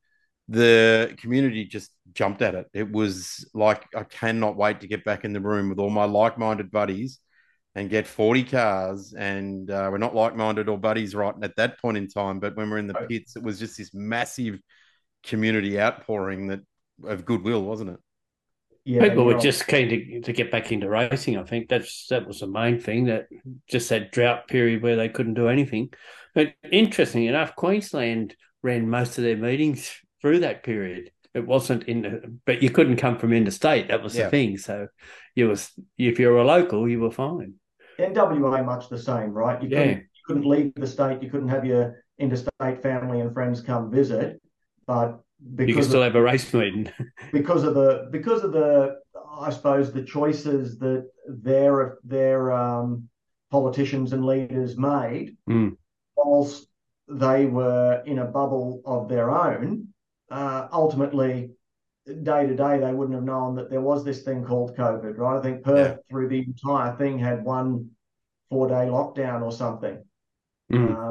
the 0.48 1.14
community 1.18 1.64
just 1.64 1.90
jumped 2.12 2.42
at 2.42 2.54
it. 2.54 2.66
It 2.74 2.90
was 2.90 3.48
like, 3.54 3.84
I 3.94 4.02
cannot 4.02 4.56
wait 4.56 4.80
to 4.80 4.88
get 4.88 5.04
back 5.04 5.24
in 5.24 5.32
the 5.32 5.40
room 5.40 5.68
with 5.68 5.78
all 5.78 5.90
my 5.90 6.04
like 6.04 6.38
minded 6.38 6.70
buddies 6.70 7.20
and 7.74 7.88
get 7.88 8.06
40 8.06 8.42
cars. 8.44 9.14
And 9.16 9.70
uh, 9.70 9.88
we're 9.90 9.98
not 9.98 10.14
like 10.14 10.36
minded 10.36 10.68
or 10.68 10.76
buddies 10.76 11.14
right 11.14 11.34
at 11.42 11.56
that 11.56 11.80
point 11.80 11.96
in 11.96 12.08
time. 12.08 12.40
But 12.40 12.56
when 12.56 12.68
we're 12.68 12.78
in 12.78 12.88
the 12.88 12.94
pits, 12.94 13.36
it 13.36 13.42
was 13.42 13.58
just 13.60 13.78
this 13.78 13.94
massive 13.94 14.58
community 15.22 15.80
outpouring 15.80 16.48
that 16.48 16.60
of 17.04 17.24
goodwill, 17.24 17.62
wasn't 17.62 17.90
it? 17.90 18.00
Yeah, 18.84 19.08
people 19.08 19.24
were 19.24 19.38
just 19.38 19.68
keen 19.68 19.88
to, 19.90 20.20
to 20.22 20.32
get 20.32 20.50
back 20.50 20.72
into 20.72 20.88
racing. 20.88 21.38
I 21.38 21.44
think 21.44 21.68
that's 21.68 22.08
that 22.08 22.26
was 22.26 22.40
the 22.40 22.48
main 22.48 22.80
thing. 22.80 23.04
That 23.04 23.28
just 23.68 23.88
that 23.90 24.10
drought 24.10 24.48
period 24.48 24.82
where 24.82 24.96
they 24.96 25.08
couldn't 25.08 25.34
do 25.34 25.48
anything. 25.48 25.92
But 26.34 26.54
interesting 26.70 27.26
enough, 27.26 27.54
Queensland 27.54 28.34
ran 28.62 28.88
most 28.88 29.18
of 29.18 29.24
their 29.24 29.36
meetings 29.36 29.92
through 30.20 30.40
that 30.40 30.62
period. 30.62 31.10
It 31.34 31.46
wasn't 31.46 31.84
in, 31.84 32.02
the, 32.02 32.38
but 32.44 32.62
you 32.62 32.70
couldn't 32.70 32.96
come 32.96 33.18
from 33.18 33.32
interstate. 33.32 33.88
That 33.88 34.02
was 34.02 34.16
yeah. 34.16 34.24
the 34.24 34.30
thing. 34.30 34.58
So 34.58 34.88
you 35.34 35.48
was 35.48 35.70
if 35.96 36.18
you're 36.18 36.38
a 36.38 36.44
local, 36.44 36.88
you 36.88 37.00
were 37.00 37.10
fine. 37.10 37.54
NWA 37.98 38.64
much 38.64 38.88
the 38.88 38.98
same, 38.98 39.30
right? 39.30 39.62
You 39.62 39.68
couldn't, 39.68 39.88
yeah. 39.88 39.94
you 39.96 40.22
couldn't 40.26 40.46
leave 40.46 40.72
the 40.74 40.86
state. 40.86 41.22
You 41.22 41.30
couldn't 41.30 41.48
have 41.48 41.64
your 41.64 42.04
interstate 42.18 42.82
family 42.82 43.20
and 43.20 43.32
friends 43.32 43.60
come 43.60 43.90
visit, 43.90 44.40
but 44.86 45.21
because 45.54 45.68
you 45.68 45.74
can 45.74 45.84
still 45.84 46.02
of, 46.02 46.12
have 46.12 46.16
a 46.16 46.22
race 46.22 46.52
meeting 46.52 46.90
because 47.32 47.64
of 47.64 47.74
the 47.74 48.08
because 48.10 48.44
of 48.44 48.52
the 48.52 48.98
I 49.38 49.50
suppose 49.50 49.92
the 49.92 50.02
choices 50.02 50.78
that 50.78 51.08
their 51.26 51.98
their 52.04 52.52
um, 52.52 53.08
politicians 53.50 54.12
and 54.12 54.24
leaders 54.24 54.76
made, 54.76 55.36
mm. 55.48 55.76
whilst 56.16 56.66
they 57.08 57.46
were 57.46 58.02
in 58.06 58.18
a 58.18 58.24
bubble 58.24 58.82
of 58.84 59.08
their 59.08 59.30
own. 59.30 59.88
Uh, 60.30 60.66
ultimately, 60.72 61.50
day 62.06 62.46
to 62.46 62.56
day, 62.56 62.78
they 62.78 62.92
wouldn't 62.92 63.14
have 63.14 63.24
known 63.24 63.54
that 63.56 63.68
there 63.68 63.82
was 63.82 64.04
this 64.04 64.22
thing 64.22 64.44
called 64.44 64.76
COVID, 64.76 65.18
right? 65.18 65.38
I 65.38 65.42
think 65.42 65.62
Perth, 65.62 65.98
yeah. 65.98 66.02
through 66.10 66.28
the 66.28 66.38
entire 66.38 66.96
thing, 66.96 67.18
had 67.18 67.44
one 67.44 67.90
four 68.48 68.68
day 68.68 68.86
lockdown 68.86 69.42
or 69.42 69.52
something. 69.52 70.02
Mm. 70.72 71.08
Uh, 71.08 71.10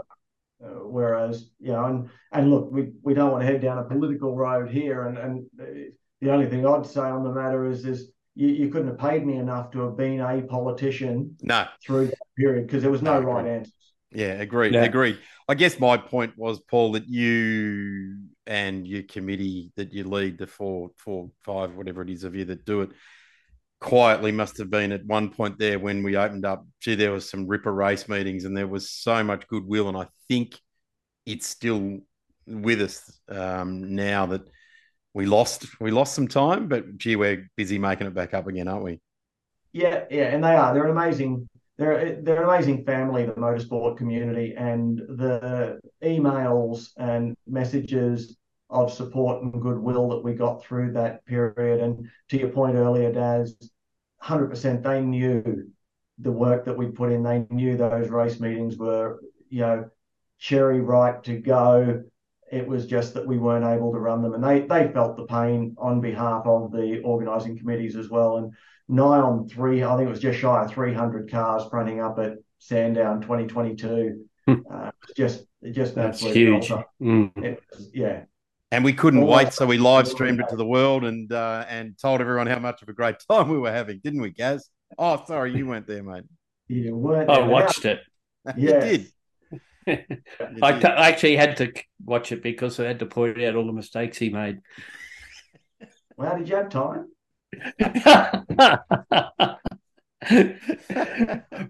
whereas, 0.92 1.50
you 1.60 1.72
know, 1.72 1.86
and 1.86 2.10
and 2.32 2.52
look, 2.52 2.72
we, 2.72 2.92
we 3.02 3.14
don't 3.14 3.32
want 3.32 3.42
to 3.42 3.48
head 3.48 3.62
down 3.62 3.78
a 3.78 3.84
political 3.84 4.36
road 4.36 4.70
here. 4.70 5.08
And 5.08 5.18
and 5.18 5.94
the 6.22 6.32
only 6.32 6.48
thing 6.48 6.66
I'd 6.66 6.86
say 6.86 7.02
on 7.02 7.24
the 7.24 7.32
matter 7.32 7.66
is 7.66 7.86
is 7.86 8.12
you, 8.36 8.48
you 8.48 8.70
couldn't 8.70 8.88
have 8.88 8.98
paid 8.98 9.26
me 9.26 9.38
enough 9.38 9.72
to 9.72 9.80
have 9.82 9.98
been 9.98 10.22
a 10.22 10.42
politician 10.44 11.36
no. 11.42 11.66
through 11.86 12.08
that 12.08 12.28
period 12.38 12.68
because 12.68 12.82
there 12.82 12.92
was 12.92 13.02
no, 13.02 13.20
no 13.20 13.28
right 13.28 13.46
answers. 13.46 13.74
Yeah, 14.12 14.34
agreed. 14.34 14.74
Yeah. 14.74 14.84
Agreed. 14.84 15.20
I 15.48 15.56
guess 15.56 15.80
my 15.80 15.98
point 15.98 16.34
was, 16.38 16.60
Paul, 16.60 16.94
that 16.94 17.08
you 17.08 18.18
and 18.46 18.86
your 18.86 19.04
committee 19.04 19.72
that 19.78 19.94
you 19.94 20.04
lead, 20.04 20.38
the 20.38 20.48
four, 20.48 20.92
four, 20.98 21.30
five, 21.46 21.76
whatever 21.76 22.02
it 22.02 22.10
is 22.10 22.24
of 22.24 22.36
you 22.36 22.46
that 22.46 22.66
do 22.66 22.82
it, 22.82 22.92
quietly 23.80 24.32
must 24.32 24.58
have 24.58 24.70
been 24.70 24.92
at 24.92 25.06
one 25.06 25.30
point 25.30 25.58
there 25.58 25.80
when 25.80 26.04
we 26.04 26.16
opened 26.16 26.46
up. 26.46 26.66
Gee, 26.82 26.96
there 26.96 27.12
was 27.12 27.30
some 27.30 27.48
ripper 27.48 27.74
race 27.74 28.08
meetings, 28.10 28.46
and 28.46 28.56
there 28.56 28.68
was 28.68 28.90
so 28.90 29.24
much 29.24 29.48
goodwill, 29.48 29.88
and 29.88 29.98
I 29.98 30.08
think 30.28 30.60
it's 31.26 31.48
still 31.48 32.00
with 32.48 32.82
us 32.82 33.20
um, 33.30 33.96
now 33.96 34.26
that 34.28 34.42
we 35.14 35.26
lost 35.26 35.66
we 35.80 35.92
lost 35.92 36.16
some 36.16 36.28
time, 36.28 36.68
but 36.68 36.98
gee, 36.98 37.16
we're 37.16 37.50
busy 37.56 37.78
making 37.78 38.08
it 38.08 38.14
back 38.14 38.34
up 38.34 38.48
again, 38.48 38.68
aren't 38.68 38.84
we? 38.84 39.00
Yeah, 39.74 40.06
yeah, 40.10 40.34
and 40.34 40.44
they 40.44 40.56
are. 40.56 40.74
They're 40.74 40.86
an 40.86 40.92
amazing. 40.92 41.50
They're 41.78 42.22
they're 42.22 42.44
an 42.44 42.50
amazing 42.50 42.86
family, 42.86 43.26
the 43.26 43.34
motorsport 43.34 43.98
community, 43.98 44.54
and 44.58 44.98
the 44.98 45.80
emails 46.04 46.90
and 46.98 47.36
messages 47.48 48.38
of 48.70 48.94
support 48.94 49.44
and 49.44 49.62
goodwill 49.62 50.10
that 50.10 50.24
we 50.24 50.34
got 50.34 50.64
through 50.64 50.94
that 50.94 51.26
period. 51.26 51.82
And 51.82 52.10
to 52.30 52.38
your 52.38 52.50
point 52.50 52.76
earlier, 52.76 53.12
Daz, 53.12 53.56
100% 54.24 54.82
they 54.82 55.02
knew 55.02 55.70
the 56.20 56.32
work 56.32 56.66
that 56.66 56.78
we 56.78 56.88
put 56.88 57.12
in. 57.12 57.24
They 57.24 57.46
knew 57.50 57.76
those 57.76 58.10
race 58.10 58.40
meetings 58.40 58.78
were, 58.78 59.20
you 59.50 59.62
know, 59.62 59.90
cherry 60.42 60.82
ripe 60.82 61.24
to 61.24 61.38
go. 61.38 62.04
It 62.52 62.68
was 62.68 62.86
just 62.86 63.14
that 63.14 63.26
we 63.26 63.38
weren't 63.38 63.64
able 63.64 63.94
to 63.94 64.00
run 64.00 64.22
them, 64.22 64.34
and 64.34 64.44
they 64.44 64.62
they 64.62 64.92
felt 64.92 65.16
the 65.16 65.26
pain 65.26 65.76
on 65.78 66.02
behalf 66.02 66.46
of 66.46 66.72
the 66.74 67.02
organising 67.04 67.58
committees 67.58 67.96
as 67.96 68.10
well. 68.10 68.38
And 68.38 68.54
nigh 68.90 69.20
on 69.20 69.48
three, 69.48 69.84
I 69.84 69.96
think 69.96 70.08
it 70.08 70.12
was 70.12 70.20
just 70.20 70.40
shy 70.40 70.62
of 70.62 70.70
300 70.70 71.32
cars 71.32 71.64
fronting 71.70 72.02
up 72.02 72.20
at 72.20 72.34
Sandown 72.60 73.22
2022. 73.22 74.26
Hmm. 74.48 74.56
uh, 74.70 74.92
just 75.16 75.46
just 75.72 75.96
that's 75.96 76.20
huge. 76.20 76.70
Mm. 77.02 77.32
It 77.38 77.64
was, 77.72 77.90
yeah, 77.94 78.24
and 78.72 78.84
we 78.84 78.92
couldn't 78.92 79.26
wait, 79.26 79.54
so 79.54 79.66
we 79.66 79.78
live 79.78 80.08
streamed 80.08 80.40
it 80.40 80.50
to 80.50 80.56
the 80.56 80.66
world 80.66 81.06
and 81.06 81.32
uh, 81.32 81.66
and 81.70 81.98
told 81.98 82.20
everyone 82.20 82.48
how 82.48 82.60
much 82.60 82.82
of 82.82 82.90
a 82.90 82.94
great 82.94 83.16
time 83.30 83.50
we 83.50 83.60
were 83.60 83.72
having, 83.72 84.02
didn't 84.04 84.22
we, 84.22 84.32
Gaz? 84.32 84.70
Oh, 84.98 85.24
sorry, 85.26 85.56
you 85.56 85.68
weren't 85.68 85.88
there, 85.88 86.04
mate. 86.04 86.24
You 86.68 86.98
weren't. 86.98 87.30
I 87.30 87.48
watched 87.48 87.86
it. 87.86 88.02
you 88.58 88.68
did. 88.68 89.08
I, 89.88 90.80
t- 90.80 90.88
I 90.88 91.10
actually 91.10 91.36
had 91.36 91.58
to 91.58 91.74
watch 92.04 92.32
it 92.32 92.44
because 92.44 92.80
I 92.80 92.86
had 92.86 93.00
to 93.00 93.06
point 93.06 93.42
out 93.42 93.56
all 93.56 93.66
the 93.66 93.74
mistakes 93.74 94.18
he 94.18 94.30
made. 94.30 94.60
Well, 96.18 96.32
how 96.32 96.38
did 96.38 96.50
you 96.50 96.56
have 96.56 96.70
time? 96.70 97.08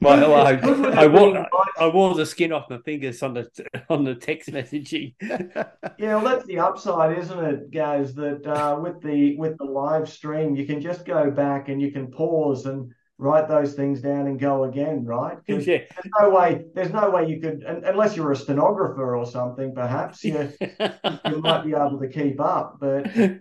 my, 0.01 0.23
I, 0.23 0.59
I, 0.93 1.07
wore, 1.07 1.47
I 1.79 1.87
wore 1.87 2.15
the 2.15 2.25
skin 2.25 2.51
off 2.51 2.69
my 2.69 2.79
fingers 2.79 3.23
on 3.23 3.33
the 3.33 3.49
on 3.89 4.03
the 4.03 4.15
text 4.15 4.51
messaging. 4.51 5.15
yeah, 5.21 6.15
well, 6.15 6.21
that's 6.21 6.45
the 6.45 6.59
upside, 6.59 7.17
isn't 7.17 7.45
it, 7.45 7.71
guys? 7.71 8.13
That 8.13 8.45
uh, 8.45 8.77
with 8.79 9.01
the 9.01 9.37
with 9.37 9.57
the 9.57 9.63
live 9.63 10.09
stream, 10.09 10.55
you 10.55 10.65
can 10.65 10.81
just 10.81 11.05
go 11.05 11.31
back 11.31 11.69
and 11.69 11.81
you 11.81 11.91
can 11.91 12.11
pause 12.11 12.65
and 12.65 12.93
write 13.21 13.47
those 13.47 13.75
things 13.75 14.01
down 14.01 14.25
and 14.25 14.39
go 14.39 14.63
again, 14.63 15.05
right? 15.05 15.37
Yeah. 15.47 15.57
There's 15.59 15.87
no 16.19 16.29
way. 16.31 16.65
There's 16.73 16.91
no 16.91 17.11
way 17.11 17.29
you 17.29 17.39
could, 17.39 17.61
unless 17.61 18.15
you're 18.15 18.31
a 18.31 18.35
stenographer 18.35 19.15
or 19.15 19.27
something. 19.27 19.75
Perhaps 19.75 20.23
you, 20.23 20.51
you 20.59 21.37
might 21.37 21.63
be 21.63 21.73
able 21.73 21.99
to 21.99 22.07
keep 22.07 22.41
up, 22.41 22.77
but 22.79 23.11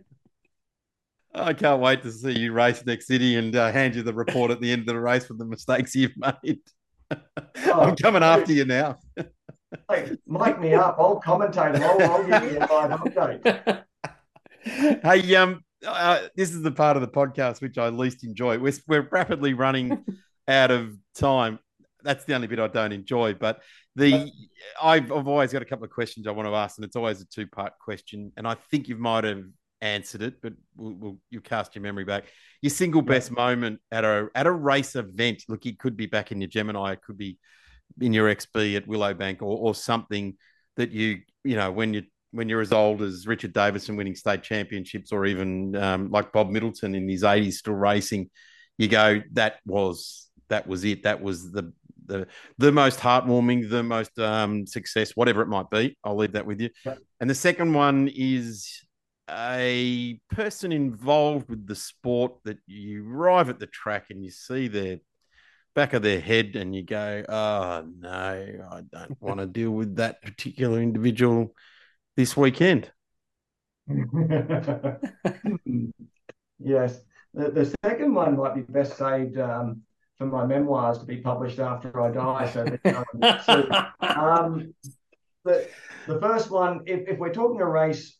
I 1.35 1.55
can't 1.55 1.81
wait 1.81 2.02
to 2.02 2.12
see 2.12 2.39
you 2.39 2.52
race 2.52 2.85
next 2.85 3.07
city 3.07 3.36
and 3.36 3.57
uh, 3.57 3.73
hand 3.73 3.94
you 3.94 4.02
the 4.02 4.12
report 4.12 4.51
at 4.51 4.61
the 4.61 4.70
end 4.70 4.82
of 4.82 4.89
the 4.89 5.01
race 5.01 5.27
for 5.27 5.35
the 5.35 5.47
mistakes 5.47 5.94
you've 5.94 6.16
made. 6.16 6.61
Oh, 7.66 7.81
I'm 7.81 7.97
coming 7.97 8.23
after 8.23 8.52
you 8.52 8.65
now. 8.65 8.97
hey, 9.89 10.16
mic 10.28 10.61
me 10.61 10.74
up. 10.74 10.94
I'll 10.97 11.20
commentate. 11.20 11.81
I'll, 11.81 12.02
I'll 12.02 12.24
give 12.24 12.52
you 12.52 12.59
a 12.59 12.66
live 12.73 12.90
update. 13.01 13.85
Hey, 15.02 15.35
um, 15.35 15.65
uh, 15.86 16.28
this 16.36 16.51
is 16.51 16.62
the 16.62 16.70
part 16.70 16.97
of 16.97 17.02
the 17.02 17.09
podcast 17.09 17.61
which 17.61 17.78
I 17.78 17.89
least 17.89 18.24
enjoy. 18.24 18.59
We're, 18.59 18.73
we're 18.86 19.09
rapidly 19.11 19.55
running 19.55 20.05
out 20.48 20.70
of 20.70 20.97
time. 21.15 21.59
That's 22.02 22.24
the 22.24 22.35
only 22.35 22.47
bit 22.47 22.59
I 22.59 22.69
don't 22.69 22.93
enjoy. 22.93 23.35
But 23.35 23.61
the 23.97 24.31
I've, 24.82 25.12
I've 25.12 25.28
always 25.28 25.52
got 25.52 25.62
a 25.62 25.66
couple 25.66 25.85
of 25.85 25.90
questions 25.90 26.27
I 26.27 26.31
want 26.31 26.48
to 26.48 26.55
ask, 26.55 26.78
and 26.78 26.85
it's 26.85 26.97
always 26.97 27.20
a 27.20 27.27
two 27.27 27.47
part 27.47 27.74
question. 27.78 28.32
And 28.36 28.47
I 28.47 28.55
think 28.70 28.89
you 28.89 28.97
might 28.97 29.24
have 29.24 29.44
answered 29.82 30.23
it, 30.23 30.40
but 30.43 30.55
we'll, 30.77 30.94
we'll, 30.94 31.19
you 31.31 31.40
cast 31.40 31.74
your 31.74 31.82
memory 31.82 32.05
back. 32.05 32.24
Your 32.62 32.70
single 32.70 33.02
best 33.02 33.31
moment 33.31 33.81
at 33.90 34.05
a 34.05 34.28
at 34.35 34.47
a 34.47 34.52
race 34.52 34.97
event. 34.97 35.44
Look, 35.48 35.66
it 35.66 35.78
could 35.78 35.97
be 35.97 36.07
back 36.07 36.32
in 36.32 36.40
your 36.40 36.48
Gemini, 36.48 36.93
it 36.93 37.02
could 37.02 37.19
be 37.19 37.39
in 38.01 38.12
your 38.12 38.35
XB 38.35 38.77
at 38.77 38.86
Willowbank, 38.86 39.43
or 39.43 39.59
or 39.59 39.74
something 39.74 40.36
that 40.77 40.90
you 40.90 41.20
you 41.44 41.57
know 41.57 41.70
when 41.70 41.94
you 41.94 42.02
when 42.32 42.48
you're 42.48 42.61
as 42.61 42.73
old 42.73 43.02
as 43.02 43.27
Richard 43.27 43.52
Davison 43.52 43.97
winning 43.97 44.15
state 44.15 44.43
championships, 44.43 45.12
or 45.12 45.27
even 45.27 45.74
um, 45.77 46.11
like 46.11 46.32
Bob 46.32 46.51
Middleton 46.51 46.94
in 46.94 47.09
his 47.09 47.23
80s 47.23 47.55
still 47.55 47.74
racing, 47.74 48.31
you 48.78 48.89
go, 48.89 49.23
that 49.32 49.57
was 49.66 50.28
that 50.48 50.66
was 50.66 50.85
it. 50.85 51.05
That 51.05 51.23
was 51.23 51.52
the 51.52 51.73
the 52.07 52.27
the 52.59 52.73
most 52.73 52.98
heartwarming, 52.98 53.70
the 53.70 53.82
most 53.82 54.19
um, 54.19 54.66
success, 54.66 55.12
whatever 55.16 55.43
it 55.43 55.48
might 55.48 55.70
be. 55.70 55.97
I'll 56.05 56.16
leave 56.16 56.32
that 56.32 56.47
with 56.47 56.61
you. 56.61 56.70
And 57.20 57.31
the 57.31 57.35
second 57.35 57.73
one 57.73 58.09
is 58.12 58.82
a 59.31 60.19
person 60.31 60.73
involved 60.73 61.48
with 61.48 61.66
the 61.66 61.77
sport 61.77 62.32
that 62.44 62.59
you 62.66 63.09
arrive 63.09 63.48
at 63.48 63.61
the 63.61 63.66
track 63.66 64.07
and 64.11 64.24
you 64.24 64.31
see 64.31 64.66
their 64.66 64.98
back 65.74 65.93
of 65.93 66.02
their 66.02 66.20
head 66.20 66.57
and 66.57 66.74
you 66.74 66.82
go, 66.82 67.24
oh 67.28 67.86
no, 67.98 68.09
I 68.70 68.81
don't 68.93 69.20
want 69.20 69.40
to 69.40 69.47
deal 69.61 69.70
with 69.70 69.97
that 69.97 70.23
particular 70.23 70.81
individual 70.81 71.55
this 72.21 72.37
weekend. 72.37 72.91
yes. 76.59 77.01
The, 77.33 77.51
the 77.51 77.75
second 77.83 78.15
one 78.15 78.37
might 78.37 78.55
be 78.55 78.61
best 78.61 78.99
saved 78.99 79.39
um, 79.39 79.81
for 80.19 80.27
my 80.27 80.45
memoirs 80.45 80.99
to 80.99 81.07
be 81.07 81.17
published 81.17 81.59
after 81.59 81.99
I 81.99 82.11
die. 82.11 82.51
So, 82.53 82.65
that, 82.65 83.93
um, 84.03 84.75
the, 85.45 85.67
the 86.07 86.21
first 86.21 86.51
one, 86.51 86.83
if, 86.85 87.09
if 87.09 87.19
we're 87.19 87.33
talking 87.33 87.63
a 87.63 87.67
race, 87.67 88.19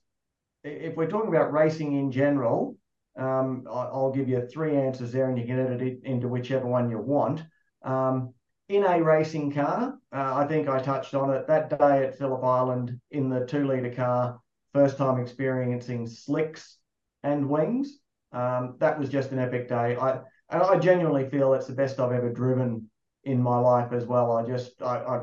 if 0.65 0.97
we're 0.97 1.11
talking 1.11 1.29
about 1.29 1.53
racing 1.53 1.99
in 1.99 2.11
general, 2.11 2.77
um, 3.19 3.67
I'll 3.71 4.13
give 4.13 4.31
you 4.31 4.49
three 4.51 4.77
answers 4.77 5.13
there 5.13 5.29
and 5.29 5.39
you 5.39 5.45
can 5.45 5.59
edit 5.61 5.83
it 5.83 6.01
into 6.05 6.27
whichever 6.27 6.67
one 6.67 6.89
you 6.89 6.99
want. 6.99 7.43
Um, 7.83 8.33
in 8.71 8.85
a 8.85 9.03
racing 9.03 9.51
car, 9.51 9.99
uh, 10.13 10.35
I 10.37 10.47
think 10.47 10.69
I 10.69 10.79
touched 10.79 11.13
on 11.15 11.35
it 11.35 11.49
that 11.49 11.77
day 11.77 12.05
at 12.05 12.17
Phillip 12.17 12.45
Island 12.45 13.01
in 13.11 13.29
the 13.29 13.45
two 13.45 13.67
litre 13.67 13.93
car, 13.93 14.41
first 14.73 14.97
time 14.97 15.21
experiencing 15.21 16.07
slicks 16.07 16.79
and 17.25 17.49
wings. 17.49 17.99
Um, 18.31 18.77
that 18.79 18.97
was 18.97 19.09
just 19.09 19.33
an 19.33 19.41
epic 19.41 19.69
day. 19.69 19.97
I 19.97 20.21
and 20.51 20.63
I 20.63 20.79
genuinely 20.79 21.29
feel 21.29 21.53
it's 21.53 21.67
the 21.67 21.73
best 21.73 21.99
I've 21.99 22.13
ever 22.13 22.31
driven 22.31 22.89
in 23.25 23.43
my 23.43 23.59
life 23.59 23.93
as 23.93 24.07
well. 24.07 24.31
I 24.31 24.45
just 24.47 24.81
I, 24.81 24.99
I, 24.99 25.17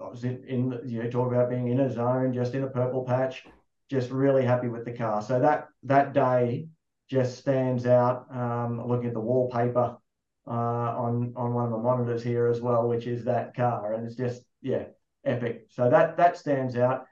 I 0.00 0.08
was 0.08 0.24
in, 0.24 0.42
in 0.44 0.80
you 0.86 1.02
know 1.02 1.10
talk 1.10 1.30
about 1.30 1.50
being 1.50 1.68
in 1.68 1.80
a 1.80 1.92
zone, 1.92 2.32
just 2.32 2.54
in 2.54 2.64
a 2.64 2.70
purple 2.70 3.04
patch, 3.04 3.44
just 3.90 4.10
really 4.12 4.46
happy 4.46 4.68
with 4.68 4.86
the 4.86 4.92
car. 4.92 5.20
So 5.20 5.38
that 5.40 5.68
that 5.82 6.14
day 6.14 6.68
just 7.10 7.36
stands 7.36 7.84
out. 7.84 8.34
Um, 8.34 8.82
looking 8.88 9.08
at 9.08 9.12
the 9.14 9.20
wallpaper 9.20 9.98
uh, 10.46 10.50
on 10.50 11.32
on 11.36 11.54
one 11.54 11.64
of 11.64 11.70
the 11.70 11.78
monitors 11.78 12.22
here 12.22 12.46
as 12.46 12.60
well, 12.60 12.88
which 12.88 13.06
is 13.06 13.24
that 13.24 13.54
car, 13.54 13.94
and 13.94 14.06
it's 14.06 14.16
just 14.16 14.42
yeah 14.62 14.84
epic. 15.24 15.66
So 15.70 15.90
that 15.90 16.16
that 16.16 16.36
stands 16.36 16.76
out. 16.76 17.06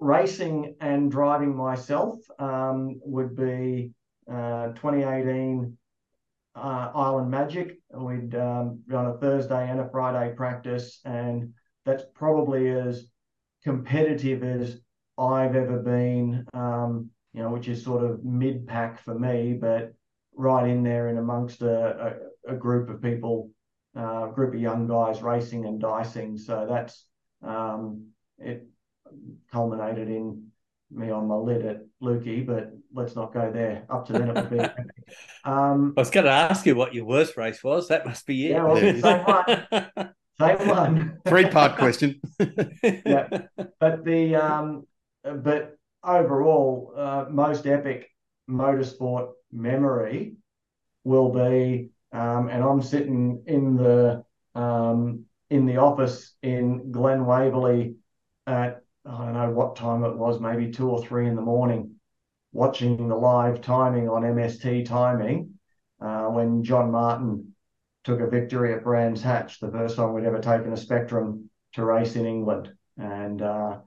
Racing 0.00 0.76
and 0.80 1.10
driving 1.10 1.56
myself 1.56 2.18
um, 2.38 3.00
would 3.04 3.36
be 3.36 3.92
uh, 4.30 4.68
2018 4.72 5.76
uh, 6.56 6.90
Island 6.94 7.30
Magic. 7.30 7.78
We'd 7.92 8.34
um, 8.34 8.80
on 8.92 9.06
a 9.06 9.18
Thursday 9.18 9.70
and 9.70 9.80
a 9.80 9.88
Friday 9.88 10.34
practice, 10.34 11.00
and 11.04 11.54
that's 11.84 12.04
probably 12.14 12.70
as 12.70 13.06
competitive 13.62 14.42
as 14.42 14.78
I've 15.16 15.56
ever 15.56 15.78
been. 15.78 16.46
Um, 16.52 17.10
you 17.32 17.42
know, 17.42 17.50
which 17.50 17.68
is 17.68 17.82
sort 17.82 18.04
of 18.04 18.24
mid 18.24 18.66
pack 18.66 19.02
for 19.02 19.18
me, 19.18 19.58
but 19.60 19.92
right 20.36 20.68
in 20.68 20.82
there 20.82 21.08
and 21.08 21.18
amongst 21.18 21.62
a, 21.62 22.06
a, 22.06 22.12
a 22.48 22.54
group 22.54 22.88
of 22.90 23.02
people, 23.02 23.50
a 23.96 24.00
uh, 24.00 24.26
group 24.28 24.54
of 24.54 24.60
young 24.60 24.86
guys 24.86 25.22
racing 25.22 25.64
and 25.66 25.80
dicing. 25.80 26.36
So 26.38 26.66
that's 26.68 27.04
um, 27.42 28.08
it 28.38 28.66
culminated 29.52 30.08
in 30.08 30.48
me 30.90 31.10
on 31.10 31.26
my 31.26 31.36
lid 31.36 31.64
at 31.64 31.82
Lukey, 32.02 32.46
but 32.46 32.72
let's 32.92 33.16
not 33.16 33.32
go 33.32 33.50
there. 33.50 33.84
Up 33.90 34.06
to 34.06 34.12
then, 34.12 34.30
it 34.30 34.34
would 34.34 34.50
be. 34.50 34.60
Um, 35.44 35.92
I 35.98 36.00
was 36.00 36.10
going 36.10 36.24
to 36.24 36.32
ask 36.32 36.64
you 36.64 36.74
what 36.74 36.94
your 36.94 37.04
worst 37.04 37.36
race 37.36 37.62
was. 37.62 37.88
That 37.88 38.06
must 38.06 38.26
be 38.26 38.46
it. 38.46 38.50
Yeah, 38.52 38.64
well, 38.64 38.76
same 39.02 39.24
one. 39.24 40.14
Same 40.40 40.68
one. 40.68 41.18
Three 41.26 41.50
part 41.50 41.76
question. 41.76 42.22
yeah, 42.82 43.28
but 43.78 44.02
the 44.02 44.34
um, 44.34 44.86
but 45.22 45.76
overall, 46.02 46.94
uh, 46.96 47.26
most 47.30 47.66
epic 47.66 48.10
motorsport 48.48 49.32
memory 49.52 50.36
will 51.04 51.30
be, 51.30 51.90
um, 52.14 52.48
and 52.48 52.62
I'm 52.62 52.80
sitting 52.80 53.42
in 53.46 53.76
the 53.76 54.24
um, 54.54 55.24
in 55.50 55.66
the 55.66 55.76
office 55.76 56.34
in 56.42 56.90
Glen 56.90 57.26
Waverley 57.26 57.96
at 58.46 58.82
I 59.06 59.24
don't 59.24 59.34
know 59.34 59.50
what 59.50 59.76
time 59.76 60.04
it 60.04 60.16
was, 60.16 60.40
maybe 60.40 60.70
two 60.70 60.88
or 60.88 61.04
three 61.04 61.28
in 61.28 61.36
the 61.36 61.42
morning, 61.42 61.96
watching 62.52 63.08
the 63.08 63.16
live 63.16 63.60
timing 63.60 64.08
on 64.08 64.22
MST 64.22 64.86
timing 64.86 65.58
uh, 66.00 66.24
when 66.26 66.64
John 66.64 66.90
Martin 66.90 67.54
took 68.04 68.20
a 68.20 68.26
victory 68.26 68.72
at 68.72 68.84
Brands 68.84 69.20
Hatch, 69.22 69.60
the 69.60 69.70
first 69.70 69.96
time 69.96 70.14
we'd 70.14 70.24
ever 70.24 70.40
taken 70.40 70.72
a 70.72 70.76
Spectrum 70.76 71.50
to 71.74 71.84
race 71.84 72.16
in 72.16 72.24
England. 72.24 72.72
And 72.96 73.42
uh, 73.42 73.78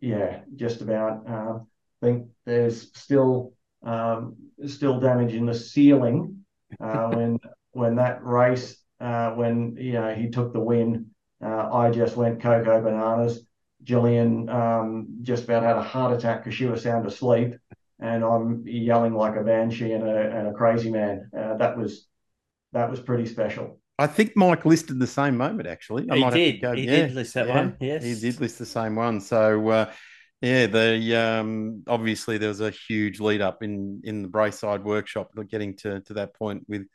yeah, 0.00 0.42
just 0.54 0.82
about. 0.82 1.28
Uh, 1.28 1.58
think 2.00 2.28
there's 2.46 2.90
still 2.96 3.52
um, 3.82 4.36
still 4.66 5.00
damage 5.00 5.34
in 5.34 5.46
the 5.46 5.54
ceiling 5.54 6.44
uh, 6.80 7.08
when 7.10 7.38
when 7.72 7.96
that 7.96 8.24
race 8.24 8.76
uh, 9.00 9.30
when 9.30 9.76
you 9.78 9.92
know 9.92 10.14
he 10.14 10.30
took 10.30 10.52
the 10.52 10.60
win. 10.60 11.06
Uh, 11.42 11.70
I 11.72 11.90
just 11.90 12.16
went 12.16 12.42
cocoa 12.42 12.82
bananas. 12.82 13.46
Gillian 13.82 14.48
um, 14.50 15.08
just 15.22 15.44
about 15.44 15.62
had 15.62 15.76
a 15.76 15.82
heart 15.82 16.12
attack 16.12 16.44
because 16.44 16.54
she 16.54 16.66
was 16.66 16.82
sound 16.82 17.06
asleep, 17.06 17.54
and 17.98 18.22
I'm 18.22 18.64
yelling 18.66 19.14
like 19.14 19.36
a 19.36 19.42
banshee 19.42 19.92
and 19.92 20.06
a, 20.06 20.38
and 20.38 20.48
a 20.48 20.52
crazy 20.52 20.90
man. 20.90 21.30
Uh, 21.36 21.56
that 21.56 21.78
was 21.78 22.06
that 22.72 22.90
was 22.90 23.00
pretty 23.00 23.26
special. 23.26 23.80
I 23.98 24.06
think 24.06 24.36
Mike 24.36 24.64
listed 24.64 24.98
the 24.98 25.06
same 25.06 25.36
moment. 25.36 25.66
Actually, 25.66 26.10
I 26.10 26.16
he 26.16 26.30
did. 26.30 26.62
Go, 26.62 26.74
he 26.74 26.84
yeah, 26.84 27.06
did 27.06 27.14
list 27.14 27.34
that 27.34 27.46
yeah, 27.46 27.54
one. 27.54 27.76
Yes, 27.80 28.04
he 28.04 28.14
did 28.14 28.40
list 28.40 28.58
the 28.58 28.66
same 28.66 28.96
one. 28.96 29.20
So 29.20 29.68
uh, 29.68 29.92
yeah, 30.42 30.66
the 30.66 31.16
um, 31.16 31.82
obviously 31.86 32.38
there 32.38 32.48
was 32.48 32.60
a 32.60 32.70
huge 32.70 33.20
lead 33.20 33.40
up 33.40 33.62
in 33.62 34.00
in 34.04 34.22
the 34.22 34.28
Braeside 34.28 34.84
workshop, 34.84 35.30
getting 35.48 35.76
to 35.78 36.00
to 36.00 36.14
that 36.14 36.34
point 36.34 36.64
with 36.68 36.86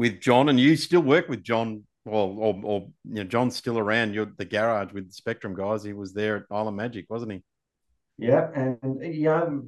with 0.00 0.18
John, 0.18 0.48
and 0.48 0.58
you 0.58 0.76
still 0.76 1.02
work 1.02 1.28
with 1.28 1.42
John 1.42 1.84
well, 2.06 2.34
or, 2.38 2.58
or 2.64 2.88
you 3.04 3.16
know, 3.16 3.24
John's 3.24 3.54
still 3.54 3.78
around. 3.78 4.14
You're 4.14 4.32
the 4.38 4.46
garage 4.46 4.94
with 4.94 5.08
the 5.08 5.12
Spectrum 5.12 5.54
guys. 5.54 5.84
He 5.84 5.92
was 5.92 6.14
there 6.14 6.36
at 6.38 6.44
Island 6.50 6.78
Magic, 6.78 7.04
wasn't 7.10 7.32
he? 7.32 7.42
Yeah, 8.16 8.48
and 8.54 8.78
you 9.02 9.24
know, 9.24 9.62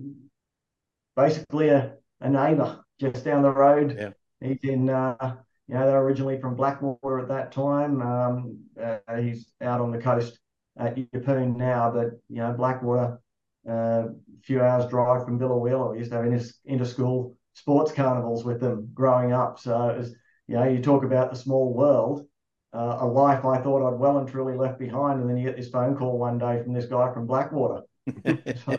basically 1.17 1.69
a, 1.69 1.97
a 2.23 2.31
neighbour 2.31 2.83
just 2.99 3.27
down 3.27 3.43
the 3.43 3.53
road. 3.53 3.95
Yeah, 3.99 4.49
he's 4.49 4.59
in. 4.63 4.89
Uh, 4.89 5.37
you 5.69 5.75
know, 5.75 5.87
they're 5.87 6.01
originally 6.01 6.41
from 6.41 6.57
Blackwater 6.57 7.21
at 7.21 7.29
that 7.29 7.53
time. 7.53 8.01
Um, 8.01 8.59
uh, 8.83 9.01
he's 9.21 9.53
out 9.61 9.83
on 9.83 9.91
the 9.91 9.99
coast 9.99 10.39
at 10.79 10.97
Yeppoon 10.97 11.57
now, 11.57 11.91
but 11.91 12.13
you 12.31 12.37
know, 12.37 12.55
Blackwater, 12.55 13.21
uh, 13.69 13.73
a 13.73 14.11
few 14.43 14.63
hours 14.63 14.89
drive 14.89 15.27
from 15.27 15.39
Biloela. 15.39 15.93
We 15.93 15.99
used 15.99 16.11
to 16.11 16.17
have 16.17 16.25
inter, 16.25 16.43
inter 16.65 16.87
school 16.87 17.37
sports 17.53 17.93
carnivals 17.93 18.47
with 18.47 18.61
them 18.61 18.89
growing 18.95 19.35
up. 19.35 19.59
So 19.59 19.91
it 19.91 19.99
was 19.99 20.15
you 20.49 20.57
know, 20.57 20.65
you 20.65 20.81
talk 20.81 21.05
about 21.05 21.31
the 21.31 21.37
small 21.37 21.73
world, 21.73 22.27
uh, 22.73 22.99
a 23.01 23.07
life 23.07 23.45
I 23.45 23.59
thought 23.61 23.87
I'd 23.87 23.99
well 23.99 24.19
and 24.19 24.29
truly 24.29 24.57
left 24.57 24.79
behind, 24.79 25.21
and 25.21 25.29
then 25.29 25.37
you 25.37 25.47
get 25.47 25.57
this 25.57 25.69
phone 25.69 25.97
call 25.97 26.19
one 26.19 26.39
day 26.39 26.63
from 26.63 26.73
this 26.73 26.87
guy 26.87 27.13
from 27.13 27.27
Blackwater. 27.27 27.83
so, 28.27 28.77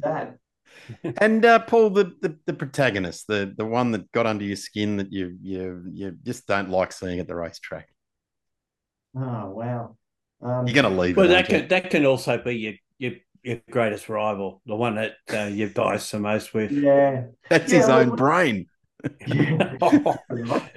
sad. 0.00 0.38
And 1.18 1.44
uh, 1.44 1.60
Paul, 1.60 1.90
the, 1.90 2.12
the 2.20 2.38
the 2.46 2.52
protagonist, 2.54 3.26
the 3.26 3.52
the 3.56 3.64
one 3.64 3.90
that 3.92 4.10
got 4.12 4.26
under 4.26 4.44
your 4.44 4.56
skin 4.56 4.96
that 4.96 5.12
you 5.12 5.36
you 5.42 5.84
you 5.92 6.16
just 6.22 6.46
don't 6.46 6.70
like 6.70 6.92
seeing 6.92 7.18
at 7.20 7.28
the 7.28 7.34
racetrack. 7.34 7.88
Oh 9.16 9.50
wow! 9.50 9.96
Um, 10.40 10.66
You're 10.66 10.74
going 10.74 10.92
to 10.92 11.00
leave. 11.00 11.16
Well, 11.16 11.28
that 11.28 11.46
can 11.46 11.62
you? 11.62 11.68
that 11.68 11.90
can 11.90 12.06
also 12.06 12.38
be 12.42 12.56
your 12.56 12.72
your 12.98 13.12
your 13.42 13.60
greatest 13.70 14.08
rival, 14.08 14.62
the 14.66 14.76
one 14.76 14.94
that 14.96 15.12
uh, 15.32 15.50
you 15.52 15.68
bias 15.68 16.10
the 16.10 16.20
most 16.20 16.54
with. 16.54 16.72
Yeah, 16.72 17.24
that's 17.48 17.72
yeah, 17.72 17.78
his 17.78 17.88
own 17.88 18.16
brain. 18.16 18.66
Yeah. 19.26 19.61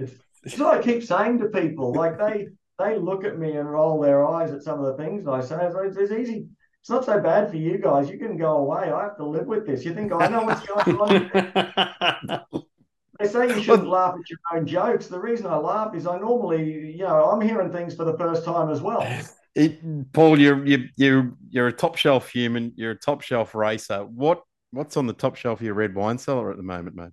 it's 0.44 0.60
what 0.60 0.78
I 0.78 0.82
keep 0.82 1.04
saying 1.04 1.40
to 1.40 1.50
people. 1.50 1.94
Like 1.94 2.18
they 2.18 2.48
they 2.80 2.98
look 2.98 3.24
at 3.24 3.38
me 3.40 3.54
and 3.54 3.70
roll 3.70 4.00
their 4.00 4.28
eyes 4.28 4.52
at 4.52 4.64
some 4.64 4.84
of 4.84 4.86
the 4.86 5.04
things 5.04 5.28
I 5.28 5.42
say. 5.42 5.58
It's, 5.62 5.98
it's 5.98 6.12
easy. 6.12 6.48
It's 6.82 6.90
not 6.90 7.06
so 7.06 7.20
bad 7.20 7.50
for 7.50 7.58
you 7.58 7.80
guys. 7.80 8.10
You 8.10 8.20
can 8.20 8.38
go 8.38 8.58
away. 8.58 8.92
I 8.92 9.04
have 9.04 9.18
to 9.18 9.26
live 9.26 9.48
with 9.48 9.66
this. 9.66 9.84
You 9.84 9.96
think 9.96 10.12
I 10.12 10.28
know 10.28 10.44
what's 10.44 10.66
going 10.68 10.98
on? 10.98 12.46
they 13.20 13.28
say 13.28 13.48
you 13.48 13.64
shouldn't 13.64 13.88
laugh 13.88 14.14
at 14.14 14.30
your 14.30 14.40
own 14.54 14.68
jokes. 14.68 15.08
The 15.08 15.20
reason 15.20 15.48
I 15.48 15.56
laugh 15.56 15.96
is 15.96 16.06
I 16.06 16.20
normally, 16.20 16.92
you 16.92 17.04
know, 17.04 17.26
I'm 17.26 17.42
hearing 17.42 17.72
things 17.72 17.96
for 17.96 18.04
the 18.04 18.18
first 18.18 18.46
time 18.46 18.70
as 18.70 18.82
well. 18.82 19.06
It, 19.56 20.12
Paul, 20.12 20.38
you're 20.38 20.66
you 20.66 20.90
you're 20.98 21.32
you're 21.50 21.68
a 21.68 21.72
top 21.72 21.96
shelf 21.96 22.30
human. 22.30 22.74
You're 22.76 22.92
a 22.92 23.00
top 23.00 23.22
shelf 23.22 23.56
racer. 23.56 24.04
What 24.04 24.44
what's 24.72 24.98
on 24.98 25.08
the 25.08 25.14
top 25.14 25.38
shelf 25.38 25.62
of 25.62 25.66
your 25.66 25.76
red 25.76 25.96
wine 25.96 26.18
cellar 26.18 26.52
at 26.52 26.58
the 26.58 26.64
moment, 26.64 26.98
mate? 26.98 27.12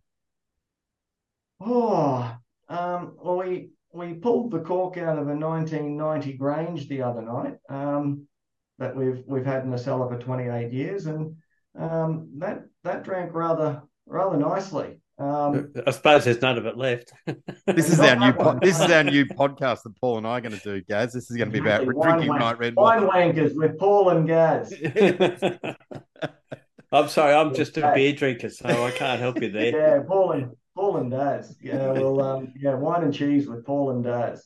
Oh, 1.64 2.34
um, 2.68 3.16
well, 3.22 3.36
we 3.36 3.70
we 3.92 4.14
pulled 4.14 4.50
the 4.50 4.60
cork 4.60 4.96
out 4.96 5.18
of 5.18 5.28
a 5.28 5.36
1990 5.36 6.32
Grange 6.34 6.88
the 6.88 7.02
other 7.02 7.22
night 7.22 7.56
um, 7.68 8.26
that 8.78 8.96
we've 8.96 9.22
we've 9.26 9.44
had 9.46 9.64
in 9.64 9.70
the 9.70 9.78
cellar 9.78 10.08
for 10.08 10.18
28 10.18 10.72
years, 10.72 11.06
and 11.06 11.36
um, 11.78 12.30
that 12.38 12.64
that 12.84 13.04
drank 13.04 13.34
rather 13.34 13.82
rather 14.06 14.36
nicely. 14.36 14.98
Um, 15.18 15.72
I 15.86 15.90
suppose 15.92 16.24
there's 16.24 16.40
none 16.42 16.58
of 16.58 16.66
it 16.66 16.76
left. 16.76 17.12
this 17.66 17.92
is 17.92 18.00
our 18.00 18.16
new 18.16 18.32
po- 18.32 18.58
this 18.60 18.80
is 18.80 18.90
our 18.90 19.04
new 19.04 19.24
podcast 19.26 19.82
that 19.84 19.94
Paul 20.00 20.18
and 20.18 20.26
I 20.26 20.38
are 20.38 20.40
going 20.40 20.58
to 20.58 20.64
do, 20.64 20.80
Gaz. 20.88 21.12
This 21.12 21.30
is 21.30 21.36
going 21.36 21.50
to 21.50 21.52
be 21.52 21.60
about 21.60 21.86
wine 21.86 22.08
drinking 22.08 22.28
wank- 22.30 22.40
night 22.40 22.58
red 22.58 22.74
wine 22.74 23.06
wine. 23.06 23.32
wankers 23.32 23.54
with 23.54 23.78
Paul 23.78 24.08
and 24.08 24.26
Gaz. 24.26 24.74
I'm 26.92 27.08
sorry, 27.08 27.34
I'm 27.34 27.54
just 27.54 27.78
a 27.78 27.92
beer 27.94 28.12
drinker, 28.12 28.50
so 28.50 28.68
I 28.68 28.90
can't 28.90 29.20
help 29.20 29.40
you 29.40 29.50
there. 29.50 29.72
Yeah, 29.72 30.02
Paul 30.06 30.32
and 30.32 30.50
Paul 30.74 30.98
and 30.98 31.10
Daz. 31.10 31.56
Yeah, 31.62 31.92
well, 31.92 32.20
um, 32.20 32.52
yeah, 32.56 32.74
wine 32.74 33.04
and 33.04 33.14
cheese 33.14 33.46
with 33.46 33.64
Paul 33.64 33.90
and 33.90 34.04
Daz. 34.04 34.44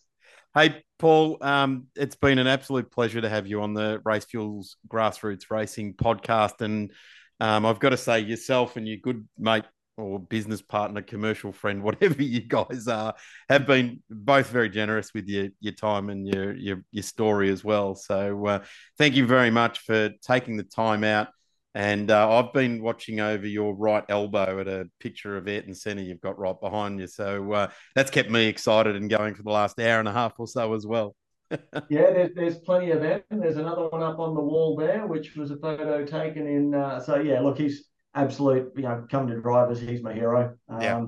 Hey, 0.54 0.82
Paul, 0.98 1.38
um, 1.42 1.86
it's 1.94 2.16
been 2.16 2.38
an 2.38 2.46
absolute 2.46 2.90
pleasure 2.90 3.20
to 3.20 3.28
have 3.28 3.46
you 3.46 3.62
on 3.62 3.74
the 3.74 4.00
Race 4.04 4.24
Fuels 4.26 4.76
Grassroots 4.88 5.50
Racing 5.50 5.94
podcast. 5.94 6.62
And 6.62 6.92
um, 7.40 7.66
I've 7.66 7.78
got 7.78 7.90
to 7.90 7.96
say, 7.96 8.20
yourself 8.20 8.76
and 8.76 8.88
your 8.88 8.96
good 8.96 9.28
mate 9.38 9.64
or 9.98 10.18
business 10.18 10.62
partner, 10.62 11.02
commercial 11.02 11.52
friend, 11.52 11.82
whatever 11.82 12.22
you 12.22 12.40
guys 12.40 12.88
are, 12.88 13.14
have 13.48 13.66
been 13.66 14.02
both 14.10 14.48
very 14.48 14.70
generous 14.70 15.12
with 15.14 15.26
your 15.28 15.48
your 15.60 15.74
time 15.74 16.10
and 16.10 16.26
your 16.26 16.54
your, 16.54 16.82
your 16.90 17.02
story 17.02 17.50
as 17.50 17.64
well. 17.64 17.94
So 17.94 18.46
uh, 18.46 18.64
thank 18.98 19.14
you 19.14 19.26
very 19.26 19.50
much 19.50 19.80
for 19.80 20.10
taking 20.22 20.56
the 20.56 20.64
time 20.64 21.04
out. 21.04 21.28
And 21.76 22.10
uh, 22.10 22.38
I've 22.38 22.54
been 22.54 22.80
watching 22.80 23.20
over 23.20 23.46
your 23.46 23.74
right 23.74 24.02
elbow 24.08 24.60
at 24.60 24.66
a 24.66 24.88
picture 24.98 25.36
of 25.36 25.46
Ayrton 25.46 25.74
Senna 25.74 26.00
you've 26.00 26.22
got 26.22 26.38
right 26.38 26.58
behind 26.58 26.98
you. 26.98 27.06
So 27.06 27.52
uh, 27.52 27.68
that's 27.94 28.10
kept 28.10 28.30
me 28.30 28.46
excited 28.46 28.96
and 28.96 29.10
going 29.10 29.34
for 29.34 29.42
the 29.42 29.50
last 29.50 29.78
hour 29.78 29.98
and 29.98 30.08
a 30.08 30.12
half 30.12 30.32
or 30.38 30.48
so 30.48 30.72
as 30.72 30.86
well. 30.86 31.14
Yeah, 31.90 32.10
there's, 32.10 32.34
there's 32.34 32.58
plenty 32.60 32.92
of 32.92 33.02
them. 33.02 33.20
There's 33.30 33.58
another 33.58 33.88
one 33.88 34.02
up 34.02 34.18
on 34.18 34.34
the 34.34 34.40
wall 34.40 34.74
there, 34.74 35.06
which 35.06 35.36
was 35.36 35.50
a 35.50 35.56
photo 35.58 36.02
taken 36.04 36.46
in. 36.46 36.74
Uh, 36.74 36.98
so 36.98 37.20
yeah, 37.20 37.40
look, 37.40 37.58
he's 37.58 37.84
absolute. 38.14 38.72
You 38.74 38.82
know, 38.82 39.06
come 39.10 39.28
to 39.28 39.38
drivers, 39.38 39.78
he's 39.78 40.02
my 40.02 40.14
hero. 40.14 40.56
Um, 40.70 40.80
Yeah. 40.80 41.06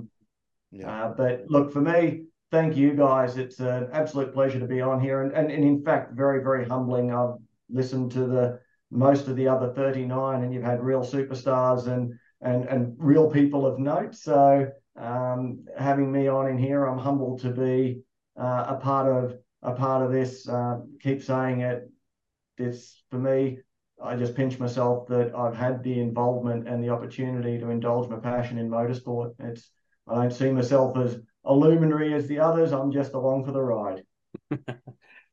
Yeah. 0.70 1.04
Uh, 1.04 1.14
but 1.16 1.44
look, 1.48 1.72
for 1.72 1.80
me, 1.80 2.26
thank 2.52 2.76
you 2.76 2.92
guys. 2.92 3.38
It's 3.38 3.58
an 3.58 3.88
absolute 3.90 4.34
pleasure 4.34 4.60
to 4.60 4.66
be 4.66 4.82
on 4.82 5.00
here, 5.00 5.22
and 5.22 5.32
and, 5.32 5.50
and 5.50 5.64
in 5.64 5.82
fact, 5.82 6.12
very 6.12 6.42
very 6.42 6.68
humbling. 6.68 7.10
I've 7.10 7.36
listened 7.70 8.12
to 8.12 8.26
the 8.26 8.60
most 8.90 9.28
of 9.28 9.36
the 9.36 9.48
other 9.48 9.72
39, 9.72 10.42
and 10.42 10.52
you've 10.52 10.62
had 10.62 10.82
real 10.82 11.02
superstars 11.02 11.86
and 11.86 12.14
and 12.40 12.66
and 12.66 12.94
real 12.98 13.30
people 13.30 13.66
of 13.66 13.78
note. 13.78 14.14
So 14.14 14.70
um, 14.96 15.64
having 15.76 16.10
me 16.10 16.28
on 16.28 16.48
in 16.48 16.58
here, 16.58 16.84
I'm 16.84 16.98
humbled 16.98 17.40
to 17.40 17.50
be 17.50 18.00
uh, 18.38 18.66
a 18.68 18.76
part 18.76 19.08
of 19.12 19.36
a 19.62 19.72
part 19.72 20.04
of 20.04 20.12
this. 20.12 20.48
Uh, 20.48 20.80
keep 21.00 21.22
saying 21.22 21.60
it. 21.60 21.90
This 22.56 23.02
for 23.10 23.18
me. 23.18 23.58
I 24.00 24.14
just 24.14 24.36
pinch 24.36 24.60
myself 24.60 25.08
that 25.08 25.34
I've 25.34 25.56
had 25.56 25.82
the 25.82 25.98
involvement 25.98 26.68
and 26.68 26.82
the 26.82 26.90
opportunity 26.90 27.58
to 27.58 27.70
indulge 27.70 28.08
my 28.08 28.18
passion 28.18 28.56
in 28.56 28.70
motorsport. 28.70 29.34
It's 29.40 29.70
I 30.06 30.14
don't 30.14 30.32
see 30.32 30.52
myself 30.52 30.96
as 30.96 31.18
a 31.44 31.52
luminary 31.52 32.14
as 32.14 32.28
the 32.28 32.38
others. 32.38 32.72
I'm 32.72 32.92
just 32.92 33.14
along 33.14 33.44
for 33.44 33.52
the 33.52 33.60
ride. 33.60 34.04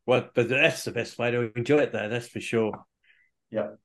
Well, 0.08 0.30
but 0.36 0.50
that's 0.50 0.84
the 0.84 0.92
best 0.92 1.18
way 1.18 1.32
to 1.32 1.52
enjoy 1.56 1.80
it, 1.80 1.92
though. 1.92 2.10
That's 2.10 2.28
for 2.28 2.40
sure. 2.40 2.86
Yep. 3.52 3.78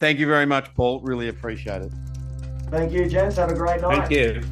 Thank 0.00 0.18
you 0.18 0.26
very 0.26 0.46
much, 0.46 0.74
Paul. 0.74 1.00
Really 1.00 1.28
appreciate 1.28 1.82
it. 1.82 1.92
Thank 2.70 2.92
you, 2.92 3.08
gents. 3.08 3.36
Have 3.36 3.50
a 3.50 3.54
great 3.54 3.80
night. 3.80 4.08
Thank 4.08 4.10
you. 4.10 4.42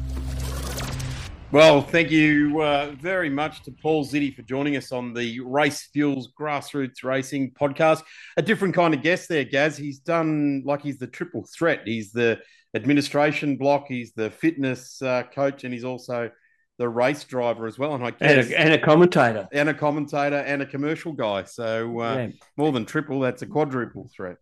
Well, 1.51 1.81
thank 1.81 2.11
you 2.11 2.59
uh, 2.61 2.91
very 2.99 3.29
much 3.29 3.63
to 3.63 3.71
Paul 3.71 4.05
Zsidy 4.05 4.35
for 4.35 4.41
joining 4.41 4.75
us 4.75 4.91
on 4.91 5.13
the 5.13 5.39
Race 5.39 5.87
Fuels 5.93 6.33
Grassroots 6.37 7.05
Racing 7.05 7.51
podcast. 7.51 8.03
A 8.35 8.41
different 8.41 8.75
kind 8.75 8.93
of 8.93 9.01
guest 9.01 9.29
there, 9.29 9.45
Gaz. 9.45 9.77
He's 9.77 9.99
done 9.99 10.63
like 10.65 10.81
he's 10.81 10.97
the 10.97 11.07
triple 11.07 11.47
threat. 11.57 11.81
He's 11.85 12.11
the 12.11 12.39
administration 12.75 13.55
block, 13.55 13.85
he's 13.87 14.11
the 14.11 14.29
fitness 14.29 15.01
uh, 15.01 15.23
coach, 15.33 15.63
and 15.63 15.73
he's 15.73 15.85
also 15.85 16.29
the 16.77 16.87
race 16.87 17.23
driver 17.23 17.65
as 17.67 17.77
well. 17.79 17.95
And 17.95 18.03
I 18.03 18.07
And 18.07 18.17
guess 18.19 18.49
a, 18.51 18.59
and 18.59 18.73
a 18.73 18.77
commentator. 18.79 19.47
and 19.51 19.67
a 19.69 19.73
commentator 19.73 20.37
and 20.37 20.61
a 20.61 20.65
commercial 20.65 21.11
guy. 21.13 21.43
So 21.45 21.99
uh, 22.01 22.15
Yeah. 22.15 22.27
more 22.55 22.71
than 22.71 22.85
triple, 22.85 23.19
that's 23.21 23.41
a 23.41 23.47
quadruple 23.47 24.09
threat. 24.15 24.37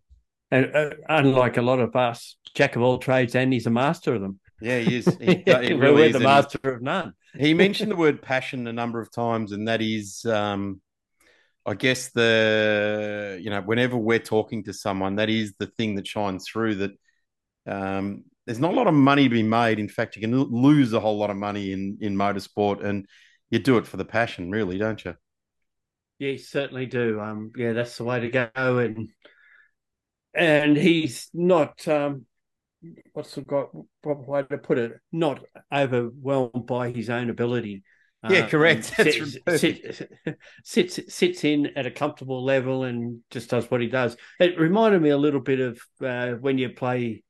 And 0.50 0.74
uh, 0.76 0.90
unlike 1.08 1.56
a 1.56 1.62
lot 1.62 1.80
of 1.80 1.96
us, 1.96 2.36
jack 2.54 2.76
of 2.76 2.82
all 2.82 2.98
trades, 2.98 3.34
and 3.34 3.52
he's 3.52 3.66
a 3.66 3.70
master 3.70 4.14
of 4.14 4.20
them. 4.20 4.38
Yeah, 4.60 4.78
he 4.78 4.96
is. 4.96 5.06
He, 5.20 5.42
he 5.46 5.74
We're 5.74 5.98
is. 5.98 6.12
the 6.12 6.18
and- 6.18 6.22
master 6.24 6.58
of 6.74 6.82
none. 6.82 7.14
he 7.38 7.52
mentioned 7.64 7.90
the 7.90 7.96
word 7.96 8.22
passion 8.22 8.66
a 8.66 8.72
number 8.72 9.00
of 9.00 9.10
times, 9.10 9.52
and 9.52 9.66
that 9.68 9.82
is, 9.82 10.24
um, 10.24 10.80
I 11.66 11.74
guess 11.74 12.10
the 12.10 13.38
you 13.42 13.50
know 13.50 13.60
whenever 13.60 13.96
we're 13.96 14.18
talking 14.20 14.62
to 14.64 14.72
someone, 14.72 15.16
that 15.16 15.28
is 15.30 15.54
the 15.58 15.66
thing 15.66 15.96
that 15.96 16.06
shines 16.06 16.46
through. 16.48 16.76
That 16.76 16.92
um, 17.66 18.24
there's 18.46 18.58
not 18.60 18.72
a 18.72 18.76
lot 18.76 18.86
of 18.86 18.94
money 18.94 19.24
to 19.24 19.30
be 19.30 19.42
made. 19.42 19.78
In 19.78 19.88
fact, 19.88 20.16
you 20.16 20.22
can 20.22 20.34
lose 20.38 20.92
a 20.92 21.00
whole 21.00 21.18
lot 21.18 21.30
of 21.30 21.36
money 21.36 21.72
in 21.72 21.98
in 22.00 22.16
motorsport, 22.16 22.84
and 22.84 23.06
you 23.50 23.58
do 23.58 23.78
it 23.78 23.86
for 23.86 23.96
the 23.96 24.04
passion, 24.04 24.50
really, 24.50 24.78
don't 24.78 25.04
you? 25.04 25.14
Yeah, 26.18 26.30
you 26.30 26.38
certainly 26.38 26.86
do. 26.86 27.20
Um, 27.20 27.52
yeah, 27.56 27.72
that's 27.72 27.96
the 27.98 28.04
way 28.04 28.20
to 28.20 28.28
go. 28.30 28.78
And 28.78 29.10
and 30.34 30.76
he's 30.76 31.28
not 31.32 31.86
um, 31.88 32.26
what's 33.12 33.34
the 33.34 33.42
got 33.42 33.70
proper 34.02 34.22
way 34.22 34.42
to 34.44 34.58
put 34.58 34.78
it? 34.78 34.92
Not 35.12 35.44
overwhelmed 35.72 36.66
by 36.66 36.90
his 36.90 37.10
own 37.10 37.30
ability. 37.30 37.84
Yeah, 38.28 38.42
Uh, 38.42 38.48
correct. 38.48 38.86
sits, 38.98 39.38
sits, 39.48 40.02
sits 40.64 41.00
sits 41.14 41.44
in 41.44 41.66
at 41.76 41.86
a 41.86 41.90
comfortable 41.92 42.44
level 42.44 42.84
and 42.84 43.20
just 43.30 43.50
does 43.50 43.70
what 43.70 43.80
he 43.80 43.88
does. 43.88 44.16
It 44.40 44.58
reminded 44.58 45.02
me 45.02 45.10
a 45.10 45.18
little 45.18 45.40
bit 45.40 45.60
of 45.60 45.80
uh, 46.04 46.32
when 46.34 46.58
you 46.58 46.70
play 46.70 47.22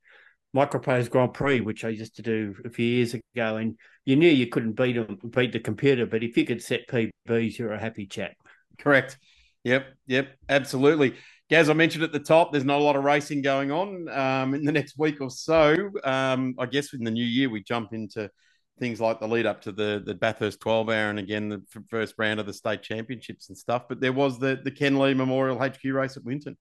Microprose 0.57 1.11
Grand 1.11 1.35
Prix, 1.35 1.61
which 1.61 1.85
I 1.85 1.91
used 1.91 2.17
to 2.17 2.23
do 2.23 2.55
a 2.65 2.71
few 2.71 2.87
years 2.87 3.15
ago, 3.15 3.57
and 3.57 3.79
you 4.07 4.17
knew 4.17 4.29
you 4.29 4.47
couldn't 4.47 4.73
beat 4.73 4.97
'em- 4.97 5.19
beat 5.31 5.53
the 5.53 5.61
computer, 5.61 6.07
but 6.07 6.23
if 6.23 6.37
you 6.37 6.45
could 6.47 6.63
set 6.63 6.89
PBs, 6.89 7.59
you're 7.59 7.73
a 7.73 7.79
happy 7.81 8.07
chap. 8.07 8.33
Correct. 8.79 9.19
Yep. 9.65 9.87
Yep. 10.07 10.29
Absolutely. 10.49 11.15
Gaz, 11.51 11.69
I 11.69 11.75
mentioned 11.75 12.05
at 12.05 12.13
the 12.13 12.21
top, 12.21 12.53
there's 12.53 12.65
not 12.65 12.81
a 12.81 12.85
lot 12.85 12.97
of 12.97 13.05
racing 13.05 13.43
going 13.43 13.71
on 13.71 14.09
um, 14.09 14.55
in 14.55 14.65
the 14.65 14.73
next 14.73 14.99
week 14.99 15.21
or 15.21 15.31
so. 15.31 15.91
Um, 16.05 16.55
I 16.59 16.67
guess 16.67 16.93
in 16.95 17.05
the 17.05 17.11
new 17.11 17.25
year, 17.25 17.51
we 17.51 17.63
jump 17.63 17.93
into 17.93 18.31
things 18.79 19.01
like 19.01 19.21
the 19.21 19.29
lead 19.29 19.47
up 19.47 19.63
to 19.63 19.73
the 19.73 20.03
the 20.05 20.15
Bathurst 20.15 20.61
12 20.61 20.89
hour 20.91 21.09
and 21.11 21.19
again 21.19 21.49
the 21.49 21.63
first 21.89 22.15
round 22.19 22.39
of 22.41 22.47
the 22.47 22.53
state 22.53 22.83
championships 22.83 23.49
and 23.49 23.57
stuff. 23.57 23.85
But 23.89 24.01
there 24.01 24.13
was 24.13 24.39
the 24.39 24.61
the 24.63 24.71
Ken 24.71 24.99
Lee 24.99 25.15
Memorial 25.15 25.59
HQ 25.59 25.83
race 25.85 26.17
at 26.17 26.25
Winton. 26.25 26.57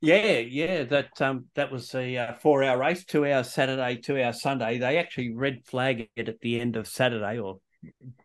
Yeah, 0.00 0.38
yeah, 0.38 0.84
that 0.84 1.20
um 1.22 1.46
that 1.54 1.72
was 1.72 1.94
a 1.94 2.16
uh, 2.16 2.34
four 2.34 2.62
hour 2.62 2.78
race, 2.78 3.04
two 3.04 3.24
hours 3.26 3.52
Saturday, 3.52 3.96
two 3.96 4.20
hours 4.20 4.42
Sunday. 4.42 4.78
They 4.78 4.98
actually 4.98 5.34
red 5.34 5.64
flag 5.64 6.08
it 6.14 6.28
at 6.28 6.40
the 6.40 6.60
end 6.60 6.76
of 6.76 6.86
Saturday, 6.86 7.38
or 7.38 7.60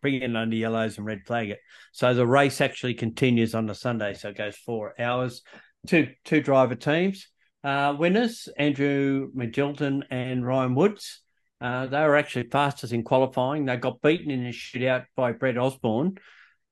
bring 0.02 0.22
it 0.22 0.36
under 0.36 0.54
yellows 0.54 0.98
and 0.98 1.06
red 1.06 1.22
flag 1.26 1.50
it. 1.50 1.60
So 1.92 2.12
the 2.12 2.26
race 2.26 2.60
actually 2.60 2.94
continues 2.94 3.54
on 3.54 3.66
the 3.66 3.74
Sunday, 3.74 4.12
so 4.12 4.28
it 4.28 4.36
goes 4.36 4.56
four 4.56 4.94
hours. 5.00 5.42
Two 5.86 6.08
two 6.24 6.42
driver 6.42 6.74
teams, 6.74 7.28
uh, 7.64 7.96
winners 7.98 8.48
Andrew 8.58 9.30
McGilton 9.32 10.02
and 10.10 10.46
Ryan 10.46 10.74
Woods. 10.74 11.22
Uh, 11.60 11.86
they 11.86 12.00
were 12.00 12.16
actually 12.16 12.48
fastest 12.50 12.92
in 12.92 13.02
qualifying. 13.02 13.64
They 13.64 13.76
got 13.76 14.02
beaten 14.02 14.30
in 14.30 14.46
a 14.46 14.50
shootout 14.50 15.06
by 15.16 15.32
Brett 15.32 15.56
Osborne, 15.56 16.18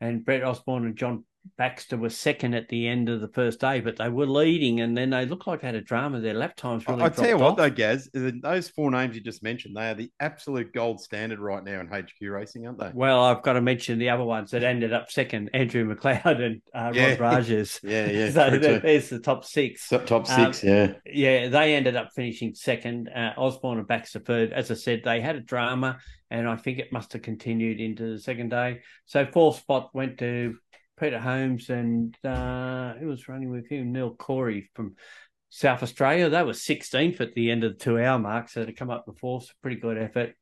and 0.00 0.24
Brett 0.24 0.44
Osborne 0.44 0.84
and 0.84 0.96
John 0.96 1.24
Baxter 1.56 1.96
were 1.96 2.10
second 2.10 2.54
at 2.54 2.68
the 2.68 2.86
end 2.86 3.08
of 3.08 3.20
the 3.20 3.28
first 3.28 3.60
day, 3.60 3.80
but 3.80 3.96
they 3.96 4.08
were 4.08 4.26
leading, 4.26 4.80
and 4.80 4.96
then 4.96 5.10
they 5.10 5.24
looked 5.26 5.46
like 5.46 5.62
they 5.62 5.68
had 5.68 5.74
a 5.74 5.80
drama. 5.80 6.20
Their 6.20 6.34
lap 6.34 6.54
times 6.56 6.86
really. 6.86 7.02
I 7.02 7.08
tell 7.08 7.26
you 7.28 7.38
what, 7.38 7.52
off. 7.52 7.56
though, 7.56 7.70
Gaz, 7.70 8.10
those 8.12 8.68
four 8.68 8.90
names 8.90 9.14
you 9.14 9.22
just 9.22 9.42
mentioned, 9.42 9.76
they 9.76 9.88
are 9.90 9.94
the 9.94 10.10
absolute 10.20 10.72
gold 10.74 11.00
standard 11.00 11.38
right 11.38 11.64
now 11.64 11.80
in 11.80 11.86
HQ 11.86 12.20
racing, 12.20 12.66
aren't 12.66 12.78
they? 12.78 12.90
Well, 12.92 13.22
I've 13.22 13.42
got 13.42 13.54
to 13.54 13.60
mention 13.62 13.98
the 13.98 14.10
other 14.10 14.24
ones 14.24 14.50
that 14.50 14.62
ended 14.64 14.92
up 14.92 15.10
second: 15.10 15.50
Andrew 15.54 15.84
McLeod 15.94 16.40
and 16.40 16.62
uh, 16.74 16.92
Yeah. 16.94 17.16
Rod 17.18 17.44
Rajes. 17.44 17.80
Yeah, 17.82 18.06
yeah. 18.10 18.30
so 18.32 18.48
true 18.50 18.58
there- 18.58 18.80
too. 18.80 18.86
there's 18.86 19.08
the 19.08 19.20
top 19.20 19.44
six. 19.44 19.88
So- 19.88 19.98
top 20.04 20.30
Um, 20.30 20.52
six, 20.52 20.62
yeah. 20.64 20.92
Yeah, 21.06 21.48
they 21.48 21.74
ended 21.74 21.96
up 21.96 22.10
finishing 22.14 22.54
second. 22.54 23.08
Uh, 23.08 23.32
Osborne 23.38 23.78
and 23.78 23.86
Baxter 23.88 24.18
third. 24.20 24.52
As 24.52 24.70
I 24.70 24.74
said, 24.74 25.02
they 25.04 25.20
had 25.20 25.36
a 25.36 25.40
drama, 25.40 25.98
and 26.30 26.46
I 26.48 26.56
think 26.56 26.78
it 26.78 26.92
must 26.92 27.12
have 27.14 27.22
continued 27.22 27.80
into 27.80 28.12
the 28.12 28.18
second 28.20 28.50
day. 28.50 28.80
So 29.06 29.26
fourth 29.26 29.56
spot 29.58 29.90
went 29.94 30.18
to 30.18 30.56
Peter 31.00 31.18
Holmes, 31.18 31.70
and 31.70 32.14
uh, 32.24 32.92
who 32.94 33.06
was 33.06 33.26
running 33.26 33.50
with 33.50 33.66
him? 33.68 33.90
Neil 33.92 34.14
Corey 34.14 34.70
from 34.74 34.96
South 35.48 35.82
Australia. 35.82 36.28
They 36.28 36.42
were 36.42 36.52
16th 36.52 37.20
at 37.20 37.34
the 37.34 37.50
end 37.50 37.64
of 37.64 37.72
the 37.72 37.84
two-hour 37.84 38.18
mark, 38.18 38.50
so 38.50 38.64
to 38.64 38.72
come 38.72 38.90
up 38.90 39.08
with 39.08 39.18
fourth, 39.18 39.50
pretty 39.62 39.80
good 39.80 39.96
effort. 39.96 40.34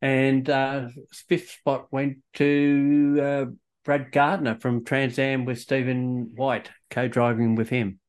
And 0.00 0.50
uh, 0.50 0.88
fifth 1.28 1.50
spot 1.50 1.86
went 1.92 2.18
to 2.34 3.18
uh, 3.22 3.44
Brad 3.84 4.10
Gardner 4.10 4.58
from 4.58 4.84
Trans 4.84 5.18
Am 5.18 5.44
with 5.44 5.60
Stephen 5.60 6.32
White, 6.34 6.70
co-driving 6.90 7.54
with 7.54 7.68
him. 7.68 8.00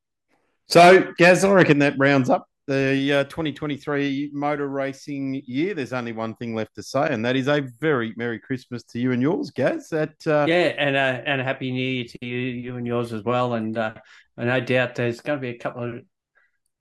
So, 0.68 1.14
Gaz, 1.18 1.44
I 1.44 1.52
reckon 1.52 1.80
that 1.80 1.96
rounds 2.00 2.30
up 2.30 2.48
the 2.68 3.14
uh, 3.14 3.24
2023 3.26 4.32
motor 4.34 4.68
racing 4.68 5.42
year. 5.46 5.74
There's 5.74 5.94
only 5.94 6.12
one 6.12 6.36
thing 6.36 6.56
left 6.56 6.76
to 6.76 6.84
say, 6.84 7.08
and 7.10 7.26
that 7.26 7.36
is 7.36 7.48
a 7.48 7.62
very 7.80 8.14
Merry 8.16 8.40
Christmas 8.40 8.84
to 8.86 9.00
you 9.00 9.12
and 9.12 9.22
yours, 9.22 9.52
Gaz. 9.52 9.90
That 9.90 10.26
uh, 10.26 10.46
Yeah, 10.48 10.74
and 10.78 10.96
uh, 10.96 11.22
and 11.26 11.42
a 11.42 11.44
happy 11.44 11.72
new 11.72 11.86
year 11.86 12.06
to 12.06 12.26
you, 12.26 12.38
you 12.38 12.78
and 12.78 12.88
yours 12.88 13.14
as 13.14 13.24
well. 13.24 13.54
And 13.54 13.78
uh, 13.78 13.94
no 14.38 14.60
doubt 14.60 14.96
there's 14.96 15.22
going 15.22 15.40
to 15.40 15.42
be 15.42 15.50
a 15.50 15.58
couple 15.58 15.84
of 15.84 16.02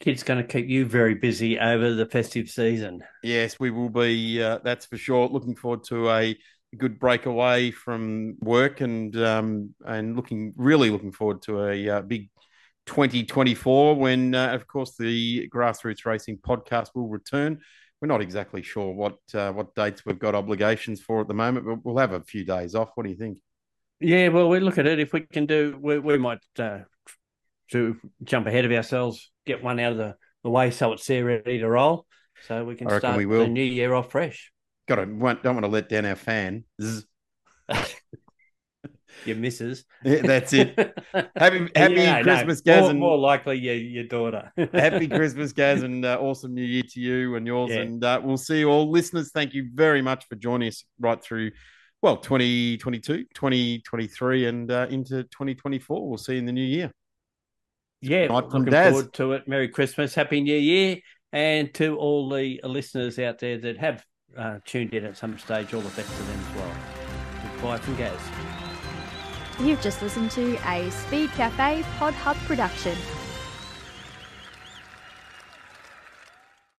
kid's 0.00 0.22
going 0.22 0.44
to 0.44 0.46
keep 0.46 0.68
you 0.68 0.84
very 0.84 1.14
busy 1.14 1.59
over 1.59 1.94
the 1.94 2.06
festive 2.06 2.48
season. 2.48 3.02
Yes, 3.22 3.59
we 3.59 3.70
will 3.70 3.90
be. 3.90 4.42
Uh, 4.42 4.59
that's 4.62 4.86
for 4.86 4.96
sure. 4.96 5.28
Looking 5.28 5.56
forward 5.56 5.84
to 5.84 6.10
a 6.10 6.36
good 6.76 6.98
break 6.98 7.26
away 7.26 7.70
from 7.70 8.36
work 8.40 8.80
and 8.80 9.16
um, 9.16 9.74
and 9.84 10.16
looking 10.16 10.54
really 10.56 10.90
looking 10.90 11.12
forward 11.12 11.42
to 11.42 11.62
a 11.64 11.88
uh, 11.88 12.00
big 12.02 12.30
2024 12.86 13.94
when, 13.96 14.34
uh, 14.34 14.52
of 14.52 14.66
course, 14.66 14.96
the 14.96 15.48
Grassroots 15.48 16.04
Racing 16.04 16.38
podcast 16.38 16.88
will 16.94 17.09
return. 17.09 17.60
We're 18.00 18.09
not 18.09 18.20
exactly 18.20 18.62
sure 18.62 18.92
what 18.92 19.18
uh, 19.32 19.52
what 19.52 19.74
dates 19.76 20.04
we've 20.04 20.18
got 20.18 20.34
obligations 20.34 21.00
for 21.00 21.20
at 21.20 21.28
the 21.28 21.34
moment, 21.34 21.66
but 21.66 21.84
we'll 21.84 21.98
have 21.98 22.12
a 22.12 22.20
few 22.20 22.44
days 22.44 22.74
off. 22.74 22.90
What 22.94 23.04
do 23.04 23.10
you 23.10 23.16
think? 23.16 23.38
Yeah, 24.00 24.28
well, 24.28 24.48
we 24.48 24.59
look 24.59 24.78
at 24.78 24.86
it. 24.86 24.98
If 24.98 25.12
we 25.12 25.20
can 25.20 25.46
do, 25.46 25.78
we, 25.80 26.00
we 26.00 26.18
might 26.18 26.40
uh, 26.59 26.80
to 27.70 27.96
jump 28.24 28.48
ahead 28.48 28.64
of 28.64 28.72
ourselves, 28.72 29.30
get 29.46 29.62
one 29.62 29.78
out 29.78 29.92
of 29.92 29.98
the, 29.98 30.16
the 30.42 30.50
way 30.50 30.72
so 30.72 30.92
it's 30.92 31.06
there 31.06 31.24
ready 31.24 31.60
to 31.60 31.68
roll, 31.68 32.06
so 32.48 32.64
we 32.64 32.74
can 32.74 32.88
start 32.88 33.16
we 33.16 33.26
will. 33.26 33.44
the 33.44 33.48
new 33.48 33.62
year 33.62 33.94
off 33.94 34.10
fresh. 34.10 34.50
Got 34.88 34.96
to 34.96 35.06
don't 35.06 35.20
want 35.20 35.42
to 35.62 35.68
let 35.68 35.88
down 35.88 36.04
our 36.04 36.16
fan. 36.16 36.64
your 39.24 39.36
missus. 39.36 39.84
Yeah, 40.05 40.22
that's 40.22 40.52
it. 40.52 40.76
Happy 41.36 41.68
Happy 41.76 41.94
yeah, 41.94 42.22
Christmas, 42.22 42.64
no, 42.64 42.72
Gaz, 42.72 42.80
more, 42.82 42.90
and 42.90 43.01
more 43.01 43.18
likely 43.18 43.59
your 43.59 43.74
your 43.74 44.05
daughter. 44.05 44.52
happy 44.72 45.09
Christmas, 45.09 45.52
Gaz, 45.52 45.82
and 45.82 46.05
uh, 46.05 46.18
awesome 46.20 46.55
New 46.55 46.64
Year 46.64 46.82
to 46.90 47.01
you 47.01 47.36
and 47.36 47.47
yours. 47.47 47.70
Yeah. 47.70 47.80
And 47.80 48.05
uh, 48.05 48.20
we'll 48.22 48.36
see 48.36 48.60
you 48.60 48.68
all, 48.68 48.90
listeners. 48.90 49.30
Thank 49.32 49.55
you 49.55 49.68
very 49.74 50.02
much 50.02 50.26
for 50.28 50.36
joining 50.36 50.68
us 50.68 50.84
right 51.01 51.22
through. 51.22 51.52
Well, 52.01 52.16
2022, 52.16 53.26
2023, 53.32 54.47
and 54.47 54.70
uh, 54.70 54.86
into 54.90 55.22
2024. 55.24 56.09
We'll 56.09 56.18
see 56.18 56.32
you 56.32 56.39
in 56.40 56.47
the 56.47 56.52
new 56.52 56.64
year. 56.64 56.90
Yeah, 58.01 58.26
looking 58.30 58.64
Daz. 58.64 58.93
forward 58.93 59.12
to 59.14 59.32
it. 59.32 59.47
Merry 59.47 59.68
Christmas, 59.68 60.12
Happy 60.12 60.40
New 60.40 60.56
Year, 60.56 60.98
and 61.32 61.72
to 61.74 61.97
all 61.97 62.28
the 62.28 62.60
listeners 62.64 63.18
out 63.20 63.39
there 63.39 63.59
that 63.59 63.78
have 63.78 64.05
uh, 64.36 64.59
tuned 64.64 64.94
in 64.94 65.05
at 65.05 65.16
some 65.16 65.39
stage, 65.39 65.72
all 65.72 65.80
the 65.80 65.89
best 65.90 66.10
to 66.16 66.22
them 66.24 66.40
as 66.40 66.56
well. 66.56 66.74
Goodbye 67.55 67.78
from 67.78 67.97
Gaz. 67.97 68.51
You've 69.60 69.80
just 69.80 70.02
listened 70.02 70.30
to 70.32 70.56
a 70.68 70.90
Speed 70.90 71.30
Cafe 71.32 71.84
Pod 71.98 72.14
Hub 72.14 72.36
production. 72.48 72.96